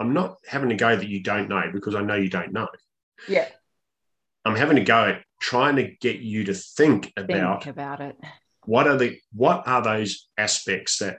I'm 0.01 0.13
not 0.13 0.37
having 0.47 0.71
to 0.71 0.77
go 0.77 0.95
that 0.95 1.09
you 1.09 1.23
don't 1.23 1.49
know 1.49 1.71
because 1.73 1.95
I 1.95 2.03
know 2.03 2.17
you 2.17 2.31
don't 2.31 2.53
know. 2.53 2.69
Yeah. 3.29 3.49
I'm 4.45 4.57
having 4.57 4.77
to 4.77 4.85
go 4.85 5.07
at 5.07 5.23
trying 5.41 5.77
to 5.77 5.95
get 6.01 6.21
you 6.21 6.45
to 6.45 6.55
think 6.55 7.13
about 7.17 7.65
think 7.65 7.75
about 7.75 8.01
it. 8.01 8.17
What 8.65 8.87
are 8.87 8.97
the 8.97 9.19
what 9.33 9.67
are 9.67 9.83
those 9.83 10.29
aspects 10.37 10.99
that 10.99 11.19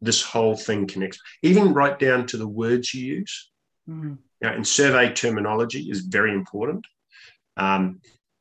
this 0.00 0.22
whole 0.22 0.56
thing 0.56 0.86
connects? 0.86 1.18
Even 1.42 1.74
right 1.74 1.98
down 1.98 2.26
to 2.28 2.36
the 2.36 2.48
words 2.48 2.94
you 2.94 3.16
use. 3.16 3.50
Mm-hmm. 3.88 4.14
You 4.40 4.48
know, 4.48 4.54
and 4.54 4.66
survey 4.66 5.12
terminology 5.12 5.90
is 5.90 6.00
very 6.00 6.32
important. 6.32 6.86
Um, 7.56 8.00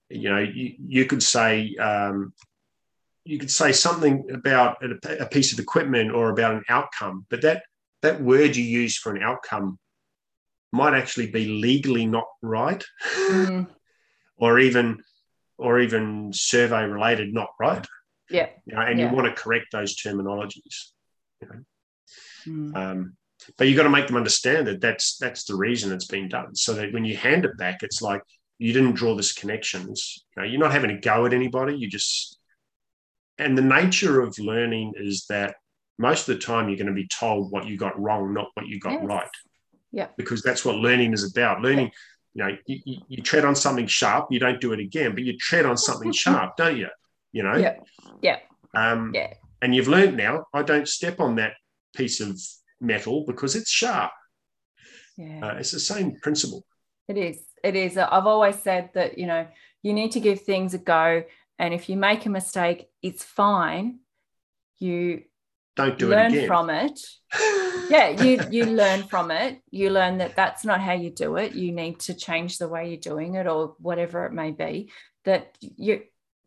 you 0.09 0.29
know, 0.29 0.39
you, 0.39 0.75
you 0.85 1.05
could 1.05 1.23
say 1.23 1.75
um, 1.75 2.33
you 3.25 3.39
could 3.39 3.51
say 3.51 3.71
something 3.71 4.29
about 4.33 4.77
a, 4.83 5.23
a 5.23 5.25
piece 5.27 5.53
of 5.53 5.59
equipment 5.59 6.11
or 6.11 6.29
about 6.29 6.55
an 6.55 6.63
outcome, 6.69 7.25
but 7.29 7.41
that 7.41 7.63
that 8.01 8.21
word 8.21 8.55
you 8.55 8.63
use 8.63 8.97
for 8.97 9.15
an 9.15 9.23
outcome 9.23 9.79
might 10.71 10.93
actually 10.93 11.27
be 11.27 11.45
legally 11.47 12.05
not 12.05 12.27
right 12.41 12.83
mm-hmm. 13.15 13.63
or 14.37 14.59
even 14.59 15.01
or 15.57 15.79
even 15.79 16.31
survey 16.33 16.83
related 16.83 17.33
not 17.33 17.49
right 17.59 17.85
yeah 18.29 18.49
you 18.65 18.75
know, 18.75 18.81
and 18.81 18.99
yeah. 18.99 19.09
you 19.09 19.15
want 19.15 19.27
to 19.27 19.41
correct 19.41 19.67
those 19.71 19.95
terminologies 19.95 20.89
you 21.41 21.47
know? 21.47 21.63
mm. 22.47 22.75
um, 22.75 23.15
but 23.57 23.67
you've 23.67 23.77
got 23.77 23.83
to 23.83 23.89
make 23.89 24.07
them 24.07 24.17
understand 24.17 24.67
that 24.67 24.81
that's 24.81 25.17
that's 25.17 25.43
the 25.45 25.55
reason 25.55 25.91
it's 25.91 26.07
been 26.07 26.29
done 26.29 26.55
so 26.55 26.73
that 26.73 26.93
when 26.93 27.05
you 27.05 27.15
hand 27.15 27.45
it 27.45 27.57
back 27.57 27.83
it's 27.83 28.01
like 28.01 28.21
you 28.59 28.73
didn't 28.73 28.93
draw 28.93 29.15
this 29.15 29.33
connection 29.33 29.89
it's, 29.89 30.23
you 30.35 30.41
know, 30.41 30.47
you're 30.47 30.59
not 30.59 30.71
having 30.71 30.89
to 30.89 31.01
go 31.01 31.25
at 31.25 31.33
anybody 31.33 31.75
you 31.75 31.89
just 31.89 32.39
and 33.37 33.57
the 33.57 33.61
nature 33.61 34.21
of 34.21 34.37
learning 34.39 34.93
is 34.95 35.25
that 35.27 35.55
most 35.97 36.27
of 36.27 36.35
the 36.35 36.41
time 36.41 36.67
you're 36.67 36.77
going 36.77 36.87
to 36.87 36.93
be 36.93 37.07
told 37.07 37.51
what 37.51 37.67
you 37.67 37.77
got 37.77 37.99
wrong 37.99 38.33
not 38.33 38.49
what 38.53 38.67
you 38.67 38.79
got 38.79 38.93
yes. 38.93 39.03
right 39.03 39.29
yeah. 39.93 40.07
Because 40.17 40.41
that's 40.41 40.65
what 40.65 40.75
learning 40.75 41.13
is 41.13 41.31
about. 41.31 41.61
Learning, 41.61 41.91
you 42.33 42.43
know, 42.43 42.57
you, 42.65 42.79
you, 42.83 42.97
you, 43.07 43.23
tread 43.23 43.45
on 43.45 43.55
something 43.55 43.85
sharp, 43.85 44.27
you 44.31 44.39
don't 44.39 44.59
do 44.59 44.73
it 44.73 44.79
again, 44.79 45.13
but 45.13 45.23
you 45.23 45.37
tread 45.37 45.65
on 45.65 45.77
something 45.77 46.11
sharp, 46.23 46.57
don't 46.57 46.77
you? 46.77 46.89
You 47.31 47.43
know? 47.43 47.55
Yeah. 47.55 47.75
Yeah. 48.21 48.39
Um, 48.73 49.11
yeah. 49.13 49.33
And 49.61 49.73
you've 49.73 49.87
learned 49.87 50.17
now, 50.17 50.45
I 50.53 50.63
don't 50.63 50.87
step 50.87 51.19
on 51.19 51.35
that 51.35 51.53
piece 51.95 52.19
of 52.19 52.41
metal 52.83 53.23
because 53.25 53.55
it's 53.55 53.69
sharp. 53.69 54.11
Yeah. 55.17 55.39
Uh, 55.47 55.55
it's 55.57 55.71
the 55.71 55.79
same 55.79 56.17
principle. 56.21 56.65
It 57.07 57.17
is. 57.17 57.39
It 57.63 57.75
is. 57.75 57.97
I've 57.97 58.27
always 58.27 58.59
said 58.59 58.89
that, 58.93 59.17
you 59.17 59.27
know, 59.27 59.47
you 59.81 59.93
need 59.93 60.11
to 60.13 60.19
give 60.19 60.41
things 60.41 60.73
a 60.73 60.77
go. 60.77 61.23
And 61.59 61.73
if 61.73 61.89
you 61.89 61.97
make 61.97 62.25
a 62.25 62.29
mistake, 62.29 62.87
it's 63.01 63.23
fine. 63.23 63.99
You 64.79 65.23
don't 65.75 65.97
do 65.97 66.09
learn 66.09 66.33
it 66.33 66.37
again. 66.37 66.47
from 66.47 66.69
it. 66.69 66.99
yeah, 67.89 68.09
you 68.09 68.39
you 68.51 68.65
learn 68.65 69.03
from 69.03 69.31
it. 69.31 69.61
You 69.71 69.89
learn 69.89 70.17
that 70.17 70.35
that's 70.35 70.65
not 70.65 70.81
how 70.81 70.93
you 70.93 71.09
do 71.09 71.37
it. 71.37 71.53
You 71.53 71.71
need 71.71 71.99
to 72.01 72.13
change 72.13 72.57
the 72.57 72.67
way 72.67 72.89
you're 72.89 72.97
doing 72.97 73.35
it, 73.35 73.47
or 73.47 73.75
whatever 73.79 74.25
it 74.25 74.33
may 74.33 74.51
be. 74.51 74.91
That 75.25 75.55
you 75.61 76.01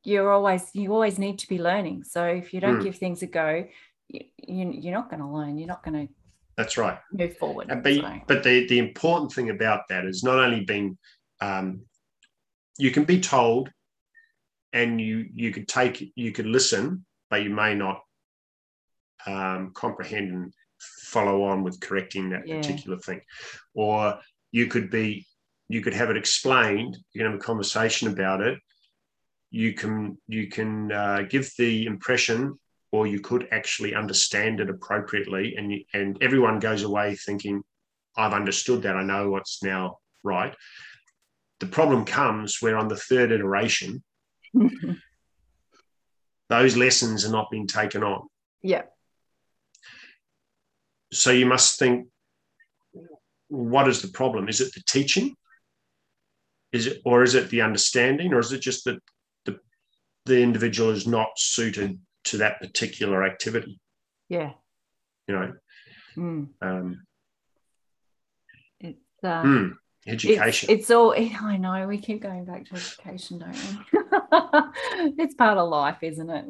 you're 0.05 0.31
always 0.31 0.71
you 0.75 0.93
always 0.93 1.19
need 1.19 1.39
to 1.41 1.49
be 1.49 1.59
learning. 1.59 2.05
So 2.05 2.25
if 2.25 2.55
you 2.55 2.61
don't 2.61 2.81
mm. 2.81 2.85
give 2.85 2.97
things 2.97 3.23
a 3.23 3.27
go, 3.27 3.67
you, 4.09 4.23
you 4.47 4.91
are 4.91 4.95
not 4.95 5.11
going 5.11 5.21
to 5.21 5.29
learn. 5.29 5.59
You're 5.59 5.69
not 5.69 5.83
going 5.83 6.07
to. 6.07 6.13
That's 6.57 6.79
right. 6.79 6.99
Move 7.13 7.37
forward. 7.37 7.69
But, 7.69 7.95
so. 7.95 8.21
but 8.27 8.43
the 8.43 8.67
the 8.67 8.79
important 8.79 9.33
thing 9.33 9.51
about 9.51 9.83
that 9.89 10.07
is 10.07 10.23
not 10.23 10.39
only 10.39 10.65
being, 10.65 10.97
um, 11.41 11.83
you 12.79 12.91
can 12.91 13.05
be 13.05 13.21
told, 13.21 13.71
and 14.73 15.01
you 15.01 15.27
you 15.35 15.53
could 15.53 15.69
take 15.69 16.13
you 16.17 16.33
could 16.33 16.47
listen, 16.47 17.05
but 17.31 17.43
you 17.43 17.51
may 17.51 17.75
not 17.75 18.01
um, 19.27 19.73
comprehend 19.75 20.31
and 20.33 20.53
follow 21.03 21.45
on 21.45 21.63
with 21.63 21.81
correcting 21.81 22.31
that 22.31 22.47
yeah. 22.47 22.57
particular 22.57 22.99
thing 22.99 23.21
or 23.75 24.19
you 24.53 24.67
could 24.67 24.91
be 24.91 25.27
you 25.69 25.81
could 25.81 25.95
have 25.95 26.11
it 26.11 26.17
explained 26.17 26.97
you 27.13 27.21
can 27.21 27.31
have 27.31 27.41
a 27.41 27.43
conversation 27.43 28.09
about 28.09 28.41
it 28.41 28.59
you 29.51 29.73
can 29.73 30.19
you 30.29 30.49
can 30.49 30.93
uh, 30.93 31.23
give 31.29 31.51
the 31.59 31.87
impression 31.87 32.59
or 32.97 33.07
you 33.07 33.21
could 33.21 33.47
actually 33.53 33.95
understand 33.95 34.59
it 34.59 34.71
appropriately 34.71 35.55
and 35.57 35.71
you, 35.71 35.85
and 35.93 36.17
everyone 36.23 36.59
goes 36.59 36.83
away 36.83 37.15
thinking 37.15 37.63
i've 38.17 38.33
understood 38.33 38.83
that. 38.83 38.97
I 38.97 39.03
know 39.03 39.29
what's 39.31 39.63
now 39.63 39.99
right. 40.25 40.55
The 41.61 41.67
problem 41.67 42.07
comes 42.07 42.59
where 42.61 42.79
on 42.79 42.89
the 42.89 42.97
third 42.97 43.31
iteration 43.33 44.03
those 46.49 46.77
lessons 46.77 47.27
are 47.27 47.33
not 47.33 47.51
being 47.51 47.67
taken 47.67 48.03
on. 48.03 48.27
Yeah. 48.63 48.83
So 51.13 51.31
you 51.31 51.45
must 51.47 51.79
think 51.79 52.09
what 53.49 53.89
is 53.89 54.01
the 54.03 54.09
problem? 54.09 54.49
Is 54.49 54.61
it 54.61 54.73
the 54.75 54.83
teaching? 54.87 55.37
Is 56.73 56.87
it 56.87 57.03
or 57.05 57.23
is 57.23 57.35
it 57.35 57.51
the 57.51 57.61
understanding? 57.61 58.33
Or 58.33 58.39
is 58.39 58.53
it 58.53 58.61
just 58.61 58.85
that 58.85 58.99
the 59.45 59.59
the 60.25 60.41
individual 60.41 60.91
is 60.91 61.07
not 61.07 61.29
suited 61.37 61.99
to 62.27 62.39
that 62.39 62.61
particular 62.61 63.25
activity. 63.25 63.81
Yeah. 64.29 64.53
You 65.29 65.35
know? 65.35 65.53
Mm. 66.17 66.49
um 66.63 67.03
it's 68.81 68.99
uh, 69.23 69.43
mm, 69.43 69.73
education. 70.07 70.71
it's, 70.71 70.81
it's, 70.81 70.91
all 70.91 71.13
i 71.43 71.59
know 71.59 71.87
we 71.87 71.99
keep 71.99 72.23
going 72.23 72.47
back 72.47 72.65
to 72.65 72.75
education 72.75 73.39
don't 73.39 73.53
we? 73.53 75.13
It's 75.23 75.35
part 75.35 75.59
of 75.59 75.69
life 75.69 75.99
isn't 76.03 76.31
it? 76.31 76.47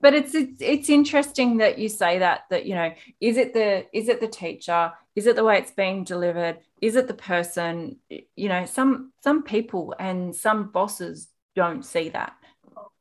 But 0.00 0.14
it's, 0.14 0.34
it's 0.34 0.60
it's 0.60 0.90
interesting 0.90 1.58
that 1.58 1.78
you 1.78 1.88
say 1.88 2.18
that 2.18 2.42
that 2.50 2.66
you 2.66 2.74
know 2.74 2.92
is 3.20 3.36
it 3.36 3.54
the 3.54 3.86
is 3.92 4.08
it 4.08 4.20
the 4.20 4.28
teacher? 4.28 4.92
Is 5.16 5.26
it 5.26 5.36
the 5.36 5.44
way 5.44 5.58
it's 5.58 5.70
being 5.70 6.04
delivered? 6.04 6.58
Is 6.82 6.96
it 6.96 7.08
the 7.08 7.14
person? 7.14 7.96
You 8.08 8.48
know 8.48 8.66
some 8.66 9.12
some 9.22 9.42
people 9.44 9.94
and 9.98 10.34
some 10.36 10.70
bosses 10.70 11.28
don't 11.54 11.84
see 11.84 12.10
that. 12.10 12.34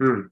Mm. 0.02 0.30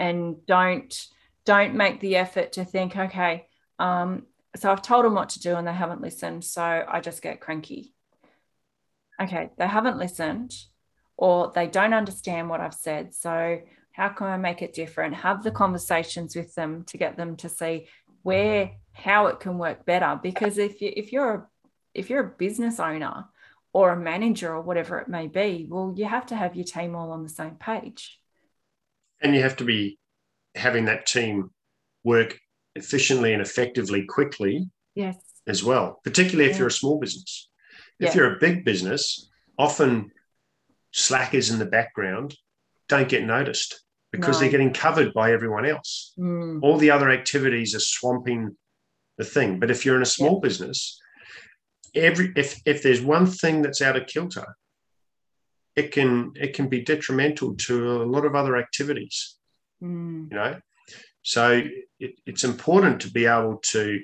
And 0.00 0.44
don't 0.46 1.06
don't 1.44 1.74
make 1.74 2.00
the 2.00 2.16
effort 2.16 2.52
to 2.52 2.64
think 2.64 2.96
okay 2.96 3.46
um, 3.78 4.24
so 4.56 4.70
i've 4.70 4.82
told 4.82 5.04
them 5.04 5.14
what 5.14 5.28
to 5.30 5.40
do 5.40 5.54
and 5.54 5.66
they 5.66 5.72
haven't 5.72 6.00
listened 6.00 6.44
so 6.44 6.62
i 6.62 7.00
just 7.00 7.22
get 7.22 7.40
cranky 7.40 7.94
okay 9.22 9.50
they 9.58 9.66
haven't 9.66 9.98
listened 9.98 10.52
or 11.16 11.52
they 11.54 11.68
don't 11.68 11.94
understand 11.94 12.48
what 12.48 12.60
i've 12.60 12.74
said 12.74 13.14
so 13.14 13.60
how 13.92 14.08
can 14.08 14.28
I 14.28 14.36
make 14.36 14.62
it 14.62 14.72
different? 14.72 15.14
Have 15.14 15.42
the 15.42 15.50
conversations 15.50 16.36
with 16.36 16.54
them 16.54 16.84
to 16.84 16.96
get 16.96 17.16
them 17.16 17.36
to 17.36 17.48
see 17.48 17.86
where 18.22 18.72
how 18.92 19.26
it 19.26 19.40
can 19.40 19.58
work 19.58 19.84
better. 19.84 20.18
Because 20.22 20.58
if 20.58 20.80
you 20.80 20.92
if 20.94 21.12
you're 21.12 21.34
a, 21.34 21.46
if 21.94 22.10
you're 22.10 22.24
a 22.24 22.36
business 22.38 22.78
owner 22.78 23.26
or 23.72 23.90
a 23.90 24.00
manager 24.00 24.54
or 24.54 24.62
whatever 24.62 24.98
it 24.98 25.08
may 25.08 25.26
be, 25.26 25.66
well, 25.68 25.92
you 25.96 26.04
have 26.04 26.26
to 26.26 26.36
have 26.36 26.56
your 26.56 26.64
team 26.64 26.94
all 26.94 27.12
on 27.12 27.22
the 27.22 27.28
same 27.28 27.56
page. 27.56 28.19
And 29.22 29.34
you 29.34 29.42
have 29.42 29.56
to 29.56 29.64
be 29.64 29.98
having 30.54 30.86
that 30.86 31.06
team 31.06 31.50
work 32.04 32.38
efficiently 32.74 33.32
and 33.32 33.42
effectively 33.42 34.04
quickly 34.04 34.68
yes 34.94 35.16
as 35.46 35.62
well 35.62 36.00
particularly 36.04 36.48
if 36.48 36.54
yeah. 36.54 36.60
you're 36.60 36.68
a 36.68 36.72
small 36.72 36.98
business 36.98 37.50
if 37.98 38.08
yeah. 38.08 38.14
you're 38.14 38.36
a 38.36 38.38
big 38.38 38.64
business 38.64 39.28
often 39.58 40.10
slackers 40.92 41.50
in 41.50 41.58
the 41.58 41.66
background 41.66 42.34
don't 42.88 43.08
get 43.08 43.24
noticed 43.24 43.82
because 44.12 44.36
no. 44.36 44.40
they're 44.40 44.50
getting 44.50 44.72
covered 44.72 45.14
by 45.14 45.32
everyone 45.32 45.64
else. 45.64 46.12
Mm. 46.18 46.60
All 46.62 46.76
the 46.76 46.90
other 46.90 47.10
activities 47.10 47.74
are 47.74 47.80
swamping 47.80 48.56
the 49.18 49.24
thing. 49.24 49.60
But 49.60 49.70
if 49.70 49.86
you're 49.86 49.96
in 49.96 50.02
a 50.02 50.06
small 50.06 50.34
yep. 50.34 50.42
business, 50.42 51.00
every 51.94 52.32
if 52.36 52.60
if 52.66 52.82
there's 52.82 53.00
one 53.00 53.26
thing 53.26 53.62
that's 53.62 53.80
out 53.80 53.96
of 53.96 54.06
kilter, 54.06 54.56
it 55.76 55.92
can 55.92 56.32
it 56.34 56.54
can 56.54 56.68
be 56.68 56.82
detrimental 56.82 57.54
to 57.54 58.02
a 58.02 58.04
lot 58.04 58.24
of 58.24 58.34
other 58.34 58.56
activities. 58.56 59.36
Mm. 59.82 60.30
You 60.30 60.36
know, 60.36 60.60
so 61.22 61.62
it, 61.98 62.14
it's 62.26 62.44
important 62.44 63.00
to 63.02 63.10
be 63.10 63.26
able 63.26 63.58
to. 63.72 64.00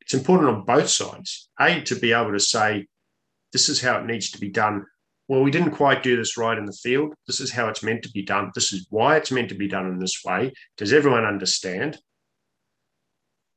It's 0.00 0.14
important 0.14 0.48
on 0.48 0.64
both 0.64 0.88
sides. 0.88 1.50
A 1.60 1.82
to 1.82 1.94
be 1.96 2.12
able 2.12 2.32
to 2.32 2.40
say, 2.40 2.86
this 3.52 3.68
is 3.68 3.82
how 3.82 3.98
it 3.98 4.06
needs 4.06 4.30
to 4.30 4.40
be 4.40 4.48
done 4.48 4.86
well, 5.28 5.42
we 5.42 5.50
didn't 5.50 5.72
quite 5.72 6.02
do 6.02 6.16
this 6.16 6.38
right 6.38 6.56
in 6.56 6.64
the 6.64 6.72
field. 6.72 7.14
This 7.26 7.38
is 7.38 7.52
how 7.52 7.68
it's 7.68 7.82
meant 7.82 8.02
to 8.04 8.10
be 8.10 8.22
done. 8.22 8.50
This 8.54 8.72
is 8.72 8.86
why 8.88 9.16
it's 9.16 9.30
meant 9.30 9.50
to 9.50 9.54
be 9.54 9.68
done 9.68 9.86
in 9.86 9.98
this 9.98 10.24
way. 10.24 10.54
Does 10.78 10.94
everyone 10.94 11.26
understand? 11.26 11.98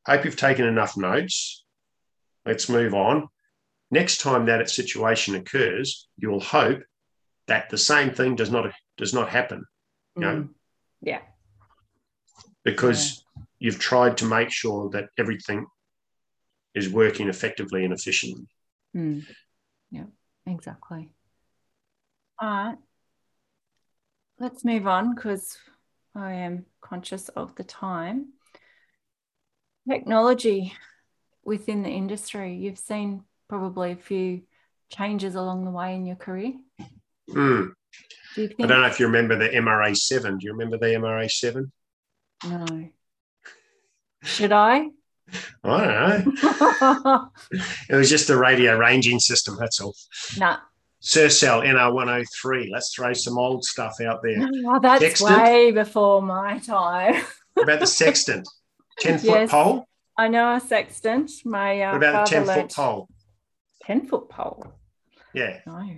Hope 0.05 0.25
you've 0.25 0.35
taken 0.35 0.65
enough 0.65 0.97
notes. 0.97 1.63
Let's 2.45 2.67
move 2.67 2.93
on. 2.93 3.29
Next 3.89 4.19
time 4.19 4.45
that 4.45 4.69
situation 4.69 5.35
occurs, 5.35 6.09
you'll 6.17 6.41
hope 6.41 6.81
that 7.51 7.69
the 7.69 7.77
same 7.77 8.11
thing 8.11 8.37
does 8.37 8.49
not 8.49 8.71
does 8.97 9.13
not 9.13 9.27
happen. 9.29 9.65
You 10.15 10.21
know? 10.21 10.35
Mm. 10.35 10.49
Yeah. 11.01 11.21
Because 12.63 13.25
yeah. 13.35 13.43
you've 13.59 13.79
tried 13.79 14.15
to 14.17 14.25
make 14.25 14.51
sure 14.51 14.89
that 14.91 15.09
everything 15.17 15.65
is 16.73 16.87
working 16.89 17.27
effectively 17.27 17.83
and 17.83 17.93
efficiently. 17.93 18.47
Mm. 18.95 19.25
Yeah, 19.91 20.05
exactly. 20.45 21.11
All 22.39 22.49
right. 22.49 22.77
Let's 24.39 24.63
move 24.63 24.87
on 24.87 25.13
because 25.13 25.57
I 26.15 26.31
am 26.47 26.65
conscious 26.79 27.27
of 27.29 27.55
the 27.55 27.65
time. 27.65 28.27
Technology 29.89 30.73
within 31.43 31.83
the 31.83 31.89
industry, 31.89 32.55
you've 32.55 32.77
seen 32.77 33.23
probably 33.49 33.91
a 33.91 33.97
few 33.97 34.43
changes 34.89 35.35
along 35.35 35.65
the 35.65 35.71
way 35.71 35.95
in 35.95 36.05
your 36.05 36.15
career. 36.15 36.53
Mm. 37.29 37.71
Do 38.35 38.47
think- 38.47 38.61
I 38.61 38.65
don't 38.67 38.81
know 38.81 38.87
if 38.87 38.99
you 38.99 39.07
remember 39.07 39.37
the 39.37 39.49
MRA 39.49 39.95
7. 39.95 40.37
Do 40.37 40.45
you 40.45 40.53
remember 40.53 40.77
the 40.77 40.93
MRA 40.95 41.29
7? 41.29 41.71
No. 42.45 42.89
Should 44.23 44.51
I? 44.51 44.89
I 45.63 46.23
don't 46.23 46.35
know. 46.81 47.29
it 47.89 47.95
was 47.95 48.09
just 48.09 48.29
a 48.29 48.37
radio 48.37 48.77
ranging 48.77 49.19
system, 49.19 49.57
that's 49.59 49.79
all. 49.79 49.95
Nah. 50.37 50.57
Sercel 51.01 51.65
NR103. 51.65 52.69
Let's 52.71 52.93
throw 52.93 53.13
some 53.13 53.37
old 53.37 53.63
stuff 53.63 53.95
out 54.01 54.21
there. 54.23 54.47
Oh, 54.65 54.79
that's 54.79 55.01
Sextant. 55.01 55.41
way 55.41 55.71
before 55.71 56.21
my 56.21 56.59
time. 56.59 57.23
about 57.59 57.79
the 57.79 57.87
sextant? 57.87 58.47
10 58.99 59.19
foot 59.19 59.27
yes, 59.27 59.51
pole? 59.51 59.85
I 60.17 60.27
know 60.27 60.53
a 60.55 60.59
sextant. 60.59 61.31
My 61.45 61.81
uh, 61.81 61.93
what 61.93 61.97
about 61.97 62.27
a 62.27 62.31
10 62.31 62.45
foot 62.45 62.71
pole? 62.71 63.09
10 63.83 64.07
foot 64.07 64.29
pole? 64.29 64.65
Yeah. 65.33 65.59
No. 65.65 65.89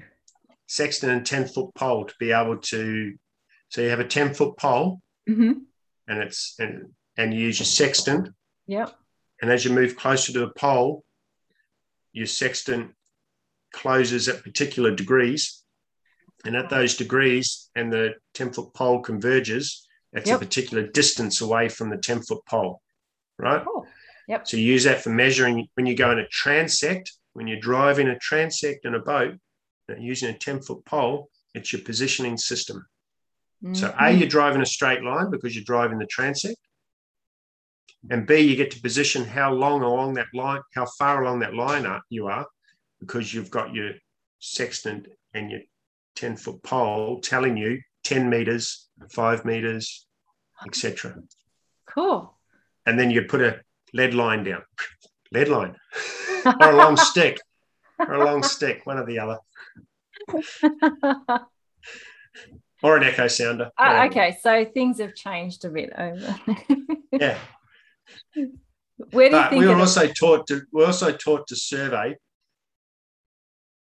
Sextant 0.68 1.12
and 1.12 1.26
10 1.26 1.48
foot 1.48 1.74
pole 1.76 2.06
to 2.06 2.14
be 2.20 2.32
able 2.32 2.58
to. 2.58 3.14
So 3.70 3.82
you 3.82 3.90
have 3.90 4.00
a 4.00 4.08
10 4.08 4.34
foot 4.34 4.58
pole 4.58 5.02
mm-hmm. 5.30 5.54
and 6.08 6.24
it's 6.24 6.56
and, 6.60 6.92
and 7.18 7.34
you 7.34 7.42
use 7.42 7.60
your 7.60 7.66
sextant. 7.66 8.30
Yep. 8.68 8.94
And 9.42 9.52
as 9.52 9.66
you 9.66 9.72
move 9.72 9.96
closer 9.98 10.32
to 10.34 10.40
the 10.40 10.52
pole, 10.56 11.04
your 12.14 12.28
sextant 12.28 12.92
closes 13.74 14.30
at 14.30 14.44
particular 14.44 14.96
degrees. 14.96 15.64
And 16.46 16.56
at 16.56 16.70
those 16.70 16.96
degrees, 16.98 17.70
and 17.76 17.92
the 17.92 18.16
10 18.34 18.54
foot 18.54 18.74
pole 18.74 19.02
converges, 19.02 19.88
that's 20.12 20.28
yep. 20.28 20.42
a 20.42 20.46
particular 20.46 20.88
distance 20.88 21.42
away 21.42 21.70
from 21.70 21.90
the 21.90 21.98
10 21.98 22.22
foot 22.22 22.46
pole, 22.46 22.82
right? 23.40 23.64
Oh, 23.68 23.86
yep. 24.28 24.48
So 24.48 24.58
you 24.58 24.64
use 24.64 24.84
that 24.84 25.02
for 25.02 25.10
measuring 25.10 25.68
when 25.76 25.86
you 25.86 25.96
go 25.96 26.12
in 26.12 26.20
a 26.20 26.26
transect, 26.26 27.10
when 27.34 27.48
you're 27.48 27.60
driving 27.60 28.10
a 28.10 28.16
transect 28.16 28.80
in 28.84 28.94
a 28.94 29.00
boat, 29.00 29.36
using 30.00 30.30
a 30.30 30.38
10 30.38 30.62
foot 30.62 30.84
pole, 30.86 31.30
it's 31.54 31.74
your 31.74 31.82
positioning 31.82 32.38
system. 32.38 32.86
Mm-hmm. 33.64 33.76
So, 33.76 33.88
A, 33.88 33.92
mm-hmm. 33.92 34.20
you're 34.20 34.30
driving 34.30 34.62
a 34.62 34.66
straight 34.66 35.04
line 35.04 35.30
because 35.30 35.56
you're 35.56 35.64
driving 35.64 36.00
the 36.00 36.08
transect. 36.08 36.56
And 38.10 38.28
B, 38.28 38.40
you 38.40 38.56
get 38.58 38.72
to 38.72 38.82
position 38.82 39.24
how 39.24 39.54
long 39.54 39.82
along 39.82 40.16
that 40.16 40.28
line, 40.34 40.62
how 40.76 40.86
far 40.86 41.24
along 41.24 41.40
that 41.40 41.54
line 41.54 41.86
are, 41.86 42.02
you 42.10 42.28
are 42.28 42.46
because 43.00 43.34
you've 43.34 43.52
got 43.52 43.74
your 43.74 43.92
sextant 44.40 45.08
and 45.34 45.52
your 45.52 45.62
10 46.16 46.38
foot 46.38 46.62
pole 46.64 47.20
telling 47.22 47.58
you 47.58 47.80
10 48.04 48.30
meters, 48.30 48.90
five 49.10 49.46
meters, 49.46 50.06
etc. 50.66 51.16
Cool. 51.86 52.36
And 52.86 53.00
then 53.00 53.12
you 53.12 53.24
put 53.24 53.42
a 53.42 53.62
lead 53.94 54.14
line 54.14 54.44
down, 54.44 54.64
lead 55.32 55.48
line, 55.48 55.76
or 56.46 56.72
a 56.72 56.76
long 56.76 56.98
stick, 56.98 57.40
or 58.08 58.14
a 58.14 58.26
long 58.26 58.44
stick, 58.56 58.86
one 58.86 58.98
or 58.98 59.06
the 59.06 59.20
other. 59.20 59.40
or 62.84 62.98
an 62.98 63.04
echo 63.04 63.28
sounder. 63.28 63.72
Uh, 63.78 64.08
okay, 64.10 64.38
so 64.42 64.66
things 64.66 65.00
have 65.00 65.16
changed 65.16 65.66
a 65.66 65.70
bit 65.70 65.92
over. 65.98 66.40
yeah. 67.12 67.38
Where 69.12 69.30
do 69.30 69.36
you 69.36 69.50
think 69.50 69.62
we 69.62 69.68
were 69.68 69.76
also 69.76 70.08
taught 70.08 70.48
to 70.48 70.62
we 70.72 70.84
are 70.84 70.88
also 70.88 71.12
taught 71.12 71.48
to 71.48 71.56
survey 71.56 72.16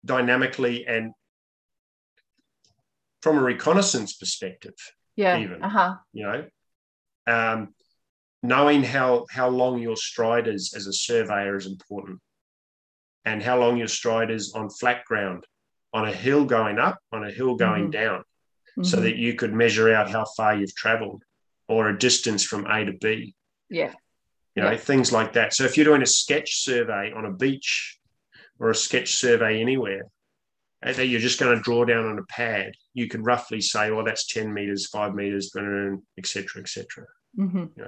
dynamically 0.06 0.86
and 0.86 1.14
from 3.22 3.38
a 3.38 3.42
reconnaissance 3.42 4.14
perspective. 4.14 4.74
Yeah. 5.16 5.38
Even, 5.38 5.64
uh-huh. 5.64 5.96
you 6.14 6.24
know, 6.24 6.46
um, 7.28 7.74
knowing 8.42 8.84
how 8.84 9.26
how 9.30 9.50
long 9.50 9.80
your 9.80 9.96
stride 9.96 10.48
is 10.48 10.74
as 10.76 10.88
a 10.88 10.94
surveyor 10.94 11.56
is 11.58 11.68
important, 11.68 12.20
and 13.26 13.42
how 13.42 13.60
long 13.60 13.78
your 13.78 13.88
stride 13.88 14.32
is 14.32 14.54
on 14.54 14.70
flat 14.70 15.06
ground, 15.06 15.46
on 15.94 16.08
a 16.08 16.12
hill 16.12 16.46
going 16.46 16.80
up, 16.80 17.00
on 17.12 17.26
a 17.26 17.32
hill 17.32 17.56
going 17.56 17.84
mm-hmm. 17.84 17.92
down, 17.92 18.20
mm-hmm. 18.20 18.84
so 18.84 18.98
that 18.98 19.18
you 19.18 19.36
could 19.36 19.54
measure 19.54 19.94
out 19.94 20.10
how 20.10 20.26
far 20.38 20.56
you've 20.56 20.76
travelled 20.76 21.24
or 21.68 21.90
a 21.90 21.98
distance 21.98 22.44
from 22.44 22.66
A 22.66 22.86
to 22.86 22.94
B. 22.94 23.36
Yeah. 23.70 23.94
You 24.56 24.64
know, 24.64 24.72
yeah. 24.72 24.78
things 24.78 25.12
like 25.12 25.34
that. 25.34 25.54
So 25.54 25.64
if 25.64 25.78
you're 25.78 25.86
doing 25.86 26.02
a 26.02 26.08
sketch 26.08 26.64
survey 26.64 27.14
on 27.16 27.26
a 27.26 27.32
beach 27.32 27.98
or 28.60 28.70
a 28.70 28.76
sketch 28.76 29.16
survey 29.16 29.62
anywhere 29.62 30.04
that 30.84 31.08
you're 31.08 31.20
just 31.20 31.40
going 31.40 31.56
to 31.56 31.62
draw 31.62 31.86
down 31.86 32.06
on 32.06 32.20
a 32.20 32.24
pad, 32.24 32.74
you 32.94 33.08
can 33.08 33.24
roughly 33.24 33.62
say, 33.62 33.92
"Oh, 33.92 34.04
that's 34.04 34.26
ten 34.28 34.54
meters, 34.54 34.88
five 34.88 35.14
meters, 35.14 35.56
etc., 36.18 36.62
etc." 36.62 37.06
Mm-hmm. 37.38 37.58
You 37.58 37.72
know, 37.78 37.88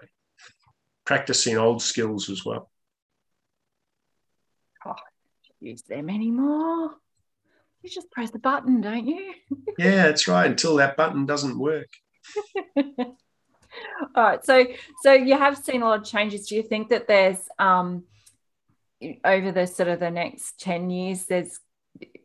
practicing 1.06 1.58
old 1.58 1.82
skills 1.82 2.30
as 2.30 2.46
well. 2.46 2.70
Oh, 4.86 4.94
use 5.64 5.82
them 5.84 6.10
anymore. 6.10 6.92
You 7.82 7.90
just 7.90 8.12
press 8.12 8.32
the 8.32 8.40
button, 8.40 8.82
don't 8.82 9.08
you? 9.08 9.34
yeah, 9.78 10.08
that's 10.08 10.28
right. 10.28 10.50
Until 10.50 10.76
that 10.78 10.96
button 10.96 11.26
doesn't 11.26 11.58
work. 11.58 11.90
All 12.78 13.16
right. 14.16 14.46
So, 14.46 14.66
so 15.02 15.14
you 15.14 15.38
have 15.38 15.58
seen 15.58 15.82
a 15.82 15.86
lot 15.86 16.00
of 16.02 16.06
changes. 16.06 16.48
Do 16.48 16.56
you 16.56 16.64
think 16.64 16.90
that 16.90 17.08
there's 17.08 17.40
um, 17.60 18.04
over 19.24 19.52
the 19.52 19.68
sort 19.68 19.90
of 19.90 20.00
the 20.00 20.12
next 20.12 20.60
10 20.60 20.90
years 20.90 21.26
there's 21.26 21.60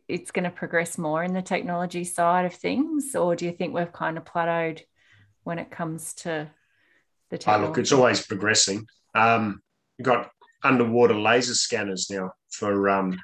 it's 0.07 0.31
going 0.31 0.43
to 0.43 0.49
progress 0.49 0.97
more 0.97 1.23
in 1.23 1.33
the 1.33 1.41
technology 1.41 2.03
side 2.03 2.45
of 2.45 2.53
things 2.53 3.15
or 3.15 3.35
do 3.35 3.45
you 3.45 3.51
think 3.51 3.73
we've 3.73 3.91
kind 3.91 4.17
of 4.17 4.25
plateaued 4.25 4.81
when 5.43 5.59
it 5.59 5.69
comes 5.69 6.13
to 6.13 6.49
the 7.29 7.37
technology? 7.37 7.63
Oh, 7.63 7.67
look 7.67 7.77
it's 7.77 7.91
always 7.91 8.25
progressing 8.25 8.87
um, 9.13 9.61
you've 9.97 10.05
got 10.05 10.31
underwater 10.63 11.13
laser 11.13 11.53
scanners 11.53 12.09
now 12.09 12.31
for 12.51 12.89
um, 12.89 13.19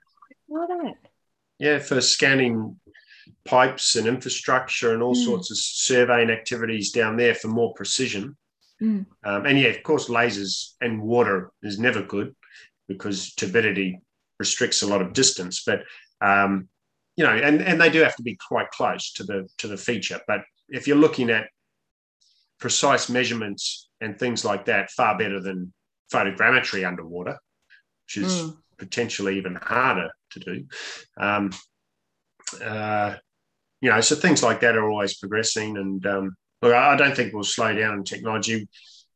what 0.47 0.69
yeah 1.59 1.79
for 1.79 1.99
scanning 2.01 2.79
pipes 3.45 3.95
and 3.95 4.07
infrastructure 4.07 4.93
and 4.93 5.01
all 5.01 5.15
mm. 5.15 5.25
sorts 5.25 5.51
of 5.51 5.57
surveying 5.57 6.29
activities 6.29 6.91
down 6.91 7.17
there 7.17 7.33
for 7.33 7.47
more 7.47 7.73
precision 7.73 8.35
mm. 8.81 9.05
um, 9.23 9.45
and 9.45 9.59
yeah 9.59 9.69
of 9.69 9.81
course 9.83 10.09
lasers 10.09 10.73
and 10.81 11.01
water 11.01 11.51
is 11.63 11.79
never 11.79 12.01
good 12.03 12.35
because 12.87 13.33
turbidity 13.33 13.99
restricts 14.39 14.81
a 14.81 14.87
lot 14.87 15.01
of 15.01 15.13
distance. 15.13 15.63
But 15.65 15.83
um, 16.21 16.69
you 17.15 17.23
know, 17.23 17.31
and 17.31 17.61
and 17.61 17.79
they 17.79 17.89
do 17.89 18.01
have 18.01 18.15
to 18.17 18.23
be 18.23 18.37
quite 18.47 18.69
close 18.71 19.11
to 19.13 19.23
the 19.23 19.47
to 19.59 19.67
the 19.67 19.77
feature. 19.77 20.19
But 20.27 20.41
if 20.69 20.87
you're 20.87 20.97
looking 20.97 21.29
at 21.29 21.47
precise 22.59 23.09
measurements 23.09 23.89
and 24.01 24.17
things 24.17 24.43
like 24.43 24.65
that, 24.65 24.91
far 24.91 25.17
better 25.17 25.39
than 25.39 25.73
photogrammetry 26.13 26.87
underwater, 26.87 27.37
which 28.05 28.17
is 28.25 28.33
mm. 28.33 28.57
Potentially 28.77 29.37
even 29.37 29.55
harder 29.55 30.09
to 30.31 30.39
do. 30.39 30.65
Um, 31.17 31.51
uh, 32.63 33.15
you 33.81 33.89
know, 33.89 34.01
so 34.01 34.15
things 34.15 34.43
like 34.43 34.61
that 34.61 34.77
are 34.77 34.89
always 34.89 35.17
progressing. 35.17 35.77
And 35.77 36.05
um, 36.05 36.35
look, 36.61 36.73
I 36.73 36.95
don't 36.95 37.15
think 37.15 37.33
we'll 37.33 37.43
slow 37.43 37.73
down 37.73 37.95
in 37.95 38.03
technology. 38.03 38.67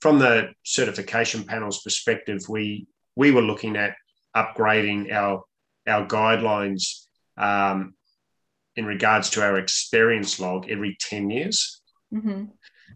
From 0.02 0.20
the 0.20 0.50
certification 0.64 1.44
panel's 1.44 1.82
perspective, 1.82 2.42
we 2.48 2.88
we 3.16 3.32
were 3.32 3.42
looking 3.42 3.76
at 3.76 3.96
upgrading 4.36 5.12
our 5.12 5.44
our 5.88 6.06
guidelines 6.06 7.06
um, 7.38 7.94
in 8.76 8.86
regards 8.86 9.32
to 9.32 9.44
our 9.44 9.58
experience 9.58 10.40
log 10.40 10.70
every 10.70 10.96
10 11.00 11.30
years. 11.30 11.82
Mm-hmm. 12.14 12.46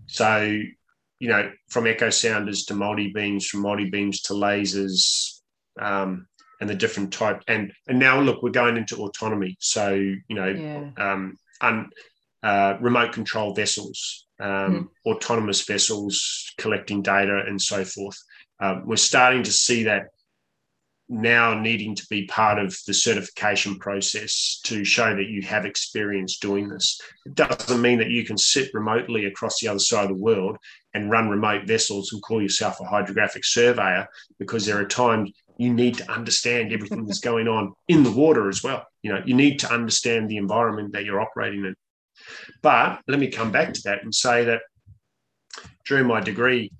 So, 0.07 0.60
you 1.19 1.27
know, 1.27 1.52
from 1.69 1.88
echo 1.88 2.10
sounders 2.10 2.65
to 2.65 2.76
multi 2.76 3.11
beams, 3.11 3.48
from 3.48 3.61
multi 3.61 3.90
beams 3.90 4.22
to 4.23 4.34
lasers, 4.34 5.40
um, 5.80 6.27
and 6.64 6.69
the 6.69 6.76
different 6.76 7.11
type. 7.11 7.44
And 7.49 7.73
and 7.90 7.99
now 7.99 8.22
look, 8.22 8.41
we're 8.41 8.49
going 8.49 8.77
into 8.77 8.95
autonomy. 8.95 9.57
So, 9.60 9.94
you 9.94 10.35
know, 10.35 10.48
yeah. 10.48 10.91
um, 10.95 11.38
un, 11.60 11.90
uh, 12.41 12.77
remote 12.80 13.11
control 13.11 13.53
vessels, 13.53 14.27
um, 14.40 14.49
mm. 14.49 14.88
autonomous 15.11 15.65
vessels 15.65 16.53
collecting 16.57 17.02
data, 17.02 17.44
and 17.45 17.61
so 17.61 17.84
forth. 17.84 18.18
Um, 18.61 18.84
we're 18.85 18.95
starting 18.95 19.44
to 19.44 19.52
see 19.52 19.84
that 19.84 20.03
now 21.14 21.53
needing 21.53 21.95
to 21.95 22.06
be 22.10 22.26
part 22.26 22.57
of 22.57 22.76
the 22.88 22.94
certification 22.94 23.77
process 23.77 24.60
to 24.64 24.84
show 24.84 25.15
that 25.15 25.27
you 25.27 25.41
have 25.44 25.65
experience 25.65 26.40
doing 26.40 26.68
this. 26.68 26.99
It 27.26 27.35
doesn't 27.35 27.81
mean 27.81 27.99
that 27.99 28.10
you 28.10 28.26
can 28.26 28.38
sit 28.38 28.73
remotely 28.73 29.26
across 29.26 29.60
the 29.60 29.68
other 29.68 29.80
side 29.80 30.03
of 30.03 30.18
the 30.18 30.23
world 30.23 30.57
and 30.94 31.11
run 31.11 31.30
remote 31.30 31.68
vessels 31.68 32.11
and 32.11 32.22
call 32.22 32.41
yourself 32.41 32.80
a 32.80 32.85
hydrographic 32.85 33.45
surveyor 33.45 34.07
because 34.40 34.65
there 34.65 34.80
are 34.80 34.85
times 34.85 35.31
you 35.57 35.72
need 35.72 35.95
to 35.95 36.11
understand 36.11 36.73
everything 36.73 37.06
that's 37.06 37.19
going 37.19 37.48
on 37.48 37.73
in 37.88 38.03
the 38.03 38.11
water 38.11 38.49
as 38.49 38.64
well. 38.64 38.85
You 39.03 39.14
know, 39.14 39.22
you 39.26 39.35
need 39.35 39.60
to 39.60 39.72
understand 39.72 40.30
the 40.30 40.38
environment 40.38 40.94
that 40.94 41.06
you're 41.06 41.22
operating 41.22 41.65
in. 41.65 41.76
But 42.61 43.02
let 43.07 43.19
me 43.19 43.27
come 43.27 43.52
back 43.52 43.73
to 43.73 43.81
that 43.85 44.03
and 44.03 44.14
say 44.14 44.45
that 44.45 44.61
during 45.85 46.07
my 46.07 46.22
degree 46.22 46.72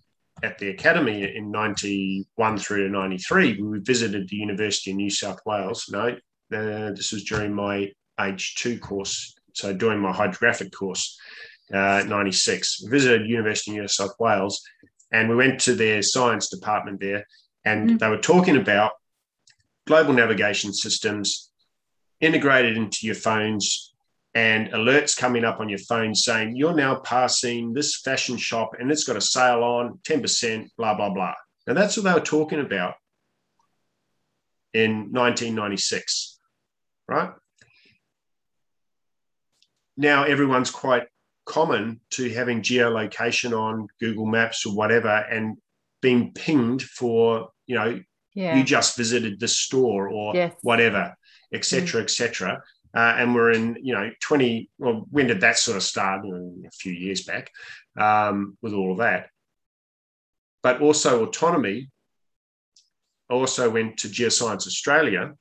at 0.44 0.58
the 0.60 0.70
academy 0.70 1.36
in 1.36 1.50
91 1.50 2.58
through 2.58 2.86
to 2.86 2.90
93, 2.90 3.62
we 3.62 3.80
visited 3.80 4.28
the 4.28 4.36
University 4.36 4.92
of 4.92 4.98
New 4.98 5.10
South 5.10 5.40
Wales. 5.46 5.86
No, 5.90 6.10
uh, 6.10 6.92
this 6.92 7.14
was 7.14 7.24
during 7.24 7.54
my 7.54 7.90
H2 8.20 8.82
course. 8.82 9.34
So 9.54 9.74
during 9.74 10.00
my 10.00 10.12
hydrographic 10.12 10.72
course, 10.72 11.18
uh, 11.74 12.04
96, 12.06 12.84
we 12.84 12.90
visited 12.90 13.30
University 13.30 13.72
of 13.72 13.78
New 13.78 13.88
South 13.88 14.14
Wales 14.20 14.62
and 15.12 15.30
we 15.30 15.36
went 15.36 15.62
to 15.62 15.76
their 15.76 16.02
science 16.02 16.50
department 16.50 17.00
there 17.00 17.26
and 17.64 17.88
mm-hmm. 17.88 17.98
they 17.98 18.10
were 18.10 18.18
talking 18.18 18.58
about 18.58 18.92
global 19.88 20.14
navigation 20.14 20.74
systems 20.74 21.52
integrated 22.20 22.78
into 22.78 23.06
your 23.06 23.16
phones 23.16 23.93
and 24.36 24.70
alerts 24.70 25.18
coming 25.18 25.46
up 25.46 25.60
on 25.60 25.70
your 25.70 25.80
phone 25.80 26.16
saying 26.16 26.56
you're 26.56 26.74
now 26.74 26.96
passing 26.96 27.74
this 27.74 27.98
fashion 27.98 28.38
shop 28.38 28.72
and 28.80 28.92
it's 28.92 29.04
got 29.04 29.16
a 29.16 29.22
sale 29.22 29.64
on 29.64 30.00
10%, 30.04 30.70
blah, 30.78 30.96
blah, 30.96 31.10
blah. 31.10 31.34
Now 31.68 31.74
that's 31.74 31.96
what 31.96 32.04
they 32.04 32.14
were 32.14 32.20
talking 32.20 32.60
about 32.60 32.96
in 34.74 35.12
1996, 35.12 36.40
right? 37.08 37.32
Now 39.96 40.24
everyone's 40.24 40.72
quite 40.72 41.04
common 41.46 42.02
to 42.12 42.30
having 42.30 42.62
geolocation 42.62 43.58
on 43.58 43.88
Google 44.00 44.26
Maps 44.26 44.66
or 44.66 44.76
whatever 44.76 45.10
and 45.10 45.58
being 46.02 46.34
pinged 46.34 46.82
for, 46.82 47.50
you 47.68 47.76
know, 47.76 48.02
yeah. 48.34 48.58
you 48.58 48.64
just 48.64 48.98
visited 48.98 49.40
the 49.40 49.48
store 49.48 50.10
or 50.10 50.36
yes. 50.36 50.54
whatever, 50.62 51.16
etc., 51.54 52.02
mm. 52.02 52.04
etc. 52.04 52.62
Uh, 52.96 53.16
and 53.18 53.34
we're 53.34 53.52
in, 53.52 53.78
you 53.82 53.94
know, 53.94 54.10
20, 54.22 54.70
well, 54.78 55.06
when 55.10 55.28
did 55.28 55.42
that 55.42 55.58
sort 55.58 55.78
of 55.78 55.84
start? 55.84 56.26
You 56.26 56.32
know, 56.32 56.54
a 56.68 56.72
few 56.72 56.94
years 56.94 57.24
back 57.24 57.50
um, 57.98 58.58
with 58.62 58.74
all 58.74 58.92
of 58.92 59.00
that. 59.00 59.30
But 60.62 60.82
also 60.82 61.26
autonomy. 61.26 61.90
I 63.30 63.34
also 63.34 63.70
went 63.70 63.98
to 64.00 64.10
Geoscience 64.10 64.68
Australia 64.68 65.34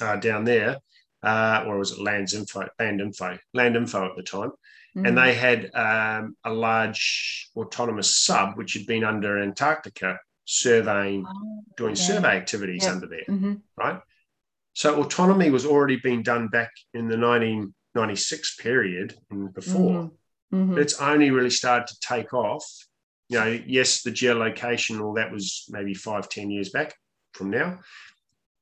uh, 0.00 0.16
down 0.16 0.44
there, 0.44 0.78
uh, 1.22 1.64
or 1.66 1.78
was 1.78 1.92
it 1.92 2.00
Lands 2.00 2.34
Info, 2.34 2.66
Land 2.78 3.00
Info, 3.00 3.38
Land 3.52 3.76
Info 3.76 4.06
at 4.06 4.16
the 4.16 4.22
time. 4.22 4.50
Mm-hmm. 4.96 5.06
And 5.06 5.18
they 5.18 5.34
had 5.34 5.70
um, 5.74 6.36
a 6.44 6.52
large 6.52 7.50
autonomous 7.56 8.16
sub, 8.16 8.56
which 8.56 8.74
had 8.74 8.86
been 8.86 9.04
under 9.04 9.42
Antarctica 9.42 10.18
surveying, 10.44 11.24
oh, 11.28 11.62
doing 11.76 11.96
yeah. 11.96 12.02
survey 12.02 12.36
activities 12.36 12.86
under 12.86 13.06
there, 13.06 13.24
mm-hmm. 13.28 13.54
right? 13.76 14.00
So 14.74 15.00
autonomy 15.00 15.50
was 15.50 15.64
already 15.64 15.96
being 15.96 16.22
done 16.22 16.48
back 16.48 16.70
in 16.92 17.08
the 17.08 17.16
1996 17.16 18.56
period 18.56 19.14
and 19.30 19.54
before. 19.54 20.10
Mm-hmm. 20.52 20.56
Mm-hmm. 20.56 20.78
It's 20.78 21.00
only 21.00 21.30
really 21.30 21.50
started 21.50 21.86
to 21.88 22.00
take 22.00 22.34
off. 22.34 22.64
You 23.28 23.40
know, 23.40 23.60
yes, 23.66 24.02
the 24.02 24.10
geolocation, 24.10 25.00
all 25.00 25.14
that 25.14 25.32
was 25.32 25.64
maybe 25.70 25.94
five, 25.94 26.28
ten 26.28 26.50
years 26.50 26.70
back 26.70 26.94
from 27.32 27.50
now. 27.50 27.78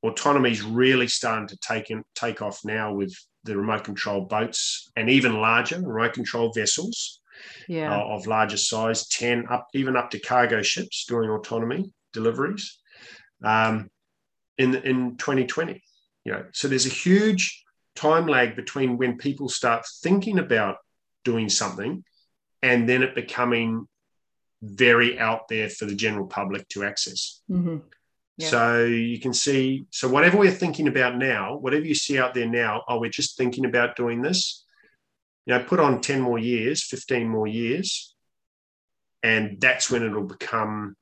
Autonomy 0.03 0.51
is 0.51 0.61
really 0.61 1.07
starting 1.07 1.47
to 1.47 1.57
take 1.57 1.89
in, 1.89 2.03
take 2.15 2.41
off 2.41 2.59
now 2.63 2.93
with 2.93 3.13
the 3.43 3.57
remote 3.57 3.83
control 3.83 4.21
boats 4.21 4.89
and 4.95 5.09
even 5.09 5.41
larger 5.41 5.81
remote 5.81 6.13
control 6.13 6.51
vessels 6.53 7.21
yeah. 7.67 7.95
uh, 7.95 8.03
of 8.03 8.27
larger 8.27 8.57
size, 8.57 9.07
10 9.09 9.45
up 9.49 9.67
even 9.73 9.95
up 9.95 10.09
to 10.11 10.19
cargo 10.19 10.61
ships 10.61 11.05
doing 11.05 11.29
autonomy 11.29 11.91
deliveries 12.13 12.79
um, 13.43 13.89
in, 14.57 14.75
in 14.75 15.17
2020. 15.17 15.81
You 16.25 16.31
know, 16.33 16.45
so 16.53 16.67
there's 16.67 16.85
a 16.85 16.89
huge 16.89 17.63
time 17.95 18.27
lag 18.27 18.55
between 18.55 18.97
when 18.97 19.17
people 19.17 19.49
start 19.49 19.85
thinking 20.01 20.39
about 20.39 20.77
doing 21.23 21.49
something 21.49 22.03
and 22.61 22.87
then 22.87 23.03
it 23.03 23.15
becoming 23.15 23.87
very 24.61 25.19
out 25.19 25.47
there 25.49 25.69
for 25.69 25.85
the 25.85 25.95
general 25.95 26.25
public 26.25 26.67
to 26.69 26.83
access. 26.83 27.41
Mm-hmm. 27.51 27.77
Yeah. 28.37 28.47
So 28.47 28.85
you 28.85 29.19
can 29.19 29.33
see, 29.33 29.85
so 29.91 30.07
whatever 30.07 30.37
we're 30.37 30.51
thinking 30.51 30.87
about 30.87 31.17
now, 31.17 31.57
whatever 31.57 31.85
you 31.85 31.93
see 31.93 32.17
out 32.17 32.33
there 32.33 32.49
now, 32.49 32.83
oh, 32.87 32.99
we're 32.99 33.11
just 33.11 33.37
thinking 33.37 33.65
about 33.65 33.95
doing 33.95 34.21
this. 34.21 34.65
You 35.45 35.53
know, 35.53 35.63
put 35.63 35.79
on 35.79 36.01
10 36.01 36.21
more 36.21 36.39
years, 36.39 36.83
15 36.83 37.27
more 37.27 37.47
years, 37.47 38.15
and 39.21 39.59
that's 39.59 39.91
when 39.91 40.03
it'll 40.03 40.23
become 40.23 40.95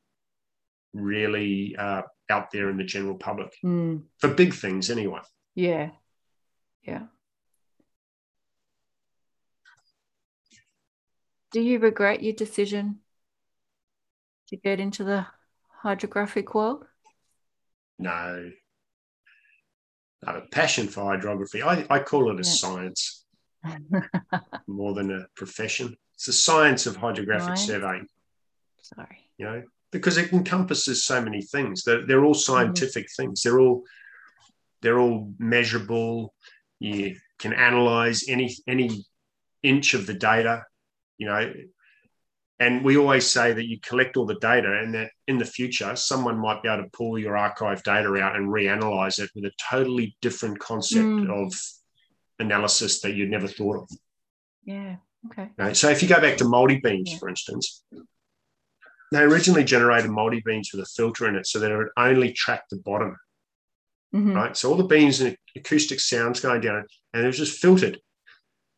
really 0.93 1.75
uh, 1.77 2.01
out 2.31 2.51
there 2.51 2.69
in 2.69 2.77
the 2.77 2.83
general 2.83 3.15
public 3.15 3.55
mm. 3.63 4.01
for 4.17 4.29
big 4.29 4.53
things 4.53 4.89
anyway. 4.89 5.19
Yeah. 5.53 5.91
Yeah. 6.83 7.03
Do 11.51 11.61
you 11.61 11.79
regret 11.79 12.23
your 12.23 12.33
decision 12.33 12.99
to 14.47 14.55
get 14.55 14.79
into 14.79 15.03
the 15.03 15.27
hydrographic 15.83 16.55
world? 16.55 16.85
No. 17.99 18.51
I 20.25 20.31
have 20.31 20.43
a 20.43 20.47
passion 20.47 20.87
for 20.87 21.03
hydrography. 21.03 21.61
I, 21.61 21.85
I 21.89 21.99
call 21.99 22.31
it 22.31 22.35
a 22.35 22.47
yeah. 22.47 22.53
science 22.53 23.25
more 24.67 24.93
than 24.93 25.11
a 25.11 25.25
profession. 25.35 25.95
It's 26.15 26.27
a 26.27 26.33
science 26.33 26.85
of 26.85 26.95
hydrographic 26.95 27.49
right. 27.49 27.57
surveying. 27.57 28.07
Sorry. 28.81 29.17
You 29.37 29.45
know, 29.45 29.63
because 29.91 30.17
it 30.17 30.31
encompasses 30.33 31.03
so 31.03 31.21
many 31.21 31.41
things. 31.41 31.83
They're, 31.83 32.05
they're 32.05 32.23
all 32.23 32.33
mm-hmm. 32.33 32.53
scientific 32.53 33.05
mm-hmm. 33.05 33.23
things. 33.23 33.41
They're 33.43 33.59
all 33.59 33.83
they're 34.81 34.99
all 34.99 35.31
measurable. 35.37 36.33
You 36.79 37.15
can 37.37 37.53
analyze 37.53 38.25
any 38.27 38.55
any 38.67 39.05
inch 39.63 39.93
of 39.93 40.07
the 40.07 40.13
data. 40.13 40.65
You 41.17 41.27
know, 41.27 41.53
and 42.59 42.83
we 42.83 42.97
always 42.97 43.27
say 43.27 43.53
that 43.53 43.67
you 43.67 43.79
collect 43.79 44.17
all 44.17 44.25
the 44.25 44.39
data, 44.39 44.79
and 44.81 44.93
that 44.95 45.11
in 45.27 45.37
the 45.37 45.45
future, 45.45 45.95
someone 45.95 46.39
might 46.39 46.63
be 46.63 46.69
able 46.69 46.83
to 46.83 46.89
pull 46.91 47.19
your 47.19 47.37
archive 47.37 47.83
data 47.83 48.15
out 48.15 48.35
and 48.35 48.49
reanalyze 48.49 49.19
it 49.19 49.29
with 49.35 49.45
a 49.45 49.51
totally 49.69 50.15
different 50.21 50.59
concept 50.59 51.05
mm. 51.05 51.29
of 51.29 51.53
analysis 52.39 53.01
that 53.01 53.13
you'd 53.13 53.29
never 53.29 53.47
thought 53.47 53.83
of. 53.83 53.89
Yeah. 54.63 54.95
Okay. 55.27 55.49
Right? 55.57 55.77
So 55.77 55.89
if 55.89 56.01
you 56.01 56.09
go 56.09 56.19
back 56.19 56.37
to 56.37 56.45
multi 56.45 56.79
beams, 56.79 57.11
yeah. 57.11 57.17
for 57.19 57.29
instance, 57.29 57.83
they 59.11 59.19
originally 59.19 59.63
generated 59.63 60.09
multi 60.09 60.41
beams 60.45 60.71
with 60.73 60.81
a 60.81 60.89
filter 60.89 61.27
in 61.27 61.35
it 61.35 61.45
so 61.45 61.59
that 61.59 61.71
it 61.71 61.77
would 61.77 61.89
only 61.97 62.31
track 62.31 62.63
the 62.69 62.77
bottom. 62.77 63.17
Mm-hmm. 64.15 64.33
Right. 64.33 64.57
So 64.57 64.69
all 64.69 64.77
the 64.77 64.83
beams 64.83 65.21
and 65.21 65.37
acoustic 65.55 65.99
sounds 65.99 66.39
going 66.39 66.61
down, 66.61 66.85
and 67.13 67.23
it 67.23 67.27
was 67.27 67.37
just 67.37 67.59
filtered. 67.59 67.99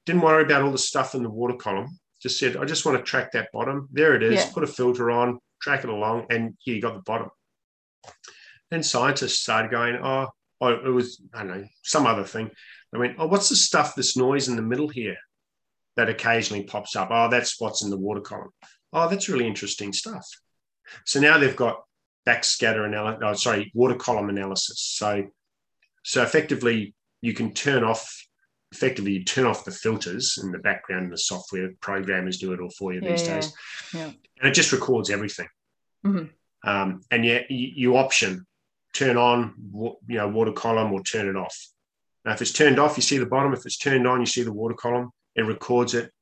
Didn't 0.06 0.22
worry 0.22 0.44
about 0.44 0.64
all 0.64 0.72
the 0.72 0.78
stuff 0.78 1.16
in 1.16 1.24
the 1.24 1.30
water 1.30 1.56
column. 1.56 2.00
Just 2.22 2.40
said, 2.40 2.58
I 2.58 2.66
just 2.66 2.86
want 2.86 2.98
to 2.98 3.04
track 3.04 3.32
that 3.32 3.50
bottom. 3.54 3.90
There 3.92 4.16
it 4.16 4.24
is. 4.24 4.46
Yeah. 4.46 4.52
Put 4.54 4.64
a 4.64 4.68
filter 4.68 5.12
on, 5.12 5.40
track 5.62 5.84
it 5.84 5.90
along, 5.90 6.28
and 6.30 6.56
here 6.60 6.76
you 6.76 6.82
got 6.82 6.96
the 6.96 7.02
bottom. 7.02 7.30
Then 8.72 8.84
scientists 8.84 9.42
started 9.42 9.72
going, 9.72 9.96
oh, 9.96 10.28
oh, 10.62 10.68
it 10.68 10.90
was, 10.90 11.22
I 11.34 11.40
don't 11.40 11.48
know, 11.48 11.68
some 11.84 12.06
other 12.06 12.24
thing. 12.24 12.50
I 12.94 12.98
went, 12.98 13.16
oh, 13.18 13.28
what's 13.28 13.50
the 13.50 13.56
stuff, 13.56 13.96
this 13.96 14.16
noise 14.16 14.48
in 14.48 14.56
the 14.56 14.62
middle 14.62 14.88
here 14.88 15.18
that 15.96 16.10
occasionally 16.10 16.64
pops 16.64 16.96
up? 16.96 17.10
Oh, 17.12 17.30
that's 17.30 17.60
what's 17.60 17.84
in 17.84 17.90
the 17.90 17.98
water 17.98 18.22
column 18.22 18.52
oh, 18.94 19.10
that's 19.10 19.30
really 19.30 19.48
interesting 19.48 19.92
stuff. 19.92 20.28
So 21.06 21.20
now 21.20 21.38
they've 21.38 21.56
got 21.56 21.84
backscatter 22.28 22.86
analysis, 22.86 23.22
oh, 23.24 23.34
sorry, 23.34 23.72
water 23.74 23.96
column 23.96 24.30
analysis. 24.30 24.80
So, 24.80 25.26
so 26.04 26.24
effectively, 26.24 26.94
you 27.22 27.34
can 27.34 27.54
turn 27.54 27.84
off, 27.84 28.28
effectively, 28.72 29.14
you 29.14 29.24
turn 29.24 29.46
off 29.46 29.66
the 29.66 29.72
filters 29.72 30.40
in 30.42 30.52
the 30.52 30.60
background, 30.60 31.04
and 31.04 31.14
the 31.14 31.18
software 31.18 31.72
programmers 31.82 32.38
do 32.38 32.54
it 32.54 32.60
all 32.60 32.70
for 32.70 32.94
you 32.94 33.02
yeah, 33.02 33.10
these 33.10 33.24
days. 33.24 33.54
Yeah. 33.94 34.12
And 34.40 34.50
it 34.50 34.54
just 34.54 34.72
records 34.72 35.10
everything. 35.10 35.48
Mm-hmm. 36.06 36.70
Um, 36.70 37.02
and 37.12 37.26
yet 37.26 37.50
you, 37.50 37.72
you 37.76 37.98
option 37.98 38.46
turn 38.94 39.18
on, 39.18 39.54
you 40.08 40.18
know, 40.18 40.28
water 40.28 40.52
column 40.52 40.94
or 40.94 41.02
turn 41.02 41.28
it 41.28 41.36
off. 41.36 41.58
Now, 42.26 42.34
if 42.34 42.42
it's 42.42 42.54
turned 42.54 42.80
off, 42.80 42.96
you 42.96 43.04
see 43.04 43.18
the 43.18 43.26
bottom. 43.26 43.54
If 43.54 43.66
it's 43.66 43.78
turned 43.78 44.08
on, 44.08 44.20
you 44.20 44.26
see 44.26 44.44
the 44.44 44.54
water 44.54 44.76
column. 44.76 45.10
It 45.36 45.42
records 45.42 45.94
it 45.94 46.13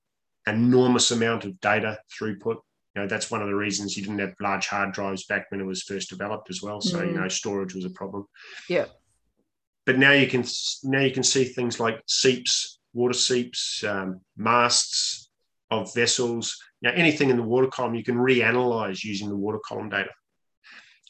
enormous 0.48 1.12
amount 1.12 1.46
of 1.46 1.60
data 1.62 2.00
throughput. 2.12 2.58
You 2.96 3.02
know, 3.02 3.08
that's 3.08 3.32
one 3.32 3.42
of 3.42 3.48
the 3.48 3.56
reasons 3.56 3.96
you 3.96 4.04
didn't 4.04 4.20
have 4.20 4.34
large 4.42 4.68
hard 4.68 4.92
drives 4.92 5.26
back 5.26 5.50
when 5.50 5.62
it 5.62 5.66
was 5.66 5.84
first 5.84 6.10
developed 6.10 6.50
as 6.50 6.62
well. 6.62 6.82
So, 6.82 7.00
mm. 7.00 7.08
you 7.08 7.20
know, 7.20 7.28
storage 7.30 7.74
was 7.74 7.86
a 7.86 7.90
problem. 7.90 8.26
Yeah. 8.68 8.86
But 9.86 9.98
now 9.98 10.12
you 10.12 10.28
can 10.28 10.44
now 10.84 11.00
you 11.00 11.12
can 11.12 11.24
see 11.24 11.46
things 11.46 11.80
like 11.80 12.02
seeps, 12.08 12.80
water 12.94 13.14
seeps, 13.14 13.84
um, 13.84 14.22
masts 14.38 15.30
of 15.72 15.94
vessels, 15.94 16.62
you 16.82 16.90
know, 16.90 16.96
anything 16.96 17.30
in 17.30 17.38
the 17.38 17.44
water 17.44 17.68
column 17.68 17.96
you 17.96 18.04
can 18.04 18.18
reanalyze 18.18 19.04
using 19.04 19.30
the 19.30 19.38
water 19.38 19.60
column 19.66 19.90
data. 19.90 20.10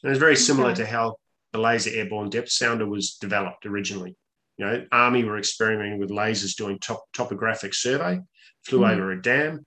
And 0.04 0.12
it's 0.12 0.20
very 0.20 0.36
similar 0.36 0.70
okay. 0.70 0.84
to 0.84 0.90
how 0.90 1.16
the 1.52 1.60
laser 1.60 1.90
airborne 1.94 2.30
depth 2.30 2.52
sounder 2.52 2.88
was 2.88 3.16
developed 3.16 3.66
originally. 3.66 4.16
You 4.58 4.66
know, 4.66 4.86
Army 4.92 5.24
were 5.24 5.38
experimenting 5.38 6.00
with 6.00 6.10
lasers 6.10 6.56
doing 6.56 6.80
top, 6.80 7.04
topographic 7.14 7.74
survey, 7.74 8.20
flew 8.64 8.80
mm. 8.80 8.92
over 8.92 9.12
a 9.12 9.22
dam 9.22 9.66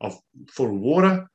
of 0.00 0.18
full 0.48 0.74
of 0.74 0.80
water. 0.80 1.28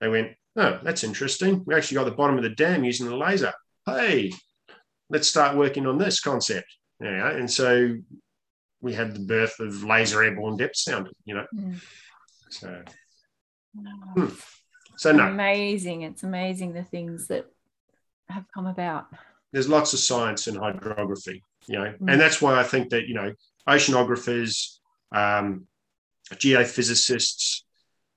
They 0.00 0.08
went, 0.08 0.32
oh, 0.56 0.78
that's 0.82 1.04
interesting. 1.04 1.62
We 1.66 1.74
actually 1.74 1.96
got 1.96 2.04
the 2.04 2.12
bottom 2.12 2.36
of 2.36 2.42
the 2.42 2.50
dam 2.50 2.84
using 2.84 3.06
the 3.06 3.16
laser. 3.16 3.52
Hey, 3.86 4.32
let's 5.10 5.28
start 5.28 5.56
working 5.56 5.86
on 5.86 5.98
this 5.98 6.20
concept. 6.20 6.66
Yeah, 7.00 7.30
and 7.30 7.50
so 7.50 7.96
we 8.80 8.92
had 8.92 9.14
the 9.14 9.20
birth 9.20 9.58
of 9.60 9.84
laser 9.84 10.22
airborne 10.22 10.56
depth 10.56 10.76
sounder, 10.76 11.10
you 11.24 11.34
know. 11.34 11.46
Mm. 11.54 11.80
So, 12.50 12.82
hmm. 14.14 14.26
so 14.96 15.12
no. 15.12 15.24
Amazing. 15.24 16.02
It's 16.02 16.22
amazing 16.22 16.72
the 16.72 16.82
things 16.82 17.28
that 17.28 17.46
have 18.28 18.44
come 18.52 18.66
about. 18.66 19.06
There's 19.52 19.68
lots 19.68 19.92
of 19.94 20.00
science 20.00 20.46
in 20.48 20.56
hydrography, 20.56 21.42
you 21.66 21.78
know, 21.78 21.94
mm. 22.00 22.12
and 22.12 22.20
that's 22.20 22.42
why 22.42 22.58
I 22.58 22.64
think 22.64 22.90
that, 22.90 23.06
you 23.06 23.14
know, 23.14 23.32
oceanographers, 23.68 24.78
um, 25.12 25.67
geophysicists, 26.36 27.62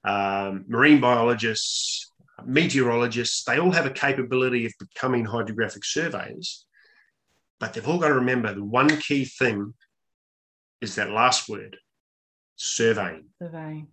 um, 0.04 0.66
marine 0.68 1.00
biologists, 1.00 2.12
meteorologists, 2.46 3.44
they 3.44 3.60
all 3.60 3.72
have 3.72 3.86
a 3.86 3.92
capability 3.92 4.66
of 4.66 4.74
becoming 4.80 5.26
hydrographic 5.26 5.86
surveyors. 5.86 6.66
But 7.60 7.74
they've 7.74 7.88
all 7.88 8.00
got 8.00 8.10
to 8.10 8.16
remember 8.16 8.54
the 8.54 8.64
one 8.64 8.90
key 8.98 9.26
thing 9.26 9.74
is 10.82 10.96
that 10.96 11.12
last 11.12 11.48
word 11.48 11.78
surveying. 12.56 13.26
Surveying. 13.40 13.88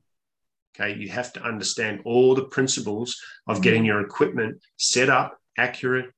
Okay, 0.75 0.95
you 0.95 1.09
have 1.09 1.33
to 1.35 1.43
understand 1.43 2.01
all 2.05 2.35
the 2.35 2.45
principles 2.45 3.21
of 3.47 3.57
mm-hmm. 3.57 3.63
getting 3.63 3.85
your 3.85 4.01
equipment 4.01 4.61
set 4.77 5.09
up, 5.09 5.37
accurate, 5.57 6.11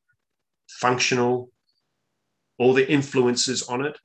functional, 0.68 1.50
all 2.58 2.74
the 2.74 2.88
influences 2.88 3.62
on 3.64 3.84
it. 3.84 3.98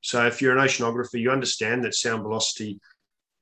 So 0.00 0.26
if 0.26 0.42
you're 0.42 0.56
an 0.56 0.66
oceanographer, 0.66 1.18
you 1.18 1.30
understand 1.30 1.84
that 1.84 1.94
sound 1.94 2.22
velocity 2.22 2.80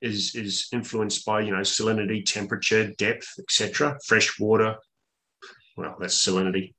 is, 0.03 0.35
is 0.35 0.67
influenced 0.73 1.25
by, 1.25 1.41
you 1.41 1.51
know, 1.51 1.61
salinity, 1.61 2.25
temperature, 2.25 2.91
depth, 2.97 3.27
etc., 3.39 3.97
fresh 4.05 4.39
water. 4.39 4.75
Well, 5.75 5.95
that's 5.99 6.27
salinity. 6.27 6.73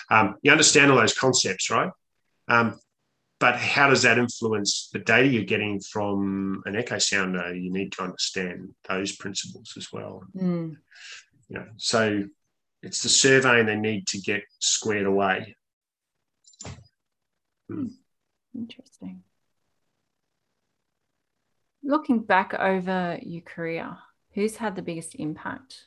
um, 0.10 0.36
you 0.42 0.50
understand 0.50 0.90
all 0.90 0.98
those 0.98 1.16
concepts, 1.16 1.70
right? 1.70 1.90
Um, 2.48 2.80
but 3.38 3.56
how 3.56 3.90
does 3.90 4.02
that 4.02 4.18
influence 4.18 4.88
the 4.92 5.00
data 5.00 5.28
you're 5.28 5.44
getting 5.44 5.80
from 5.80 6.62
an 6.64 6.76
echo 6.76 6.98
sounder? 6.98 7.54
You 7.54 7.72
need 7.72 7.92
to 7.92 8.02
understand 8.02 8.70
those 8.88 9.14
principles 9.16 9.74
as 9.76 9.92
well. 9.92 10.24
Mm. 10.36 10.76
You 11.48 11.58
know, 11.58 11.66
so 11.76 12.24
it's 12.82 13.02
the 13.02 13.08
surveying 13.08 13.66
they 13.66 13.76
need 13.76 14.06
to 14.08 14.18
get 14.18 14.42
squared 14.58 15.06
away. 15.06 15.56
Mm. 17.70 17.90
Interesting. 18.54 19.22
Looking 21.84 22.20
back 22.20 22.54
over 22.54 23.18
your 23.22 23.42
career, 23.42 23.96
who's 24.34 24.56
had 24.56 24.76
the 24.76 24.82
biggest 24.82 25.14
impact? 25.16 25.86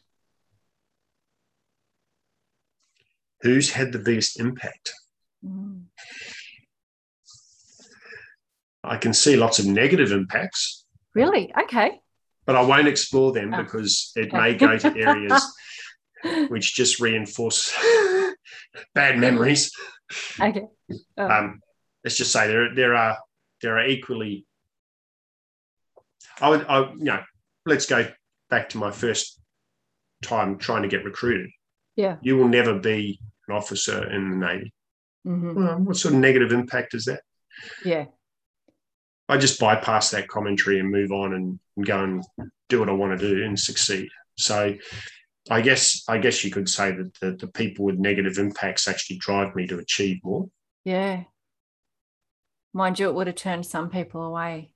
Who's 3.42 3.72
had 3.72 3.92
the 3.92 4.00
biggest 4.00 4.40
impact? 4.40 4.92
Mm. 5.46 5.84
I 8.84 8.98
can 8.98 9.14
see 9.14 9.36
lots 9.36 9.60
of 9.60 9.66
negative 9.66 10.12
impacts. 10.12 10.86
Really? 11.14 11.54
Okay. 11.64 12.00
But 12.46 12.56
I 12.56 12.62
won't 12.62 12.88
explore 12.88 13.32
them 13.32 13.54
oh. 13.54 13.64
because 13.64 14.12
it 14.16 14.28
okay. 14.28 14.38
may 14.38 14.54
go 14.56 14.78
to 14.78 14.98
areas 14.98 15.44
which 16.50 16.76
just 16.76 17.00
reinforce 17.00 17.76
bad 18.94 19.18
memories. 19.18 19.72
Okay. 20.40 20.68
Oh. 21.18 21.28
Um, 21.28 21.62
let's 22.04 22.18
just 22.18 22.32
say 22.32 22.48
there 22.48 22.74
there 22.76 22.96
are 22.96 23.18
there 23.62 23.78
are 23.78 23.88
equally. 23.88 24.46
I 26.42 26.50
would, 26.50 26.66
I, 26.68 26.92
you 26.92 27.06
know, 27.06 27.22
let's 27.66 27.86
go 27.86 28.08
back 28.50 28.70
to 28.70 28.78
my 28.78 28.92
first 28.92 29.40
time 30.24 30.58
trying 30.58 30.84
to 30.84 30.88
get 30.88 31.06
recruited. 31.06 31.50
Yeah. 31.96 32.18
You 32.22 32.38
will 32.38 32.48
never 32.48 32.78
be 32.78 33.20
an 33.48 33.56
officer 33.56 34.10
in 34.12 34.32
the 34.32 34.46
Navy. 34.46 34.74
Mm-hmm. 35.26 35.56
Well, 35.56 35.80
what 35.80 35.98
sort 35.98 36.14
of 36.14 36.20
negative 36.20 36.52
impact 36.52 36.94
is 36.94 37.06
that? 37.06 37.22
Yeah. 37.84 38.06
I 39.28 39.38
just 39.38 39.60
bypass 39.60 40.12
that 40.12 40.28
commentary 40.28 40.80
and 40.80 40.92
move 40.92 41.12
on 41.12 41.34
and, 41.34 41.60
and 41.78 41.86
go 41.86 42.04
and 42.04 42.24
do 42.70 42.80
what 42.80 42.90
I 42.90 42.94
want 42.94 43.20
to 43.20 43.28
do 43.28 43.44
and 43.44 43.60
succeed. 43.60 44.08
So 44.38 44.76
I 45.50 45.62
guess 45.62 46.04
I 46.08 46.18
guess 46.18 46.44
you 46.44 46.52
could 46.52 46.70
say 46.70 46.92
that 46.92 47.14
the, 47.22 47.32
the 47.32 47.48
people 47.48 47.86
with 47.86 47.98
negative 47.98 48.38
impacts 48.38 48.88
actually 48.88 49.18
drive 49.18 49.56
me 49.56 49.66
to 49.68 49.80
achieve 49.80 50.20
more. 50.24 50.48
Yeah. 50.84 51.24
Mind 52.74 53.00
you, 53.00 53.10
it 53.10 53.16
would 53.16 53.28
have 53.28 53.36
turned 53.36 53.66
some 53.66 53.90
people 53.90 54.22
away. 54.22 54.72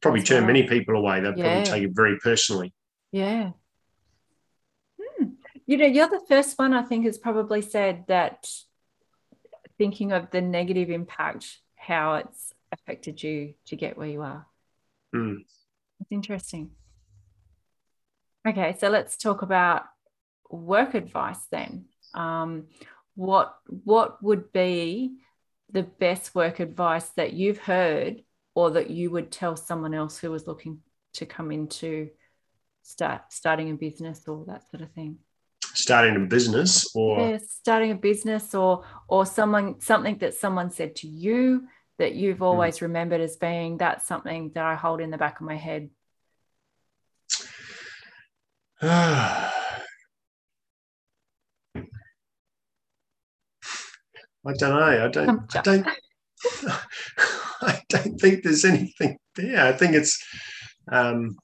Probably 0.00 0.22
turned 0.22 0.46
many 0.46 0.64
people 0.64 0.96
away. 0.96 1.20
They'd 1.20 1.36
yeah. 1.36 1.44
probably 1.44 1.70
take 1.70 1.82
it 1.84 1.94
very 1.94 2.18
personally. 2.18 2.72
Yeah. 3.12 3.50
Hmm. 5.00 5.24
You 5.66 5.76
know, 5.76 5.86
you're 5.86 6.08
the 6.08 6.24
first 6.28 6.58
one 6.58 6.72
I 6.72 6.82
think 6.82 7.04
has 7.04 7.18
probably 7.18 7.62
said 7.62 8.04
that 8.08 8.48
thinking 9.78 10.12
of 10.12 10.30
the 10.30 10.40
negative 10.40 10.90
impact, 10.90 11.58
how 11.76 12.14
it's 12.16 12.52
affected 12.72 13.22
you 13.22 13.54
to 13.66 13.76
get 13.76 13.96
where 13.96 14.08
you 14.08 14.22
are. 14.22 14.46
Mm. 15.14 15.38
It's 16.00 16.12
interesting. 16.12 16.70
Okay, 18.46 18.76
so 18.78 18.88
let's 18.88 19.16
talk 19.16 19.42
about 19.42 19.84
work 20.50 20.94
advice 20.94 21.44
then. 21.50 21.86
Um, 22.14 22.68
what 23.14 23.54
what 23.66 24.22
would 24.22 24.52
be 24.52 25.18
the 25.70 25.82
best 25.82 26.34
work 26.34 26.58
advice 26.60 27.08
that 27.10 27.32
you've 27.32 27.58
heard 27.58 28.22
or 28.60 28.70
that 28.72 28.90
you 28.90 29.10
would 29.10 29.32
tell 29.32 29.56
someone 29.56 29.94
else 29.94 30.18
who 30.18 30.30
was 30.30 30.46
looking 30.46 30.80
to 31.14 31.24
come 31.24 31.50
into 31.50 32.10
start 32.82 33.32
starting 33.32 33.70
a 33.70 33.74
business 33.74 34.28
or 34.28 34.44
that 34.46 34.68
sort 34.70 34.82
of 34.82 34.92
thing? 34.92 35.16
Starting 35.72 36.16
a 36.16 36.26
business 36.26 36.94
or 36.94 37.20
yeah, 37.20 37.38
starting 37.48 37.90
a 37.90 37.94
business 37.94 38.54
or 38.54 38.84
or 39.08 39.24
someone 39.24 39.80
something 39.80 40.18
that 40.18 40.34
someone 40.34 40.70
said 40.70 40.94
to 40.96 41.08
you 41.08 41.68
that 41.98 42.14
you've 42.14 42.38
hmm. 42.38 42.44
always 42.44 42.78
mm. 42.78 42.82
remembered 42.82 43.22
as 43.22 43.36
being 43.36 43.78
that's 43.78 44.06
something 44.06 44.50
that 44.54 44.64
I 44.64 44.74
hold 44.74 45.00
in 45.00 45.10
the 45.10 45.16
back 45.16 45.40
of 45.40 45.46
my 45.46 45.56
head? 45.56 45.88
I 48.82 49.52
don't 54.54 54.70
know. 54.70 55.04
I 55.04 55.08
don't. 55.08 55.56
I 55.56 55.62
don't. 55.62 55.86
I 57.62 57.82
don't 57.88 58.18
think 58.20 58.42
there's 58.42 58.64
anything 58.64 59.18
there. 59.36 59.66
I 59.66 59.72
think 59.72 59.94
it's. 59.94 60.24
Um, 60.90 61.36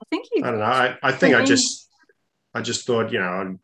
I 0.00 0.04
think 0.10 0.28
you. 0.32 0.44
I 0.44 0.50
don't 0.50 0.60
know. 0.60 0.64
I, 0.64 0.98
I 1.02 1.12
think 1.12 1.34
I 1.34 1.44
just. 1.44 1.88
I 2.54 2.62
just 2.62 2.86
thought, 2.86 3.12
you 3.12 3.20
know, 3.20 3.58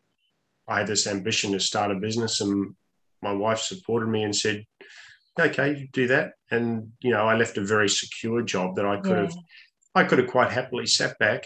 I 0.67 0.79
had 0.79 0.87
this 0.87 1.07
ambition 1.07 1.51
to 1.51 1.59
start 1.59 1.91
a 1.91 1.95
business, 1.95 2.41
and 2.41 2.75
my 3.21 3.33
wife 3.33 3.59
supported 3.59 4.07
me 4.07 4.23
and 4.23 4.35
said, 4.35 4.65
"Okay, 5.39 5.89
do 5.93 6.07
that." 6.07 6.33
And 6.49 6.93
you 7.01 7.11
know, 7.11 7.27
I 7.27 7.35
left 7.35 7.57
a 7.57 7.65
very 7.65 7.89
secure 7.89 8.41
job 8.41 8.75
that 8.75 8.85
I 8.85 8.97
could 9.01 9.11
yeah. 9.11 9.21
have, 9.21 9.35
I 9.93 10.03
could 10.03 10.19
have 10.19 10.29
quite 10.29 10.51
happily 10.51 10.87
sat 10.87 11.17
back 11.19 11.45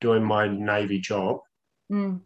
doing 0.00 0.24
my 0.24 0.48
navy 0.48 0.98
job, 0.98 1.40
mm. 1.90 2.20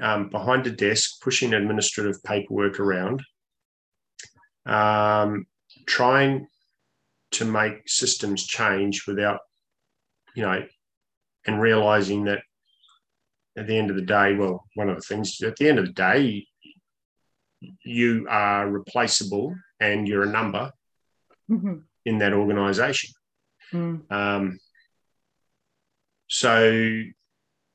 Um, 0.00 0.28
behind 0.28 0.66
a 0.66 0.70
desk, 0.70 1.20
pushing 1.22 1.54
administrative 1.54 2.22
paperwork 2.22 2.80
around, 2.80 3.22
um, 4.66 5.46
trying 5.86 6.46
to 7.32 7.44
make 7.44 7.88
systems 7.88 8.46
change 8.46 9.06
without, 9.06 9.40
you 10.34 10.42
know, 10.42 10.64
and 11.46 11.60
realizing 11.60 12.24
that 12.24 12.42
at 13.56 13.66
the 13.66 13.76
end 13.76 13.90
of 13.90 13.96
the 13.96 14.02
day, 14.02 14.34
well, 14.34 14.64
one 14.74 14.88
of 14.88 14.96
the 14.96 15.02
things 15.02 15.40
at 15.42 15.56
the 15.56 15.68
end 15.68 15.78
of 15.78 15.86
the 15.86 15.92
day, 15.92 16.46
you 17.84 18.26
are 18.28 18.68
replaceable 18.68 19.54
and 19.80 20.08
you're 20.08 20.22
a 20.22 20.32
number 20.32 20.72
mm-hmm. 21.50 21.74
in 22.04 22.18
that 22.18 22.32
organization. 22.32 23.10
Mm. 23.72 24.10
Um, 24.10 24.58
so 26.28 27.02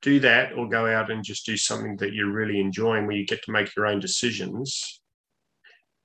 do 0.05 0.19
that 0.19 0.53
or 0.53 0.69
go 0.69 0.85
out 0.85 1.09
and 1.09 1.23
just 1.23 1.47
do 1.47 1.57
something 1.57 1.97
that 1.97 2.13
you're 2.13 2.31
really 2.31 2.59
enjoying 2.59 3.07
where 3.07 3.15
you 3.15 3.25
get 3.25 3.43
to 3.43 3.51
make 3.51 3.75
your 3.75 3.87
own 3.87 3.99
decisions 3.99 5.01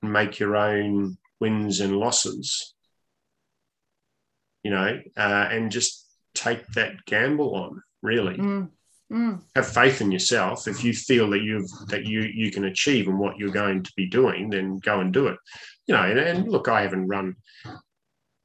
and 0.01 0.11
make 0.11 0.39
your 0.39 0.55
own 0.57 1.17
wins 1.39 1.81
and 1.81 1.95
losses, 1.95 2.73
you 4.63 4.71
know, 4.71 4.99
uh, 5.15 5.47
and 5.51 5.71
just 5.71 6.07
take 6.33 6.65
that 6.69 7.05
gamble 7.05 7.53
on, 7.55 7.83
really. 8.01 8.37
Mm. 8.37 8.69
Mm. 9.13 9.43
Have 9.55 9.67
faith 9.67 10.01
in 10.01 10.11
yourself. 10.11 10.67
If 10.67 10.83
you 10.83 10.93
feel 10.93 11.29
that 11.29 11.43
you've 11.43 11.69
that 11.89 12.05
you 12.05 12.21
you 12.21 12.49
can 12.49 12.65
achieve 12.65 13.07
and 13.07 13.19
what 13.19 13.37
you're 13.37 13.51
going 13.51 13.83
to 13.83 13.91
be 13.95 14.07
doing, 14.07 14.49
then 14.49 14.79
go 14.79 15.01
and 15.01 15.13
do 15.13 15.27
it. 15.27 15.37
You 15.85 15.95
know, 15.95 16.03
and, 16.03 16.17
and 16.17 16.47
look, 16.47 16.69
I 16.69 16.81
haven't 16.81 17.07
run 17.07 17.35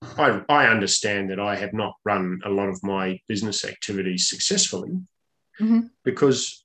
I, 0.02 0.42
I 0.48 0.66
understand 0.66 1.30
that 1.30 1.40
I 1.40 1.56
have 1.56 1.72
not 1.72 1.94
run 2.04 2.40
a 2.44 2.50
lot 2.50 2.68
of 2.68 2.82
my 2.82 3.18
business 3.28 3.64
activities 3.64 4.28
successfully 4.28 4.90
mm-hmm. 5.60 5.80
because 6.04 6.64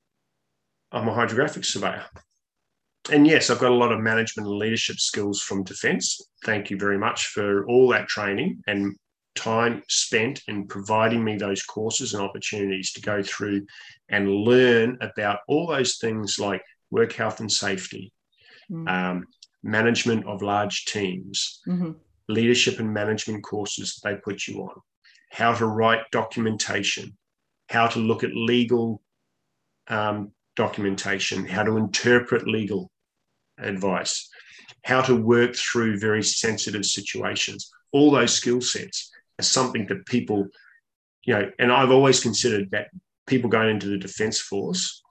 I'm 0.92 1.08
a 1.08 1.14
hydrographic 1.14 1.66
surveyor. 1.66 2.06
And 3.12 3.26
yes, 3.26 3.50
I've 3.50 3.60
got 3.60 3.72
a 3.72 3.76
lot 3.76 3.92
of 3.92 4.00
management 4.00 4.48
and 4.48 4.58
leadership 4.58 4.98
skills 4.98 5.42
from 5.42 5.64
defence. 5.64 6.22
Thank 6.46 6.70
you 6.70 6.78
very 6.78 6.98
much 6.98 7.28
for 7.28 7.66
all 7.68 7.88
that 7.90 8.08
training 8.08 8.62
and 8.68 8.96
time 9.36 9.82
spent 9.88 10.42
in 10.48 10.68
providing 10.68 11.24
me 11.24 11.38
those 11.38 11.64
courses 11.64 12.14
and 12.14 12.22
opportunities 12.22 12.92
to 12.94 13.02
go 13.02 13.24
through 13.24 13.66
and 14.10 14.30
learn 14.30 14.98
about 15.02 15.40
all 15.48 15.68
those 15.68 15.98
things 15.98 16.38
like 16.38 16.62
work 16.92 17.14
health 17.14 17.40
and 17.40 17.52
safety, 17.52 18.14
mm-hmm. 18.70 18.88
um, 18.88 19.26
management 19.64 20.26
of 20.28 20.42
large 20.42 20.86
teams, 20.86 21.62
mm-hmm. 21.68 21.92
leadership 22.28 22.80
and 22.80 22.94
management 22.94 23.44
courses 23.44 23.96
that 23.96 24.10
they 24.10 24.16
put 24.18 24.48
you 24.48 24.62
on, 24.62 24.76
how 25.32 25.54
to 25.54 25.66
write 25.66 26.02
documentation, 26.12 27.18
how 27.72 27.88
to 27.88 28.00
look 28.00 28.24
at 28.24 28.36
legal 28.36 29.02
um, 29.88 30.32
documentation, 30.56 31.46
how 31.46 31.64
to 31.64 31.78
interpret 31.78 32.46
legal 32.48 32.92
advice, 33.58 34.30
how 34.84 35.02
to 35.02 35.16
work 35.16 35.56
through 35.56 35.98
very 35.98 36.22
sensitive 36.22 36.86
situations. 36.86 37.72
All 37.94 38.12
those 38.12 38.34
skill 38.34 38.60
sets 38.60 39.10
are 39.40 39.44
something 39.44 39.86
that 39.88 40.06
people, 40.06 40.48
you 41.24 41.34
know, 41.34 41.50
and 41.60 41.72
I've 41.72 41.92
always 41.92 42.20
considered 42.20 42.70
that 42.72 42.90
people 43.26 43.50
going 43.50 43.70
into 43.70 43.88
the 43.88 43.98
defence 43.98 44.40
force 44.40 45.02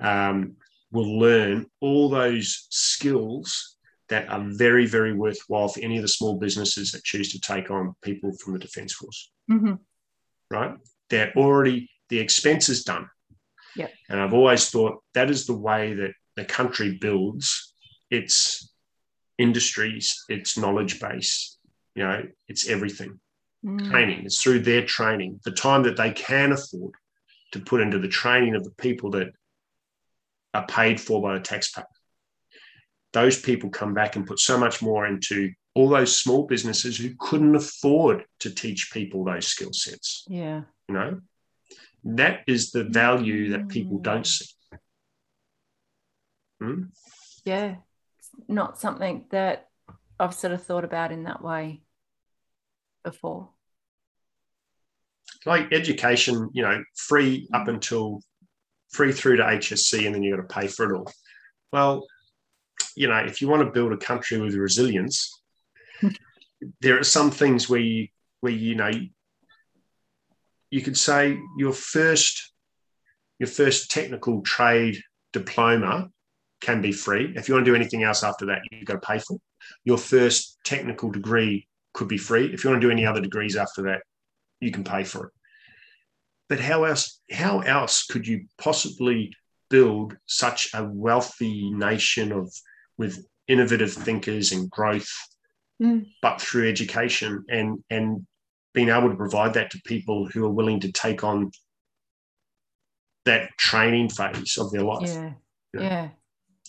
um, 0.00 0.56
will 0.92 1.18
learn 1.18 1.66
all 1.80 2.08
those 2.08 2.66
skills 2.70 3.76
that 4.08 4.28
are 4.30 4.44
very, 4.46 4.86
very 4.86 5.12
worthwhile 5.14 5.68
for 5.68 5.80
any 5.80 5.96
of 5.96 6.02
the 6.02 6.08
small 6.08 6.38
businesses 6.38 6.92
that 6.92 7.04
choose 7.04 7.32
to 7.32 7.40
take 7.40 7.70
on 7.70 7.94
people 8.02 8.32
from 8.32 8.52
the 8.54 8.58
Defence 8.58 8.92
Force. 8.92 9.30
Mm-hmm. 9.50 9.74
Right? 10.50 10.74
They're 11.12 11.32
already, 11.36 11.90
the 12.08 12.18
expense 12.18 12.70
is 12.70 12.84
done. 12.84 13.06
Yeah. 13.76 13.88
And 14.08 14.18
I've 14.18 14.32
always 14.32 14.70
thought 14.70 15.02
that 15.12 15.30
is 15.30 15.46
the 15.46 15.56
way 15.56 15.92
that 15.92 16.14
the 16.36 16.44
country 16.46 16.96
builds 16.98 17.74
its 18.10 18.72
industries, 19.36 20.24
its 20.30 20.56
knowledge 20.56 21.00
base, 21.00 21.58
you 21.94 22.02
know, 22.02 22.22
it's 22.48 22.66
everything. 22.66 23.20
Mm. 23.62 23.90
Training, 23.90 24.24
it's 24.24 24.42
through 24.42 24.60
their 24.60 24.86
training, 24.86 25.38
the 25.44 25.52
time 25.52 25.82
that 25.82 25.98
they 25.98 26.12
can 26.12 26.52
afford 26.52 26.94
to 27.52 27.60
put 27.60 27.82
into 27.82 27.98
the 27.98 28.08
training 28.08 28.54
of 28.54 28.64
the 28.64 28.72
people 28.72 29.10
that 29.10 29.28
are 30.54 30.66
paid 30.66 30.98
for 30.98 31.20
by 31.20 31.34
the 31.34 31.40
taxpayer. 31.40 31.84
Those 33.12 33.38
people 33.38 33.68
come 33.68 33.92
back 33.92 34.16
and 34.16 34.26
put 34.26 34.40
so 34.40 34.56
much 34.56 34.80
more 34.80 35.06
into 35.06 35.52
all 35.74 35.88
those 35.88 36.16
small 36.16 36.46
businesses 36.46 36.98
who 36.98 37.14
couldn't 37.18 37.56
afford 37.56 38.24
to 38.40 38.50
teach 38.50 38.90
people 38.92 39.24
those 39.24 39.46
skill 39.46 39.72
sets. 39.72 40.24
Yeah. 40.28 40.62
You 40.88 40.94
know, 40.94 41.20
that 42.04 42.40
is 42.46 42.72
the 42.72 42.84
value 42.84 43.50
that 43.50 43.68
people 43.68 43.98
mm. 43.98 44.02
don't 44.02 44.26
see. 44.26 44.46
Hmm? 46.60 46.82
Yeah. 47.44 47.76
It's 48.18 48.30
not 48.48 48.78
something 48.78 49.24
that 49.30 49.68
I've 50.20 50.34
sort 50.34 50.52
of 50.52 50.62
thought 50.62 50.84
about 50.84 51.10
in 51.10 51.24
that 51.24 51.42
way 51.42 51.82
before. 53.02 53.48
Like 55.46 55.72
education, 55.72 56.50
you 56.52 56.62
know, 56.62 56.84
free 56.94 57.48
up 57.52 57.66
until 57.66 58.20
free 58.90 59.12
through 59.12 59.38
to 59.38 59.42
HSC 59.42 60.06
and 60.06 60.14
then 60.14 60.22
you've 60.22 60.36
got 60.36 60.48
to 60.48 60.60
pay 60.60 60.66
for 60.68 60.92
it 60.92 60.96
all. 60.96 61.10
Well, 61.72 62.06
you 62.94 63.08
know, 63.08 63.16
if 63.16 63.40
you 63.40 63.48
want 63.48 63.62
to 63.62 63.72
build 63.72 63.92
a 63.92 63.96
country 63.96 64.38
with 64.38 64.54
resilience, 64.54 65.41
there 66.80 66.98
are 66.98 67.04
some 67.04 67.30
things 67.30 67.68
where 67.68 67.80
you, 67.80 68.08
where 68.40 68.52
you 68.52 68.74
know 68.74 68.90
you 70.70 70.80
could 70.80 70.96
say 70.96 71.38
your 71.58 71.72
first 71.72 72.52
your 73.38 73.48
first 73.48 73.90
technical 73.90 74.40
trade 74.42 75.00
diploma 75.32 76.08
can 76.60 76.80
be 76.80 76.92
free. 76.92 77.32
If 77.36 77.48
you 77.48 77.54
want 77.54 77.66
to 77.66 77.70
do 77.70 77.74
anything 77.74 78.04
else 78.04 78.22
after 78.22 78.46
that, 78.46 78.62
you've 78.70 78.84
got 78.84 78.94
to 78.94 79.06
pay 79.06 79.18
for. 79.18 79.34
It. 79.34 79.42
Your 79.84 79.98
first 79.98 80.58
technical 80.64 81.10
degree 81.10 81.66
could 81.92 82.06
be 82.06 82.18
free. 82.18 82.52
If 82.52 82.62
you 82.62 82.70
want 82.70 82.80
to 82.80 82.86
do 82.86 82.92
any 82.92 83.04
other 83.04 83.20
degrees 83.20 83.56
after 83.56 83.82
that, 83.82 84.02
you 84.60 84.70
can 84.70 84.84
pay 84.84 85.02
for 85.02 85.26
it. 85.26 85.32
But 86.48 86.60
how 86.60 86.84
else 86.84 87.20
how 87.30 87.60
else 87.60 88.04
could 88.06 88.26
you 88.26 88.46
possibly 88.58 89.32
build 89.70 90.16
such 90.26 90.68
a 90.74 90.84
wealthy 90.84 91.70
nation 91.70 92.30
of 92.30 92.52
with 92.98 93.26
innovative 93.48 93.92
thinkers 93.92 94.52
and 94.52 94.70
growth, 94.70 95.10
mm. 95.80 96.06
but 96.20 96.40
through 96.40 96.68
education 96.68 97.44
and 97.48 97.82
and 97.90 98.26
being 98.74 98.88
able 98.88 99.10
to 99.10 99.16
provide 99.16 99.54
that 99.54 99.70
to 99.70 99.80
people 99.84 100.26
who 100.26 100.44
are 100.44 100.50
willing 100.50 100.80
to 100.80 100.90
take 100.92 101.22
on 101.22 101.50
that 103.26 103.50
training 103.58 104.08
phase 104.08 104.56
of 104.58 104.72
their 104.72 104.82
life. 104.82 105.08
Yeah. 105.08 105.32
You 105.74 105.80
know, 105.80 105.86
yeah. 105.86 106.08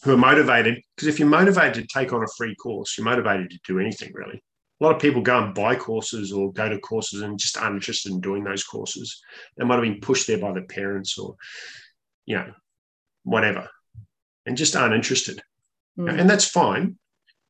Who 0.03 0.13
are 0.13 0.17
motivated 0.17 0.81
because 0.95 1.07
if 1.07 1.17
you're 1.17 1.29
motivated 1.29 1.75
to 1.75 1.87
take 1.87 2.11
on 2.11 2.23
a 2.23 2.27
free 2.37 2.55
course, 2.55 2.97
you're 2.97 3.05
motivated 3.05 3.49
to 3.51 3.59
do 3.65 3.79
anything 3.79 4.11
really 4.13 4.43
a 4.83 4.83
lot 4.83 4.95
of 4.95 5.01
people 5.01 5.21
go 5.21 5.41
and 5.41 5.53
buy 5.53 5.75
courses 5.75 6.33
or 6.33 6.51
go 6.51 6.67
to 6.67 6.77
courses 6.79 7.21
and 7.21 7.39
just 7.39 7.57
aren't 7.57 7.75
interested 7.75 8.11
in 8.11 8.19
doing 8.19 8.43
those 8.43 8.65
courses. 8.65 9.21
They 9.55 9.63
might 9.63 9.75
have 9.75 9.83
been 9.83 10.01
pushed 10.01 10.27
there 10.27 10.39
by 10.39 10.51
their 10.51 10.65
parents 10.65 11.17
or, 11.17 11.35
you 12.25 12.35
know, 12.35 12.51
whatever, 13.23 13.69
and 14.45 14.57
just 14.57 14.75
aren't 14.75 14.93
interested. 14.93 15.41
Mm. 15.97 16.19
And 16.19 16.29
that's 16.29 16.49
fine 16.49 16.97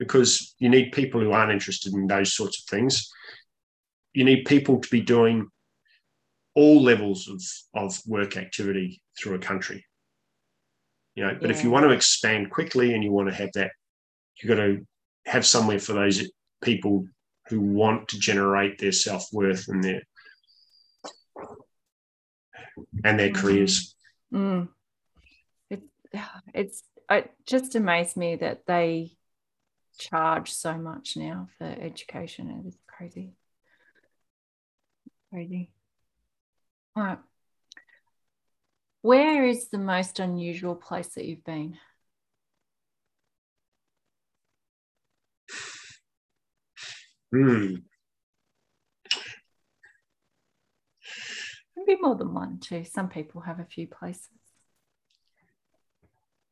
because 0.03 0.55
you 0.59 0.69
need 0.69 0.91
people 0.91 1.21
who 1.21 1.31
aren't 1.31 1.51
interested 1.51 1.93
in 1.93 2.07
those 2.07 2.33
sorts 2.33 2.59
of 2.59 2.65
things. 2.65 3.09
You 4.13 4.23
need 4.23 4.45
people 4.45 4.79
to 4.79 4.89
be 4.89 5.01
doing 5.01 5.49
all 6.55 6.81
levels 6.81 7.27
of, 7.27 7.41
of 7.81 7.99
work 8.05 8.37
activity 8.37 9.01
through 9.17 9.35
a 9.35 9.39
country. 9.39 9.85
You 11.15 11.25
know, 11.25 11.37
but 11.39 11.49
yeah. 11.49 11.55
if 11.55 11.63
you 11.63 11.69
want 11.69 11.85
to 11.85 11.91
expand 11.91 12.51
quickly 12.51 12.93
and 12.93 13.03
you 13.03 13.11
want 13.11 13.29
to 13.29 13.35
have 13.35 13.51
that, 13.53 13.71
you've 14.37 14.49
got 14.49 14.61
to 14.61 14.85
have 15.25 15.45
somewhere 15.45 15.79
for 15.79 15.93
those 15.93 16.27
people 16.61 17.05
who 17.47 17.61
want 17.61 18.09
to 18.09 18.19
generate 18.19 18.79
their 18.79 18.91
self 18.91 19.25
worth 19.31 19.67
and 19.67 19.83
their 19.83 20.01
and 23.03 23.19
their 23.19 23.31
careers. 23.31 23.95
Mm. 24.33 24.69
It, 25.69 25.83
it's 26.53 26.83
it 27.09 27.31
just 27.45 27.75
amazed 27.75 28.17
me 28.17 28.37
that 28.37 28.65
they 28.65 29.11
charge 29.97 30.51
so 30.51 30.77
much 30.77 31.15
now 31.17 31.47
for 31.57 31.65
education. 31.65 32.49
It 32.49 32.67
is 32.67 32.77
crazy, 32.87 33.33
crazy. 35.31 35.71
All 36.95 37.03
right. 37.03 37.19
Where 39.01 39.45
is 39.45 39.67
the 39.67 39.79
most 39.79 40.19
unusual 40.19 40.75
place 40.75 41.09
that 41.15 41.25
you've 41.25 41.43
been? 41.43 41.77
Hmm. 47.33 47.75
Maybe 51.75 51.99
more 51.99 52.15
than 52.15 52.33
one 52.33 52.59
too. 52.59 52.83
Some 52.85 53.09
people 53.09 53.41
have 53.41 53.59
a 53.59 53.65
few 53.65 53.87
places. 53.87 54.29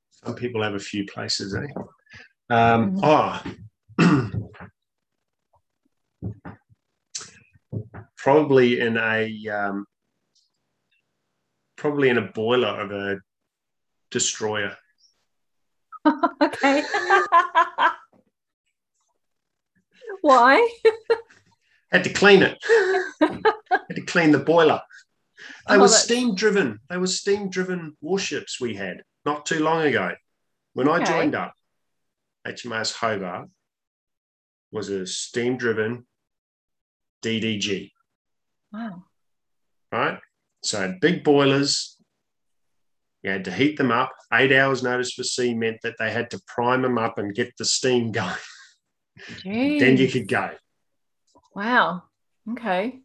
Some 0.09 0.35
people 0.35 0.63
have 0.63 0.73
a 0.73 0.80
few 0.80 1.05
places, 1.05 1.55
eh? 1.55 1.68
Um, 2.52 2.98
mm-hmm. 2.98 3.49
Oh, 4.02 4.41
probably 8.18 8.82
in 8.82 8.98
a 8.98 9.48
um, 9.48 9.86
probably 11.78 12.10
in 12.10 12.18
a 12.18 12.23
boiler 12.23 12.68
of 12.68 12.91
a 12.91 13.22
destroyer. 14.10 14.76
okay. 16.44 16.84
Why? 20.22 20.69
Had 21.90 22.03
to 22.03 22.11
clean 22.11 22.44
it. 22.44 22.61
had 23.22 23.95
to 23.95 24.02
clean 24.02 24.32
the 24.32 24.40
boiler. 24.40 24.82
They 25.69 25.78
were 25.78 25.88
steam 25.88 26.36
driven. 26.36 26.82
They 26.90 26.98
were 26.98 27.07
steam 27.07 27.49
driven 27.49 27.95
warships 28.02 28.60
we 28.60 28.76
had 28.76 29.03
not 29.23 29.45
too 29.45 29.64
long 29.64 29.84
ago. 29.84 30.11
When 30.73 30.90
okay. 30.90 31.02
I 31.02 31.06
joined 31.06 31.34
up, 31.34 31.53
HMAS 32.47 32.93
Hobart 32.93 33.49
was 34.72 34.89
a 34.89 35.05
steam 35.05 35.57
driven 35.57 36.05
DDG. 37.22 37.91
Wow. 38.72 39.03
Right? 39.91 40.19
So 40.63 40.95
big 40.99 41.23
boilers. 41.23 41.97
You 43.23 43.31
had 43.31 43.45
to 43.45 43.51
heat 43.51 43.77
them 43.77 43.91
up. 43.91 44.11
Eight 44.34 44.51
hours 44.51 44.81
notice 44.81 45.13
for 45.13 45.23
sea 45.23 45.53
meant 45.53 45.77
that 45.84 45.95
they 45.99 46.11
had 46.11 46.31
to 46.31 46.41
prime 46.47 46.81
them 46.81 46.97
up 46.97 47.18
and 47.18 47.35
get 47.35 47.55
the 47.57 47.65
steam 47.65 48.11
going. 48.11 48.34
Then 49.43 49.97
you 49.97 50.07
could 50.07 50.27
go. 50.27 50.51
Wow. 51.53 52.03
Okay. 52.51 53.01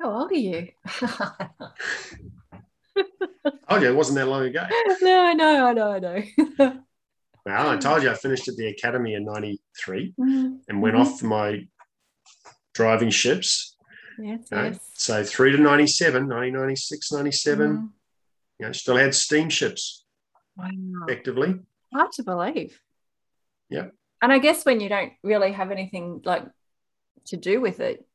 How 0.00 0.10
old 0.20 0.30
are 0.30 0.34
you? 0.34 0.68
oh 3.68 3.78
yeah, 3.78 3.88
it 3.88 3.96
wasn't 3.96 4.16
that 4.18 4.28
long 4.28 4.44
ago. 4.44 4.64
No, 5.00 5.24
I 5.24 5.32
know, 5.32 5.66
I 5.66 5.72
know, 5.72 5.92
I 5.92 5.98
know. 5.98 6.22
Well, 7.44 7.70
I 7.70 7.76
told 7.76 8.02
you 8.02 8.10
I 8.10 8.14
finished 8.14 8.48
at 8.48 8.56
the 8.56 8.68
academy 8.68 9.14
in 9.14 9.24
'93 9.24 10.14
mm-hmm. 10.18 10.54
and 10.68 10.82
went 10.82 10.94
mm-hmm. 10.94 11.02
off 11.02 11.20
for 11.20 11.26
my 11.26 11.66
driving 12.74 13.10
ships. 13.10 13.76
Yes, 14.18 14.48
yes. 14.52 14.78
So 14.94 15.24
through 15.24 15.56
to 15.56 15.58
97, 15.58 16.28
1996, 16.28 17.12
97, 17.12 17.70
mm. 17.70 17.88
you 18.58 18.66
know, 18.66 18.72
still 18.72 18.96
had 18.96 19.14
steamships 19.14 20.04
wow. 20.56 20.68
effectively. 21.02 21.58
Hard 21.92 22.12
to 22.12 22.22
believe. 22.22 22.78
Yeah. 23.68 23.86
And 24.20 24.32
I 24.32 24.38
guess 24.38 24.64
when 24.64 24.80
you 24.80 24.88
don't 24.88 25.12
really 25.22 25.52
have 25.52 25.70
anything 25.70 26.20
like 26.24 26.44
to 27.26 27.36
do 27.36 27.60
with 27.60 27.80
it, 27.80 28.06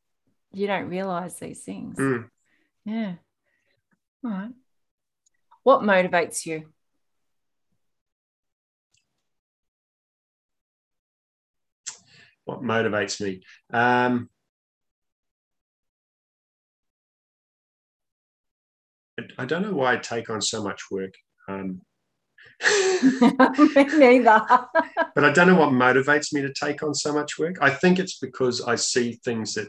you 0.54 0.68
don't 0.68 0.88
realize 0.88 1.40
these 1.40 1.64
things. 1.64 1.98
Mm. 1.98 2.30
Yeah. 2.86 3.14
All 4.24 4.32
right. 4.32 4.52
What 5.64 5.82
motivates 5.82 6.45
you? 6.45 6.68
What 12.48 12.61
motivates 12.61 13.19
me? 13.19 13.41
Um, 13.74 14.30
I 19.38 19.44
don't 19.44 19.64
know 19.64 19.74
why 19.74 19.94
I 19.94 19.98
take 19.98 20.30
on 20.30 20.41
so 20.41 20.64
much 20.64 20.84
work. 20.90 21.14
Um, 21.49 21.82
me 23.76 23.84
neither. 23.98 24.45
but 25.14 25.26
I 25.26 25.32
don't 25.34 25.48
know 25.48 25.56
what 25.56 25.74
motivates 25.74 26.32
me 26.32 26.41
to 26.41 26.53
take 26.53 26.82
on 26.84 26.95
so 26.95 27.14
much 27.14 27.38
work. 27.38 27.57
I 27.60 27.69
think 27.69 27.99
it's 27.99 28.18
because 28.18 28.61
I 28.61 28.76
see 28.76 29.19
things 29.26 29.56
that 29.56 29.68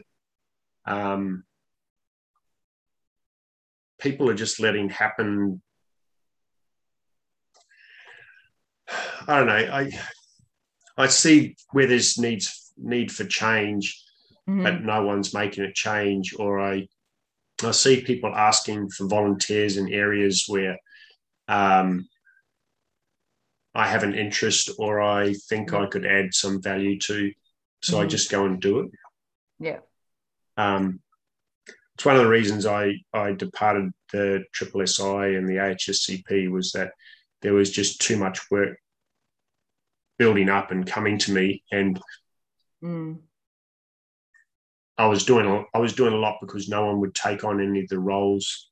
um, 0.85 1.43
people 3.99 4.29
are 4.29 4.35
just 4.35 4.61
letting 4.61 4.87
happen. 4.87 5.61
I 9.27 9.37
don't 9.39 9.47
know. 9.47 9.53
I 9.53 9.91
I 10.97 11.07
see 11.07 11.55
where 11.71 11.87
there's 11.87 12.17
needs 12.17 12.68
need 12.81 13.11
for 13.11 13.25
change, 13.25 14.03
mm-hmm. 14.49 14.63
but 14.63 14.83
no 14.83 15.03
one's 15.03 15.33
making 15.33 15.63
it 15.63 15.75
change, 15.75 16.35
or 16.37 16.59
I 16.59 16.87
I 17.63 17.71
see 17.71 18.01
people 18.01 18.33
asking 18.33 18.89
for 18.89 19.07
volunteers 19.07 19.77
in 19.77 19.91
areas 19.91 20.45
where 20.47 20.77
um, 21.47 22.07
I 23.75 23.87
have 23.87 24.03
an 24.03 24.15
interest 24.15 24.71
or 24.77 25.01
I 25.01 25.33
think 25.33 25.73
I 25.73 25.85
could 25.85 26.05
add 26.05 26.33
some 26.33 26.61
value 26.61 26.97
to. 26.99 27.31
So 27.81 27.93
mm-hmm. 27.93 28.03
I 28.03 28.07
just 28.07 28.31
go 28.31 28.45
and 28.45 28.59
do 28.59 28.79
it. 28.79 28.91
Yeah. 29.59 29.79
Um, 30.57 31.01
it's 31.95 32.05
one 32.05 32.15
of 32.15 32.23
the 32.23 32.29
reasons 32.29 32.65
I, 32.65 32.93
I 33.13 33.33
departed 33.33 33.91
the 34.11 34.45
Triple 34.53 34.85
SI 34.85 35.35
and 35.35 35.47
the 35.47 35.55
AHSCP 35.55 36.49
was 36.49 36.71
that 36.71 36.91
there 37.41 37.53
was 37.53 37.71
just 37.71 38.01
too 38.01 38.17
much 38.17 38.39
work 38.49 38.77
building 40.17 40.49
up 40.49 40.71
and 40.71 40.87
coming 40.87 41.17
to 41.19 41.33
me. 41.33 41.63
And 41.71 41.99
mm. 42.83 43.17
I 44.99 45.07
was 45.07 45.23
doing 45.23 45.65
I 45.73 45.79
was 45.79 45.93
doing 45.93 46.13
a 46.13 46.17
lot 46.17 46.39
because 46.41 46.67
no 46.67 46.85
one 46.85 46.99
would 46.99 47.15
take 47.15 47.45
on 47.45 47.61
any 47.61 47.81
of 47.81 47.87
the 47.87 47.99
roles 47.99 48.69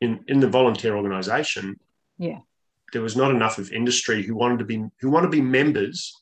in 0.00 0.24
in 0.28 0.40
the 0.40 0.48
volunteer 0.48 0.96
organisation. 0.96 1.78
Yeah, 2.18 2.38
there 2.92 3.02
was 3.02 3.16
not 3.16 3.30
enough 3.30 3.58
of 3.58 3.70
industry 3.70 4.22
who 4.22 4.34
wanted 4.34 4.60
to 4.60 4.64
be 4.64 4.82
who 5.00 5.10
want 5.10 5.24
to 5.24 5.30
be 5.30 5.42
members, 5.42 6.14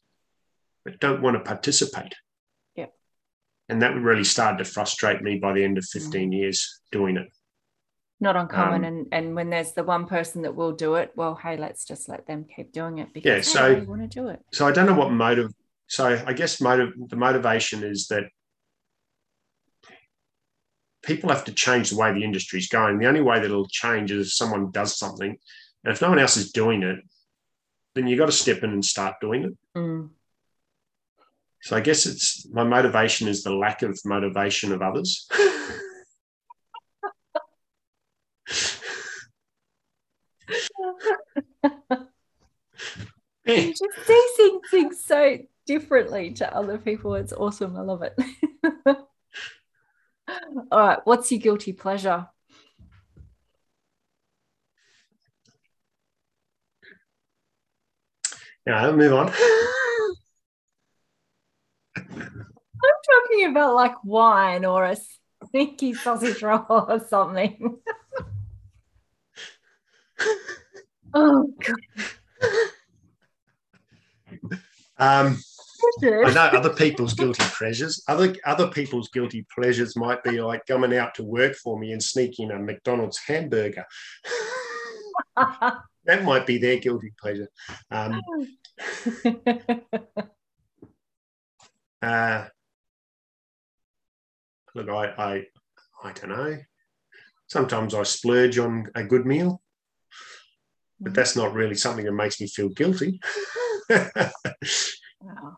but 0.84 0.98
don't 0.98 1.22
want 1.22 1.36
to 1.36 1.40
participate. 1.40 2.14
Yeah, 2.74 2.86
and 3.68 3.80
that 3.82 3.94
really 3.94 4.24
started 4.24 4.58
to 4.58 4.64
frustrate 4.64 5.22
me 5.22 5.38
by 5.38 5.52
the 5.52 5.62
end 5.62 5.78
of 5.78 5.84
fifteen 5.84 6.32
mm. 6.32 6.38
years 6.38 6.80
doing 6.90 7.16
it. 7.16 7.28
Not 8.18 8.34
uncommon, 8.34 8.84
um, 8.84 8.84
and 8.84 9.06
and 9.12 9.36
when 9.36 9.50
there's 9.50 9.72
the 9.72 9.84
one 9.84 10.06
person 10.06 10.42
that 10.42 10.56
will 10.56 10.72
do 10.72 10.96
it, 10.96 11.12
well, 11.14 11.36
hey, 11.36 11.56
let's 11.56 11.84
just 11.84 12.08
let 12.08 12.26
them 12.26 12.44
keep 12.44 12.72
doing 12.72 12.98
it 12.98 13.12
because 13.14 13.28
yeah, 13.28 13.40
so 13.42 13.74
hey, 13.76 13.80
want 13.82 14.02
to 14.02 14.08
do 14.08 14.26
it. 14.28 14.40
So 14.52 14.66
I 14.66 14.72
don't 14.72 14.86
know 14.86 14.94
what 14.94 15.12
motive. 15.12 15.52
So 15.86 16.22
I 16.26 16.32
guess 16.32 16.60
motive 16.60 16.92
the 17.08 17.16
motivation 17.16 17.84
is 17.84 18.08
that 18.08 18.24
people 21.02 21.30
have 21.30 21.44
to 21.44 21.52
change 21.52 21.90
the 21.90 21.96
way 21.96 22.12
the 22.12 22.24
industry 22.24 22.58
is 22.58 22.68
going. 22.68 22.98
The 22.98 23.06
only 23.06 23.20
way 23.20 23.38
that 23.38 23.44
it'll 23.44 23.68
change 23.68 24.10
is 24.10 24.28
if 24.28 24.32
someone 24.32 24.70
does 24.70 24.98
something. 24.98 25.36
And 25.84 25.92
if 25.92 26.00
no 26.00 26.08
one 26.08 26.18
else 26.18 26.36
is 26.36 26.52
doing 26.52 26.82
it, 26.82 26.98
then 27.94 28.06
you've 28.06 28.18
got 28.18 28.26
to 28.26 28.32
step 28.32 28.62
in 28.62 28.70
and 28.70 28.84
start 28.84 29.16
doing 29.20 29.44
it. 29.44 29.52
Mm. 29.76 30.10
So 31.62 31.76
I 31.76 31.80
guess 31.80 32.06
it's 32.06 32.46
my 32.50 32.64
motivation 32.64 33.28
is 33.28 33.42
the 33.42 33.54
lack 33.54 33.82
of 33.82 33.98
motivation 34.04 34.72
of 34.72 34.82
others. 34.82 35.28
you 43.46 43.74
just 43.74 44.06
see 44.06 44.58
things 44.70 45.04
so 45.04 45.38
differently 45.66 46.32
to 46.34 46.54
other 46.54 46.78
people. 46.78 47.14
It's 47.14 47.32
awesome. 47.32 47.76
I 47.76 47.80
love 47.82 48.02
it. 48.02 48.14
All 50.70 50.80
right. 50.80 50.98
What's 51.04 51.30
your 51.30 51.40
guilty 51.40 51.72
pleasure? 51.72 52.28
Yeah, 58.66 58.82
I'll 58.82 58.96
move 58.96 59.12
on. 59.12 59.28
I'm 62.84 63.00
talking 63.28 63.46
about 63.50 63.74
like 63.74 63.94
wine 64.04 64.64
or 64.64 64.84
a 64.84 64.96
sneaky 65.50 65.94
sausage 65.94 66.42
roll 66.42 66.64
or 66.68 67.00
something. 67.00 67.78
oh 71.14 71.52
god. 71.60 71.76
Um 74.98 75.38
I 76.02 76.32
know 76.32 76.58
other 76.58 76.74
people's 76.74 77.14
guilty 77.14 77.44
pleasures. 77.56 78.02
Other 78.08 78.34
other 78.44 78.68
people's 78.68 79.08
guilty 79.08 79.46
pleasures 79.54 79.96
might 79.96 80.22
be 80.24 80.40
like 80.40 80.66
coming 80.66 80.96
out 80.96 81.14
to 81.16 81.24
work 81.24 81.54
for 81.54 81.78
me 81.78 81.92
and 81.92 82.02
sneaking 82.02 82.50
a 82.50 82.58
McDonald's 82.58 83.18
hamburger. 83.26 83.84
that 85.36 86.24
might 86.24 86.46
be 86.46 86.58
their 86.58 86.78
guilty 86.78 87.12
pleasure. 87.20 87.48
Um, 87.90 88.20
uh, 92.02 92.44
look, 94.74 94.88
I, 94.88 95.06
I 95.18 95.46
I 96.02 96.12
don't 96.12 96.30
know. 96.30 96.58
Sometimes 97.46 97.94
I 97.94 98.02
splurge 98.02 98.58
on 98.58 98.90
a 98.94 99.04
good 99.04 99.26
meal, 99.26 99.62
but 101.00 101.12
mm. 101.12 101.14
that's 101.16 101.36
not 101.36 101.54
really 101.54 101.74
something 101.74 102.04
that 102.04 102.12
makes 102.12 102.40
me 102.40 102.46
feel 102.46 102.68
guilty. 102.70 103.20
wow. 103.90 105.56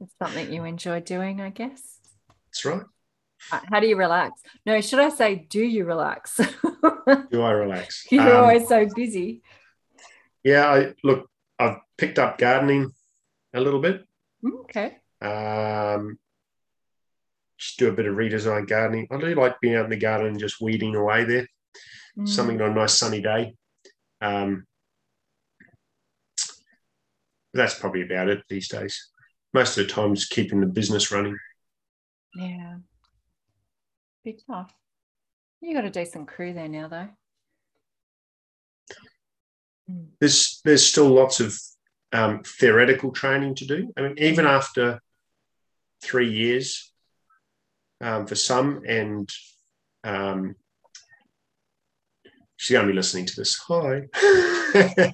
It's 0.00 0.12
something 0.22 0.52
you 0.52 0.64
enjoy 0.64 1.00
doing, 1.00 1.40
I 1.40 1.50
guess. 1.50 2.00
That's 2.48 2.64
right. 2.64 2.82
Uh, 3.50 3.60
how 3.70 3.80
do 3.80 3.86
you 3.86 3.96
relax? 3.96 4.42
No, 4.64 4.80
should 4.80 4.98
I 4.98 5.08
say, 5.08 5.46
do 5.48 5.60
you 5.60 5.84
relax? 5.84 6.36
do 7.30 7.42
I 7.42 7.50
relax? 7.52 8.06
You're 8.10 8.34
um, 8.34 8.42
always 8.42 8.68
so 8.68 8.86
busy. 8.94 9.42
Yeah, 10.42 10.68
I 10.68 10.94
look, 11.02 11.30
I've 11.58 11.78
picked 11.96 12.18
up 12.18 12.38
gardening 12.38 12.92
a 13.54 13.60
little 13.60 13.80
bit. 13.80 14.04
Mm, 14.44 14.60
okay. 14.64 14.96
Um, 15.20 16.18
just 17.58 17.78
do 17.78 17.88
a 17.88 17.92
bit 17.92 18.06
of 18.06 18.16
redesign 18.16 18.68
gardening. 18.68 19.08
I 19.10 19.18
do 19.18 19.34
like 19.34 19.60
being 19.60 19.76
out 19.76 19.84
in 19.84 19.90
the 19.90 19.96
garden 19.96 20.28
and 20.28 20.38
just 20.38 20.60
weeding 20.60 20.94
away 20.94 21.24
there. 21.24 21.48
Mm. 22.18 22.28
Something 22.28 22.60
on 22.60 22.72
a 22.72 22.74
nice 22.74 22.94
sunny 22.94 23.22
day. 23.22 23.54
Um, 24.20 24.66
that's 27.54 27.78
probably 27.78 28.02
about 28.02 28.28
it 28.28 28.42
these 28.48 28.68
days 28.68 29.10
most 29.56 29.78
of 29.78 29.86
the 29.86 29.92
time 29.92 30.12
is 30.12 30.26
keeping 30.26 30.60
the 30.60 30.66
business 30.66 31.10
running. 31.10 31.34
Yeah. 32.34 32.76
Be 34.22 34.38
tough. 34.46 34.70
You 35.62 35.72
got 35.72 35.86
a 35.86 35.90
decent 35.90 36.28
crew 36.28 36.52
there 36.52 36.68
now 36.68 36.88
though. 36.88 37.08
Hmm. 39.88 40.04
There's 40.20 40.60
there's 40.62 40.84
still 40.84 41.08
lots 41.08 41.40
of 41.40 41.58
um, 42.12 42.42
theoretical 42.44 43.12
training 43.12 43.54
to 43.54 43.66
do. 43.66 43.90
I 43.96 44.02
mean, 44.02 44.16
even 44.18 44.46
after 44.46 45.00
three 46.02 46.30
years 46.30 46.92
um, 48.02 48.26
for 48.26 48.34
some, 48.34 48.82
and 48.86 49.26
um, 50.04 50.54
she's 52.58 52.74
going 52.74 52.86
to 52.86 52.92
be 52.92 52.96
listening 52.96 53.24
to 53.24 53.36
this. 53.36 53.58
Hi. 53.68 54.02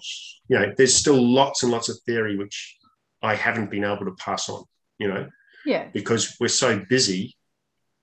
you 0.48 0.58
know, 0.58 0.72
there's 0.76 0.96
still 0.96 1.22
lots 1.22 1.62
and 1.62 1.70
lots 1.70 1.88
of 1.88 1.96
theory 2.00 2.36
which 2.36 2.76
I 3.22 3.34
haven't 3.34 3.70
been 3.70 3.84
able 3.84 4.06
to 4.06 4.16
pass 4.18 4.48
on, 4.48 4.64
you 4.98 5.08
know? 5.08 5.28
Yeah. 5.64 5.88
Because 5.92 6.36
we're 6.40 6.48
so 6.48 6.80
busy 6.88 7.36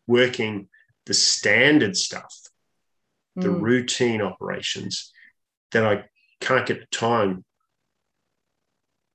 working 0.08 0.70
the 1.06 1.14
standard 1.14 1.98
stuff, 1.98 2.34
mm. 3.38 3.44
the 3.44 3.52
routine 3.52 4.22
operations, 4.22 5.12
that 5.72 5.86
I 5.86 6.06
can't 6.42 6.66
get 6.66 6.80
the 6.80 6.98
time 6.98 7.44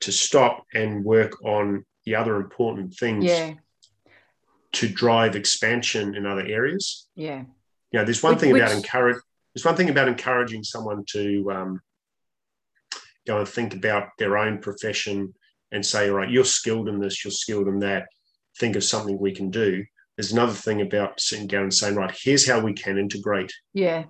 to 0.00 0.12
stop 0.12 0.64
and 0.74 1.04
work 1.04 1.42
on 1.44 1.84
the 2.04 2.14
other 2.14 2.36
important 2.36 2.94
things 2.94 3.24
yeah. 3.24 3.54
to 4.72 4.88
drive 4.88 5.36
expansion 5.36 6.14
in 6.14 6.26
other 6.26 6.44
areas. 6.46 7.08
Yeah. 7.16 7.44
You 7.90 8.00
know, 8.00 8.04
there's 8.04 8.22
one 8.22 8.34
which, 8.34 8.40
thing 8.40 8.56
about 8.56 8.72
encourage 8.72 9.16
there's 9.54 9.64
one 9.64 9.76
thing 9.76 9.88
about 9.88 10.08
encouraging 10.08 10.64
someone 10.64 11.04
to 11.10 11.52
um, 11.52 11.80
go 13.26 13.38
and 13.38 13.48
think 13.48 13.72
about 13.72 14.08
their 14.18 14.36
own 14.36 14.58
profession 14.58 15.32
and 15.74 15.84
say, 15.84 16.08
all 16.08 16.16
right, 16.16 16.30
you're 16.30 16.44
skilled 16.44 16.88
in 16.88 16.98
this, 17.00 17.24
you're 17.24 17.32
skilled 17.32 17.68
in 17.68 17.80
that. 17.80 18.06
think 18.58 18.76
of 18.76 18.84
something 18.84 19.18
we 19.18 19.34
can 19.34 19.50
do. 19.50 19.84
There's 20.16 20.32
another 20.32 20.52
thing 20.52 20.80
about 20.80 21.20
sitting 21.20 21.48
down 21.48 21.64
and 21.64 21.74
saying, 21.74 21.96
right, 21.96 22.16
here's 22.18 22.46
how 22.46 22.60
we 22.60 22.72
can 22.72 22.98
integrate 22.98 23.52
yeah 23.72 24.04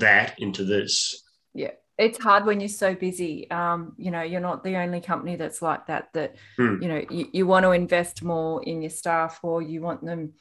that 0.00 0.38
into 0.38 0.64
this. 0.64 1.22
Yeah. 1.54 1.70
It's 1.96 2.18
hard 2.18 2.44
when 2.44 2.60
you're 2.60 2.68
so 2.68 2.94
busy. 2.94 3.50
Um, 3.50 3.94
you 3.96 4.10
know, 4.10 4.20
you're 4.20 4.42
not 4.42 4.62
the 4.62 4.76
only 4.76 5.00
company 5.00 5.36
that's 5.36 5.62
like 5.62 5.86
that, 5.86 6.08
that, 6.12 6.36
Hmm. 6.58 6.82
you 6.82 6.88
know, 6.88 7.02
you, 7.08 7.28
you 7.32 7.46
want 7.46 7.64
to 7.64 7.70
invest 7.70 8.22
more 8.22 8.62
in 8.62 8.82
your 8.82 8.90
staff 8.90 9.38
or 9.42 9.62
you 9.62 9.80
want 9.80 10.04
them 10.04 10.34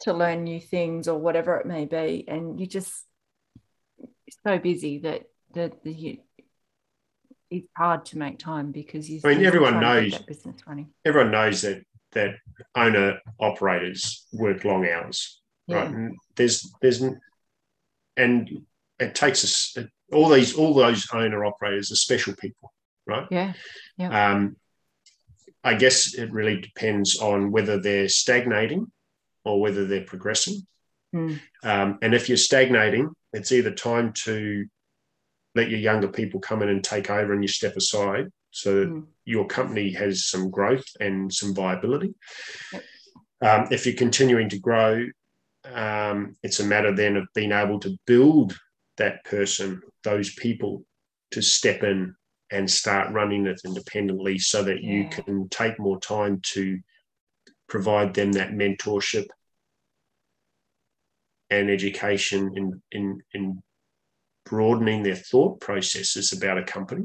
to 0.00 0.12
learn 0.12 0.42
new 0.42 0.58
things 0.60 1.06
or 1.06 1.18
whatever 1.20 1.56
it 1.58 1.66
may 1.66 1.84
be. 1.84 2.24
And 2.26 2.58
you 2.58 2.66
just 2.66 3.04
so 4.44 4.58
busy 4.58 4.98
that 4.98 5.22
that 5.54 5.82
the, 5.84 5.92
you, 5.92 6.18
it's 7.50 7.68
hard 7.76 8.04
to 8.06 8.18
make 8.18 8.38
time 8.38 8.72
because 8.72 9.08
you 9.08 9.20
I 9.24 9.34
mean, 9.34 9.44
everyone 9.46 9.74
trying 9.74 10.04
to 10.04 10.10
keep 10.10 10.20
knows- 10.20 10.26
business 10.26 10.66
running. 10.66 10.88
Everyone 11.04 11.30
knows 11.30 11.62
that 11.62 11.82
that 12.12 12.34
owner 12.74 13.20
operators 13.38 14.26
work 14.32 14.64
long 14.64 14.86
hours, 14.88 15.40
Yeah. 15.66 15.76
right? 15.76 15.88
And 15.88 16.16
there's 16.36 16.70
there's 16.80 17.02
and 18.16 18.66
it 18.98 19.14
takes 19.14 19.44
us 19.44 19.76
all 20.12 20.28
these 20.28 20.54
all 20.54 20.74
those 20.74 21.06
owner 21.12 21.44
operators 21.44 21.92
are 21.92 21.96
special 21.96 22.34
people, 22.36 22.72
right? 23.06 23.26
Yeah. 23.30 23.52
Um, 23.98 24.56
I 25.64 25.74
guess 25.74 26.14
it 26.14 26.32
really 26.32 26.60
depends 26.60 27.18
on 27.20 27.50
whether 27.50 27.78
they're 27.80 28.08
stagnating 28.08 28.90
or 29.44 29.60
whether 29.60 29.86
they're 29.86 30.04
progressing. 30.04 30.62
Hmm. 31.12 31.34
Um, 31.62 31.98
and 32.02 32.14
if 32.14 32.28
you're 32.28 32.36
stagnating, 32.38 33.10
it's 33.32 33.52
either 33.52 33.70
time 33.72 34.12
to 34.24 34.66
let 35.54 35.70
your 35.70 35.80
younger 35.80 36.08
people 36.08 36.40
come 36.40 36.62
in 36.62 36.68
and 36.68 36.84
take 36.84 37.10
over 37.10 37.32
and 37.32 37.42
you 37.42 37.48
step 37.48 37.76
aside 37.76 38.26
so 38.50 38.80
that 38.80 38.88
Hmm. 38.88 39.00
your 39.24 39.46
company 39.46 39.92
has 39.92 40.26
some 40.26 40.50
growth 40.50 40.86
and 41.00 41.32
some 41.32 41.54
viability. 41.54 42.14
Yep. 42.72 42.84
Um, 43.40 43.68
if 43.70 43.86
you're 43.86 43.94
continuing 43.94 44.48
to 44.48 44.58
grow, 44.58 45.04
um, 45.64 46.36
it's 46.42 46.60
a 46.60 46.64
matter 46.64 46.94
then 46.94 47.16
of 47.16 47.26
being 47.34 47.52
able 47.52 47.78
to 47.80 47.96
build 48.06 48.58
that 48.96 49.24
person, 49.24 49.80
those 50.02 50.34
people 50.34 50.84
to 51.32 51.42
step 51.42 51.82
in 51.82 52.14
and 52.50 52.70
start 52.70 53.12
running 53.12 53.46
it 53.46 53.60
independently 53.64 54.38
so 54.38 54.62
that 54.62 54.82
you 54.82 55.08
can 55.08 55.48
take 55.50 55.78
more 55.78 56.00
time 56.00 56.40
to 56.42 56.78
provide 57.68 58.14
them 58.14 58.32
that 58.32 58.52
mentorship 58.52 59.26
and 61.50 61.70
education 61.70 62.52
in 62.56 62.82
in 62.92 63.20
in 63.34 63.62
broadening 64.48 65.02
their 65.02 65.16
thought 65.30 65.60
processes 65.60 66.32
about 66.32 66.58
a 66.58 66.64
company 66.64 67.04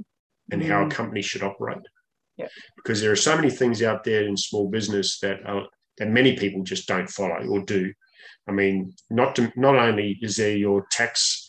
and 0.51 0.63
how 0.63 0.81
a 0.83 0.85
Mm. 0.85 0.91
company 0.91 1.21
should 1.21 1.43
operate. 1.43 1.85
Yeah. 2.37 2.47
Because 2.77 2.99
there 3.01 3.11
are 3.11 3.15
so 3.29 3.35
many 3.35 3.49
things 3.49 3.81
out 3.83 4.03
there 4.03 4.23
in 4.27 4.35
small 4.37 4.69
business 4.69 5.19
that 5.19 5.37
are, 5.45 5.67
that 5.97 6.09
many 6.09 6.35
people 6.37 6.63
just 6.63 6.87
don't 6.87 7.09
follow 7.09 7.45
or 7.47 7.61
do. 7.63 7.93
I 8.47 8.51
mean, 8.51 8.93
not 9.09 9.35
to, 9.35 9.51
not 9.55 9.75
only 9.75 10.17
is 10.21 10.35
there 10.37 10.55
your 10.57 10.85
tax 10.91 11.47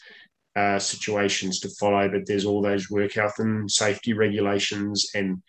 uh, 0.56 0.78
situations 0.78 1.58
to 1.60 1.68
follow, 1.80 2.08
but 2.08 2.26
there's 2.26 2.44
all 2.44 2.62
those 2.62 2.88
work 2.90 3.12
health 3.14 3.38
and 3.38 3.68
safety 3.70 4.12
regulations 4.12 5.10
and 5.14 5.42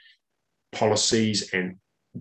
policies 0.71 1.53
and 1.53 1.75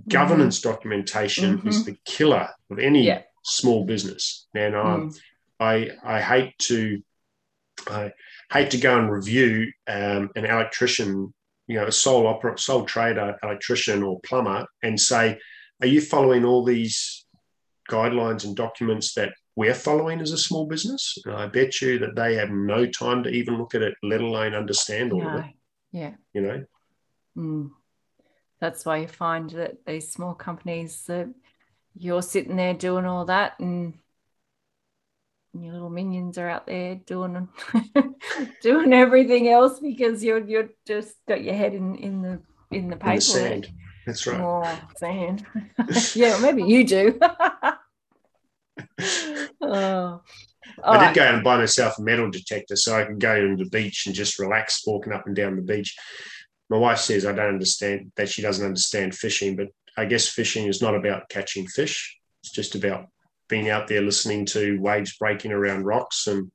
governance 0.08 0.60
documentation 0.60 1.66
is 1.66 1.84
the 1.84 1.96
killer 2.04 2.48
of 2.70 2.78
any 2.78 3.06
Yeah. 3.06 3.22
small 3.44 3.84
business. 3.86 4.46
And 4.54 4.74
um, 4.74 5.10
Mm. 5.10 5.20
I 5.60 5.90
I 6.16 6.20
hate 6.20 6.52
to 6.70 7.00
I 7.88 8.12
hate 8.52 8.70
to 8.72 8.78
go 8.78 8.98
and 8.98 9.10
review 9.10 9.70
um, 9.86 10.30
an 10.36 10.44
electrician, 10.44 11.32
you 11.66 11.76
know, 11.76 11.86
a 11.86 11.92
sole 11.92 12.26
opera, 12.26 12.58
sole 12.58 12.84
trader 12.84 13.36
electrician 13.42 14.02
or 14.02 14.20
plumber, 14.20 14.66
and 14.82 14.98
say, 14.98 15.38
are 15.80 15.86
you 15.86 16.00
following 16.00 16.44
all 16.44 16.64
these 16.64 17.26
guidelines 17.90 18.44
and 18.44 18.56
documents 18.56 19.14
that 19.14 19.32
we're 19.56 19.74
following 19.74 20.20
as 20.20 20.32
a 20.32 20.38
small 20.38 20.66
business? 20.66 21.18
And 21.24 21.34
I 21.34 21.46
bet 21.46 21.80
you 21.80 21.98
that 22.00 22.16
they 22.16 22.36
have 22.36 22.50
no 22.50 22.86
time 22.86 23.22
to 23.24 23.30
even 23.30 23.58
look 23.58 23.74
at 23.74 23.82
it, 23.82 23.94
let 24.02 24.20
alone 24.20 24.54
understand 24.54 25.12
all 25.12 25.26
of 25.26 25.44
it. 25.44 25.50
Yeah. 25.92 26.12
You 26.32 26.40
know, 26.40 26.64
Mm. 27.36 27.70
That's 28.60 28.84
why 28.84 28.98
you 28.98 29.08
find 29.08 29.50
that 29.50 29.84
these 29.84 30.10
small 30.10 30.34
companies 30.34 31.04
that 31.06 31.28
you're 31.96 32.22
sitting 32.22 32.56
there 32.56 32.74
doing 32.74 33.04
all 33.04 33.24
that 33.26 33.58
and 33.58 33.94
your 35.62 35.72
little 35.72 35.90
minions 35.90 36.38
are 36.38 36.48
out 36.48 36.66
there 36.66 36.96
doing 36.96 37.48
doing 38.62 38.92
everything 38.92 39.48
else 39.48 39.78
because 39.78 40.24
you're 40.24 40.44
you're 40.44 40.70
just 40.86 41.14
got 41.28 41.44
your 41.44 41.54
head 41.54 41.74
in 41.74 41.94
in 41.96 42.22
the 42.22 42.40
in 42.70 42.88
the 42.88 42.96
paper. 42.96 43.16
the 43.16 43.20
sand. 43.20 43.70
That's 44.06 44.26
right. 44.26 44.40
Oh, 44.40 44.80
sand. 44.96 45.46
yeah, 46.14 46.38
maybe 46.40 46.64
you 46.64 46.84
do. 46.84 47.18
oh. 49.60 50.20
All 50.82 50.94
I 50.94 50.98
did 50.98 51.04
right. 51.04 51.14
go 51.14 51.22
out 51.22 51.34
and 51.34 51.44
buy 51.44 51.56
myself 51.56 51.98
a 51.98 52.02
metal 52.02 52.30
detector 52.30 52.74
so 52.76 52.98
I 52.98 53.04
can 53.04 53.18
go 53.18 53.40
to 53.40 53.56
the 53.56 53.70
beach 53.70 54.06
and 54.06 54.14
just 54.14 54.38
relax 54.38 54.82
walking 54.86 55.12
up 55.12 55.26
and 55.26 55.36
down 55.36 55.56
the 55.56 55.62
beach. 55.62 55.96
My 56.68 56.76
wife 56.76 56.98
says 56.98 57.24
I 57.24 57.32
don't 57.32 57.54
understand 57.54 58.10
that 58.16 58.28
she 58.28 58.42
doesn't 58.42 58.66
understand 58.66 59.14
fishing, 59.14 59.56
but 59.56 59.68
I 59.96 60.06
guess 60.06 60.28
fishing 60.28 60.66
is 60.66 60.82
not 60.82 60.96
about 60.96 61.28
catching 61.28 61.66
fish. 61.66 62.18
It's 62.42 62.50
just 62.50 62.74
about 62.74 63.06
being 63.54 63.70
out 63.70 63.86
there 63.86 64.02
listening 64.02 64.44
to 64.44 64.80
waves 64.80 65.16
breaking 65.16 65.52
around 65.52 65.84
rocks 65.84 66.26
and 66.26 66.50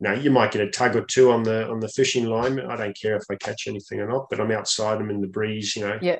you 0.00 0.08
know, 0.10 0.12
you 0.12 0.30
might 0.30 0.52
get 0.52 0.60
a 0.60 0.70
tug 0.70 0.96
or 0.96 1.04
two 1.04 1.30
on 1.30 1.44
the 1.44 1.66
on 1.70 1.80
the 1.80 1.88
fishing 1.88 2.26
line. 2.26 2.60
I 2.60 2.76
don't 2.76 3.00
care 3.00 3.16
if 3.16 3.22
I 3.30 3.36
catch 3.36 3.66
anything 3.66 4.00
or 4.00 4.08
not, 4.08 4.28
but 4.28 4.38
I'm 4.38 4.50
outside 4.50 5.00
I'm 5.00 5.08
in 5.08 5.22
the 5.22 5.28
breeze, 5.28 5.74
you 5.76 5.86
know. 5.86 5.98
Yeah. 6.02 6.18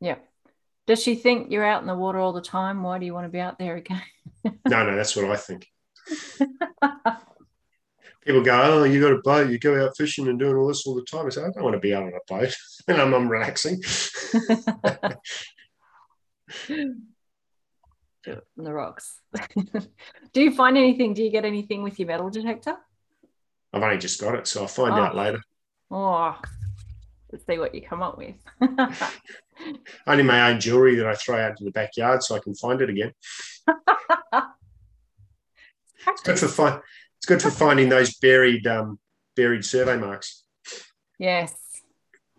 Yeah. 0.00 0.14
Does 0.86 1.02
she 1.02 1.14
think 1.14 1.50
you're 1.50 1.64
out 1.64 1.82
in 1.82 1.88
the 1.88 1.94
water 1.94 2.18
all 2.18 2.32
the 2.32 2.40
time? 2.40 2.82
Why 2.82 2.98
do 2.98 3.04
you 3.04 3.12
want 3.12 3.26
to 3.26 3.30
be 3.30 3.40
out 3.40 3.58
there 3.58 3.76
again? 3.76 4.02
No, 4.66 4.86
no, 4.86 4.96
that's 4.96 5.14
what 5.14 5.26
I 5.26 5.36
think. 5.36 5.66
People 8.24 8.42
go, 8.42 8.62
oh, 8.62 8.84
you 8.84 8.98
got 8.98 9.12
a 9.12 9.20
boat, 9.22 9.50
you 9.50 9.58
go 9.58 9.84
out 9.84 9.94
fishing 9.98 10.28
and 10.28 10.38
doing 10.38 10.56
all 10.56 10.68
this 10.68 10.86
all 10.86 10.94
the 10.94 11.02
time. 11.02 11.26
I 11.26 11.28
say, 11.28 11.42
I 11.42 11.50
don't 11.50 11.62
want 11.62 11.74
to 11.74 11.80
be 11.80 11.92
out 11.92 12.04
on 12.04 12.14
a 12.14 12.20
boat 12.26 12.56
and 12.88 12.98
I'm, 12.98 13.12
I'm 13.12 13.28
relaxing. 13.28 13.82
Do 18.24 18.32
it 18.32 18.46
the 18.56 18.72
rocks. 18.72 19.20
Do 20.32 20.42
you 20.42 20.54
find 20.54 20.76
anything? 20.76 21.14
Do 21.14 21.22
you 21.22 21.30
get 21.30 21.44
anything 21.44 21.82
with 21.82 21.98
your 21.98 22.08
metal 22.08 22.28
detector? 22.30 22.76
I've 23.72 23.82
only 23.82 23.98
just 23.98 24.20
got 24.20 24.34
it, 24.34 24.46
so 24.46 24.62
I'll 24.62 24.68
find 24.68 24.92
Oh. 24.94 24.98
out 25.02 25.16
later. 25.16 25.40
Oh, 25.90 26.38
let's 27.32 27.46
see 27.46 27.58
what 27.58 27.74
you 27.74 27.82
come 27.82 28.02
up 28.02 28.18
with. 28.18 28.34
Only 30.06 30.22
my 30.22 30.50
own 30.50 30.60
jewelry 30.60 30.94
that 30.96 31.06
I 31.06 31.14
throw 31.14 31.38
out 31.40 31.56
to 31.56 31.64
the 31.64 31.70
backyard 31.70 32.22
so 32.22 32.34
I 32.36 32.38
can 32.40 32.54
find 32.54 32.80
it 32.80 32.88
again. 32.90 33.12
It's 36.08 36.22
good 36.22 36.38
for 36.38 36.48
fi- 36.48 36.80
it's 37.18 37.26
good 37.26 37.42
for 37.42 37.50
finding 37.50 37.88
those 37.88 38.14
buried 38.16 38.66
um, 38.66 38.98
buried 39.36 39.64
survey 39.64 39.96
marks. 39.96 40.44
Yes. 41.18 41.54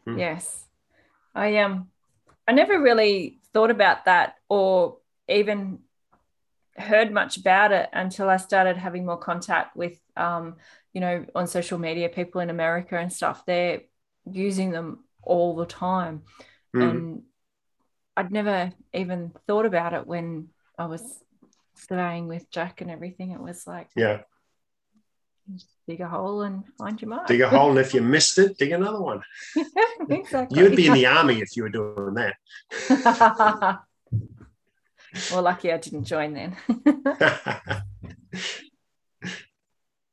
Hmm. 0.05 0.17
Yes. 0.17 0.65
I 1.35 1.57
um 1.57 1.89
I 2.47 2.53
never 2.53 2.81
really 2.81 3.39
thought 3.53 3.69
about 3.69 4.05
that 4.05 4.35
or 4.49 4.97
even 5.31 5.79
heard 6.77 7.11
much 7.11 7.37
about 7.37 7.71
it 7.71 7.89
until 7.93 8.29
I 8.29 8.37
started 8.37 8.77
having 8.77 9.05
more 9.05 9.17
contact 9.17 9.75
with 9.75 9.99
um, 10.15 10.55
you 10.93 11.01
know, 11.01 11.25
on 11.35 11.47
social 11.47 11.77
media, 11.77 12.09
people 12.09 12.41
in 12.41 12.49
America 12.49 12.97
and 12.97 13.11
stuff. 13.11 13.45
They're 13.45 13.81
using 14.29 14.71
them 14.71 15.03
all 15.23 15.55
the 15.55 15.65
time. 15.65 16.23
Mm. 16.75 16.89
And 16.89 17.21
I'd 18.17 18.31
never 18.31 18.73
even 18.93 19.31
thought 19.47 19.65
about 19.65 19.93
it 19.93 20.05
when 20.05 20.49
I 20.77 20.85
was 20.85 21.01
surveying 21.75 22.27
with 22.27 22.49
Jack 22.51 22.81
and 22.81 22.91
everything. 22.91 23.31
It 23.31 23.41
was 23.41 23.65
like 23.65 23.89
Yeah, 23.95 24.21
dig 25.87 26.01
a 26.01 26.07
hole 26.07 26.41
and 26.41 26.63
find 26.77 27.01
your 27.01 27.09
mark. 27.09 27.27
dig 27.27 27.41
a 27.41 27.49
hole, 27.49 27.69
and 27.69 27.79
if 27.79 27.93
you 27.93 28.01
missed 28.15 28.37
it, 28.37 28.57
dig 28.57 28.71
another 28.71 29.01
one. 29.01 29.21
exactly. 30.09 30.59
You'd 30.59 30.75
be 30.75 30.87
in 30.87 30.93
the 30.93 31.05
army 31.05 31.39
if 31.39 31.55
you 31.55 31.63
were 31.63 31.69
doing 31.69 32.15
that. 32.15 33.79
well, 35.31 35.41
lucky 35.41 35.71
I 35.71 35.77
didn't 35.77 36.05
join 36.05 36.33
then. 36.33 36.55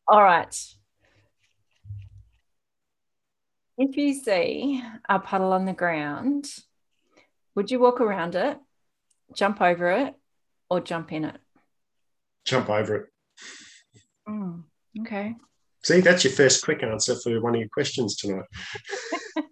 All 0.08 0.22
right. 0.22 0.54
If 3.76 3.96
you 3.96 4.14
see 4.14 4.82
a 5.08 5.18
puddle 5.18 5.52
on 5.52 5.64
the 5.64 5.72
ground, 5.72 6.50
would 7.54 7.70
you 7.70 7.78
walk 7.78 8.00
around 8.00 8.34
it, 8.34 8.58
jump 9.34 9.60
over 9.60 9.90
it, 9.90 10.14
or 10.68 10.80
jump 10.80 11.12
in 11.12 11.24
it? 11.24 11.36
Jump 12.44 12.68
over 12.70 12.96
it. 12.96 13.06
Mm, 14.28 14.64
okay. 15.00 15.36
See, 15.84 16.00
that's 16.00 16.24
your 16.24 16.32
first 16.32 16.64
quick 16.64 16.82
answer 16.82 17.14
for 17.14 17.40
one 17.40 17.54
of 17.54 17.60
your 17.60 17.68
questions 17.68 18.16
tonight. 18.16 18.46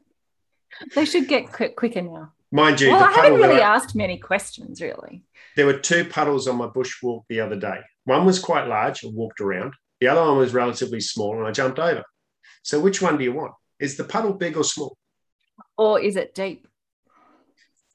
They 0.94 1.04
should 1.04 1.28
get 1.28 1.52
quick, 1.52 1.76
quicker 1.76 2.02
now. 2.02 2.32
Mind 2.52 2.80
you, 2.80 2.88
well, 2.90 3.00
the 3.00 3.04
I 3.06 3.12
haven't 3.12 3.40
really 3.40 3.60
I- 3.60 3.74
asked 3.74 3.94
many 3.94 4.18
questions, 4.18 4.80
really. 4.80 5.22
there 5.56 5.66
were 5.66 5.78
two 5.78 6.04
puddles 6.04 6.46
on 6.48 6.56
my 6.56 6.66
bush 6.66 7.02
walk 7.02 7.24
the 7.28 7.40
other 7.40 7.56
day. 7.56 7.80
One 8.04 8.24
was 8.24 8.38
quite 8.38 8.68
large 8.68 9.02
and 9.02 9.14
walked 9.14 9.40
around. 9.40 9.74
The 10.00 10.08
other 10.08 10.20
one 10.22 10.38
was 10.38 10.54
relatively 10.54 11.00
small 11.00 11.36
and 11.38 11.46
I 11.46 11.50
jumped 11.50 11.78
over. 11.78 12.04
So 12.62 12.78
which 12.80 13.00
one 13.02 13.18
do 13.18 13.24
you 13.24 13.32
want? 13.32 13.52
Is 13.80 13.96
the 13.96 14.04
puddle 14.04 14.32
big 14.34 14.56
or 14.56 14.64
small? 14.64 14.96
Or 15.76 16.00
is 16.00 16.16
it 16.16 16.34
deep? 16.34 16.66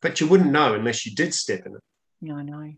but 0.02 0.19
you 0.19 0.28
wouldn't 0.28 0.52
know 0.52 0.73
unless 0.73 1.06
you 1.06 1.14
did 1.14 1.32
step 1.32 1.64
in 1.68 1.76
it. 1.76 1.82
Yeah, 2.22 2.34
I 2.38 2.41
know. 2.41 2.73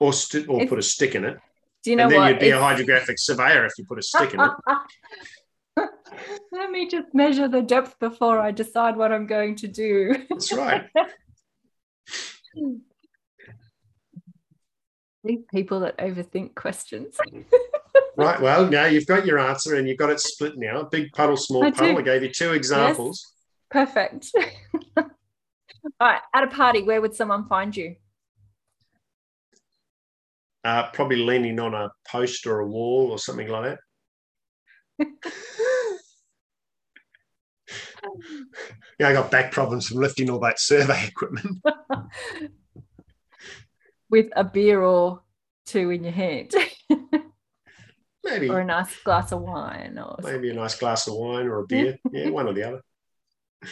Or 0.00 0.12
st- 0.14 0.48
or 0.48 0.66
put 0.66 0.78
a 0.78 0.82
stick 0.82 1.14
in 1.14 1.26
it. 1.26 1.36
Do 1.84 1.90
you 1.90 1.96
know 1.96 2.04
and 2.04 2.12
then 2.12 2.20
what? 2.20 2.28
you'd 2.30 2.38
be 2.40 2.48
a 2.50 2.58
hydrographic 2.58 3.18
surveyor 3.18 3.66
if 3.66 3.72
you 3.76 3.84
put 3.84 3.98
a 3.98 4.02
stick 4.02 4.32
in 4.32 4.40
it. 4.40 4.50
Let 6.52 6.70
me 6.70 6.88
just 6.88 7.14
measure 7.14 7.48
the 7.48 7.62
depth 7.62 7.98
before 7.98 8.38
I 8.38 8.50
decide 8.50 8.96
what 8.96 9.12
I'm 9.12 9.26
going 9.26 9.56
to 9.56 9.68
do. 9.68 10.14
That's 10.28 10.52
right. 10.52 10.86
These 15.22 15.44
people 15.52 15.80
that 15.80 15.98
overthink 15.98 16.54
questions. 16.54 17.16
Right. 18.16 18.40
Well, 18.40 18.66
now 18.68 18.84
you've 18.84 19.06
got 19.06 19.24
your 19.24 19.38
answer 19.38 19.76
and 19.76 19.88
you've 19.88 19.96
got 19.96 20.10
it 20.10 20.20
split 20.20 20.58
now. 20.58 20.82
Big 20.82 21.10
puddle, 21.12 21.38
small 21.38 21.64
I 21.64 21.70
do. 21.70 21.76
puddle. 21.76 21.98
I 21.98 22.02
gave 22.02 22.22
you 22.22 22.30
two 22.30 22.52
examples. 22.52 23.32
Perfect. 23.70 24.30
All 24.96 25.04
right. 26.00 26.20
At 26.34 26.44
a 26.44 26.48
party, 26.48 26.82
where 26.82 27.00
would 27.00 27.14
someone 27.14 27.46
find 27.48 27.74
you? 27.74 27.96
Uh, 30.64 30.90
probably 30.90 31.16
leaning 31.16 31.58
on 31.60 31.72
a 31.72 31.90
post 32.06 32.46
or 32.46 32.60
a 32.60 32.66
wall 32.66 33.10
or 33.10 33.18
something 33.18 33.48
like 33.48 33.78
that. 34.98 35.08
Yeah, 38.98 39.08
I 39.08 39.12
got 39.12 39.30
back 39.30 39.52
problems 39.52 39.88
from 39.88 39.98
lifting 39.98 40.30
all 40.30 40.40
that 40.40 40.60
survey 40.60 41.06
equipment. 41.06 41.62
With 44.10 44.28
a 44.34 44.44
beer 44.44 44.82
or 44.82 45.22
two 45.66 45.90
in 45.90 46.02
your 46.02 46.12
hand, 46.12 46.52
Maybe, 48.24 48.48
or 48.48 48.60
a 48.60 48.64
nice 48.64 48.94
glass 49.02 49.32
of 49.32 49.40
wine, 49.40 49.98
or 49.98 50.18
maybe 50.22 50.50
a 50.50 50.54
nice 50.54 50.76
glass 50.76 51.06
of 51.06 51.14
wine 51.14 51.46
or 51.46 51.60
a 51.60 51.66
beer. 51.66 51.96
Yeah, 52.12 52.30
one 52.30 52.48
or 52.48 52.52
the 52.52 52.64
other. 52.64 52.82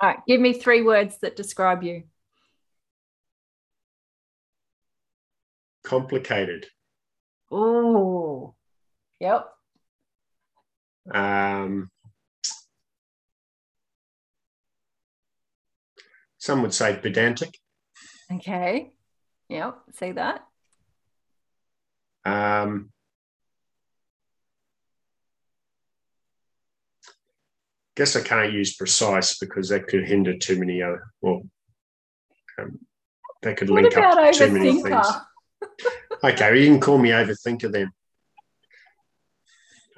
All 0.00 0.08
right. 0.10 0.18
Give 0.26 0.40
me 0.40 0.52
three 0.52 0.82
words 0.82 1.18
that 1.22 1.36
describe 1.36 1.82
you. 1.82 2.04
Complicated. 5.82 6.66
Oh. 7.50 8.54
Yep. 9.20 9.48
Um, 11.12 11.90
some 16.48 16.62
would 16.62 16.72
say 16.72 16.96
pedantic. 16.96 17.58
Okay. 18.32 18.90
Yep. 19.50 19.80
Say 19.92 20.12
that. 20.12 20.46
Um, 22.24 22.90
guess 27.96 28.16
I 28.16 28.22
can't 28.22 28.54
use 28.54 28.74
precise 28.76 29.38
because 29.38 29.68
that 29.68 29.88
could 29.88 30.08
hinder 30.08 30.38
too 30.38 30.58
many 30.58 30.80
other. 30.82 31.02
Well, 31.20 31.42
um, 32.58 32.78
that 33.42 33.58
could 33.58 33.68
What 33.68 33.82
link 33.82 33.98
up 33.98 34.32
to 34.32 34.32
too 34.32 34.50
many 34.50 34.80
things. 34.82 35.06
Okay, 36.24 36.50
well, 36.50 36.56
you 36.56 36.66
can 36.66 36.80
call 36.80 36.96
me 36.96 37.10
overthinker 37.10 37.70
then. 37.70 37.90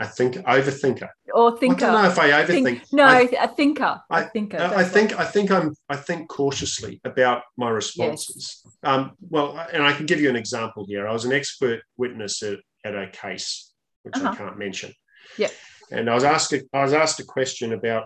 I 0.00 0.06
think 0.06 0.36
overthinker. 0.36 1.08
Or 1.34 1.58
thinker. 1.58 1.84
I 1.84 1.92
don't 1.92 2.02
know 2.02 2.08
if 2.10 2.18
I 2.18 2.30
overthink. 2.30 2.64
Think- 2.64 2.92
no, 2.92 3.04
I, 3.04 3.28
a 3.38 3.48
thinker. 3.48 4.00
A 4.10 4.14
I- 4.14 4.22
thinker. 4.24 4.56
I 4.56 4.68
that's 4.82 4.90
think 4.90 5.18
I 5.18 5.24
think 5.24 5.50
I'm 5.50 5.74
I 5.90 5.96
think 5.96 6.28
cautiously 6.28 7.00
about 7.04 7.42
my 7.58 7.68
responses. 7.68 8.64
Um, 8.82 9.12
well, 9.20 9.58
and 9.72 9.82
I 9.82 9.92
can 9.92 10.06
give 10.06 10.20
you 10.20 10.30
an 10.30 10.36
example 10.36 10.86
here. 10.88 11.06
I 11.06 11.12
was 11.12 11.26
an 11.26 11.32
expert 11.32 11.82
witness 11.98 12.42
at, 12.42 12.58
at 12.84 12.94
a 12.96 13.08
case, 13.12 13.72
which 14.02 14.16
I 14.16 14.20
Uh-huh. 14.20 14.34
can't 14.36 14.58
mention. 14.58 14.92
Yeah. 15.36 15.48
And 15.92 16.08
I 16.08 16.14
was 16.14 16.24
asked 16.24 16.52
a, 16.54 16.62
I 16.72 16.82
was 16.82 16.94
asked 16.94 17.20
a 17.20 17.24
question 17.24 17.72
about 17.74 18.04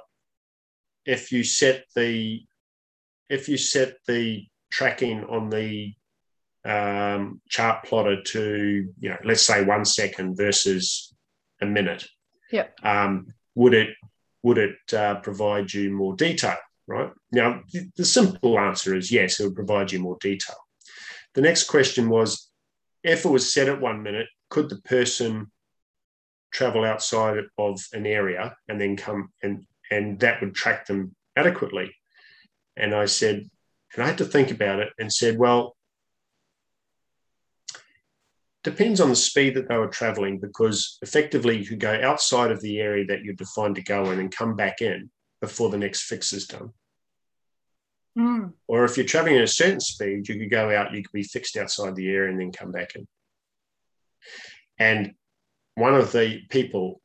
if 1.06 1.30
you 1.30 1.44
set 1.44 1.84
the 1.94 2.42
if 3.30 3.48
you 3.48 3.56
set 3.56 3.94
the 4.08 4.44
tracking 4.72 5.22
on 5.24 5.48
the 5.48 5.94
um, 6.64 7.40
chart 7.48 7.84
plotter 7.84 8.20
to 8.22 8.88
you 8.98 9.08
know 9.10 9.18
let's 9.24 9.42
say 9.46 9.64
one 9.64 9.84
second 9.84 10.36
versus 10.36 11.13
a 11.60 11.66
minute. 11.66 12.06
Yeah. 12.50 12.66
Um, 12.82 13.28
would 13.54 13.74
it 13.74 13.90
would 14.42 14.58
it 14.58 14.76
uh, 14.92 15.16
provide 15.16 15.72
you 15.72 15.90
more 15.90 16.14
detail? 16.14 16.56
Right 16.86 17.10
now, 17.32 17.62
the, 17.72 17.90
the 17.96 18.04
simple 18.04 18.58
answer 18.58 18.94
is 18.94 19.10
yes. 19.10 19.40
It 19.40 19.44
would 19.44 19.54
provide 19.54 19.90
you 19.90 20.00
more 20.00 20.18
detail. 20.20 20.56
The 21.34 21.40
next 21.40 21.64
question 21.64 22.08
was, 22.08 22.50
if 23.02 23.24
it 23.24 23.30
was 23.30 23.52
set 23.52 23.68
at 23.68 23.80
one 23.80 24.02
minute, 24.02 24.26
could 24.50 24.68
the 24.68 24.80
person 24.82 25.50
travel 26.52 26.84
outside 26.84 27.38
of 27.58 27.80
an 27.92 28.06
area 28.06 28.54
and 28.68 28.80
then 28.80 28.96
come 28.96 29.30
and 29.42 29.64
and 29.90 30.20
that 30.20 30.40
would 30.40 30.54
track 30.54 30.86
them 30.86 31.14
adequately? 31.36 31.94
And 32.76 32.94
I 32.94 33.06
said, 33.06 33.48
and 33.94 34.04
I 34.04 34.08
had 34.08 34.18
to 34.18 34.24
think 34.24 34.50
about 34.50 34.80
it 34.80 34.90
and 34.98 35.12
said, 35.12 35.38
well, 35.38 35.76
depends 38.64 39.00
on 39.00 39.10
the 39.10 39.16
speed 39.16 39.54
that 39.54 39.68
they 39.68 39.76
were 39.76 39.88
traveling 39.88 40.40
because 40.40 40.98
effectively 41.02 41.58
you 41.58 41.66
could 41.66 41.78
go 41.80 42.00
outside 42.02 42.50
of 42.50 42.60
the 42.62 42.80
area 42.80 43.04
that 43.04 43.22
you're 43.22 43.34
defined 43.34 43.76
to 43.76 43.82
go 43.82 44.10
in 44.10 44.18
and 44.18 44.34
come 44.34 44.56
back 44.56 44.80
in 44.80 45.10
before 45.40 45.68
the 45.68 45.78
next 45.78 46.04
fix 46.04 46.32
is 46.32 46.46
done. 46.46 46.70
Mm, 48.18 48.54
Or 48.66 48.84
if 48.84 48.96
you're 48.96 49.06
traveling 49.06 49.36
at 49.36 49.44
a 49.44 49.48
certain 49.48 49.80
speed, 49.80 50.28
you 50.28 50.38
could 50.38 50.50
go 50.50 50.74
out, 50.74 50.94
you 50.94 51.02
could 51.02 51.12
be 51.12 51.22
fixed 51.22 51.56
outside 51.56 51.94
the 51.94 52.08
area 52.08 52.30
and 52.30 52.40
then 52.40 52.52
come 52.52 52.72
back 52.72 52.94
in. 52.96 53.06
And 54.78 55.14
one 55.74 55.94
of 55.94 56.12
the 56.12 56.40
people 56.48 57.02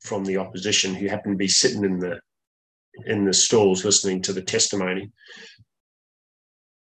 from 0.00 0.24
the 0.24 0.38
opposition 0.38 0.94
who 0.94 1.06
happened 1.08 1.34
to 1.34 1.38
be 1.38 1.48
sitting 1.48 1.84
in 1.84 1.98
the 1.98 2.20
in 3.06 3.24
the 3.24 3.32
stalls 3.32 3.84
listening 3.84 4.20
to 4.20 4.32
the 4.34 4.42
testimony 4.42 5.10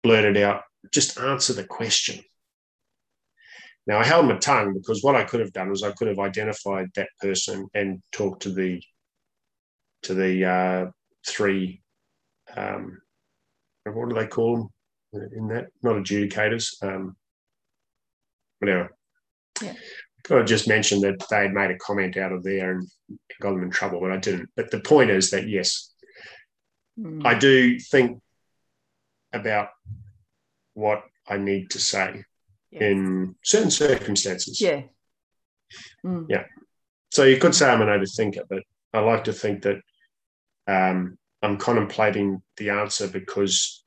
blurted 0.03 0.37
out, 0.37 0.61
just 0.93 1.19
answer 1.19 1.51
the 1.51 1.63
question. 1.63 2.23
Now 3.87 3.99
I 3.99 4.03
held 4.03 4.27
my 4.27 4.37
tongue 4.37 4.73
because 4.73 5.03
what 5.03 5.15
I 5.15 5.23
could 5.23 5.39
have 5.39 5.53
done 5.53 5.69
was 5.69 5.83
I 5.83 5.91
could 5.91 6.07
have 6.07 6.19
identified 6.19 6.89
that 6.95 7.09
person 7.19 7.67
and 7.73 8.01
talked 8.11 8.43
to 8.43 8.51
the 8.51 8.81
to 10.03 10.13
the 10.13 10.45
uh, 10.45 10.85
three 11.27 11.81
um, 12.55 13.01
what 13.83 14.09
do 14.09 14.15
they 14.15 14.27
call 14.27 14.57
them 15.13 15.29
in 15.35 15.47
that? 15.49 15.67
Not 15.83 15.95
adjudicators. 15.95 16.83
Um, 16.83 17.15
whatever. 18.59 18.95
Yeah. 19.61 19.73
Could 20.23 20.37
have 20.37 20.47
just 20.47 20.67
mentioned 20.67 21.03
that 21.03 21.23
they 21.29 21.43
had 21.43 21.53
made 21.53 21.71
a 21.71 21.77
comment 21.77 22.17
out 22.17 22.31
of 22.31 22.43
there 22.43 22.71
and 22.71 22.87
got 23.39 23.51
them 23.51 23.63
in 23.63 23.69
trouble, 23.69 24.01
but 24.01 24.11
I 24.11 24.17
didn't. 24.17 24.49
But 24.55 24.71
the 24.71 24.79
point 24.79 25.11
is 25.11 25.29
that 25.31 25.47
yes, 25.47 25.93
mm. 26.99 27.23
I 27.25 27.37
do 27.37 27.77
think 27.79 28.19
about 29.31 29.69
what 30.73 31.03
I 31.27 31.37
need 31.37 31.69
to 31.71 31.79
say 31.79 32.23
Yes. 32.75 32.91
in 32.91 33.35
certain 33.43 33.71
circumstances. 33.71 34.59
yeah. 34.59 34.81
Mm. 36.05 36.25
Yeah. 36.29 36.43
So 37.11 37.23
you 37.23 37.37
could 37.37 37.55
say 37.55 37.69
I'm 37.69 37.81
an 37.81 37.87
overthinker, 37.87 38.43
but 38.49 38.63
I 38.93 38.99
like 38.99 39.23
to 39.25 39.33
think 39.33 39.63
that 39.63 39.77
um, 40.67 41.17
I'm 41.41 41.57
contemplating 41.57 42.41
the 42.57 42.69
answer 42.71 43.07
because, 43.07 43.83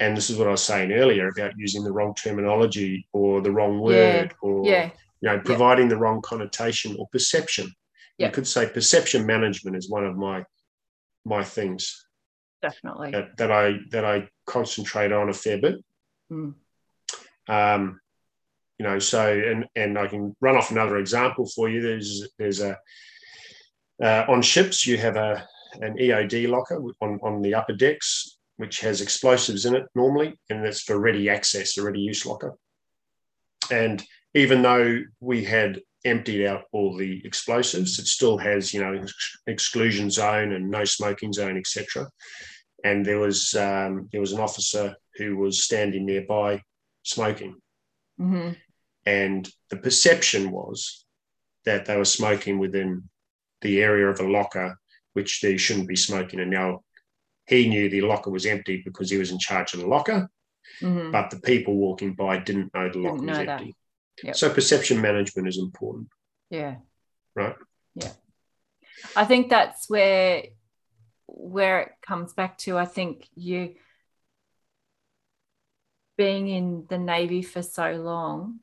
and 0.00 0.16
this 0.16 0.30
is 0.30 0.36
what 0.36 0.48
I 0.48 0.52
was 0.52 0.62
saying 0.64 0.92
earlier 0.92 1.28
about 1.28 1.52
using 1.56 1.84
the 1.84 1.92
wrong 1.92 2.14
terminology 2.14 3.06
or 3.12 3.40
the 3.40 3.52
wrong 3.52 3.78
word 3.80 4.34
or 4.42 4.66
Yeah. 4.66 4.90
you 5.20 5.28
know 5.28 5.38
providing 5.40 5.88
the 5.88 5.96
wrong 5.96 6.20
connotation 6.22 6.96
or 6.98 7.06
perception. 7.12 7.72
Yeah. 8.18 8.26
You 8.26 8.32
could 8.32 8.46
say 8.46 8.68
perception 8.68 9.26
management 9.26 9.76
is 9.76 9.88
one 9.90 10.04
of 10.04 10.16
my 10.16 10.44
my 11.24 11.42
things 11.44 12.06
Definitely. 12.62 13.12
that, 13.12 13.36
that 13.38 13.50
I 13.52 13.78
that 13.92 14.04
I 14.04 14.28
concentrate 14.46 15.12
on 15.12 15.28
a 15.28 15.32
fair 15.32 15.58
bit. 15.60 15.76
Mm. 16.32 16.54
Um, 17.48 18.00
you 18.78 18.84
know, 18.84 18.98
so 18.98 19.32
and 19.32 19.66
and 19.76 19.98
I 19.98 20.06
can 20.06 20.34
run 20.40 20.56
off 20.56 20.70
another 20.70 20.98
example 20.98 21.46
for 21.46 21.68
you. 21.68 21.80
There's 21.80 22.28
there's 22.38 22.60
a 22.60 22.76
uh, 24.02 24.24
on 24.28 24.42
ships 24.42 24.86
you 24.86 24.98
have 24.98 25.16
a 25.16 25.46
an 25.80 25.96
EOD 25.96 26.48
locker 26.48 26.82
on 27.00 27.20
on 27.22 27.42
the 27.42 27.54
upper 27.54 27.72
decks, 27.72 28.38
which 28.56 28.80
has 28.80 29.00
explosives 29.00 29.64
in 29.64 29.74
it 29.74 29.84
normally, 29.94 30.38
and 30.50 30.64
that's 30.64 30.82
for 30.82 30.98
ready 30.98 31.28
access, 31.28 31.78
a 31.78 31.82
ready 31.82 32.00
use 32.00 32.26
locker. 32.26 32.54
And 33.70 34.04
even 34.34 34.62
though 34.62 35.00
we 35.20 35.44
had 35.44 35.80
emptied 36.04 36.46
out 36.46 36.64
all 36.72 36.96
the 36.96 37.22
explosives, 37.24 37.98
it 37.98 38.06
still 38.06 38.36
has 38.38 38.74
you 38.74 38.80
know 38.80 38.94
ex- 38.94 39.38
exclusion 39.46 40.10
zone 40.10 40.52
and 40.52 40.68
no 40.68 40.84
smoking 40.84 41.32
zone, 41.32 41.56
etc. 41.56 42.08
And 42.82 43.06
there 43.06 43.20
was 43.20 43.54
um, 43.54 44.08
there 44.10 44.20
was 44.20 44.32
an 44.32 44.40
officer 44.40 44.96
who 45.16 45.36
was 45.36 45.62
standing 45.62 46.04
nearby 46.06 46.60
smoking. 47.04 47.54
hmm 48.18 48.50
And 49.06 49.48
the 49.70 49.76
perception 49.76 50.50
was 50.50 51.06
that 51.64 51.86
they 51.86 51.96
were 51.96 52.04
smoking 52.04 52.58
within 52.58 53.08
the 53.60 53.82
area 53.82 54.08
of 54.08 54.20
a 54.20 54.28
locker, 54.28 54.78
which 55.12 55.40
they 55.40 55.56
shouldn't 55.56 55.88
be 55.88 55.96
smoking. 55.96 56.40
And 56.40 56.50
now 56.50 56.80
he 57.46 57.68
knew 57.68 57.88
the 57.88 58.00
locker 58.00 58.30
was 58.30 58.46
empty 58.46 58.82
because 58.84 59.10
he 59.10 59.18
was 59.18 59.30
in 59.30 59.38
charge 59.38 59.74
of 59.74 59.80
the 59.80 59.86
locker, 59.86 60.28
hmm 60.80 61.10
but 61.12 61.30
the 61.30 61.40
people 61.40 61.74
walking 61.76 62.14
by 62.14 62.38
didn't 62.38 62.72
know 62.74 62.88
the 62.88 62.98
locker 62.98 63.18
Didn't 63.18 63.38
was 63.38 63.48
empty. 63.48 63.76
Yep. 64.22 64.36
So 64.36 64.52
perception 64.52 65.00
management 65.00 65.48
is 65.48 65.58
important, 65.58 66.08
Yeah. 66.50 66.76
right? 67.34 67.56
Yeah. 67.94 68.12
I 69.16 69.24
think 69.24 69.50
that's 69.50 69.88
where 69.90 70.44
where 71.26 71.80
it 71.80 71.92
comes 72.00 72.32
back 72.32 72.56
to. 72.58 72.78
I 72.78 72.84
think 72.86 73.28
you 73.34 73.74
being 76.16 76.48
in 76.48 76.86
the 76.88 76.98
Navy 76.98 77.42
for 77.42 77.62
so 77.62 77.92
long, 77.92 78.60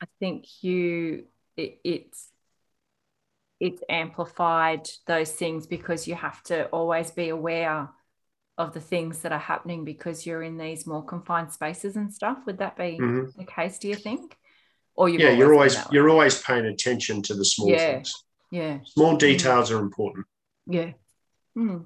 I 0.00 0.06
think 0.18 0.46
you 0.62 1.24
it, 1.56 1.78
it's 1.84 2.30
it's 3.58 3.82
amplified 3.88 4.86
those 5.06 5.32
things 5.32 5.66
because 5.66 6.06
you 6.06 6.14
have 6.14 6.42
to 6.44 6.66
always 6.66 7.10
be 7.10 7.30
aware 7.30 7.88
of 8.58 8.72
the 8.72 8.80
things 8.80 9.20
that 9.20 9.32
are 9.32 9.38
happening 9.38 9.84
because 9.84 10.26
you're 10.26 10.42
in 10.42 10.58
these 10.58 10.86
more 10.86 11.04
confined 11.04 11.52
spaces 11.52 11.96
and 11.96 12.12
stuff. 12.12 12.38
Would 12.46 12.58
that 12.58 12.76
be 12.76 12.98
mm-hmm. 13.00 13.38
the 13.38 13.44
case? 13.44 13.78
Do 13.78 13.88
you 13.88 13.96
think? 13.96 14.36
Or 14.94 15.08
you 15.08 15.18
yeah, 15.18 15.30
you're 15.30 15.52
always 15.52 15.76
you're 15.90 16.08
always 16.08 16.42
paying 16.42 16.66
attention 16.66 17.22
to 17.22 17.34
the 17.34 17.44
small 17.44 17.68
yeah. 17.68 17.92
things. 17.94 18.24
Yeah, 18.50 18.78
small 18.84 19.16
mm. 19.16 19.18
details 19.18 19.70
mm. 19.70 19.76
are 19.76 19.80
important. 19.80 20.26
Yeah, 20.66 20.92
mm. 21.56 21.84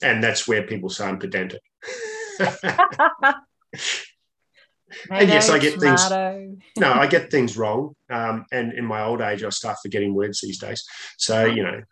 and 0.00 0.22
that's 0.22 0.46
where 0.46 0.62
people 0.62 0.88
sound 0.88 1.18
pedantic. 1.18 1.62
and 5.10 5.28
yes, 5.28 5.48
I 5.48 5.58
get 5.58 5.80
things. 5.80 6.10
no, 6.10 6.92
I 6.92 7.06
get 7.06 7.30
things 7.30 7.56
wrong. 7.56 7.94
Um, 8.08 8.46
and 8.52 8.72
in 8.72 8.84
my 8.84 9.02
old 9.02 9.20
age, 9.20 9.44
I 9.44 9.48
start 9.50 9.78
forgetting 9.82 10.14
words 10.14 10.40
these 10.40 10.58
days. 10.58 10.84
So 11.18 11.44
you 11.44 11.62
know. 11.62 11.82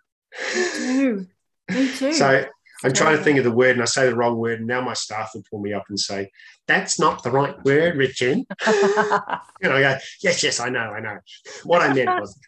Me 0.55 0.69
too. 0.73 1.27
Me 1.71 1.93
too. 1.97 2.13
So 2.13 2.47
I'm 2.85 2.93
trying 2.93 3.17
to 3.17 3.23
think 3.23 3.39
of 3.39 3.45
the 3.45 3.53
word, 3.53 3.73
and 3.73 3.83
I 3.83 3.87
say 3.87 4.09
the 4.09 4.15
wrong 4.15 4.37
word. 4.37 4.61
And 4.61 4.69
now 4.69 4.81
my 4.81 4.95
staff 4.95 5.31
will 5.35 5.45
pull 5.51 5.61
me 5.61 5.73
up 5.73 5.85
and 5.89 5.99
say, 5.99 6.31
"That's 6.67 6.99
not 6.99 7.23
the 7.23 7.31
right 7.31 7.63
word, 7.65 7.97
Richard." 7.97 8.39
and 8.67 8.67
I 8.67 9.81
go, 9.81 9.97
"Yes, 10.23 10.43
yes, 10.43 10.61
I 10.61 10.69
know, 10.69 10.81
I 10.81 11.01
know. 11.01 11.19
What 11.65 11.83
I 11.83 11.93
meant 11.93 12.21
was." 12.21 12.39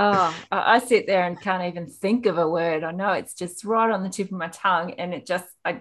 Oh, 0.00 0.34
I 0.50 0.78
sit 0.78 1.06
there 1.06 1.24
and 1.26 1.40
can't 1.40 1.64
even 1.64 1.86
think 1.86 2.26
of 2.26 2.38
a 2.38 2.48
word. 2.48 2.84
I 2.84 2.92
know 2.92 3.12
it's 3.12 3.34
just 3.34 3.64
right 3.64 3.90
on 3.90 4.02
the 4.02 4.08
tip 4.08 4.26
of 4.26 4.32
my 4.32 4.48
tongue, 4.48 4.94
and 4.94 5.12
it 5.14 5.26
just 5.26 5.46
I 5.64 5.80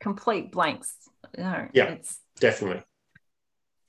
complete 0.00 0.52
blanks. 0.52 0.94
No, 1.36 1.68
yeah, 1.72 1.84
it's 1.84 2.20
definitely. 2.38 2.82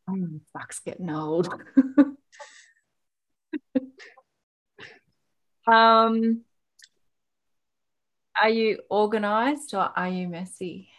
Oh, 0.09 0.39
fuck's 0.53 0.79
getting 0.79 1.09
old. 1.09 1.53
um, 5.67 6.41
are 8.41 8.49
you 8.49 8.79
organized 8.89 9.73
or 9.73 9.91
are 9.95 10.09
you 10.09 10.27
messy? 10.27 10.89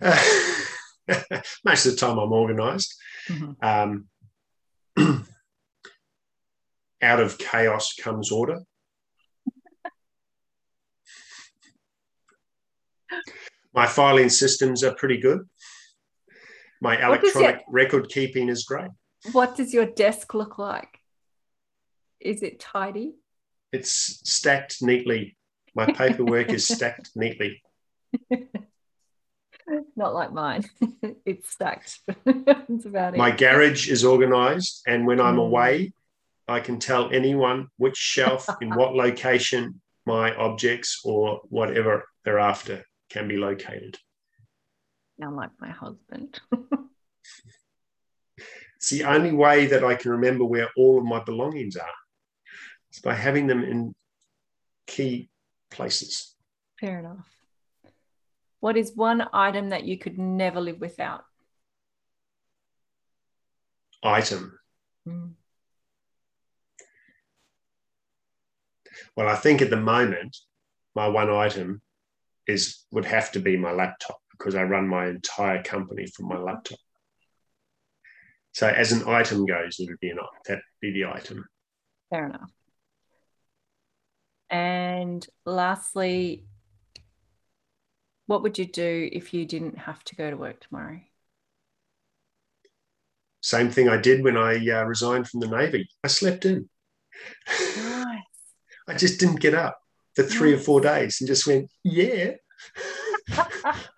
uh, 0.00 0.24
most 1.64 1.86
of 1.86 1.92
the 1.92 1.98
time, 1.98 2.18
I'm 2.18 2.32
organized. 2.32 2.94
Mm-hmm. 3.28 4.06
Um, 4.96 5.26
out 7.02 7.20
of 7.20 7.38
chaos 7.38 7.94
comes 7.94 8.32
order. 8.32 8.60
My 13.74 13.86
filing 13.86 14.30
systems 14.30 14.82
are 14.82 14.94
pretty 14.94 15.18
good. 15.18 15.40
My 16.80 17.02
electronic 17.04 17.56
your, 17.56 17.64
record 17.68 18.08
keeping 18.08 18.48
is 18.48 18.64
great. 18.64 18.90
What 19.32 19.54
does 19.54 19.74
your 19.74 19.86
desk 19.86 20.32
look 20.34 20.58
like? 20.58 20.98
Is 22.20 22.42
it 22.42 22.58
tidy? 22.58 23.16
It's 23.72 24.20
stacked 24.24 24.82
neatly. 24.82 25.36
My 25.74 25.86
paperwork 25.86 26.48
is 26.48 26.66
stacked 26.66 27.10
neatly. 27.14 27.62
Not 29.96 30.14
like 30.14 30.32
mine. 30.32 30.64
it's 31.24 31.50
stacked. 31.50 32.00
That's 32.24 32.84
about 32.84 33.14
it. 33.14 33.18
My 33.18 33.30
garage 33.30 33.88
is 33.88 34.04
organized, 34.04 34.82
and 34.86 35.06
when 35.06 35.20
I'm 35.20 35.36
mm. 35.36 35.46
away, 35.46 35.92
I 36.48 36.60
can 36.60 36.78
tell 36.78 37.10
anyone 37.12 37.68
which 37.76 37.96
shelf 37.96 38.48
in 38.60 38.70
what 38.70 38.94
location 38.94 39.80
my 40.06 40.34
objects 40.36 41.00
or 41.04 41.40
whatever 41.48 42.04
they're 42.24 42.38
after 42.38 42.84
can 43.10 43.26
be 43.26 43.36
located. 43.36 43.98
Now, 45.18 45.34
like 45.34 45.50
my 45.60 45.70
husband. 45.70 46.40
it's 48.76 48.90
the 48.90 49.04
only 49.04 49.32
way 49.32 49.66
that 49.66 49.82
I 49.82 49.96
can 49.96 50.12
remember 50.12 50.44
where 50.44 50.68
all 50.76 50.98
of 50.98 51.04
my 51.04 51.24
belongings 51.24 51.76
are. 51.76 51.88
It's 52.90 53.00
by 53.00 53.14
having 53.14 53.48
them 53.48 53.64
in 53.64 53.94
key 54.86 55.28
places. 55.70 56.36
Fair 56.78 57.00
enough. 57.00 57.35
What 58.66 58.76
is 58.76 58.96
one 58.96 59.24
item 59.32 59.68
that 59.68 59.84
you 59.84 59.96
could 59.96 60.18
never 60.18 60.60
live 60.60 60.80
without? 60.80 61.24
Item. 64.02 64.58
Mm. 65.08 65.34
Well, 69.16 69.28
I 69.28 69.36
think 69.36 69.62
at 69.62 69.70
the 69.70 69.76
moment, 69.76 70.36
my 70.96 71.06
one 71.06 71.30
item 71.30 71.80
is 72.48 72.84
would 72.90 73.04
have 73.04 73.30
to 73.34 73.38
be 73.38 73.56
my 73.56 73.70
laptop 73.70 74.18
because 74.32 74.56
I 74.56 74.64
run 74.64 74.88
my 74.88 75.10
entire 75.10 75.62
company 75.62 76.08
from 76.08 76.26
my 76.26 76.38
laptop. 76.38 76.80
So 78.50 78.66
as 78.66 78.90
an 78.90 79.08
item 79.08 79.46
goes, 79.46 79.78
it 79.78 79.88
would 79.88 80.00
be 80.00 80.10
an 80.10 80.18
that 80.48 80.58
be 80.80 80.90
the 80.90 81.04
item. 81.04 81.46
Fair 82.10 82.26
enough. 82.26 82.50
And 84.50 85.24
lastly, 85.44 86.46
what 88.26 88.42
would 88.42 88.58
you 88.58 88.66
do 88.66 89.08
if 89.12 89.32
you 89.32 89.46
didn't 89.46 89.78
have 89.78 90.02
to 90.04 90.16
go 90.16 90.30
to 90.30 90.36
work 90.36 90.60
tomorrow? 90.60 91.00
Same 93.40 93.70
thing 93.70 93.88
I 93.88 93.96
did 93.96 94.24
when 94.24 94.36
I 94.36 94.56
uh, 94.70 94.84
resigned 94.84 95.28
from 95.28 95.40
the 95.40 95.46
Navy. 95.46 95.88
I 96.02 96.08
slept 96.08 96.44
in. 96.44 96.68
Nice. 97.48 98.22
I 98.88 98.94
just 98.94 99.20
didn't 99.20 99.40
get 99.40 99.54
up 99.54 99.78
for 100.14 100.24
three 100.24 100.52
nice. 100.52 100.60
or 100.60 100.64
four 100.64 100.80
days 100.80 101.20
and 101.20 101.28
just 101.28 101.46
went, 101.46 101.70
yeah. 101.84 102.32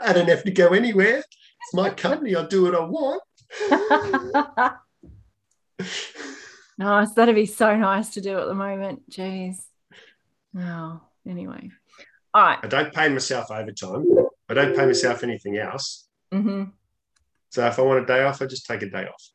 I 0.01 0.13
don't 0.13 0.29
have 0.29 0.45
to 0.45 0.51
go 0.51 0.69
anywhere. 0.69 1.19
It's 1.19 1.75
my 1.75 1.91
company. 1.91 2.35
I'll 2.37 2.47
do 2.47 2.65
what 2.65 2.75
I 2.75 2.85
want. 2.85 3.23
nice. 6.79 7.13
That'd 7.13 7.35
be 7.35 7.47
so 7.47 7.75
nice 7.77 8.11
to 8.11 8.21
do 8.21 8.39
at 8.39 8.47
the 8.47 8.55
moment. 8.55 9.09
Jeez. 9.11 9.57
Oh, 10.57 11.01
anyway. 11.27 11.71
All 12.35 12.43
right. 12.43 12.59
I 12.63 12.67
don't 12.67 12.93
pay 12.93 13.09
myself 13.09 13.51
overtime. 13.51 14.05
I 14.49 14.55
don't 14.55 14.77
pay 14.77 14.87
myself 14.87 15.23
anything 15.23 15.59
else. 15.59 16.09
Mm-hmm. 16.33 16.65
So 17.51 17.67
if 17.67 17.79
I 17.79 17.83
want 17.83 18.03
a 18.03 18.07
day 18.07 18.23
off, 18.25 18.43
I 18.43 18.47
just 18.47 18.67
take 18.67 18.83
a 18.83 18.91
day 18.91 19.07
off. 19.07 19.31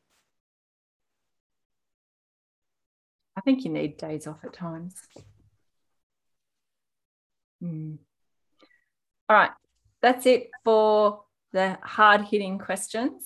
I 3.36 3.42
think 3.42 3.66
you 3.66 3.72
need 3.72 3.98
days 3.98 4.28
off 4.28 4.44
at 4.44 4.54
times. 4.54 4.96
Mm. 7.64 7.98
All 9.28 9.36
right. 9.36 9.52
That's 10.02 10.26
it 10.26 10.52
for 10.64 11.24
the 11.52 11.78
hard 11.82 12.26
hitting 12.26 12.60
questions. 12.60 13.26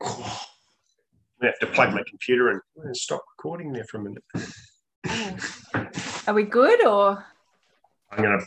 I 0.00 1.46
have 1.46 1.58
to 1.60 1.66
plug 1.66 1.92
my 1.92 2.02
computer 2.08 2.64
and 2.76 2.96
stop 2.96 3.22
recording 3.36 3.72
there 3.72 3.84
for 3.84 3.98
a 3.98 4.02
minute. 4.04 4.24
Are 6.26 6.34
we 6.34 6.44
good 6.44 6.86
or? 6.86 7.24
I'm 8.10 8.22
going 8.22 8.38
to 8.38 8.46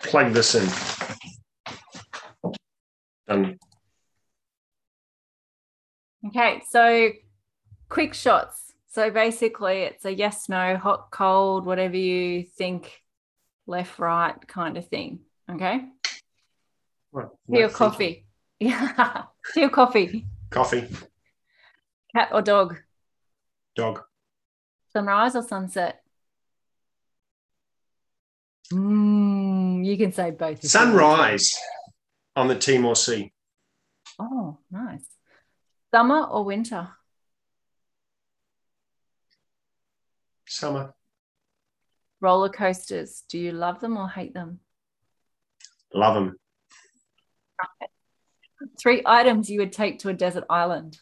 plug 0.00 0.32
this 0.32 0.54
in. 0.54 0.68
Done. 3.26 3.58
Okay, 6.26 6.62
so 6.68 7.10
quick 7.88 8.14
shots. 8.14 8.72
So 8.88 9.10
basically, 9.10 9.82
it's 9.82 10.04
a 10.04 10.14
yes, 10.14 10.48
no, 10.48 10.76
hot, 10.76 11.10
cold, 11.10 11.66
whatever 11.66 11.96
you 11.96 12.44
think, 12.44 13.02
left, 13.66 13.98
right 13.98 14.34
kind 14.46 14.76
of 14.76 14.86
thing. 14.86 15.20
Okay. 15.50 15.84
Right. 17.12 17.28
Tea 17.50 17.62
or 17.62 17.68
coffee? 17.68 18.24
Yeah. 18.60 19.24
Tea 19.54 19.64
or 19.64 19.70
coffee? 19.70 20.26
Coffee. 20.50 20.88
Cat 22.14 22.28
or 22.32 22.42
dog? 22.42 22.76
Dog. 23.74 24.02
Sunrise 24.92 25.34
or 25.34 25.42
sunset? 25.42 26.02
Hmm. 28.70 29.53
You 29.84 29.98
can 29.98 30.12
say 30.12 30.30
both. 30.30 30.64
Sunrise 30.66 31.60
on 32.34 32.48
the 32.48 32.54
Timor 32.54 32.96
Sea. 32.96 33.30
Oh, 34.18 34.56
nice. 34.70 35.04
Summer 35.92 36.22
or 36.24 36.42
winter? 36.42 36.88
Summer. 40.48 40.94
Roller 42.22 42.48
coasters. 42.48 43.24
Do 43.28 43.38
you 43.38 43.52
love 43.52 43.80
them 43.80 43.98
or 43.98 44.08
hate 44.08 44.32
them? 44.32 44.60
Love 45.92 46.14
them. 46.14 46.36
Three 48.80 49.02
items 49.04 49.50
you 49.50 49.60
would 49.60 49.72
take 49.72 49.98
to 49.98 50.08
a 50.08 50.14
desert 50.14 50.44
island. 50.48 50.98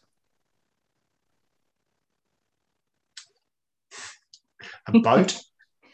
A 4.89 4.99
boat. 4.99 5.39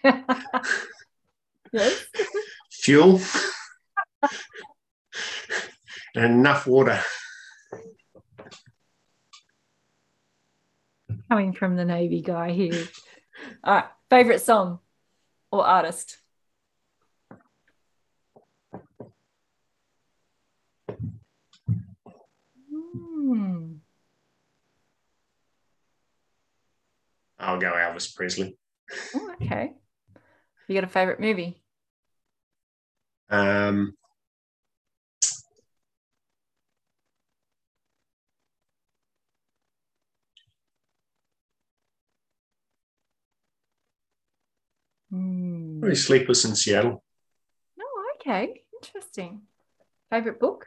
yes. 1.73 2.07
Fuel. 2.89 3.21
and 6.15 6.25
enough 6.25 6.67
water. 6.67 6.99
Coming 11.29 11.53
from 11.53 11.77
the 11.77 11.85
Navy 11.85 12.23
guy 12.23 12.53
here. 12.53 12.89
All 13.63 13.75
right. 13.75 13.85
Favorite 14.09 14.41
song? 14.41 14.79
or 15.53 15.67
artist? 15.67 16.17
Hmm. 22.71 23.75
I'll 27.39 27.61
go 27.61 27.71
Elvis 27.71 28.17
Presley. 28.17 28.57
Oh, 29.15 29.35
okay. 29.43 29.75
You 30.69 30.75
got 30.75 30.85
a 30.85 30.87
favorite 30.87 31.21
movie? 31.21 31.61
Um. 33.31 33.95
Probably 45.11 45.97
Sleepless 45.97 46.45
in 46.45 46.55
Seattle. 46.55 47.03
Oh, 47.81 48.13
okay. 48.17 48.63
Interesting. 48.83 49.43
Favorite 50.11 50.39
book? 50.39 50.67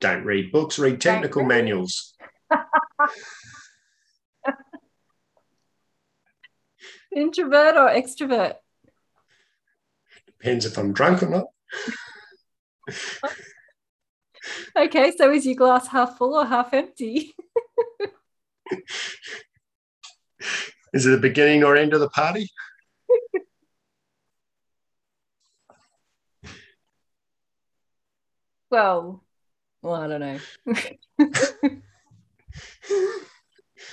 Don't 0.00 0.24
read 0.24 0.52
books, 0.52 0.78
read 0.78 1.00
technical 1.00 1.42
read. 1.42 1.48
manuals. 1.48 2.12
Introvert 7.16 7.76
or 7.76 7.88
extrovert? 7.88 8.56
Depends 10.44 10.66
if 10.66 10.76
I'm 10.76 10.92
drunk 10.92 11.22
or 11.22 11.30
not. 11.30 11.46
Okay, 14.76 15.10
so 15.16 15.32
is 15.32 15.46
your 15.46 15.54
glass 15.54 15.88
half 15.88 16.18
full 16.18 16.34
or 16.34 16.44
half 16.44 16.74
empty? 16.74 17.34
Is 20.92 21.06
it 21.06 21.10
the 21.10 21.16
beginning 21.16 21.64
or 21.64 21.76
end 21.76 21.94
of 21.94 22.00
the 22.00 22.10
party? 22.10 22.50
Well, 28.70 29.24
well, 29.80 29.94
I 29.94 30.08
don't 30.08 30.20
know. 30.20 30.38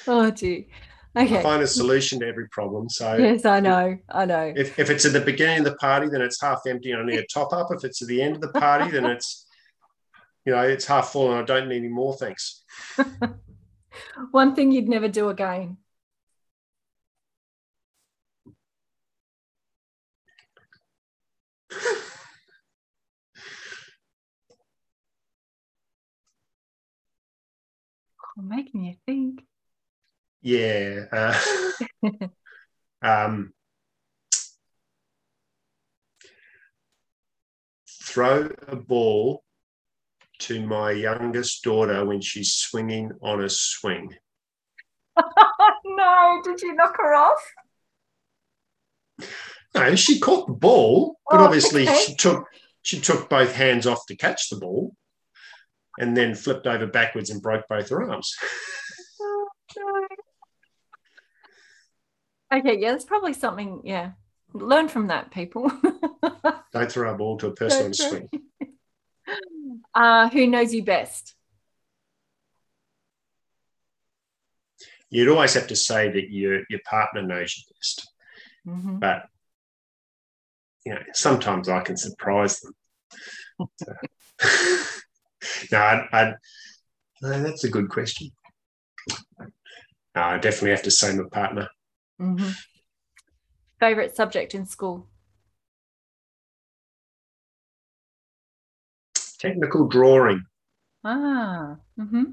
oh, 0.08 0.32
gee. 0.32 0.68
I 1.16 1.26
Okay. 1.26 1.44
find 1.44 1.62
a 1.62 1.68
solution 1.68 2.20
to 2.22 2.28
every 2.28 2.48
problem. 2.50 2.90
So 2.90 3.18
Yes, 3.18 3.46
I 3.46 3.60
know. 3.60 3.98
I 4.10 4.26
know. 4.26 4.54
if, 4.56 4.80
if 4.80 4.90
it's 4.90 5.06
at 5.06 5.14
the 5.14 5.22
beginning 5.22 5.60
of 5.60 5.66
the 5.66 5.76
party, 5.76 6.08
then 6.08 6.22
it's 6.22 6.42
half 6.42 6.62
empty 6.66 6.92
and 6.92 7.02
I 7.02 7.06
need 7.06 7.20
a 7.20 7.26
top 7.28 7.52
up. 7.52 7.68
If 7.72 7.84
it's 7.84 8.02
at 8.02 8.08
the 8.08 8.22
end 8.22 8.36
of 8.36 8.42
the 8.42 8.60
party, 8.60 8.90
then 8.92 9.06
it's 9.06 9.46
you 10.46 10.54
know, 10.54 10.62
it's 10.62 10.86
half 10.86 11.10
full 11.10 11.32
and 11.32 11.40
I 11.40 11.44
don't 11.44 11.68
need 11.70 11.78
any 11.78 11.88
more, 11.90 12.16
thanks. 12.16 12.64
One 14.32 14.56
thing 14.56 14.72
you'd 14.72 14.88
never 14.88 15.08
do 15.10 15.30
again. 15.30 15.78
I'm 28.38 28.48
making 28.48 28.86
you 28.86 28.96
think. 29.06 29.44
Yeah. 30.42 31.06
Uh, 31.12 31.40
um, 33.02 33.54
throw 38.04 38.50
a 38.68 38.76
ball 38.76 39.44
to 40.40 40.66
my 40.66 40.92
youngest 40.92 41.64
daughter 41.64 42.04
when 42.06 42.20
she's 42.22 42.54
swinging 42.54 43.12
on 43.22 43.44
a 43.44 43.50
swing. 43.50 44.16
no, 45.86 46.42
did 46.44 46.62
you 46.62 46.74
knock 46.74 46.98
her 46.98 47.14
off? 47.14 47.52
No, 49.76 49.96
she 49.96 50.20
caught 50.20 50.48
the 50.48 50.54
ball, 50.54 51.18
but 51.30 51.40
Oh, 51.40 51.46
obviously 51.46 51.84
okay. 51.88 52.04
she 52.06 52.16
took 52.16 52.46
she 52.82 53.00
took 53.00 53.30
both 53.30 53.54
hands 53.54 53.86
off 53.86 54.06
to 54.08 54.16
catch 54.16 54.50
the 54.50 54.58
ball, 54.58 54.96
and 56.00 56.18
then 56.18 56.34
flipped 56.34 56.66
over 56.66 56.88
backwards 56.88 57.30
and 57.30 57.42
broke 57.42 57.66
both 57.70 57.90
her 57.90 58.10
arms. 58.10 58.36
Oh, 59.24 59.48
no. 59.78 60.08
Okay, 62.54 62.80
yeah, 62.80 62.92
that's 62.92 63.06
probably 63.06 63.34
something, 63.34 63.82
yeah. 63.84 64.12
Learn 64.54 64.90
from 64.90 65.08
that, 65.08 65.32
people. 65.32 65.72
Don't 66.74 66.92
throw 66.92 67.14
a 67.14 67.18
ball 67.18 67.38
to 67.38 67.48
a 67.48 67.52
person 67.56 67.86
on 67.88 67.94
swing. 67.94 68.30
uh, 69.96 70.30
who 70.30 70.48
knows 70.48 70.74
you 70.74 70.84
best? 70.84 71.36
You'd 75.10 75.30
always 75.30 75.54
have 75.54 75.68
to 75.68 75.76
say 75.76 76.10
that 76.10 76.30
your 76.32 76.62
your 76.70 76.80
partner 76.86 77.22
knows 77.22 77.56
you 77.58 77.64
best, 77.76 78.10
Mhm. 78.66 79.00
but 79.00 79.28
you 80.86 80.94
know 80.94 81.02
sometimes 81.14 81.68
I 81.68 81.82
can 81.82 81.98
surprise 81.98 82.60
them. 82.62 82.74
So- 83.78 83.94
no, 85.72 85.78
I, 85.78 86.08
I, 86.14 86.34
no, 87.22 87.44
that's 87.44 87.66
a 87.66 87.70
good 87.70 87.90
question. 87.90 88.32
No, 90.16 90.22
I 90.22 90.38
definitely 90.38 90.72
have 90.72 90.84
to 90.84 90.92
say 90.92 91.14
my 91.16 91.24
partner. 91.32 91.68
Mhm. 92.22 92.54
Favorite 93.80 94.16
subject 94.16 94.54
in 94.54 94.66
school? 94.66 95.08
Technical 99.40 99.88
drawing. 99.88 100.46
Ah, 101.04 101.78
hmm 101.98 102.24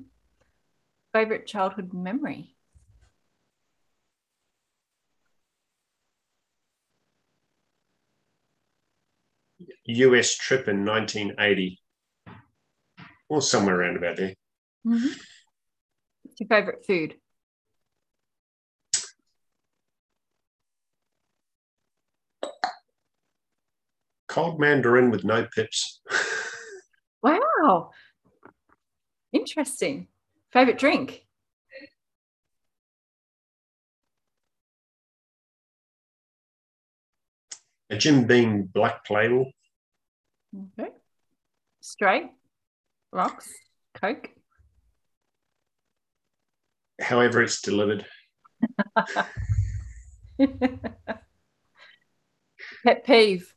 favorite 1.12 1.47
childhood 1.47 1.93
memory? 1.94 2.55
US 9.86 10.36
trip 10.36 10.69
in 10.69 10.85
1980, 10.85 11.81
or 13.28 13.40
somewhere 13.43 13.81
around 13.81 13.97
about 13.97 14.16
there. 14.16 14.35
Mhm. 14.86 15.19
What's 16.23 16.40
your 16.40 16.48
favorite 16.48 16.85
food? 16.86 17.19
Cold 24.39 24.60
mandarin 24.60 25.10
with 25.10 25.24
no 25.24 25.48
pips. 25.52 26.01
Wow, 27.24 27.90
interesting. 29.32 30.06
Favorite 30.52 30.78
drink? 30.78 31.27
A 37.90 37.97
Jim 37.97 38.28
Beam 38.28 38.70
black 38.73 39.10
label. 39.10 39.51
Okay. 40.78 40.90
Straight, 41.81 42.31
rocks, 43.10 43.52
Coke. 44.01 44.31
However, 47.01 47.43
it's 47.43 47.60
delivered. 47.60 48.06
Pet 52.85 53.05
peeve. 53.05 53.52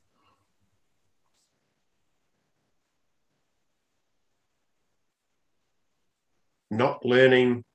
Not 6.72 7.06
learning 7.06 7.65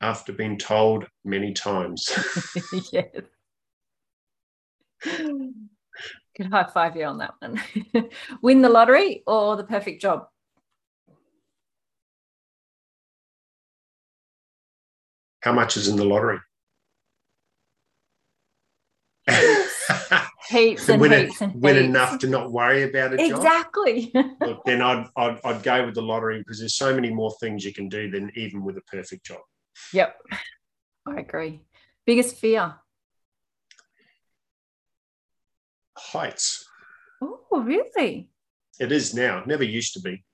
after 0.00 0.32
being 0.32 0.56
told 0.58 1.06
many 1.24 1.52
times. 1.52 2.08
yes. 2.92 3.06
Could 5.02 6.46
high 6.52 6.70
five 6.72 6.94
you 6.94 7.04
on 7.04 7.18
that 7.18 7.34
one. 7.40 7.60
Win 8.42 8.62
the 8.62 8.68
lottery 8.68 9.24
or 9.26 9.56
the 9.56 9.64
perfect 9.64 10.00
job? 10.00 10.28
How 15.42 15.52
much 15.52 15.76
is 15.76 15.88
in 15.88 15.96
the 15.96 16.04
lottery? 16.04 16.38
Heaps 20.48 20.88
and 20.88 21.00
win, 21.00 21.12
heaps 21.12 21.42
and 21.42 21.60
win 21.62 21.76
heaps. 21.76 21.86
enough 21.88 22.18
to 22.20 22.26
not 22.26 22.50
worry 22.50 22.84
about 22.84 23.12
a 23.12 23.16
job. 23.28 23.38
Exactly. 23.38 24.10
Look, 24.40 24.64
then 24.64 24.80
I'd, 24.80 25.06
I'd 25.16 25.38
I'd 25.44 25.62
go 25.62 25.84
with 25.84 25.94
the 25.94 26.02
lottery 26.02 26.38
because 26.38 26.58
there's 26.58 26.74
so 26.74 26.94
many 26.94 27.10
more 27.10 27.32
things 27.40 27.64
you 27.64 27.72
can 27.74 27.88
do 27.88 28.10
than 28.10 28.32
even 28.34 28.64
with 28.64 28.78
a 28.78 28.80
perfect 28.82 29.26
job. 29.26 29.40
yep. 29.92 30.16
I 31.06 31.20
agree. 31.20 31.62
Biggest 32.06 32.36
fear. 32.36 32.74
Heights. 35.96 36.64
Oh, 37.20 37.60
really? 37.60 38.30
It 38.80 38.92
is 38.92 39.14
now. 39.14 39.42
Never 39.44 39.64
used 39.64 39.94
to 39.94 40.00
be. 40.00 40.24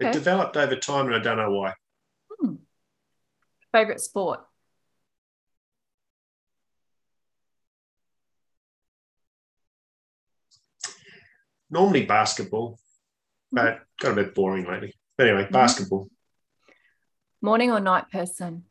It 0.00 0.12
developed 0.12 0.56
over 0.56 0.76
time, 0.76 1.06
and 1.06 1.14
I 1.14 1.18
don't 1.20 1.36
know 1.36 1.50
why. 1.52 1.72
Hmm. 2.30 2.54
Favorite 3.72 4.00
sport? 4.00 4.40
Normally 11.74 12.06
basketball, 12.06 12.78
but 13.50 13.80
got 14.00 14.12
a 14.12 14.14
bit 14.14 14.32
boring 14.32 14.64
lately. 14.64 14.94
But 15.18 15.26
anyway, 15.26 15.46
Mhm. 15.46 15.50
basketball. 15.52 16.08
Morning 17.42 17.72
or 17.72 17.80
night 17.80 18.10
person? 18.12 18.64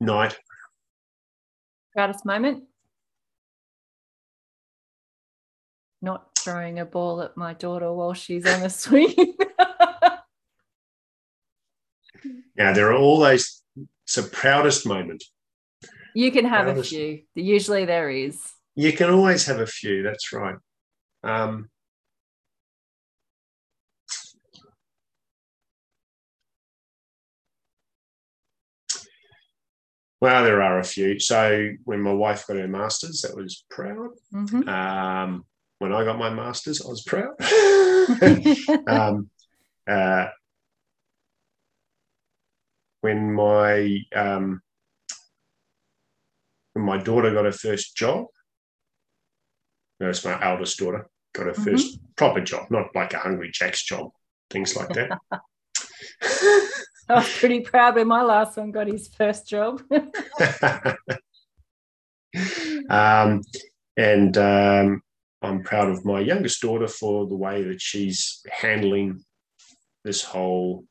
night. 0.00 0.36
Proudest 1.92 2.24
moment? 2.24 2.64
Not 6.00 6.34
throwing 6.36 6.80
a 6.80 6.84
ball 6.84 7.20
at 7.22 7.36
my 7.36 7.54
daughter 7.54 7.92
while 7.92 8.12
she's 8.14 8.44
on 8.44 8.62
a 8.64 8.70
swing. 8.82 9.14
now, 12.56 12.72
there 12.72 12.88
are 12.90 12.96
all 12.96 13.20
those, 13.20 13.62
it's 14.02 14.16
a 14.18 14.24
proudest 14.24 14.86
moment. 14.86 15.22
You 16.14 16.30
can 16.30 16.44
have 16.44 16.68
a 16.68 16.82
few. 16.82 17.22
Usually 17.34 17.84
there 17.84 18.10
is. 18.10 18.40
You 18.74 18.92
can 18.92 19.10
always 19.10 19.46
have 19.46 19.60
a 19.60 19.66
few, 19.66 20.02
that's 20.02 20.32
right. 20.32 20.56
Um, 21.22 21.68
Well, 30.22 30.44
there 30.44 30.62
are 30.62 30.78
a 30.78 30.84
few. 30.84 31.18
So 31.18 31.70
when 31.82 32.00
my 32.00 32.12
wife 32.12 32.46
got 32.46 32.56
her 32.56 32.68
masters, 32.68 33.22
that 33.22 33.34
was 33.36 33.64
proud. 33.68 34.10
Mm-hmm. 34.32 34.68
Um, 34.68 35.44
when 35.80 35.92
I 35.92 36.04
got 36.04 36.16
my 36.16 36.30
masters, 36.30 36.80
I 36.80 36.88
was 36.88 37.02
proud. 37.02 37.34
um, 38.88 39.28
uh, 39.90 40.26
when 43.00 43.34
my 43.34 43.98
um, 44.14 44.62
my 46.74 46.98
daughter 46.98 47.32
got 47.32 47.44
her 47.44 47.52
first 47.52 47.96
job, 47.96 48.26
that's 50.00 50.24
my 50.24 50.42
eldest 50.42 50.78
daughter 50.78 51.06
got 51.34 51.46
her 51.46 51.52
1st 51.52 51.64
mm-hmm. 51.64 52.04
proper 52.16 52.40
job, 52.40 52.70
not 52.70 52.94
like 52.94 53.14
a 53.14 53.18
hungry 53.18 53.50
jack's 53.52 53.84
job, 53.84 54.10
things 54.50 54.76
like 54.76 54.88
that. 54.90 55.18
I 57.08 57.14
was 57.16 57.38
pretty 57.38 57.60
proud 57.60 57.96
when 57.96 58.08
my 58.08 58.22
last 58.22 58.56
one 58.56 58.70
got 58.70 58.86
his 58.86 59.08
first 59.08 59.48
job. 59.48 59.82
um, 62.88 63.42
and 63.96 64.38
um, 64.38 65.02
I'm 65.42 65.62
proud 65.62 65.90
of 65.90 66.04
my 66.04 66.20
youngest 66.20 66.62
daughter 66.62 66.88
for 66.88 67.26
the 67.26 67.34
way 67.36 67.62
that 67.64 67.80
she's 67.80 68.42
handling 68.50 69.24
this 70.04 70.22
whole 70.22 70.84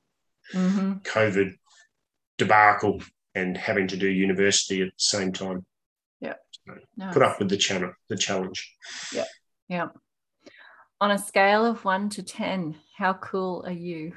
mm-hmm. 0.54 0.94
COVID 1.00 1.54
debacle 2.38 3.02
and 3.34 3.58
having 3.58 3.88
to 3.88 3.98
do 3.98 4.08
university 4.08 4.82
at 4.82 4.90
the 4.90 4.94
same 4.98 5.32
time. 5.32 5.66
Yeah. 6.68 6.74
So 6.74 6.82
nice. 6.98 7.14
Put 7.14 7.24
up 7.24 7.40
with 7.40 7.50
the 7.50 7.58
channel, 7.58 7.94
the 8.10 8.18
challenge. 8.18 8.76
Yeah. 9.14 9.26
Yeah. 9.68 9.88
On 11.00 11.12
a 11.12 11.18
scale 11.18 11.66
of 11.66 11.84
one 11.84 12.10
to 12.10 12.24
10, 12.24 12.76
how 12.98 13.14
cool 13.14 13.64
are 13.66 13.72
you? 13.72 14.14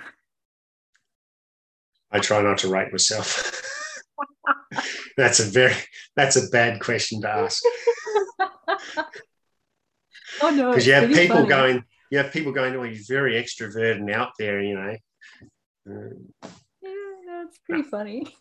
I 2.10 2.20
try 2.20 2.42
not 2.42 2.58
to 2.58 2.68
rate 2.68 2.92
myself. 2.92 3.62
that's 5.16 5.40
a 5.40 5.44
very 5.44 5.74
that's 6.14 6.36
a 6.36 6.48
bad 6.50 6.80
question 6.80 7.20
to 7.22 7.28
ask. 7.28 7.62
oh 10.42 10.50
no! 10.50 10.70
Because 10.70 10.86
you 10.86 10.92
have 10.92 11.08
people 11.08 11.36
funny. 11.36 11.48
going, 11.48 11.84
you 12.10 12.18
have 12.18 12.32
people 12.32 12.52
going, 12.52 12.76
"Oh, 12.76 12.84
you're 12.84 13.02
very 13.08 13.34
extroverted 13.34 13.96
and 13.96 14.10
out 14.10 14.30
there," 14.38 14.60
you 14.60 14.74
know. 14.74 14.96
Yeah, 15.86 16.90
that's 17.26 17.58
pretty 17.58 17.82
funny. 17.82 18.36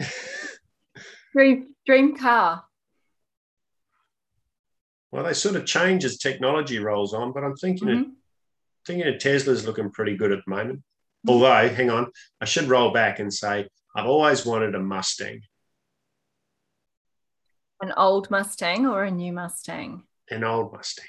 dream 1.32 1.74
dream 1.84 2.16
car. 2.16 2.64
Well, 5.12 5.24
they 5.24 5.34
sort 5.34 5.56
of 5.56 5.66
change 5.66 6.04
as 6.04 6.18
technology 6.18 6.78
rolls 6.78 7.14
on, 7.14 7.32
but 7.32 7.44
I'm 7.44 7.56
thinking 7.56 7.88
mm-hmm. 7.88 8.00
of, 8.02 8.06
thinking 8.86 9.06
of 9.06 9.18
Tesla's 9.18 9.66
looking 9.66 9.90
pretty 9.90 10.16
good 10.16 10.32
at 10.32 10.40
the 10.44 10.50
moment. 10.50 10.82
Although, 11.28 11.68
hang 11.68 11.90
on, 11.90 12.10
I 12.40 12.44
should 12.44 12.68
roll 12.68 12.92
back 12.92 13.18
and 13.18 13.32
say 13.32 13.68
I've 13.94 14.06
always 14.06 14.44
wanted 14.44 14.74
a 14.74 14.80
Mustang. 14.80 15.40
An 17.80 17.92
old 17.96 18.30
Mustang 18.30 18.86
or 18.86 19.04
a 19.04 19.10
new 19.10 19.32
Mustang? 19.32 20.04
An 20.30 20.44
old 20.44 20.72
Mustang. 20.72 21.06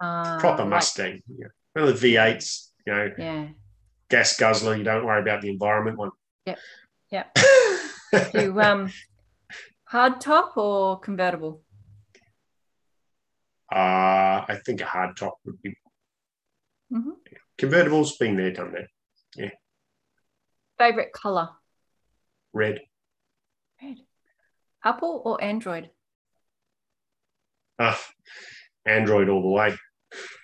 Uh, 0.00 0.38
Proper 0.38 0.62
like, 0.62 0.70
Mustang. 0.70 1.22
Yeah. 1.28 1.48
One 1.72 1.88
of 1.88 2.00
the 2.00 2.14
V8s, 2.14 2.68
you 2.86 2.94
know. 2.94 3.10
Yeah. 3.18 3.48
Gas 4.08 4.36
guzzler, 4.36 4.76
you 4.76 4.84
don't 4.84 5.04
worry 5.04 5.20
about 5.20 5.42
the 5.42 5.50
environment 5.50 5.98
one. 5.98 6.10
Yep. 6.46 6.58
Yep. 7.10 7.38
you 8.34 8.60
um 8.60 8.90
hard 9.84 10.20
top 10.20 10.56
or 10.56 10.98
convertible? 10.98 11.62
Uh 13.70 14.44
I 14.48 14.58
think 14.64 14.80
a 14.80 14.86
hard 14.86 15.16
top 15.16 15.38
would 15.44 15.60
be 15.62 15.74
mm-hmm. 16.92 17.10
convertible's 17.58 18.16
been 18.16 18.36
there, 18.36 18.52
done 18.52 18.72
that. 18.72 18.88
Yeah. 19.36 19.50
Favorite 20.78 21.12
color? 21.12 21.50
Red. 22.52 22.80
Red. 23.82 23.98
Apple 24.84 25.22
or 25.24 25.42
Android? 25.42 25.90
Ah, 27.78 28.00
Android 28.86 29.28
all 29.28 29.42
the 29.42 29.48
way. 29.48 29.76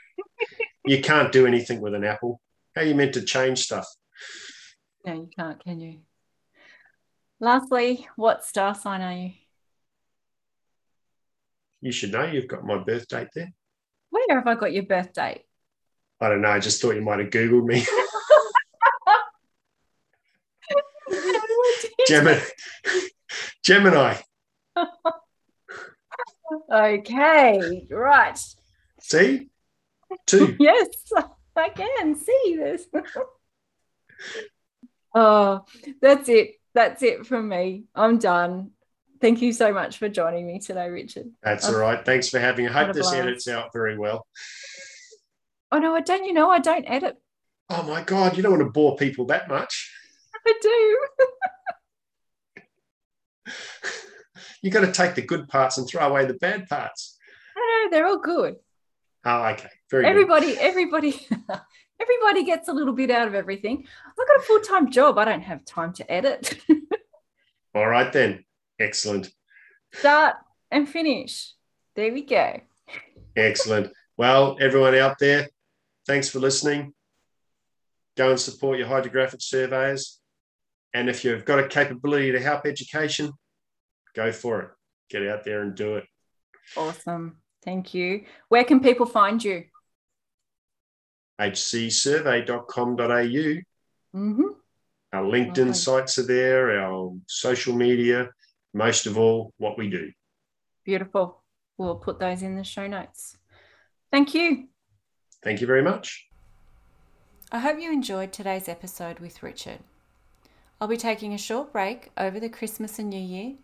you 0.85 1.01
can't 1.01 1.33
do 1.33 1.47
anything 1.47 1.81
with 1.81 1.95
an 1.95 2.05
Apple. 2.05 2.41
How 2.75 2.83
are 2.83 2.85
you 2.85 2.95
meant 2.95 3.15
to 3.15 3.23
change 3.23 3.63
stuff? 3.63 3.87
No, 5.05 5.15
you 5.15 5.31
can't, 5.37 5.63
can 5.63 5.81
you? 5.81 6.01
Lastly, 7.41 8.07
what 8.17 8.45
star 8.45 8.75
sign 8.75 9.03
are 9.03 9.13
you? 9.13 9.33
You 11.85 11.93
should 11.93 12.11
know. 12.13 12.25
You've 12.25 12.49
got 12.49 12.65
my 12.65 12.83
birth 12.83 13.07
date 13.09 13.29
there. 13.35 13.53
Where 14.09 14.25
have 14.31 14.47
I 14.47 14.55
got 14.55 14.73
your 14.73 14.85
birth 14.85 15.13
date? 15.13 15.43
I 16.19 16.31
don't 16.31 16.41
know. 16.41 16.49
I 16.49 16.59
just 16.59 16.81
thought 16.81 16.95
you 16.95 17.03
might 17.03 17.19
have 17.19 17.29
Googled 17.29 17.67
me. 17.67 17.85
Gemini. 22.09 22.41
Gemini. 23.63 24.17
okay, 26.73 27.87
right. 27.91 28.39
See? 29.03 29.51
Two. 30.25 30.57
yes, 30.59 30.89
I 31.55 31.69
can 31.69 32.17
see 32.17 32.57
this. 32.57 32.87
oh, 35.15 35.67
that's 36.01 36.31
it. 36.31 36.53
That's 36.73 37.03
it 37.03 37.27
from 37.27 37.51
me. 37.51 37.85
I'm 37.95 38.17
done. 38.17 38.71
Thank 39.25 39.41
you 39.41 39.55
so 39.55 39.73
much 39.73 39.97
for 39.97 40.11
joining 40.11 40.47
me 40.47 40.59
today, 40.59 40.91
Richard. 40.91 41.31
That's 41.43 41.67
um, 41.67 41.75
all 41.75 41.81
right. 41.81 42.05
Thanks 42.05 42.29
for 42.29 42.39
having. 42.39 42.69
I 42.69 42.73
hope 42.73 42.93
this 42.93 43.11
edits 43.11 43.49
out 43.49 43.73
very 43.73 43.97
well. 43.97 44.27
Oh 45.73 45.79
no, 45.79 45.95
I 45.95 46.03
don't. 46.03 46.27
You 46.27 46.35
know, 46.35 46.51
I 46.51 46.59
don't 46.59 46.85
edit. 46.85 47.17
Oh 47.71 47.85
my 47.85 48.03
god, 48.03 48.37
you 48.37 48.43
don't 48.43 48.53
want 48.53 48.65
to 48.65 48.71
bore 48.71 48.97
people 48.97 49.25
that 49.29 49.49
much. 49.49 49.91
I 50.47 50.53
do. 50.61 51.07
you 54.63 54.71
got 54.71 54.83
to 54.83 54.93
take 54.93 55.15
the 55.15 55.23
good 55.23 55.49
parts 55.49 55.79
and 55.79 55.89
throw 55.89 56.07
away 56.07 56.27
the 56.27 56.35
bad 56.35 56.69
parts. 56.69 57.17
No, 57.57 57.91
they're 57.91 58.07
all 58.07 58.19
good. 58.19 58.57
Oh, 59.25 59.43
okay. 59.53 59.71
Very 59.91 60.05
everybody, 60.05 60.49
good. 60.49 60.59
everybody, 60.59 61.27
everybody 61.99 62.45
gets 62.45 62.69
a 62.69 62.75
little 62.75 62.93
bit 62.93 63.11
out 63.11 63.27
of 63.27 63.35
everything. 63.35 63.87
I've 64.07 64.27
got 64.27 64.41
a 64.41 64.43
full 64.43 64.61
time 64.61 64.91
job. 64.91 65.17
I 65.17 65.25
don't 65.25 65.41
have 65.41 65.65
time 65.65 65.95
to 65.95 66.13
edit. 66.13 66.59
all 67.75 67.89
right 67.89 68.13
then. 68.13 68.45
Excellent. 68.79 69.31
Start 69.93 70.37
and 70.71 70.89
finish. 70.89 71.53
There 71.95 72.13
we 72.13 72.23
go. 72.23 72.61
Excellent. 73.37 73.93
Well, 74.17 74.57
everyone 74.61 74.95
out 74.95 75.19
there, 75.19 75.49
thanks 76.07 76.29
for 76.29 76.39
listening. 76.41 76.95
Go 78.17 78.31
and 78.31 78.41
support 78.41 78.79
your 78.79 78.89
hydrographic 78.89 79.41
surveyors. 79.41 80.21
And 80.93 81.09
if 81.09 81.25
you've 81.25 81.45
got 81.45 81.59
a 81.59 81.67
capability 81.69 82.33
to 82.33 82.41
help 82.41 82.67
education, 82.67 83.33
go 84.15 84.31
for 84.31 84.61
it. 84.61 84.69
Get 85.11 85.27
out 85.27 85.45
there 85.45 85.63
and 85.63 85.75
do 85.75 85.97
it. 85.97 86.05
Awesome. 86.77 87.39
Thank 87.65 87.95
you. 87.95 88.25
Where 88.49 88.65
can 88.65 88.81
people 88.81 89.07
find 89.07 89.43
you? 89.43 89.65
hcsurvey.com.au. 91.41 92.97
Mm-hmm. 94.17 94.43
Our 95.13 95.25
LinkedIn 95.25 95.75
sites 95.75 96.19
are 96.19 96.27
there, 96.27 96.81
our 96.81 97.13
social 97.27 97.75
media, 97.75 98.31
most 98.75 99.07
of 99.07 99.17
all, 99.17 99.53
what 99.57 99.79
we 99.79 99.89
do. 99.89 100.13
Beautiful. 100.85 101.43
We'll 101.79 101.95
put 101.95 102.19
those 102.19 102.43
in 102.43 102.57
the 102.57 102.65
show 102.65 102.87
notes. 102.87 103.39
Thank 104.11 104.35
you. 104.35 104.69
Thank 105.43 105.61
you 105.61 105.67
very 105.67 105.83
much. 105.83 106.29
I 107.51 107.61
hope 107.61 107.79
you 107.81 107.93
enjoyed 107.93 108.33
today's 108.33 108.69
episode 108.69 109.21
with 109.21 109.43
Richard. 109.43 109.79
I'll 110.81 110.89
be 110.89 110.97
taking 110.97 111.33
a 111.33 111.39
short 111.39 111.73
break 111.73 112.11
over 112.17 112.41
the 112.41 112.49
Christmas 112.49 112.99
and 112.99 113.09
New 113.09 113.21
Year, 113.21 113.55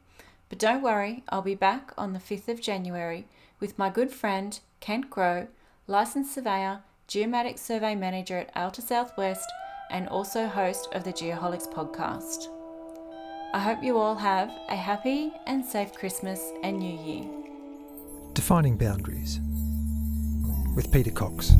but 0.49 0.59
don't 0.59 0.83
worry, 0.83 1.25
I'll 1.29 1.43
be 1.43 1.55
back 1.55 1.93
on 1.99 2.13
the 2.13 2.19
5th 2.19 2.49
of 2.49 2.61
January 2.61 3.27
with 3.59 3.79
my 3.79 3.91
good 3.91 4.11
friend 4.11 4.59
Kent 4.81 5.11
Groh, 5.11 5.49
licensed 5.87 6.35
surveyor, 6.35 6.81
geomatic 7.07 7.59
survey 7.59 7.95
manager 7.95 8.39
at 8.39 8.57
Alta 8.57 8.81
Southwest, 8.81 9.51
and 9.91 10.09
also 10.09 10.47
host 10.47 10.89
of 10.93 11.03
the 11.05 11.13
Geoholics 11.13 11.71
podcast. 11.71 12.47
I 13.53 13.59
hope 13.59 13.83
you 13.83 13.99
all 13.99 14.15
have 14.15 14.57
a 14.69 14.77
happy 14.77 15.33
and 15.47 15.65
safe 15.65 15.93
Christmas 15.95 16.53
and 16.63 16.79
New 16.79 16.97
Year. 16.97 17.25
Defining 18.33 18.77
Boundaries 18.77 19.41
with 20.77 20.93
Peter 20.93 21.11
Cox. 21.11 21.51